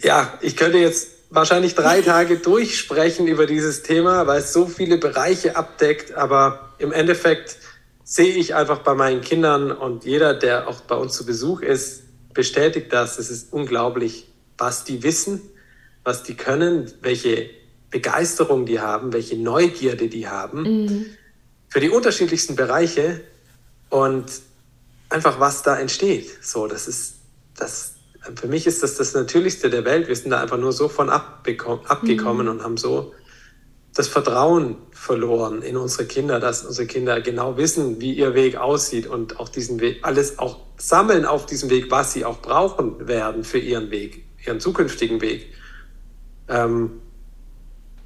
ja, 0.00 0.38
ich 0.40 0.56
könnte 0.56 0.78
jetzt 0.78 1.08
wahrscheinlich 1.28 1.74
drei 1.74 2.00
Tage 2.12 2.38
durchsprechen 2.38 3.26
über 3.26 3.46
dieses 3.46 3.82
Thema, 3.82 4.26
weil 4.26 4.40
es 4.40 4.52
so 4.52 4.66
viele 4.66 4.96
Bereiche 4.96 5.56
abdeckt. 5.56 6.14
Aber 6.14 6.70
im 6.78 6.92
Endeffekt 6.92 7.56
sehe 8.02 8.34
ich 8.34 8.54
einfach 8.54 8.78
bei 8.78 8.94
meinen 8.94 9.20
Kindern 9.20 9.70
und 9.72 10.04
jeder, 10.04 10.32
der 10.32 10.68
auch 10.68 10.80
bei 10.82 10.96
uns 10.96 11.14
zu 11.14 11.26
Besuch 11.26 11.60
ist, 11.60 12.02
bestätigt 12.32 12.92
das. 12.92 13.18
Es 13.18 13.30
ist 13.30 13.52
unglaublich, 13.52 14.32
was 14.56 14.84
die 14.84 15.02
wissen, 15.02 15.42
was 16.02 16.22
die 16.22 16.34
können, 16.34 16.90
welche 17.02 17.50
Begeisterung 17.90 18.64
die 18.64 18.80
haben, 18.80 19.12
welche 19.12 19.36
Neugierde 19.36 20.08
die 20.08 20.28
haben. 20.28 20.62
Mhm 20.62 21.06
für 21.70 21.80
die 21.80 21.88
unterschiedlichsten 21.88 22.56
Bereiche 22.56 23.22
und 23.88 24.26
einfach 25.08 25.40
was 25.40 25.62
da 25.62 25.78
entsteht. 25.78 26.44
So, 26.44 26.66
das 26.66 26.86
ist 26.86 27.14
das. 27.56 27.94
Für 28.36 28.48
mich 28.48 28.66
ist 28.66 28.82
das 28.82 28.96
das 28.96 29.14
Natürlichste 29.14 29.70
der 29.70 29.84
Welt. 29.86 30.06
Wir 30.08 30.14
sind 30.14 30.30
da 30.30 30.42
einfach 30.42 30.58
nur 30.58 30.72
so 30.72 30.88
von 30.90 31.08
abgekommen 31.08 32.46
mhm. 32.46 32.52
und 32.52 32.62
haben 32.62 32.76
so 32.76 33.14
das 33.94 34.08
Vertrauen 34.08 34.76
verloren 34.92 35.62
in 35.62 35.76
unsere 35.76 36.06
Kinder, 36.06 36.38
dass 36.38 36.64
unsere 36.64 36.86
Kinder 36.86 37.20
genau 37.20 37.56
wissen, 37.56 38.00
wie 38.00 38.12
ihr 38.12 38.34
Weg 38.34 38.56
aussieht 38.56 39.06
und 39.06 39.40
auch 39.40 39.48
diesen 39.48 39.80
Weg, 39.80 40.00
alles 40.02 40.38
auch 40.38 40.58
sammeln 40.76 41.24
auf 41.24 41.46
diesem 41.46 41.70
Weg, 41.70 41.90
was 41.90 42.12
sie 42.12 42.24
auch 42.24 42.40
brauchen 42.40 43.08
werden 43.08 43.42
für 43.42 43.58
ihren 43.58 43.90
Weg, 43.90 44.24
ihren 44.46 44.60
zukünftigen 44.60 45.20
Weg. 45.20 45.54
Ähm, 46.48 47.00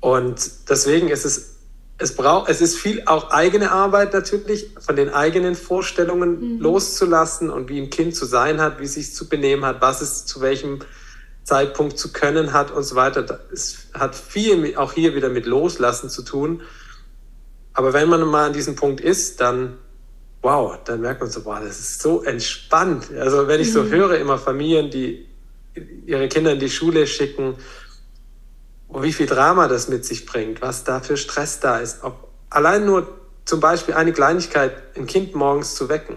und 0.01 0.51
deswegen 0.69 1.09
ist 1.09 1.25
es 1.25 1.54
es 1.99 2.17
braucht, 2.17 2.51
es 2.51 2.61
ist 2.61 2.77
viel 2.77 3.03
auch 3.07 3.31
eigene 3.31 3.71
Arbeit 3.71 4.13
natürlich, 4.13 4.71
von 4.81 4.97
den 4.97 5.11
eigenen 5.11 5.55
Vorstellungen 5.55 6.57
mhm. 6.57 6.61
loszulassen 6.61 7.51
und 7.51 7.69
wie 7.69 7.81
ein 7.81 7.91
Kind 7.91 8.17
zu 8.17 8.25
sein 8.25 8.61
hat, 8.61 8.81
wie 8.81 8.85
es 8.85 8.95
sich 8.95 9.15
zu 9.15 9.29
benehmen 9.29 9.65
hat, 9.65 9.81
was 9.81 10.01
es 10.01 10.27
zu 10.27 10.41
welchem 10.41 10.81
Zeitpunkt 11.45 11.99
zu 11.99 12.13
können 12.13 12.53
hat 12.53 12.71
und 12.71 12.83
so 12.83 12.97
weiter. 12.97 13.41
Es 13.53 13.89
hat 13.93 14.17
viel 14.17 14.77
auch 14.77 14.93
hier 14.93 15.15
wieder 15.15 15.29
mit 15.29 15.47
Loslassen 15.47 16.09
zu 16.11 16.23
tun. 16.23 16.63
Aber 17.75 17.93
wenn 17.93 18.09
man 18.09 18.23
mal 18.23 18.47
an 18.47 18.53
diesem 18.53 18.77
Punkt 18.77 19.01
ist, 19.01 19.41
dann, 19.41 19.79
wow, 20.43 20.79
dann 20.85 21.01
merkt 21.01 21.21
man 21.21 21.31
so, 21.31 21.45
wow, 21.45 21.59
das 21.63 21.79
ist 21.79 22.03
so 22.03 22.23
entspannt. 22.23 23.11
Also 23.17 23.47
wenn 23.47 23.61
ich 23.61 23.73
so 23.73 23.83
mhm. 23.83 23.91
höre, 23.91 24.19
immer 24.19 24.39
Familien, 24.39 24.91
die 24.91 25.27
ihre 26.07 26.29
Kinder 26.29 26.53
in 26.53 26.61
die 26.61 26.71
Schule 26.71 27.07
schicken, 27.07 27.57
und 28.89 29.03
wie 29.03 29.13
viel 29.13 29.27
Drama 29.27 29.69
das 29.69 29.89
mit 29.89 30.05
sich 30.05 30.27
bringt, 30.27 30.63
was 30.63 30.85
da 30.85 31.01
für 31.01 31.17
Stress 31.17 31.61
da 31.61 31.79
ist. 31.79 32.05
Ob 32.05 32.29
allein 32.51 32.87
nur 32.87 33.09
zum 33.45 33.61
Beispiel 33.61 33.95
eine 33.95 34.13
Kleinigkeit, 34.13 34.97
ein 34.97 35.07
Kind 35.07 35.35
morgens 35.35 35.75
zu 35.75 35.89
wecken. 35.89 36.17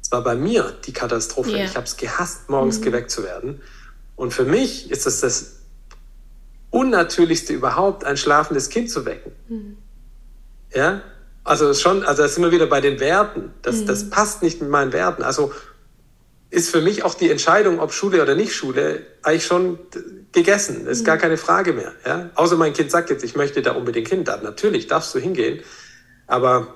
Das 0.00 0.12
war 0.12 0.22
bei 0.22 0.34
mir 0.34 0.74
die 0.86 0.92
Katastrophe. 0.92 1.50
Yeah. 1.50 1.64
Ich 1.64 1.76
habe 1.76 1.86
es 1.86 1.96
gehasst, 1.96 2.48
morgens 2.48 2.80
mhm. 2.80 2.84
geweckt 2.84 3.10
zu 3.10 3.24
werden. 3.24 3.62
Und 4.16 4.32
für 4.32 4.44
mich 4.44 4.90
ist 4.90 5.06
es 5.06 5.20
das 5.20 5.56
Unnatürlichste 6.70 7.52
überhaupt, 7.52 8.04
ein 8.04 8.16
schlafendes 8.16 8.68
Kind 8.68 8.90
zu 8.90 9.04
wecken. 9.06 9.32
Mhm. 9.48 9.76
Ja, 10.74 11.02
also 11.44 11.72
schon, 11.74 12.04
also 12.04 12.22
da 12.22 12.28
sind 12.28 12.42
wir 12.42 12.50
wieder 12.50 12.66
bei 12.66 12.80
den 12.80 13.00
Werten. 13.00 13.52
Das, 13.62 13.76
mhm. 13.76 13.86
das 13.86 14.10
passt 14.10 14.42
nicht 14.42 14.60
mit 14.60 14.70
meinen 14.70 14.92
Werten. 14.92 15.22
Also 15.22 15.52
ist 16.54 16.70
für 16.70 16.80
mich 16.80 17.02
auch 17.02 17.14
die 17.14 17.30
Entscheidung, 17.30 17.80
ob 17.80 17.92
Schule 17.92 18.22
oder 18.22 18.36
nicht 18.36 18.54
Schule, 18.54 19.04
eigentlich 19.22 19.44
schon 19.44 19.78
gegessen. 20.32 20.84
Das 20.84 20.98
ist 20.98 21.04
gar 21.04 21.16
mhm. 21.16 21.20
keine 21.20 21.36
Frage 21.36 21.72
mehr. 21.72 21.92
Ja? 22.06 22.30
Außer 22.36 22.56
mein 22.56 22.72
Kind 22.72 22.90
sagt 22.90 23.10
jetzt, 23.10 23.24
ich 23.24 23.34
möchte 23.34 23.60
da 23.60 23.72
unbedingt 23.72 24.08
hin. 24.08 24.24
Da, 24.24 24.36
natürlich 24.36 24.86
darfst 24.86 25.14
du 25.14 25.18
hingehen. 25.18 25.62
Aber 26.26 26.74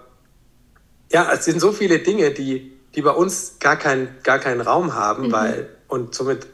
ja, 1.12 1.32
es 1.32 1.44
sind 1.44 1.60
so 1.60 1.72
viele 1.72 2.00
Dinge, 2.00 2.32
die, 2.32 2.72
die 2.94 3.02
bei 3.02 3.12
uns 3.12 3.56
gar, 3.60 3.76
kein, 3.76 4.16
gar 4.24 4.40
keinen 4.40 4.60
Raum 4.60 4.94
haben, 4.94 5.28
mhm. 5.28 5.32
weil, 5.32 5.68
und 5.86 6.14
somit 6.14 6.46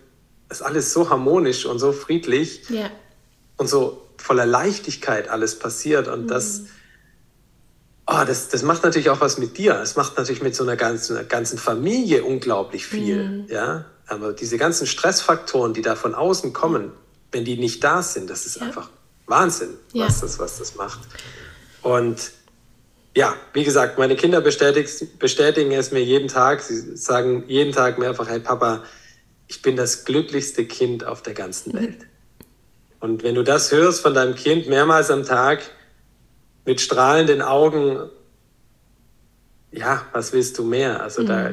ist 0.51 0.63
alles 0.63 0.93
so 0.93 1.09
harmonisch 1.09 1.65
und 1.65 1.79
so 1.79 1.93
friedlich 1.93 2.69
ja. 2.69 2.91
und 3.57 3.69
so 3.69 4.07
voller 4.19 4.47
Leichtigkeit 4.47 5.29
alles 5.29 5.59
passiert. 5.59 6.09
Und 6.09 6.25
mhm. 6.25 6.29
das, 6.29 6.65
oh, 8.07 8.25
das, 8.27 8.49
das 8.49 8.63
macht 8.63 8.85
natürlich 8.85 9.11
auch 9.11 9.21
was 9.21 9.39
mit 9.39 9.57
dir. 9.59 9.81
Es 9.81 9.97
macht 9.97 10.17
natürlich 10.17 10.43
mit 10.43 10.55
so 10.55 10.63
einer 10.65 10.77
ganzen, 10.77 11.17
einer 11.17 11.27
ganzen 11.27 11.59
Familie 11.59 12.25
unglaublich 12.25 12.87
viel. 12.87 13.25
Mhm. 13.25 13.47
Ja? 13.49 13.87
Aber 14.07 14.33
diese 14.33 14.59
ganzen 14.59 14.87
Stressfaktoren, 14.87 15.73
die 15.73 15.83
da 15.83 15.97
von 15.97 16.15
außen 16.15 16.53
kommen, 16.53 16.93
wenn 17.33 17.45
die 17.45 17.57
nicht 17.57 17.83
da 17.83 18.03
sind, 18.03 18.31
das 18.31 18.47
ist 18.47 18.57
ja. 18.57 18.63
einfach 18.67 18.91
Wahnsinn, 19.27 19.71
ja. 19.93 20.07
was, 20.07 20.21
das, 20.21 20.39
was 20.39 20.59
das 20.59 20.75
macht. 20.77 21.01
Und 21.83 22.33
ja, 23.17 23.35
wie 23.53 23.65
gesagt, 23.65 23.99
meine 23.99 24.17
Kinder 24.17 24.41
bestätigen 24.41 25.73
es 25.73 25.93
mir 25.93 26.03
jeden 26.03 26.29
Tag. 26.29 26.63
Sie 26.63 26.97
sagen 26.97 27.45
jeden 27.47 27.73
Tag 27.73 27.99
mehrfach, 27.99 28.29
hey 28.29 28.41
Papa, 28.41 28.83
ich 29.47 29.63
bin 29.63 29.77
das 29.77 30.05
glücklichste 30.05 30.67
Kind 30.67 31.07
auf 31.07 31.23
der 31.23 31.35
ganzen 31.35 31.73
mhm. 31.73 31.81
Welt. 31.81 31.99
Und 33.01 33.23
wenn 33.23 33.35
du 33.35 33.45
das 33.45 33.71
hörst 33.71 34.01
von 34.01 34.15
deinem 34.15 34.35
Kind 34.35 34.69
mehrmals 34.69 35.11
am 35.11 35.25
Tag 35.25 35.63
mit 36.65 36.81
strahlenden 36.81 37.43
Augen, 37.43 38.11
ja, 39.71 40.07
was 40.13 40.33
willst 40.33 40.59
du 40.59 40.65
mehr? 40.65 41.03
Also 41.03 41.23
mhm. 41.23 41.27
da, 41.27 41.53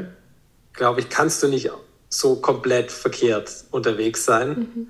glaube 0.74 1.02
ich, 1.02 1.10
kannst 1.10 1.42
du 1.44 1.48
nicht 1.48 1.72
so 2.10 2.36
komplett 2.36 2.92
verkehrt 2.92 3.66
unterwegs 3.72 4.26
sein. 4.26 4.50
Mhm. 4.50 4.88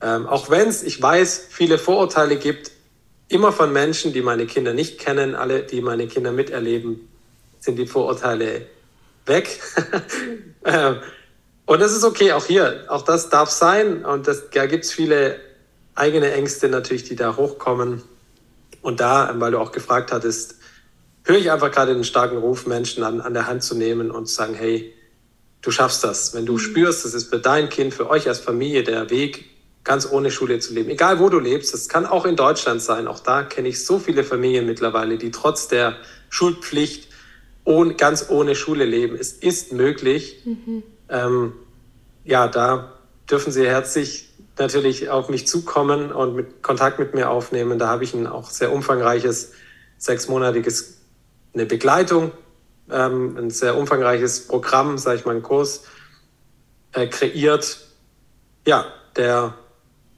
Ähm, 0.00 0.26
auch 0.26 0.48
wenn 0.50 0.68
es, 0.68 0.82
ich 0.82 1.00
weiß, 1.00 1.46
viele 1.50 1.78
Vorurteile 1.78 2.36
gibt, 2.36 2.70
immer 3.28 3.52
von 3.52 3.72
Menschen, 3.72 4.12
die 4.12 4.22
meine 4.22 4.46
Kinder 4.46 4.72
nicht 4.72 4.98
kennen, 4.98 5.34
alle, 5.34 5.62
die 5.62 5.80
meine 5.80 6.06
Kinder 6.06 6.32
miterleben, 6.32 7.08
sind 7.60 7.76
die 7.76 7.86
Vorurteile 7.86 8.66
weg. 9.26 9.60
ähm, 10.64 10.96
und 11.66 11.80
das 11.80 11.92
ist 11.92 12.04
okay, 12.04 12.32
auch 12.32 12.46
hier, 12.46 12.84
auch 12.88 13.02
das 13.02 13.28
darf 13.28 13.50
sein. 13.50 14.04
Und 14.04 14.26
das, 14.26 14.50
da 14.50 14.66
gibt 14.66 14.84
es 14.84 14.92
viele 14.92 15.38
eigene 15.94 16.32
Ängste 16.32 16.68
natürlich, 16.68 17.04
die 17.04 17.16
da 17.16 17.36
hochkommen. 17.36 18.02
Und 18.88 19.00
da, 19.00 19.34
weil 19.36 19.50
du 19.50 19.58
auch 19.58 19.70
gefragt 19.70 20.12
hattest, 20.12 20.54
höre 21.22 21.36
ich 21.36 21.50
einfach 21.50 21.70
gerade 21.70 21.92
den 21.92 22.04
starken 22.04 22.38
Ruf, 22.38 22.66
Menschen 22.66 23.04
an, 23.04 23.20
an 23.20 23.34
der 23.34 23.46
Hand 23.46 23.62
zu 23.62 23.74
nehmen 23.74 24.10
und 24.10 24.28
zu 24.28 24.34
sagen, 24.34 24.54
hey, 24.54 24.94
du 25.60 25.70
schaffst 25.70 26.04
das. 26.04 26.32
Wenn 26.32 26.46
du 26.46 26.54
mhm. 26.54 26.58
spürst, 26.58 27.04
das 27.04 27.12
ist 27.12 27.28
für 27.28 27.38
dein 27.38 27.68
Kind, 27.68 27.92
für 27.92 28.08
euch 28.08 28.26
als 28.28 28.40
Familie 28.40 28.84
der 28.84 29.10
Weg, 29.10 29.44
ganz 29.84 30.10
ohne 30.10 30.30
Schule 30.30 30.58
zu 30.60 30.72
leben. 30.72 30.88
Egal 30.88 31.18
wo 31.18 31.28
du 31.28 31.38
lebst, 31.38 31.74
das 31.74 31.90
kann 31.90 32.06
auch 32.06 32.24
in 32.24 32.34
Deutschland 32.34 32.80
sein. 32.80 33.08
Auch 33.08 33.20
da 33.20 33.42
kenne 33.42 33.68
ich 33.68 33.84
so 33.84 33.98
viele 33.98 34.24
Familien 34.24 34.64
mittlerweile, 34.64 35.18
die 35.18 35.32
trotz 35.32 35.68
der 35.68 35.98
Schulpflicht 36.30 37.08
ohne, 37.64 37.92
ganz 37.92 38.30
ohne 38.30 38.54
Schule 38.54 38.86
leben. 38.86 39.16
Es 39.20 39.34
ist 39.34 39.74
möglich. 39.74 40.46
Mhm. 40.46 40.82
Ähm, 41.10 41.52
ja, 42.24 42.48
da 42.48 42.98
dürfen 43.30 43.52
Sie 43.52 43.66
herzlich 43.66 44.27
natürlich 44.58 45.10
auf 45.10 45.28
mich 45.28 45.46
zukommen 45.46 46.12
und 46.12 46.34
mit 46.34 46.62
Kontakt 46.62 46.98
mit 46.98 47.14
mir 47.14 47.30
aufnehmen. 47.30 47.78
Da 47.78 47.88
habe 47.88 48.04
ich 48.04 48.14
ein 48.14 48.26
auch 48.26 48.50
sehr 48.50 48.72
umfangreiches, 48.72 49.52
sechsmonatiges, 49.98 50.98
eine 51.54 51.66
Begleitung, 51.66 52.32
ähm, 52.90 53.36
ein 53.36 53.50
sehr 53.50 53.76
umfangreiches 53.76 54.46
Programm, 54.46 54.98
sage 54.98 55.18
ich 55.18 55.24
mal, 55.24 55.32
einen 55.32 55.42
Kurs 55.42 55.84
äh, 56.92 57.06
kreiert, 57.06 57.78
ja, 58.66 58.86
der 59.16 59.54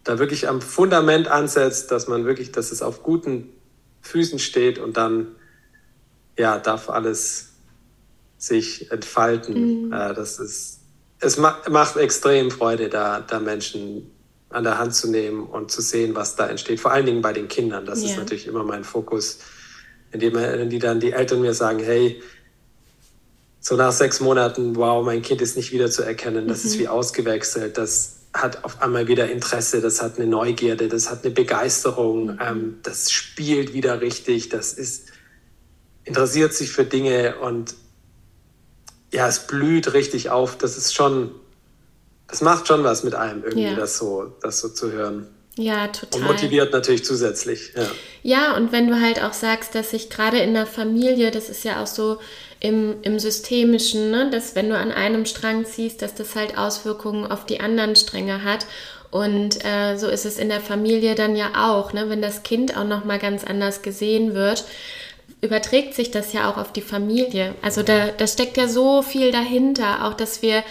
da 0.05 0.19
wirklich 0.19 0.49
am 0.49 0.61
Fundament 0.61 1.29
ansetzt, 1.29 1.91
dass 1.91 2.09
man 2.09 2.25
wirklich, 2.25 2.53
dass 2.53 2.73
es 2.73 2.83
auf 2.83 3.03
guten 3.03 3.53
Füßen 4.03 4.39
steht 4.39 4.79
und 4.79 4.97
dann 4.97 5.29
ja, 6.39 6.59
darf 6.59 6.89
alles 6.89 7.51
sich 8.39 8.91
entfalten. 8.91 9.89
Mhm. 9.89 9.93
Äh, 9.93 10.15
das 10.15 10.39
ist, 10.39 10.81
es 11.21 11.37
macht 11.37 11.97
extrem 11.97 12.51
Freude, 12.51 12.89
da, 12.89 13.21
da 13.21 13.41
Menschen 13.41 14.11
an 14.51 14.65
der 14.65 14.79
Hand 14.79 14.95
zu 14.95 15.11
nehmen 15.11 15.45
und 15.45 15.71
zu 15.71 15.81
sehen, 15.81 16.15
was 16.15 16.37
da 16.37 16.49
entsteht. 16.49 16.81
Vor 16.81 16.93
allen 16.93 17.07
Dingen 17.07 17.23
bei 17.23 17.33
den 17.33 17.49
Kindern. 17.49 17.87
Das 17.87 18.01
yeah. 18.01 18.11
ist 18.11 18.19
natürlich 18.19 18.47
immer 18.47 18.65
mein 18.65 18.85
Fokus, 18.85 19.39
indem 20.13 20.69
die 20.69 20.79
dann 20.79 21.01
die 21.01 21.13
Eltern 21.13 21.41
mir 21.41 21.55
sagen, 21.55 21.79
hey, 21.79 22.21
so 23.61 23.77
nach 23.77 23.93
sechs 23.93 24.21
Monaten, 24.21 24.75
wow, 24.77 25.05
mein 25.05 25.23
Kind 25.23 25.41
ist 25.43 25.57
nicht 25.57 25.71
wieder 25.73 25.91
zu 25.91 26.03
erkennen, 26.03 26.49
das 26.49 26.65
mhm. 26.65 26.71
ist 26.71 26.79
wie 26.79 26.89
ausgewechselt, 26.89 27.79
das 27.79 28.17
hat 28.33 28.65
auf 28.65 28.81
einmal 28.81 29.07
wieder 29.09 29.31
Interesse, 29.31 29.81
das 29.81 30.01
hat 30.01 30.19
eine 30.19 30.27
Neugierde, 30.27 30.89
das 30.89 31.11
hat 31.11 31.25
eine 31.25 31.35
Begeisterung, 31.35 32.27
mhm. 32.27 32.39
ähm, 32.41 32.79
das 32.83 33.11
spielt 33.11 33.75
wieder 33.75 34.01
richtig, 34.01 34.49
das 34.49 34.73
ist, 34.73 35.09
interessiert 36.05 36.55
sich 36.55 36.73
für 36.73 36.85
Dinge 36.85 37.39
und 37.41 37.75
ja, 39.13 39.29
es 39.29 39.47
blüht 39.47 39.93
richtig 39.93 40.31
auf. 40.31 40.57
Das 40.57 40.77
ist 40.77 40.95
schon, 40.95 41.33
das 42.31 42.41
macht 42.41 42.69
schon 42.69 42.85
was 42.85 43.03
mit 43.03 43.15
einem 43.15 43.43
irgendwie, 43.43 43.65
ja. 43.65 43.75
das 43.75 43.99
so, 43.99 44.33
das 44.41 44.61
so 44.61 44.69
zu 44.69 44.93
hören. 44.93 45.27
Ja, 45.57 45.89
total. 45.89 46.21
Und 46.21 46.27
motiviert 46.29 46.73
natürlich 46.73 47.05
zusätzlich. 47.05 47.73
Ja. 47.77 47.87
ja, 48.23 48.57
und 48.57 48.73
wenn 48.73 48.89
du 48.89 49.01
halt 49.01 49.23
auch 49.23 49.33
sagst, 49.33 49.75
dass 49.75 49.91
sich 49.91 50.09
gerade 50.09 50.39
in 50.39 50.55
der 50.55 50.67
Familie, 50.67 51.31
das 51.31 51.51
ist 51.51 51.65
ja 51.65 51.83
auch 51.83 51.87
so 51.87 52.19
im, 52.61 52.97
im 53.03 53.19
Systemischen, 53.19 54.11
ne, 54.11 54.31
dass 54.31 54.55
wenn 54.55 54.69
du 54.69 54.77
an 54.77 54.93
einem 54.93 55.27
Strang 55.27 55.67
ziehst, 55.67 56.03
dass 56.03 56.15
das 56.15 56.37
halt 56.37 56.57
Auswirkungen 56.57 57.31
auf 57.31 57.47
die 57.47 57.61
anderen 57.61 57.97
Stränge 57.97 58.45
hat. 58.45 58.67
Und 59.11 59.65
äh, 59.65 59.97
so 59.97 60.07
ist 60.07 60.25
es 60.25 60.39
in 60.39 60.49
der 60.49 60.61
Familie 60.61 61.17
dann 61.17 61.35
ja 61.35 61.51
auch, 61.57 61.93
ne, 61.93 62.09
wenn 62.09 62.23
das 62.23 62.45
Kind 62.45 62.77
auch 62.77 62.85
nochmal 62.85 63.19
ganz 63.19 63.45
anders 63.45 63.83
gesehen 63.83 64.35
wird 64.35 64.65
überträgt 65.41 65.95
sich 65.95 66.11
das 66.11 66.33
ja 66.33 66.51
auch 66.51 66.59
auf 66.59 66.73
die 66.73 66.83
Familie. 66.83 67.55
Also 67.63 67.83
da, 67.83 68.09
da 68.09 68.27
steckt 68.27 68.57
ja 68.57 68.69
so 68.69 69.03
viel 69.03 69.33
dahinter, 69.33 70.05
auch 70.07 70.15
dass 70.15 70.43
wir, 70.43 70.63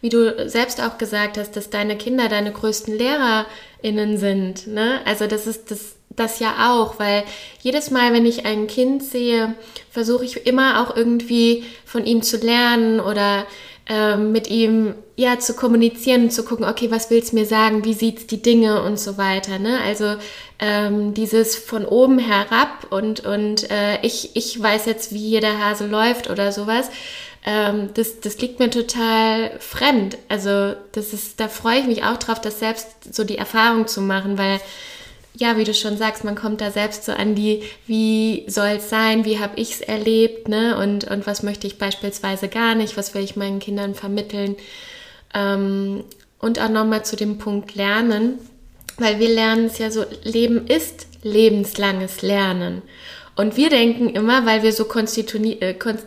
wie 0.00 0.08
du 0.08 0.48
selbst 0.48 0.80
auch 0.80 0.98
gesagt 0.98 1.38
hast, 1.38 1.56
dass 1.56 1.70
deine 1.70 1.96
Kinder 1.96 2.28
deine 2.28 2.52
größten 2.52 2.96
LehrerInnen 2.96 4.18
sind. 4.18 4.66
Ne? 4.66 5.00
Also 5.04 5.26
das 5.26 5.46
ist 5.46 5.70
das, 5.70 5.96
das 6.10 6.38
ja 6.38 6.72
auch, 6.72 6.98
weil 6.98 7.24
jedes 7.62 7.90
Mal, 7.90 8.12
wenn 8.12 8.26
ich 8.26 8.46
ein 8.46 8.66
Kind 8.66 9.02
sehe, 9.02 9.54
versuche 9.90 10.24
ich 10.24 10.46
immer 10.46 10.82
auch 10.82 10.96
irgendwie 10.96 11.64
von 11.84 12.04
ihm 12.04 12.22
zu 12.22 12.36
lernen 12.38 13.00
oder 13.00 13.46
ähm, 13.88 14.32
mit 14.32 14.50
ihm 14.50 14.94
ja 15.14 15.38
zu 15.38 15.54
kommunizieren 15.54 16.24
und 16.24 16.30
zu 16.30 16.44
gucken, 16.44 16.64
okay, 16.64 16.90
was 16.90 17.08
willst 17.10 17.32
du 17.32 17.36
mir 17.36 17.46
sagen, 17.46 17.84
wie 17.84 17.94
sieht's 17.94 18.26
die 18.26 18.42
Dinge 18.42 18.82
und 18.82 18.98
so 18.98 19.16
weiter. 19.16 19.58
Ne? 19.60 19.78
Also 19.80 20.16
ähm, 20.58 21.14
dieses 21.14 21.56
von 21.56 21.84
oben 21.84 22.18
herab 22.18 22.88
und, 22.90 23.24
und 23.24 23.70
äh, 23.70 24.00
ich, 24.02 24.34
ich 24.34 24.60
weiß 24.60 24.86
jetzt, 24.86 25.12
wie 25.12 25.18
jeder 25.18 25.58
Hase 25.64 25.86
läuft 25.86 26.28
oder 26.28 26.50
sowas. 26.50 26.90
Ähm, 27.46 27.90
das, 27.94 28.20
das 28.20 28.38
liegt 28.38 28.58
mir 28.58 28.70
total 28.70 29.52
fremd. 29.60 30.18
Also 30.28 30.74
das 30.92 31.12
ist, 31.12 31.38
da 31.38 31.48
freue 31.48 31.78
ich 31.78 31.86
mich 31.86 32.02
auch 32.02 32.16
drauf, 32.16 32.40
das 32.40 32.58
selbst 32.58 33.14
so 33.14 33.24
die 33.24 33.38
Erfahrung 33.38 33.86
zu 33.86 34.02
machen, 34.02 34.36
weil 34.36 34.60
ja, 35.38 35.56
wie 35.56 35.64
du 35.64 35.74
schon 35.74 35.98
sagst, 35.98 36.24
man 36.24 36.34
kommt 36.34 36.60
da 36.60 36.70
selbst 36.70 37.04
so 37.04 37.12
an 37.12 37.34
die, 37.34 37.62
wie 37.86 38.44
soll 38.48 38.78
es 38.78 38.88
sein, 38.88 39.24
wie 39.24 39.38
habe 39.38 39.60
ich 39.60 39.72
es 39.72 39.80
erlebt, 39.82 40.48
ne? 40.48 40.78
Und, 40.78 41.04
und 41.04 41.26
was 41.26 41.42
möchte 41.42 41.66
ich 41.66 41.78
beispielsweise 41.78 42.48
gar 42.48 42.74
nicht, 42.74 42.96
was 42.96 43.14
will 43.14 43.22
ich 43.22 43.36
meinen 43.36 43.58
Kindern 43.58 43.94
vermitteln. 43.94 44.56
Ähm, 45.34 46.04
und 46.38 46.60
auch 46.60 46.70
nochmal 46.70 47.04
zu 47.04 47.16
dem 47.16 47.38
Punkt 47.38 47.74
Lernen, 47.74 48.38
weil 48.98 49.18
wir 49.20 49.28
lernen 49.28 49.66
es 49.66 49.78
ja 49.78 49.90
so, 49.90 50.04
Leben 50.22 50.66
ist 50.66 51.06
lebenslanges 51.22 52.22
Lernen. 52.22 52.82
Und 53.34 53.58
wir 53.58 53.68
denken 53.68 54.08
immer, 54.08 54.46
weil 54.46 54.62
wir 54.62 54.72
so 54.72 54.86
konstituiert, 54.86 55.62
äh, 55.62 55.74
kon 55.74 55.98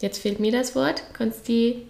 jetzt 0.00 0.18
fehlt 0.18 0.40
mir 0.40 0.52
das 0.52 0.74
Wort, 0.74 1.02
konsti 1.16 1.82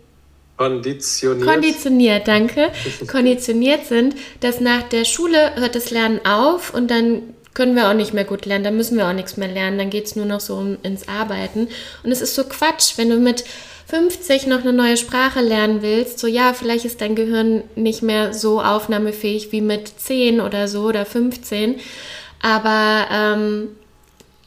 Konditioniert. 0.59 1.46
Konditioniert, 1.46 2.28
danke. 2.28 2.72
Konditioniert 3.06 3.86
sind, 3.86 4.16
dass 4.40 4.61
nach 4.61 4.82
der 4.82 5.04
Schule 5.04 5.54
hört 5.54 5.76
das 5.76 5.90
Lernen 5.90 6.20
auf 6.26 6.74
und 6.74 6.90
dann 6.90 7.34
können 7.54 7.74
wir 7.74 7.88
auch 7.88 7.94
nicht 7.94 8.12
mehr 8.12 8.24
gut 8.24 8.44
lernen, 8.44 8.64
dann 8.64 8.76
müssen 8.76 8.98
wir 8.98 9.09
auch 9.09 9.12
nichts 9.12 9.36
mehr 9.36 9.48
lernen, 9.48 9.78
dann 9.78 9.90
geht 9.90 10.06
es 10.06 10.16
nur 10.16 10.26
noch 10.26 10.40
so 10.40 10.56
um, 10.56 10.76
ins 10.82 11.09
Arbeiten. 11.09 11.68
Und 12.02 12.12
es 12.12 12.20
ist 12.20 12.34
so 12.34 12.44
Quatsch, 12.44 12.98
wenn 12.98 13.09
du 13.11 13.16
mit 13.16 13.44
50 13.86 14.46
noch 14.46 14.61
eine 14.61 14.72
neue 14.72 14.96
Sprache 14.96 15.40
lernen 15.40 15.82
willst, 15.82 16.18
so 16.18 16.26
ja, 16.26 16.52
vielleicht 16.52 16.84
ist 16.84 17.00
dein 17.00 17.14
Gehirn 17.14 17.64
nicht 17.74 18.02
mehr 18.02 18.34
so 18.34 18.61
aufnahmefähig 18.61 19.50
wie 19.50 19.61
mit 19.61 19.88
10 19.88 20.40
oder 20.40 20.68
so 20.68 20.82
oder 20.82 21.06
15, 21.06 21.80
aber 22.42 23.06
ähm, 23.11 23.68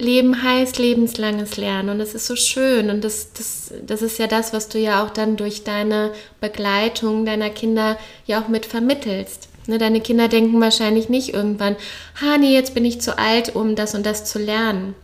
Leben 0.01 0.43
heißt 0.43 0.77
lebenslanges 0.77 1.57
Lernen 1.57 1.89
und 1.89 1.99
das 1.99 2.13
ist 2.13 2.27
so 2.27 2.35
schön 2.35 2.89
und 2.89 3.03
das, 3.03 3.33
das, 3.33 3.71
das 3.85 4.01
ist 4.01 4.19
ja 4.19 4.27
das, 4.27 4.51
was 4.51 4.67
du 4.67 4.79
ja 4.79 5.03
auch 5.03 5.09
dann 5.09 5.37
durch 5.37 5.63
deine 5.63 6.11
Begleitung 6.39 7.25
deiner 7.25 7.49
Kinder 7.49 7.97
ja 8.25 8.41
auch 8.41 8.47
mit 8.47 8.65
vermittelst. 8.65 9.47
Ne, 9.67 9.77
deine 9.77 10.01
Kinder 10.01 10.27
denken 10.27 10.59
wahrscheinlich 10.59 11.07
nicht 11.07 11.33
irgendwann, 11.33 11.75
ha 12.19 12.37
nee, 12.37 12.53
jetzt 12.53 12.73
bin 12.73 12.83
ich 12.83 12.99
zu 12.99 13.17
alt, 13.17 13.55
um 13.55 13.75
das 13.75 13.93
und 13.93 14.05
das 14.05 14.25
zu 14.25 14.39
lernen. 14.39 14.95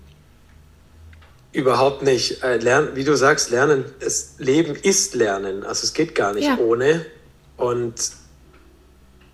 Überhaupt 1.54 2.04
nicht. 2.04 2.44
Äh, 2.44 2.58
lernen, 2.58 2.90
wie 2.96 3.04
du 3.04 3.16
sagst, 3.16 3.50
Lernen, 3.50 3.86
das 4.00 4.36
Leben 4.38 4.76
ist 4.76 5.16
Lernen. 5.16 5.64
Also 5.64 5.86
es 5.86 5.94
geht 5.94 6.14
gar 6.14 6.34
nicht 6.34 6.46
ja. 6.46 6.58
ohne. 6.58 7.06
Und 7.56 7.96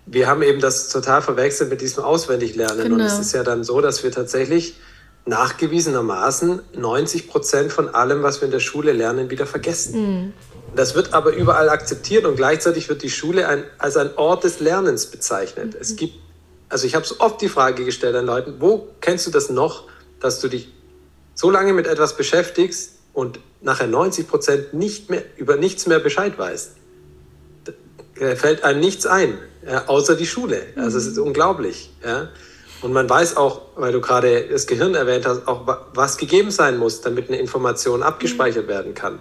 wir 0.06 0.26
haben 0.26 0.42
eben 0.42 0.60
das 0.60 0.88
total 0.88 1.22
verwechselt 1.22 1.70
mit 1.70 1.80
diesem 1.80 2.04
Auswendiglernen. 2.04 2.84
Genau. 2.84 2.94
Und 2.94 3.00
es 3.00 3.18
ist 3.18 3.32
ja 3.32 3.42
dann 3.42 3.64
so, 3.64 3.80
dass 3.80 4.04
wir 4.04 4.12
tatsächlich 4.12 4.74
nachgewiesenermaßen 5.26 6.60
90 6.76 7.28
Prozent 7.28 7.72
von 7.72 7.88
allem, 7.94 8.22
was 8.22 8.40
wir 8.40 8.46
in 8.46 8.52
der 8.52 8.60
Schule 8.60 8.92
lernen, 8.92 9.30
wieder 9.30 9.46
vergessen. 9.46 10.00
Mhm. 10.00 10.32
Das 10.76 10.94
wird 10.94 11.14
aber 11.14 11.32
überall 11.32 11.68
akzeptiert 11.68 12.24
und 12.24 12.36
gleichzeitig 12.36 12.88
wird 12.88 13.02
die 13.02 13.10
Schule 13.10 13.48
ein, 13.48 13.64
als 13.78 13.96
ein 13.96 14.16
Ort 14.16 14.44
des 14.44 14.60
Lernens 14.60 15.06
bezeichnet. 15.06 15.74
Mhm. 15.74 15.80
Es 15.80 15.96
gibt, 15.96 16.14
also 16.68 16.86
ich 16.86 16.94
habe 16.94 17.06
so 17.06 17.20
oft 17.20 17.40
die 17.40 17.48
Frage 17.48 17.84
gestellt 17.84 18.16
an 18.16 18.26
Leuten, 18.26 18.56
wo 18.58 18.88
kennst 19.00 19.26
du 19.26 19.30
das 19.30 19.50
noch, 19.50 19.84
dass 20.20 20.40
du 20.40 20.48
dich 20.48 20.68
so 21.34 21.50
lange 21.50 21.72
mit 21.72 21.86
etwas 21.86 22.16
beschäftigst 22.16 22.98
und 23.12 23.40
nachher 23.60 23.86
90 23.86 24.28
Prozent 24.28 24.74
nicht 24.74 25.10
mehr, 25.10 25.22
über 25.36 25.56
nichts 25.56 25.86
mehr 25.86 26.00
Bescheid 26.00 26.38
weißt? 26.38 26.72
Da 27.64 28.36
fällt 28.36 28.62
einem 28.62 28.80
nichts 28.80 29.06
ein, 29.06 29.38
außer 29.86 30.16
die 30.16 30.26
Schule. 30.26 30.62
Also 30.76 30.98
es 30.98 31.06
ist 31.06 31.16
mhm. 31.16 31.24
unglaublich. 31.24 31.90
Ja. 32.04 32.28
Und 32.84 32.92
man 32.92 33.08
weiß 33.08 33.38
auch, 33.38 33.62
weil 33.76 33.92
du 33.92 34.02
gerade 34.02 34.46
das 34.46 34.66
Gehirn 34.66 34.94
erwähnt 34.94 35.24
hast, 35.24 35.48
auch 35.48 35.62
was 35.94 36.18
gegeben 36.18 36.50
sein 36.50 36.76
muss, 36.76 37.00
damit 37.00 37.28
eine 37.28 37.38
Information 37.38 38.02
abgespeichert 38.02 38.68
werden 38.68 38.92
kann. 38.92 39.20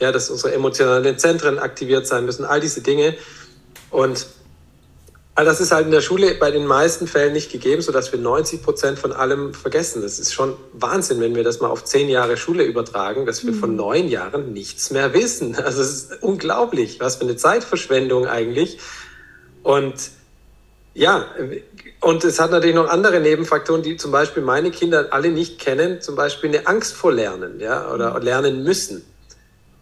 Ja, 0.00 0.12
dass 0.12 0.30
unsere 0.30 0.54
emotionalen 0.54 1.18
Zentren 1.18 1.58
aktiviert 1.58 2.06
sein 2.06 2.24
müssen, 2.24 2.46
all 2.46 2.58
diese 2.58 2.80
Dinge. 2.80 3.14
Und 3.90 4.26
all 5.34 5.44
das 5.44 5.60
ist 5.60 5.72
halt 5.72 5.84
in 5.84 5.92
der 5.92 6.00
Schule 6.00 6.36
bei 6.36 6.50
den 6.50 6.64
meisten 6.64 7.06
Fällen 7.06 7.34
nicht 7.34 7.52
gegeben, 7.52 7.82
sodass 7.82 8.12
wir 8.12 8.18
90 8.18 8.62
Prozent 8.62 8.98
von 8.98 9.12
allem 9.12 9.52
vergessen. 9.52 10.00
Das 10.00 10.18
ist 10.18 10.32
schon 10.32 10.56
Wahnsinn, 10.72 11.20
wenn 11.20 11.34
wir 11.34 11.44
das 11.44 11.60
mal 11.60 11.68
auf 11.68 11.84
zehn 11.84 12.08
Jahre 12.08 12.38
Schule 12.38 12.64
übertragen, 12.64 13.26
dass 13.26 13.44
wir 13.44 13.52
mhm. 13.52 13.58
von 13.58 13.76
neun 13.76 14.08
Jahren 14.08 14.54
nichts 14.54 14.90
mehr 14.90 15.12
wissen. 15.12 15.54
Also 15.62 15.82
es 15.82 15.90
ist 15.90 16.22
unglaublich, 16.22 16.98
was 16.98 17.16
für 17.16 17.24
eine 17.24 17.36
Zeitverschwendung 17.36 18.26
eigentlich. 18.26 18.78
Und 19.62 19.96
ja, 20.94 21.26
und 22.00 22.24
es 22.24 22.38
hat 22.38 22.50
natürlich 22.50 22.76
noch 22.76 22.88
andere 22.88 23.20
Nebenfaktoren, 23.20 23.82
die 23.82 23.96
zum 23.96 24.12
Beispiel 24.12 24.42
meine 24.42 24.70
Kinder 24.70 25.08
alle 25.10 25.30
nicht 25.30 25.58
kennen, 25.58 26.00
zum 26.00 26.14
Beispiel 26.14 26.50
eine 26.50 26.66
Angst 26.66 26.94
vor 26.94 27.12
Lernen, 27.12 27.58
ja, 27.60 27.92
oder 27.92 28.18
mhm. 28.18 28.24
lernen 28.24 28.64
müssen. 28.64 29.04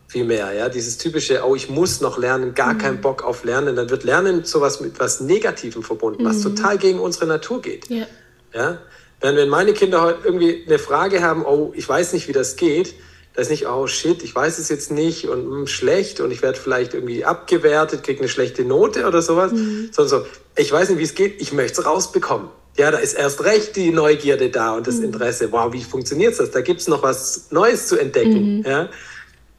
Vielmehr, 0.06 0.52
ja, 0.52 0.68
dieses 0.68 0.96
typische, 0.98 1.44
oh, 1.44 1.56
ich 1.56 1.68
muss 1.68 2.00
noch 2.00 2.18
lernen, 2.18 2.54
gar 2.54 2.74
mhm. 2.74 2.78
keinen 2.78 3.00
Bock 3.00 3.24
auf 3.24 3.44
Lernen, 3.44 3.74
dann 3.74 3.90
wird 3.90 4.04
Lernen 4.04 4.44
sowas 4.44 4.80
mit 4.80 5.00
was 5.00 5.20
Negativem 5.20 5.82
verbunden, 5.82 6.22
mhm. 6.22 6.28
was 6.28 6.40
total 6.40 6.78
gegen 6.78 7.00
unsere 7.00 7.26
Natur 7.26 7.60
geht. 7.60 7.90
Ja. 7.90 8.06
ja. 8.52 8.78
wenn 9.20 9.48
meine 9.48 9.72
Kinder 9.72 10.02
heute 10.02 10.20
irgendwie 10.24 10.64
eine 10.66 10.78
Frage 10.78 11.22
haben, 11.22 11.44
oh, 11.44 11.72
ich 11.74 11.88
weiß 11.88 12.12
nicht, 12.12 12.28
wie 12.28 12.32
das 12.32 12.56
geht, 12.56 12.94
da 13.34 13.42
ist 13.42 13.50
nicht, 13.50 13.66
oh 13.66 13.86
shit, 13.88 14.22
ich 14.22 14.34
weiß 14.34 14.58
es 14.58 14.68
jetzt 14.68 14.92
nicht 14.92 15.28
und 15.28 15.48
mh, 15.48 15.56
hm, 15.56 15.66
schlecht 15.66 16.20
und 16.20 16.30
ich 16.30 16.40
werde 16.40 16.58
vielleicht 16.58 16.94
irgendwie 16.94 17.24
abgewertet, 17.24 18.04
kriege 18.04 18.20
eine 18.20 18.28
schlechte 18.28 18.64
Note 18.64 19.06
oder 19.06 19.22
sowas, 19.22 19.52
mhm. 19.52 19.90
sondern 19.92 20.22
so, 20.22 20.26
ich 20.56 20.70
weiß 20.70 20.88
nicht, 20.90 20.98
wie 20.98 21.04
es 21.04 21.14
geht, 21.14 21.42
ich 21.42 21.52
möchte 21.52 21.80
es 21.80 21.86
rausbekommen. 21.86 22.48
Ja, 22.76 22.90
da 22.90 22.98
ist 22.98 23.14
erst 23.14 23.44
recht 23.44 23.76
die 23.76 23.90
Neugierde 23.90 24.50
da 24.50 24.74
und 24.76 24.86
das 24.86 24.96
mhm. 24.96 25.04
Interesse. 25.04 25.50
Wow, 25.52 25.72
wie 25.72 25.82
funktioniert 25.82 26.38
das? 26.38 26.52
Da 26.52 26.60
gibt 26.60 26.80
es 26.80 26.88
noch 26.88 27.02
was 27.02 27.46
Neues 27.50 27.88
zu 27.88 27.98
entdecken. 27.98 28.58
Mhm. 28.58 28.64
Ja? 28.64 28.88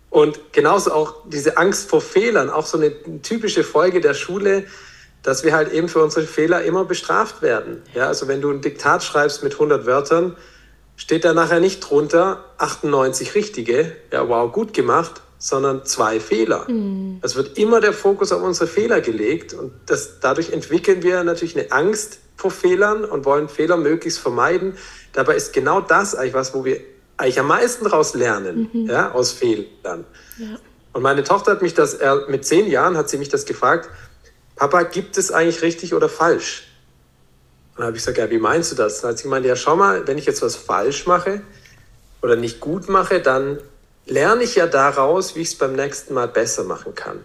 Und 0.09 0.53
genauso 0.53 0.93
auch 0.93 1.23
diese 1.27 1.57
Angst 1.57 1.89
vor 1.89 1.99
Fehlern, 1.99 2.49
auch 2.49 2.65
so 2.65 2.77
eine 2.77 2.93
typische 3.21 3.65
Folge 3.65 3.99
der 3.99 4.13
Schule, 4.13 4.65
dass 5.21 5.43
wir 5.43 5.53
halt 5.53 5.73
eben 5.73 5.89
für 5.89 6.01
unsere 6.01 6.25
Fehler 6.25 6.63
immer 6.63 6.85
bestraft 6.85 7.41
werden. 7.41 7.81
Ja, 7.93 8.07
also 8.07 8.27
wenn 8.29 8.41
du 8.41 8.51
ein 8.51 8.61
Diktat 8.61 9.03
schreibst 9.03 9.43
mit 9.43 9.53
100 9.53 9.85
Wörtern, 9.85 10.37
steht 10.95 11.25
da 11.25 11.33
nachher 11.33 11.59
nicht 11.59 11.81
drunter 11.81 12.43
98 12.57 13.35
richtige, 13.35 13.95
ja 14.11 14.27
wow, 14.27 14.51
gut 14.51 14.73
gemacht, 14.73 15.21
sondern 15.37 15.85
zwei 15.85 16.19
Fehler. 16.19 16.65
Mhm. 16.69 17.19
Es 17.21 17.35
wird 17.35 17.57
immer 17.57 17.81
der 17.81 17.93
Fokus 17.93 18.31
auf 18.31 18.41
unsere 18.41 18.67
Fehler 18.67 19.01
gelegt 19.01 19.53
und 19.53 19.73
das, 19.85 20.19
dadurch 20.19 20.51
entwickeln 20.51 21.03
wir 21.03 21.23
natürlich 21.23 21.57
eine 21.57 21.71
Angst 21.71 22.19
vor 22.37 22.51
Fehlern 22.51 23.05
und 23.05 23.25
wollen 23.25 23.49
Fehler 23.49 23.77
möglichst 23.77 24.19
vermeiden. 24.19 24.77
Dabei 25.13 25.35
ist 25.35 25.53
genau 25.53 25.81
das 25.81 26.15
eigentlich 26.15 26.33
was, 26.33 26.53
wo 26.53 26.65
wir 26.65 26.79
eigentlich 27.17 27.39
am 27.39 27.47
meisten 27.47 27.85
daraus 27.85 28.13
lernen, 28.13 28.69
mhm. 28.73 28.89
ja, 28.89 29.11
aus 29.11 29.31
Fehlern. 29.31 30.05
Ja. 30.37 30.57
Und 30.93 31.01
meine 31.01 31.23
Tochter 31.23 31.51
hat 31.51 31.61
mich 31.61 31.73
das, 31.73 31.97
mit 32.29 32.45
zehn 32.45 32.69
Jahren 32.69 32.97
hat 32.97 33.09
sie 33.09 33.17
mich 33.17 33.29
das 33.29 33.45
gefragt, 33.45 33.89
Papa, 34.55 34.83
gibt 34.83 35.17
es 35.17 35.31
eigentlich 35.31 35.61
richtig 35.61 35.93
oder 35.93 36.07
falsch? 36.07 36.63
Und 37.75 37.79
dann 37.79 37.87
habe 37.87 37.97
ich 37.97 38.03
gesagt, 38.03 38.17
ja, 38.17 38.29
wie 38.29 38.39
meinst 38.39 38.71
du 38.71 38.75
das? 38.75 39.01
Dann 39.01 39.11
hat 39.11 39.17
sie 39.17 39.23
gemeint, 39.23 39.45
ja, 39.45 39.55
schau 39.55 39.75
mal, 39.75 40.07
wenn 40.07 40.17
ich 40.17 40.25
jetzt 40.25 40.41
was 40.41 40.55
falsch 40.55 41.07
mache 41.07 41.41
oder 42.21 42.37
nicht 42.37 42.61
gut 42.61 42.87
mache, 42.87 43.19
dann 43.19 43.59
lerne 44.05 44.43
ich 44.43 44.55
ja 44.55 44.67
daraus, 44.67 45.35
wie 45.35 45.41
ich 45.41 45.49
es 45.49 45.57
beim 45.57 45.73
nächsten 45.73 46.13
Mal 46.13 46.27
besser 46.27 46.63
machen 46.63 46.95
kann. 46.95 47.19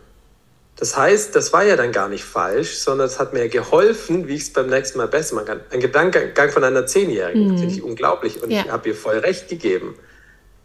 Das 0.77 0.97
heißt, 0.97 1.37
das 1.37 1.53
war 1.53 1.63
ja 1.63 1.77
dann 1.77 1.93
gar 1.93 2.09
nicht 2.09 2.25
falsch, 2.25 2.79
sondern 2.79 3.07
es 3.07 3.19
hat 3.19 3.33
mir 3.35 3.49
geholfen, 3.49 4.29
wie 4.29 4.37
ich 4.37 4.43
es 4.43 4.53
beim 4.53 4.69
nächsten 4.69 4.99
Mal 4.99 5.09
besser 5.09 5.35
machen 5.35 5.47
kann. 5.47 5.61
Ein 5.71 5.81
Gedankengang 5.81 6.51
von 6.51 6.65
einer 6.65 6.87
Zehnjährigen, 6.87 7.49
mhm. 7.49 7.59
finde 7.59 7.75
ich 7.75 7.83
unglaublich. 7.83 8.43
Und 8.43 8.51
ja. 8.51 8.63
ich 8.63 8.71
habe 8.71 8.89
ihr 8.89 8.95
voll 8.95 9.19
recht 9.19 9.49
gegeben. 9.49 9.95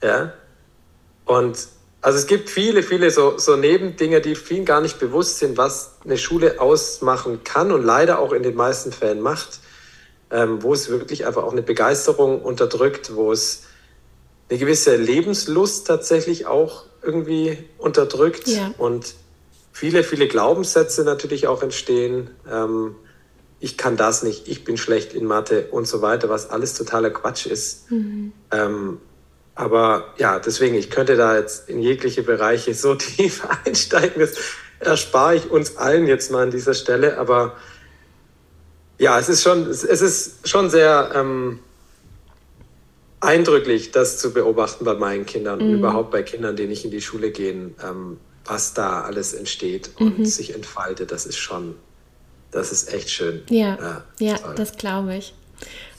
Ja. 0.01 0.33
Und 1.25 1.67
also 2.01 2.17
es 2.17 2.27
gibt 2.27 2.49
viele, 2.49 2.81
viele 2.81 3.11
so, 3.11 3.37
so 3.37 3.55
Nebendinge, 3.55 4.21
die 4.21 4.35
vielen 4.35 4.63
gar 4.63 4.79
nicht 4.79 4.99
bewusst 4.99 5.39
sind, 5.39 5.57
was 5.57 5.95
eine 6.05 6.17
Schule 6.17 6.61
ausmachen 6.61 7.43
kann 7.43 7.71
und 7.71 7.83
leider 7.83 8.19
auch 8.19 8.31
in 8.31 8.43
den 8.43 8.55
meisten 8.55 8.91
Fällen 8.91 9.21
macht, 9.21 9.59
ähm, 10.31 10.63
wo 10.63 10.73
es 10.73 10.89
wirklich 10.89 11.25
einfach 11.25 11.43
auch 11.43 11.51
eine 11.51 11.61
Begeisterung 11.61 12.41
unterdrückt, 12.41 13.15
wo 13.15 13.31
es 13.31 13.63
eine 14.49 14.59
gewisse 14.59 14.95
Lebenslust 14.95 15.87
tatsächlich 15.87 16.45
auch 16.45 16.85
irgendwie 17.01 17.57
unterdrückt 17.77 18.47
ja. 18.47 18.73
und 18.77 19.15
viele, 19.71 20.03
viele 20.03 20.27
Glaubenssätze 20.27 21.03
natürlich 21.03 21.47
auch 21.47 21.61
entstehen. 21.61 22.29
Ähm, 22.51 22.95
ich 23.59 23.77
kann 23.77 23.97
das 23.97 24.23
nicht, 24.23 24.47
ich 24.47 24.63
bin 24.63 24.77
schlecht 24.77 25.13
in 25.13 25.25
Mathe 25.25 25.67
und 25.71 25.87
so 25.87 26.01
weiter, 26.01 26.29
was 26.29 26.49
alles 26.49 26.73
totaler 26.73 27.09
Quatsch 27.09 27.45
ist. 27.45 27.91
Mhm. 27.91 28.33
Ähm, 28.51 28.99
aber 29.55 30.13
ja, 30.17 30.39
deswegen, 30.39 30.75
ich 30.75 30.89
könnte 30.89 31.15
da 31.15 31.37
jetzt 31.37 31.69
in 31.69 31.79
jegliche 31.79 32.23
Bereiche 32.23 32.73
so 32.73 32.95
tief 32.95 33.47
einsteigen. 33.65 34.19
Das 34.19 34.33
erspare 34.79 35.35
ich 35.35 35.49
uns 35.49 35.77
allen 35.77 36.07
jetzt 36.07 36.31
mal 36.31 36.43
an 36.43 36.51
dieser 36.51 36.73
Stelle. 36.73 37.17
Aber 37.17 37.55
ja, 38.97 39.19
es 39.19 39.29
ist 39.29 39.43
schon, 39.43 39.69
es 39.69 39.83
ist 39.83 40.47
schon 40.47 40.69
sehr 40.69 41.11
ähm, 41.15 41.59
eindrücklich, 43.19 43.91
das 43.91 44.19
zu 44.19 44.33
beobachten 44.33 44.85
bei 44.85 44.93
meinen 44.93 45.25
Kindern 45.25 45.59
mhm. 45.59 45.65
und 45.65 45.73
überhaupt 45.79 46.11
bei 46.11 46.23
Kindern, 46.23 46.55
die 46.55 46.67
nicht 46.67 46.85
in 46.85 46.91
die 46.91 47.01
Schule 47.01 47.31
gehen. 47.31 47.75
Ähm, 47.83 48.17
was 48.45 48.73
da 48.73 49.01
alles 49.01 49.33
entsteht 49.33 49.91
und 49.97 50.19
mhm. 50.19 50.25
sich 50.25 50.53
entfaltet, 50.53 51.11
das 51.11 51.25
ist 51.25 51.37
schon, 51.37 51.75
das 52.51 52.71
ist 52.71 52.93
echt 52.93 53.09
schön. 53.09 53.41
Ja, 53.49 53.77
ja, 53.79 54.03
ja 54.19 54.53
das 54.55 54.77
glaube 54.77 55.15
ich. 55.15 55.33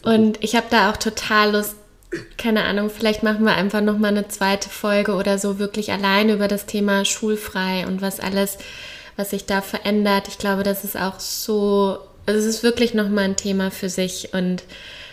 Und 0.02 0.42
ich 0.42 0.54
habe 0.54 0.66
da 0.70 0.90
auch 0.90 0.96
total 0.96 1.52
Lust, 1.52 1.74
keine 2.38 2.64
Ahnung, 2.64 2.88
vielleicht 2.88 3.22
machen 3.24 3.44
wir 3.44 3.54
einfach 3.54 3.80
nochmal 3.80 4.12
eine 4.12 4.28
zweite 4.28 4.70
Folge 4.70 5.14
oder 5.14 5.38
so 5.38 5.58
wirklich 5.58 5.90
allein 5.90 6.30
über 6.30 6.46
das 6.46 6.66
Thema 6.66 7.04
schulfrei 7.04 7.86
und 7.86 8.00
was 8.00 8.20
alles, 8.20 8.58
was 9.16 9.30
sich 9.30 9.46
da 9.46 9.60
verändert. 9.60 10.28
Ich 10.28 10.38
glaube, 10.38 10.62
das 10.62 10.84
ist 10.84 10.96
auch 10.96 11.18
so, 11.18 11.98
also 12.26 12.40
es 12.40 12.46
ist 12.46 12.62
wirklich 12.62 12.94
nochmal 12.94 13.24
ein 13.24 13.36
Thema 13.36 13.70
für 13.70 13.88
sich 13.88 14.32
und 14.32 14.64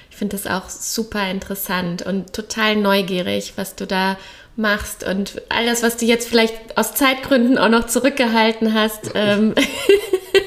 ich 0.09 0.17
finde 0.17 0.35
das 0.37 0.47
auch 0.47 0.69
super 0.69 1.29
interessant 1.29 2.03
und 2.03 2.33
total 2.33 2.75
neugierig, 2.75 3.53
was 3.55 3.75
du 3.75 3.87
da 3.87 4.17
machst 4.55 5.03
und 5.03 5.41
alles, 5.49 5.81
was 5.81 5.97
du 5.97 6.05
jetzt 6.05 6.27
vielleicht 6.27 6.77
aus 6.77 6.93
Zeitgründen 6.93 7.57
auch 7.57 7.69
noch 7.69 7.87
zurückgehalten 7.87 8.73
hast. 8.73 9.11
Ähm, 9.15 9.55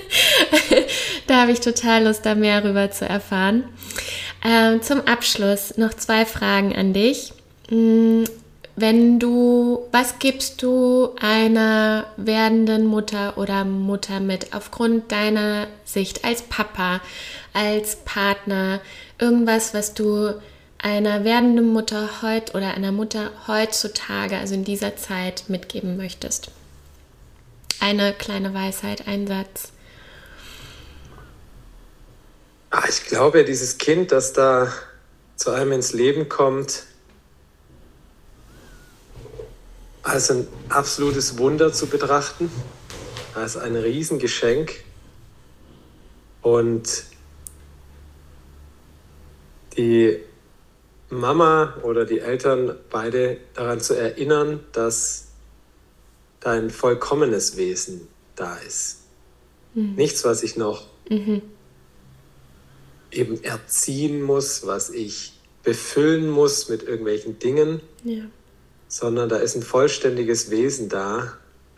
da 1.26 1.42
habe 1.42 1.52
ich 1.52 1.60
total 1.60 2.04
Lust, 2.04 2.24
da 2.24 2.34
mehr 2.34 2.62
rüber 2.62 2.90
zu 2.90 3.08
erfahren. 3.08 3.64
Ähm, 4.44 4.82
zum 4.82 5.00
Abschluss 5.06 5.76
noch 5.76 5.94
zwei 5.94 6.24
Fragen 6.24 6.76
an 6.76 6.92
dich. 6.92 7.32
Wenn 8.78 9.18
du, 9.18 9.88
was 9.90 10.18
gibst 10.18 10.62
du 10.62 11.14
einer 11.18 12.06
werdenden 12.18 12.84
Mutter 12.84 13.38
oder 13.38 13.64
Mutter 13.64 14.20
mit 14.20 14.52
aufgrund 14.52 15.10
deiner 15.10 15.66
Sicht 15.86 16.26
als 16.26 16.42
Papa, 16.42 17.00
als 17.54 17.96
Partner, 18.04 18.82
irgendwas, 19.18 19.72
was 19.72 19.94
du 19.94 20.34
einer 20.76 21.24
werdenden 21.24 21.72
Mutter 21.72 22.20
heute 22.20 22.52
oder 22.52 22.74
einer 22.74 22.92
Mutter 22.92 23.30
heutzutage, 23.46 24.36
also 24.36 24.52
in 24.52 24.64
dieser 24.64 24.94
Zeit, 24.96 25.44
mitgeben 25.48 25.96
möchtest? 25.96 26.50
Eine 27.80 28.12
kleine 28.12 28.52
Weisheit, 28.52 29.08
ein 29.08 29.26
Satz. 29.26 29.72
Ich 32.90 33.04
glaube, 33.06 33.46
dieses 33.46 33.78
Kind, 33.78 34.12
das 34.12 34.34
da 34.34 34.70
zu 35.36 35.50
einem 35.50 35.72
ins 35.72 35.94
Leben 35.94 36.28
kommt, 36.28 36.82
als 40.06 40.30
ein 40.30 40.46
absolutes 40.68 41.36
Wunder 41.36 41.72
zu 41.72 41.88
betrachten, 41.88 42.48
als 43.34 43.56
ein 43.56 43.74
Riesengeschenk. 43.74 44.84
Und 46.42 47.04
die 49.76 50.20
Mama 51.10 51.76
oder 51.82 52.04
die 52.04 52.20
Eltern 52.20 52.76
beide 52.88 53.38
daran 53.54 53.80
zu 53.80 53.94
erinnern, 53.94 54.60
dass 54.72 55.28
dein 56.38 56.70
vollkommenes 56.70 57.56
Wesen 57.56 58.06
da 58.36 58.56
ist. 58.58 59.00
Mhm. 59.74 59.96
Nichts, 59.96 60.24
was 60.24 60.44
ich 60.44 60.56
noch 60.56 60.86
mhm. 61.10 61.42
eben 63.10 63.42
erziehen 63.42 64.22
muss, 64.22 64.66
was 64.66 64.90
ich 64.90 65.32
befüllen 65.64 66.30
muss 66.30 66.68
mit 66.68 66.84
irgendwelchen 66.84 67.40
Dingen, 67.40 67.80
ja. 68.04 68.22
Sondern 68.88 69.28
da 69.28 69.36
ist 69.36 69.56
ein 69.56 69.62
vollständiges 69.62 70.50
Wesen 70.50 70.88
da 70.88 71.32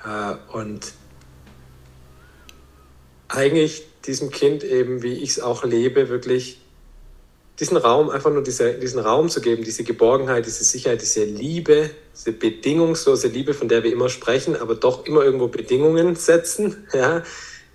äh, 0.05 0.57
und 0.57 0.93
eigentlich 3.29 3.87
diesem 4.07 4.31
Kind 4.31 4.65
eben, 4.65 5.03
wie 5.03 5.15
ich 5.15 5.31
es 5.31 5.41
auch 5.41 5.65
lebe, 5.65 6.09
wirklich 6.09 6.61
diesen 7.61 7.77
Raum, 7.77 8.09
einfach 8.09 8.33
nur 8.33 8.43
diese, 8.43 8.75
diesen 8.75 9.01
Raum 9.01 9.29
zu 9.29 9.41
geben, 9.41 9.65
diese 9.65 9.83
Geborgenheit, 9.83 10.47
diese 10.47 10.65
Sicherheit, 10.65 11.03
diese 11.03 11.25
Liebe, 11.25 11.91
diese 12.15 12.33
bedingungslose 12.33 13.29
Liebe, 13.29 13.53
von 13.53 13.69
der 13.69 13.83
wir 13.83 13.93
immer 13.93 14.09
sprechen, 14.09 14.57
aber 14.57 14.77
doch 14.77 15.07
immer 15.07 15.25
irgendwo 15.25 15.49
Bedingungen 15.49 16.17
setzen. 16.17 16.87
Ja? 16.95 17.23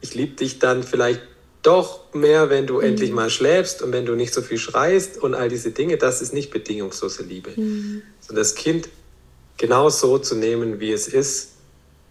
Ich 0.01 0.15
liebe 0.15 0.35
dich 0.35 0.59
dann 0.59 0.83
vielleicht 0.83 1.21
doch 1.61 2.13
mehr, 2.13 2.49
wenn 2.49 2.67
du 2.67 2.75
mhm. 2.75 2.81
endlich 2.81 3.11
mal 3.11 3.29
schläfst 3.29 3.81
und 3.81 3.93
wenn 3.93 4.05
du 4.05 4.15
nicht 4.15 4.33
so 4.33 4.41
viel 4.41 4.57
schreist 4.57 5.17
und 5.17 5.33
all 5.33 5.47
diese 5.47 5.71
Dinge. 5.71 5.97
Das 5.97 6.21
ist 6.21 6.33
nicht 6.33 6.51
bedingungslose 6.51 7.23
Liebe. 7.23 7.51
Mhm. 7.55 8.01
Sondern 8.19 8.41
das 8.41 8.55
Kind 8.55 8.89
genau 9.57 9.89
so 9.89 10.17
zu 10.17 10.35
nehmen, 10.35 10.79
wie 10.79 10.91
es 10.91 11.07
ist, 11.07 11.53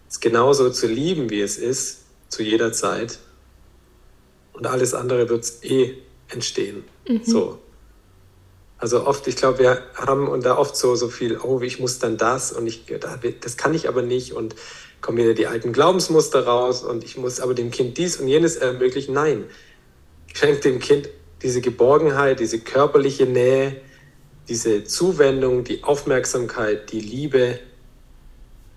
es 0.09 0.19
genauso 0.19 0.69
zu 0.69 0.87
lieben, 0.87 1.29
wie 1.29 1.41
es 1.41 1.57
ist, 1.57 2.01
zu 2.29 2.43
jeder 2.43 2.71
Zeit. 2.71 3.19
Und 4.53 4.67
alles 4.67 4.93
andere 4.93 5.29
wird 5.29 5.45
eh 5.63 5.95
entstehen. 6.29 6.83
Mhm. 7.07 7.21
So. 7.23 7.59
Also 8.77 9.07
oft, 9.07 9.27
ich 9.27 9.37
glaube, 9.37 9.59
wir 9.59 9.81
haben 9.95 10.27
und 10.27 10.45
da 10.45 10.57
oft 10.57 10.75
so, 10.75 10.95
so 10.95 11.07
viel, 11.07 11.37
oh, 11.37 11.61
ich 11.61 11.79
muss 11.79 11.99
dann 11.99 12.17
das 12.17 12.51
und 12.51 12.67
ich, 12.67 12.85
das 13.39 13.57
kann 13.57 13.73
ich 13.73 13.87
aber 13.87 14.01
nicht 14.01 14.33
und 14.33 14.55
kommen 14.99 15.17
wieder 15.17 15.33
die 15.33 15.47
alten 15.47 15.73
Glaubensmuster 15.73 16.45
raus 16.45 16.83
und 16.83 17.03
ich 17.03 17.17
muss 17.17 17.39
aber 17.39 17.53
dem 17.53 17.71
Kind 17.71 17.97
dies 17.97 18.17
und 18.17 18.27
jenes 18.27 18.55
ermöglichen. 18.57 19.13
Nein, 19.13 19.45
schenkt 20.33 20.65
dem 20.65 20.79
Kind 20.79 21.09
diese 21.41 21.61
Geborgenheit, 21.61 22.39
diese 22.39 22.59
körperliche 22.59 23.25
Nähe, 23.25 23.81
diese 24.47 24.83
Zuwendung, 24.83 25.63
die 25.63 25.83
Aufmerksamkeit, 25.83 26.91
die 26.91 26.99
Liebe 26.99 27.59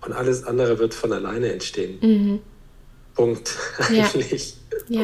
und 0.02 0.12
alles 0.12 0.44
andere 0.44 0.78
wird 0.78 0.94
von 0.94 1.12
alleine 1.12 1.52
entstehen. 1.52 1.98
Mhm. 2.00 2.40
Punkt. 3.14 3.50
Eigentlich. 3.78 4.54
Ja. 4.88 5.02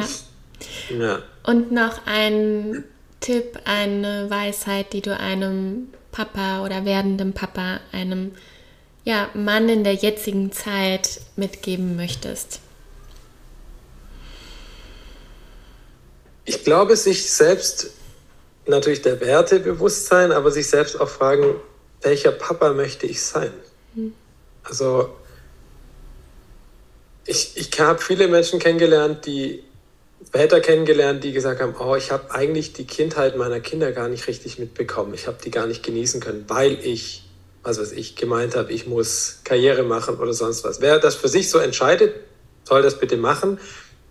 ja. 0.91 0.97
ja. 0.97 1.23
Und 1.45 1.73
noch 1.73 2.07
ein 2.07 2.85
Tipp, 3.21 3.59
eine 3.65 4.31
Weisheit, 4.31 4.93
die 4.93 5.01
du 5.01 5.17
einem 5.17 5.89
Papa 6.13 6.65
oder 6.65 6.85
werdendem 6.85 7.33
Papa, 7.33 7.81
einem 7.91 8.33
ja, 9.05 9.31
Mann 9.35 9.69
in 9.69 9.83
der 9.83 9.95
jetzigen 9.95 10.53
Zeit 10.53 11.21
mitgeben 11.37 11.97
möchtest? 11.97 12.61
Ich 16.45 16.65
glaube, 16.65 16.97
sich 16.97 17.31
selbst 17.31 17.93
natürlich 18.67 19.03
der 19.03 19.21
Werte 19.21 19.61
bewusst 19.61 20.07
sein, 20.07 20.33
aber 20.33 20.51
sich 20.51 20.69
selbst 20.69 21.01
auch 21.01 21.09
fragen, 21.09 21.57
welcher 22.01 22.33
Papa 22.33 22.73
möchte 22.73 23.07
ich 23.07 23.23
sein? 23.23 23.53
Hm. 23.95 24.15
Also 24.65 25.11
ich, 27.27 27.57
ich 27.57 27.81
habe 27.81 28.01
viele 28.01 28.29
Menschen 28.29 28.59
kennengelernt, 28.59 29.27
die 29.27 29.63
Väter 30.31 30.61
kennengelernt, 30.61 31.25
die 31.25 31.33
gesagt 31.33 31.61
haben, 31.61 31.75
oh, 31.79 31.97
ich 31.97 32.11
habe 32.11 32.33
eigentlich 32.33 32.73
die 32.73 32.87
Kindheit 32.87 33.37
meiner 33.37 33.61
Kinder 33.61 33.93
gar 33.93 34.09
nicht 34.09 34.29
richtig 34.29 34.59
mitbekommen. 34.59 35.15
Ich 35.15 35.27
habe 35.27 35.39
die 35.43 35.51
gar 35.51 35.67
nicht 35.67 35.83
genießen 35.83 36.21
können, 36.21 36.45
weil 36.49 36.79
ich, 36.85 37.25
was 37.63 37.81
weiß 37.81 37.93
ich, 37.93 38.17
gemeint 38.17 38.55
habe, 38.55 38.73
ich 38.73 38.87
muss 38.87 39.41
Karriere 39.45 39.83
machen 39.83 40.17
oder 40.17 40.33
sonst 40.33 40.65
was. 40.65 40.81
Wer 40.81 40.99
das 40.99 41.17
für 41.17 41.29
sich 41.29 41.51
so 41.51 41.59
entscheidet, 41.59 42.15
soll 42.65 42.83
das 42.83 42.99
bitte 42.99 43.17
machen. 43.17 43.59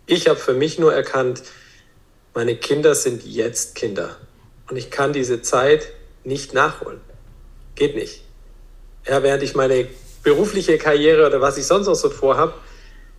Ich 0.06 0.28
habe 0.28 0.40
für 0.40 0.54
mich 0.54 0.80
nur 0.80 0.94
erkannt, 0.94 1.44
meine 2.34 2.56
Kinder 2.56 2.96
sind 2.96 3.26
jetzt 3.26 3.76
Kinder. 3.76 4.18
Und 4.72 4.78
ich 4.78 4.90
kann 4.90 5.12
diese 5.12 5.42
Zeit 5.42 5.90
nicht 6.24 6.54
nachholen. 6.54 7.02
Geht 7.76 7.96
nicht. 7.96 8.24
Ja, 9.06 9.22
während 9.22 9.44
ich 9.44 9.54
meine 9.54 9.86
berufliche 10.24 10.78
Karriere 10.78 11.28
oder 11.28 11.42
was 11.42 11.58
ich 11.58 11.66
sonst 11.66 11.88
noch 11.88 11.96
so 11.96 12.10
vorhabe, 12.10 12.54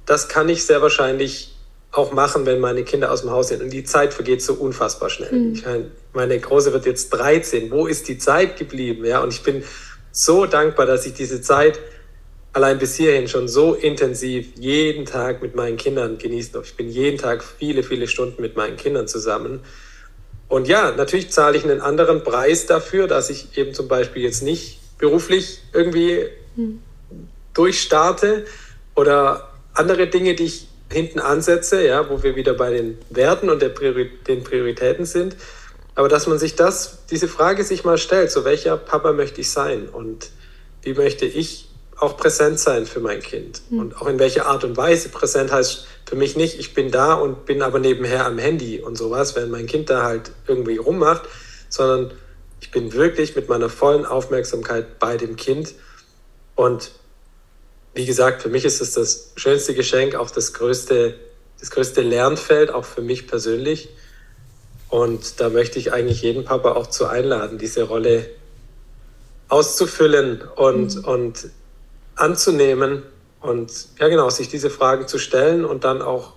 das 0.07 0.29
kann 0.29 0.49
ich 0.49 0.65
sehr 0.65 0.81
wahrscheinlich 0.81 1.55
auch 1.91 2.13
machen, 2.13 2.47
wenn 2.47 2.59
meine 2.59 2.85
Kinder 2.85 3.13
aus 3.13 3.21
dem 3.21 3.31
Haus 3.31 3.49
sind. 3.49 3.63
Und 3.63 3.69
die 3.69 3.85
Zeit 3.85 4.15
vergeht 4.15 4.41
so 4.41 4.55
unfassbar 4.55 5.11
schnell. 5.11 5.31
Mhm. 5.31 5.53
Ich 5.53 5.67
meine, 5.67 5.91
meine 6.15 6.41
Große 6.41 6.73
wird 6.73 6.87
jetzt 6.87 7.11
13. 7.11 7.71
Wo 7.71 7.87
ist 7.87 8.09
die 8.09 8.17
Zeit 8.17 8.57
geblieben? 8.57 9.05
Ja, 9.05 9.21
und 9.23 9.31
ich 9.35 9.43
bin 9.43 9.63
so 10.11 10.47
dankbar, 10.47 10.87
dass 10.87 11.05
ich 11.05 11.13
diese 11.13 11.43
Zeit 11.43 11.79
allein 12.55 12.79
bis 12.79 12.97
hierhin 12.97 13.29
schon 13.29 13.47
so 13.47 13.75
intensiv 13.75 14.55
jeden 14.57 15.05
Tag 15.05 15.43
mit 15.43 15.55
meinen 15.55 15.77
Kindern 15.77 16.17
genießen 16.17 16.55
darf. 16.55 16.65
Ich 16.65 16.77
bin 16.77 16.89
jeden 16.89 17.19
Tag 17.19 17.45
viele, 17.45 17.83
viele 17.83 18.09
Stunden 18.09 18.41
mit 18.41 18.57
meinen 18.57 18.79
Kindern 18.79 19.07
zusammen. 19.07 19.61
Und 20.53 20.69
ja, 20.69 20.91
natürlich 20.91 21.31
zahle 21.31 21.57
ich 21.57 21.65
einen 21.65 21.81
anderen 21.81 22.25
Preis 22.25 22.67
dafür, 22.67 23.07
dass 23.07 23.31
ich 23.31 23.57
eben 23.57 23.73
zum 23.73 23.89
Beispiel 23.89 24.23
jetzt 24.23 24.43
nicht 24.43 24.81
beruflich 24.99 25.63
irgendwie 25.73 26.27
hm. 26.57 26.83
durchstarte 27.55 28.45
oder 28.95 29.49
andere 29.73 30.09
Dinge, 30.09 30.35
die 30.35 30.45
ich 30.45 30.69
hinten 30.91 31.21
ansetze, 31.21 31.83
ja, 31.87 32.11
wo 32.11 32.23
wir 32.23 32.37
wieder 32.37 32.53
bei 32.53 32.69
den 32.69 32.99
Werten 33.09 33.49
und 33.49 33.61
Priori 33.75 34.11
den 34.29 34.45
Prioritäten 34.45 35.07
sind. 35.07 35.37
Aber 35.95 36.11
dass 36.11 36.27
man 36.27 36.39
sich 36.39 36.55
das, 36.55 36.99
diese 37.11 37.29
Frage 37.29 37.65
sich 37.65 37.85
mal 37.85 37.97
stellt, 37.97 38.31
so 38.31 38.45
welcher 38.45 38.77
Papa 38.77 39.15
möchte 39.15 39.41
ich 39.41 39.51
sein 39.51 39.89
und 39.89 40.29
wie 40.83 40.93
möchte 40.93 41.25
ich 41.25 41.71
auch 42.03 42.17
präsent 42.17 42.59
sein 42.59 42.85
für 42.85 43.01
mein 43.01 43.21
Kind 43.21 43.63
mhm. 43.71 43.79
und 43.79 43.97
auch 43.97 44.09
in 44.09 44.19
welcher 44.19 44.47
Art 44.47 44.65
und 44.65 44.77
Weise. 44.77 45.09
Präsent 45.09 45.53
heißt 45.53 45.87
für 46.05 46.17
mich 46.17 46.37
nicht, 46.37 46.59
ich 46.59 46.75
bin 46.75 46.91
da 46.91 47.15
und 47.15 47.47
bin 47.47 47.63
aber 47.63 47.79
nebenher 47.79 48.27
am 48.27 48.39
Handy 48.39 48.81
und 48.81 48.97
sowas, 48.99 49.37
wenn 49.37 49.51
mein 49.51 49.67
Kind 49.67 49.89
da 49.89 50.03
halt 50.03 50.33
irgendwie 50.49 50.77
rummacht, 50.79 51.23
sondern 51.69 52.13
ich 52.61 52.71
bin 52.73 52.93
wirklich 52.93 53.37
mit 53.37 53.49
meiner 53.49 53.69
vollen 53.69 54.05
Aufmerksamkeit 54.05 54.99
bei 54.99 55.17
dem 55.17 55.37
Kind 55.37 55.75
und 56.57 56.91
wie 57.95 58.07
gesagt, 58.07 58.43
für 58.43 58.49
mich 58.49 58.65
ist 58.65 58.81
es 58.81 58.93
das 58.93 59.33
schönste 59.37 59.75
Geschenk, 59.75 60.15
auch 60.15 60.31
das 60.31 60.55
größte, 60.55 61.15
das 61.61 61.71
größte 61.71 62.01
Lernfeld, 62.01 62.71
auch 62.71 62.85
für 62.85 63.03
mich 63.03 63.27
persönlich. 63.27 63.91
Und 64.89 65.41
da 65.41 65.51
möchte 65.51 65.79
ich 65.79 65.93
eigentlich 65.93 66.23
jeden 66.23 66.45
Papa 66.45 66.73
auch 66.73 66.87
zu 66.87 67.07
einladen, 67.07 67.59
diese 67.59 67.83
Rolle 67.83 68.31
auszufüllen 69.49 70.43
und, 70.57 70.97
mhm. 70.97 71.05
und 71.05 71.51
anzunehmen 72.17 73.03
und 73.41 73.71
ja 73.99 74.09
genau, 74.09 74.31
sich 74.31 74.49
diese 74.49 74.71
Fragen 74.71 75.09
zu 75.09 75.19
stellen 75.19 75.65
und 75.65 75.85
dann 75.85 76.03
auch, 76.03 76.35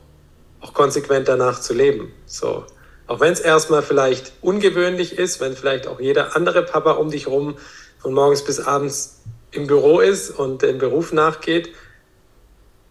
auch 0.62 0.74
konsequent 0.74 1.28
danach 1.28 1.60
zu 1.60 1.74
leben. 1.74 2.12
So. 2.26 2.66
Auch 3.08 3.20
wenn 3.20 3.34
es 3.34 3.40
erstmal 3.40 3.84
vielleicht 3.84 4.34
ungewöhnlich 4.42 5.18
ist, 5.18 5.40
wenn 5.40 5.56
vielleicht 5.56 5.88
auch 5.88 6.00
jeder 6.00 6.36
andere 6.36 6.64
Papa 6.64 6.92
um 6.92 7.12
dich 7.12 7.28
rum 7.28 7.56
von 8.00 8.14
morgens 8.14 8.44
bis 8.44 8.60
abends 8.60 9.22
im 9.52 9.68
Büro 9.68 10.00
ist 10.00 10.32
und 10.32 10.64
dem 10.64 10.80
Beruf 10.80 11.14
nachgeht, 11.14 11.70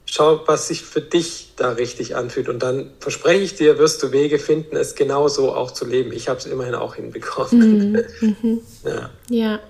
schau, 0.07 0.41
was 0.47 0.69
sich 0.69 0.83
für 0.83 1.01
dich 1.01 1.55
da 1.57 1.71
richtig 1.71 2.15
anfühlt. 2.15 2.49
Und 2.49 2.63
dann 2.63 2.93
verspreche 3.01 3.43
ich 3.43 3.57
dir, 3.57 3.79
wirst 3.79 4.03
du 4.03 4.13
Wege 4.13 4.39
finden, 4.39 4.77
es 4.77 4.95
genauso 4.95 5.53
auch 5.53 5.73
zu 5.73 5.85
leben. 5.85 6.13
Ich 6.13 6.29
habe 6.29 6.39
es 6.39 6.47
immerhin 6.47 6.75
auch 6.75 6.95
hinbekommen. 6.95 7.93
Mhm. 7.93 8.05
Mhm. 8.21 8.61
ja. 8.85 9.11
ja. 9.29 9.61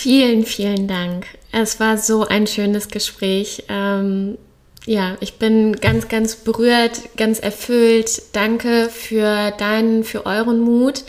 Vielen, 0.00 0.46
vielen 0.46 0.86
Dank. 0.86 1.26
Es 1.50 1.80
war 1.80 1.98
so 1.98 2.24
ein 2.24 2.46
schönes 2.46 2.86
Gespräch. 2.86 3.64
Ähm, 3.68 4.38
ja, 4.86 5.16
ich 5.18 5.40
bin 5.40 5.74
ganz, 5.74 6.06
ganz 6.06 6.36
berührt, 6.36 7.16
ganz 7.16 7.40
erfüllt. 7.40 8.22
Danke 8.32 8.90
für 8.90 9.50
deinen, 9.50 10.04
für 10.04 10.24
euren 10.24 10.60
Mut. 10.60 11.02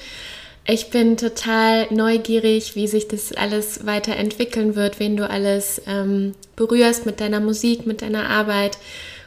Ich 0.66 0.90
bin 0.90 1.18
total 1.18 1.86
neugierig, 1.94 2.76
wie 2.76 2.88
sich 2.88 3.08
das 3.08 3.32
alles 3.32 3.86
weiterentwickeln 3.86 4.76
wird, 4.76 5.00
wen 5.00 5.18
du 5.18 5.30
alles 5.30 5.84
ähm, 5.86 6.34
berührst 6.56 7.06
mit 7.06 7.20
deiner 7.22 7.42
Musik, 7.42 7.86
mit 7.86 8.02
deiner 8.02 8.28
Arbeit. 8.28 8.80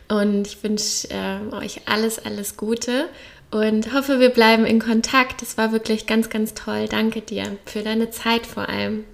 Und 0.09 0.48
ich 0.48 0.60
wünsche 0.64 1.06
äh, 1.10 1.55
euch 1.55 1.82
alles, 1.84 2.18
alles 2.18 2.56
Gute 2.56 3.05
und 3.52 3.94
hoffe, 3.94 4.18
wir 4.18 4.30
bleiben 4.30 4.66
in 4.66 4.80
Kontakt. 4.80 5.40
Es 5.40 5.56
war 5.56 5.70
wirklich 5.70 6.09
ganz, 6.09 6.30
ganz 6.30 6.52
toll. 6.55 6.89
Danke 6.89 7.20
dir 7.20 7.59
für 7.64 7.82
deine 7.82 8.10
Zeit 8.10 8.44
vor 8.44 8.68
allem. 8.68 9.05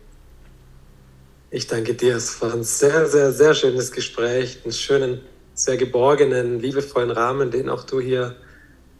Ich 1.51 1.67
danke 1.67 1.95
dir. 1.95 2.17
Es 2.17 2.43
war 2.43 2.53
ein 2.53 2.63
sehr, 2.63 3.07
sehr, 3.07 3.33
sehr 3.33 3.55
schönes 3.55 3.91
Gespräch, 3.93 4.59
einen 4.65 4.73
schönen, 4.73 5.23
sehr 5.55 5.79
geborgenen, 5.79 6.61
liebevollen 6.61 7.11
Rahmen, 7.11 7.51
den 7.51 7.71
auch 7.71 7.85
du 7.85 8.01
hier 8.01 8.37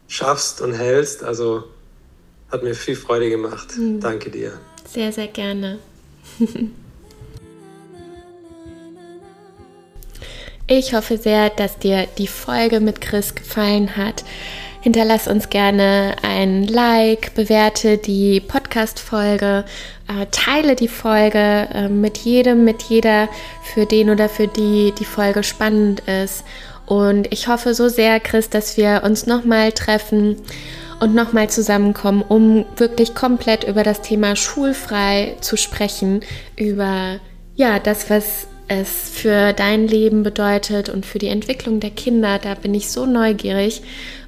schaffst 0.07 0.59
und 0.61 0.73
hältst. 0.73 1.23
Also 1.23 1.65
hat 2.51 2.63
mir 2.63 2.73
viel 2.73 2.95
Freude 2.95 3.29
gemacht. 3.29 3.77
Mhm. 3.77 3.99
Danke 3.99 4.31
dir. 4.31 4.53
Sehr, 4.91 5.11
sehr 5.11 5.27
gerne. 5.27 5.77
ich 10.67 10.95
hoffe 10.95 11.17
sehr, 11.17 11.51
dass 11.51 11.77
dir 11.77 12.07
die 12.17 12.25
Folge 12.27 12.79
mit 12.79 12.99
Chris 12.99 13.35
gefallen 13.35 13.95
hat. 13.95 14.25
Hinterlass 14.81 15.27
uns 15.27 15.49
gerne 15.49 16.15
ein 16.21 16.63
Like, 16.63 17.35
bewerte 17.35 17.97
die 17.97 18.39
Podcast-Folge, 18.39 19.65
äh, 20.09 20.25
teile 20.31 20.75
die 20.75 20.87
Folge 20.87 21.69
äh, 21.73 21.87
mit 21.87 22.17
jedem, 22.17 22.65
mit 22.65 22.81
jeder, 22.83 23.29
für 23.73 23.85
den 23.85 24.09
oder 24.09 24.27
für 24.27 24.47
die 24.47 24.93
die 24.97 25.05
Folge 25.05 25.43
spannend 25.43 26.01
ist. 26.01 26.43
Und 26.85 27.31
ich 27.31 27.47
hoffe 27.47 27.75
so 27.75 27.87
sehr, 27.87 28.19
Chris, 28.19 28.49
dass 28.49 28.75
wir 28.75 29.03
uns 29.05 29.27
nochmal 29.27 29.71
treffen 29.71 30.37
und 30.99 31.13
nochmal 31.13 31.49
zusammenkommen, 31.49 32.23
um 32.27 32.65
wirklich 32.77 33.13
komplett 33.13 33.63
über 33.63 33.83
das 33.83 34.01
Thema 34.01 34.35
schulfrei 34.35 35.35
zu 35.39 35.55
sprechen, 35.55 36.21
über 36.57 37.19
ja, 37.55 37.77
das, 37.77 38.09
was 38.09 38.47
es 38.67 39.09
für 39.09 39.53
dein 39.53 39.87
Leben 39.87 40.23
bedeutet 40.23 40.89
und 40.89 41.05
für 41.05 41.19
die 41.19 41.27
Entwicklung 41.27 41.79
der 41.79 41.91
Kinder. 41.91 42.39
Da 42.39 42.55
bin 42.55 42.73
ich 42.73 42.89
so 42.89 43.05
neugierig 43.05 43.81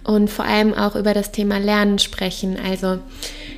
und 0.03 0.29
vor 0.29 0.45
allem 0.45 0.73
auch 0.73 0.95
über 0.95 1.13
das 1.13 1.31
Thema 1.31 1.57
Lernen 1.57 1.99
sprechen. 1.99 2.57
Also 2.63 2.99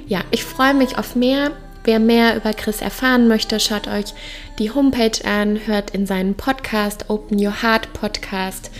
ja, 0.07 0.21
ich 0.31 0.43
freue 0.43 0.73
mich 0.73 0.97
auf 0.97 1.15
mehr. 1.15 1.51
Wer 1.84 1.99
mehr 1.99 2.38
über 2.38 2.53
Chris 2.53 2.81
erfahren 2.81 3.27
möchte, 3.27 3.60
schaut 3.60 3.88
euch 3.88 4.14
die 4.57 4.72
Homepage 4.72 5.26
an, 5.26 5.60
hört 5.65 5.91
in 5.91 6.05
seinen 6.05 6.35
Podcast, 6.35 7.10
Open 7.10 7.38
Your 7.43 7.61
Heart 7.61 7.91
Podcast. 7.91 8.72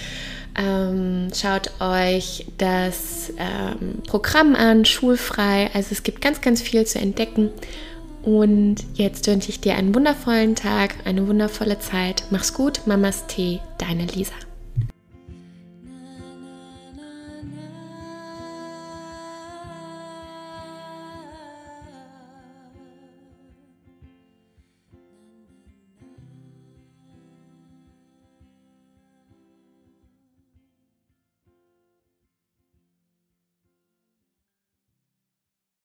Ähm, 0.56 1.30
schaut 1.34 1.72
euch 1.82 2.46
das 2.58 3.34
ähm, 3.38 4.04
Programm 4.08 4.56
an, 4.56 4.86
schulfrei. 4.86 5.70
Also 5.74 5.90
es 5.92 6.04
gibt 6.04 6.22
ganz, 6.22 6.40
ganz 6.42 6.62
viel 6.62 6.86
zu 6.86 7.00
entdecken. 7.00 7.50
Und 8.22 8.78
jetzt 8.94 9.28
wünsche 9.28 9.50
ich 9.50 9.60
dir 9.60 9.76
einen 9.76 9.94
wundervollen 9.94 10.56
Tag, 10.56 10.96
eine 11.04 11.28
wundervolle 11.28 11.80
Zeit. 11.80 12.24
Mach's 12.30 12.54
gut, 12.54 12.88
Mamas 12.88 13.28
Tee, 13.28 13.60
deine 13.80 14.06
Lisa. 14.06 14.34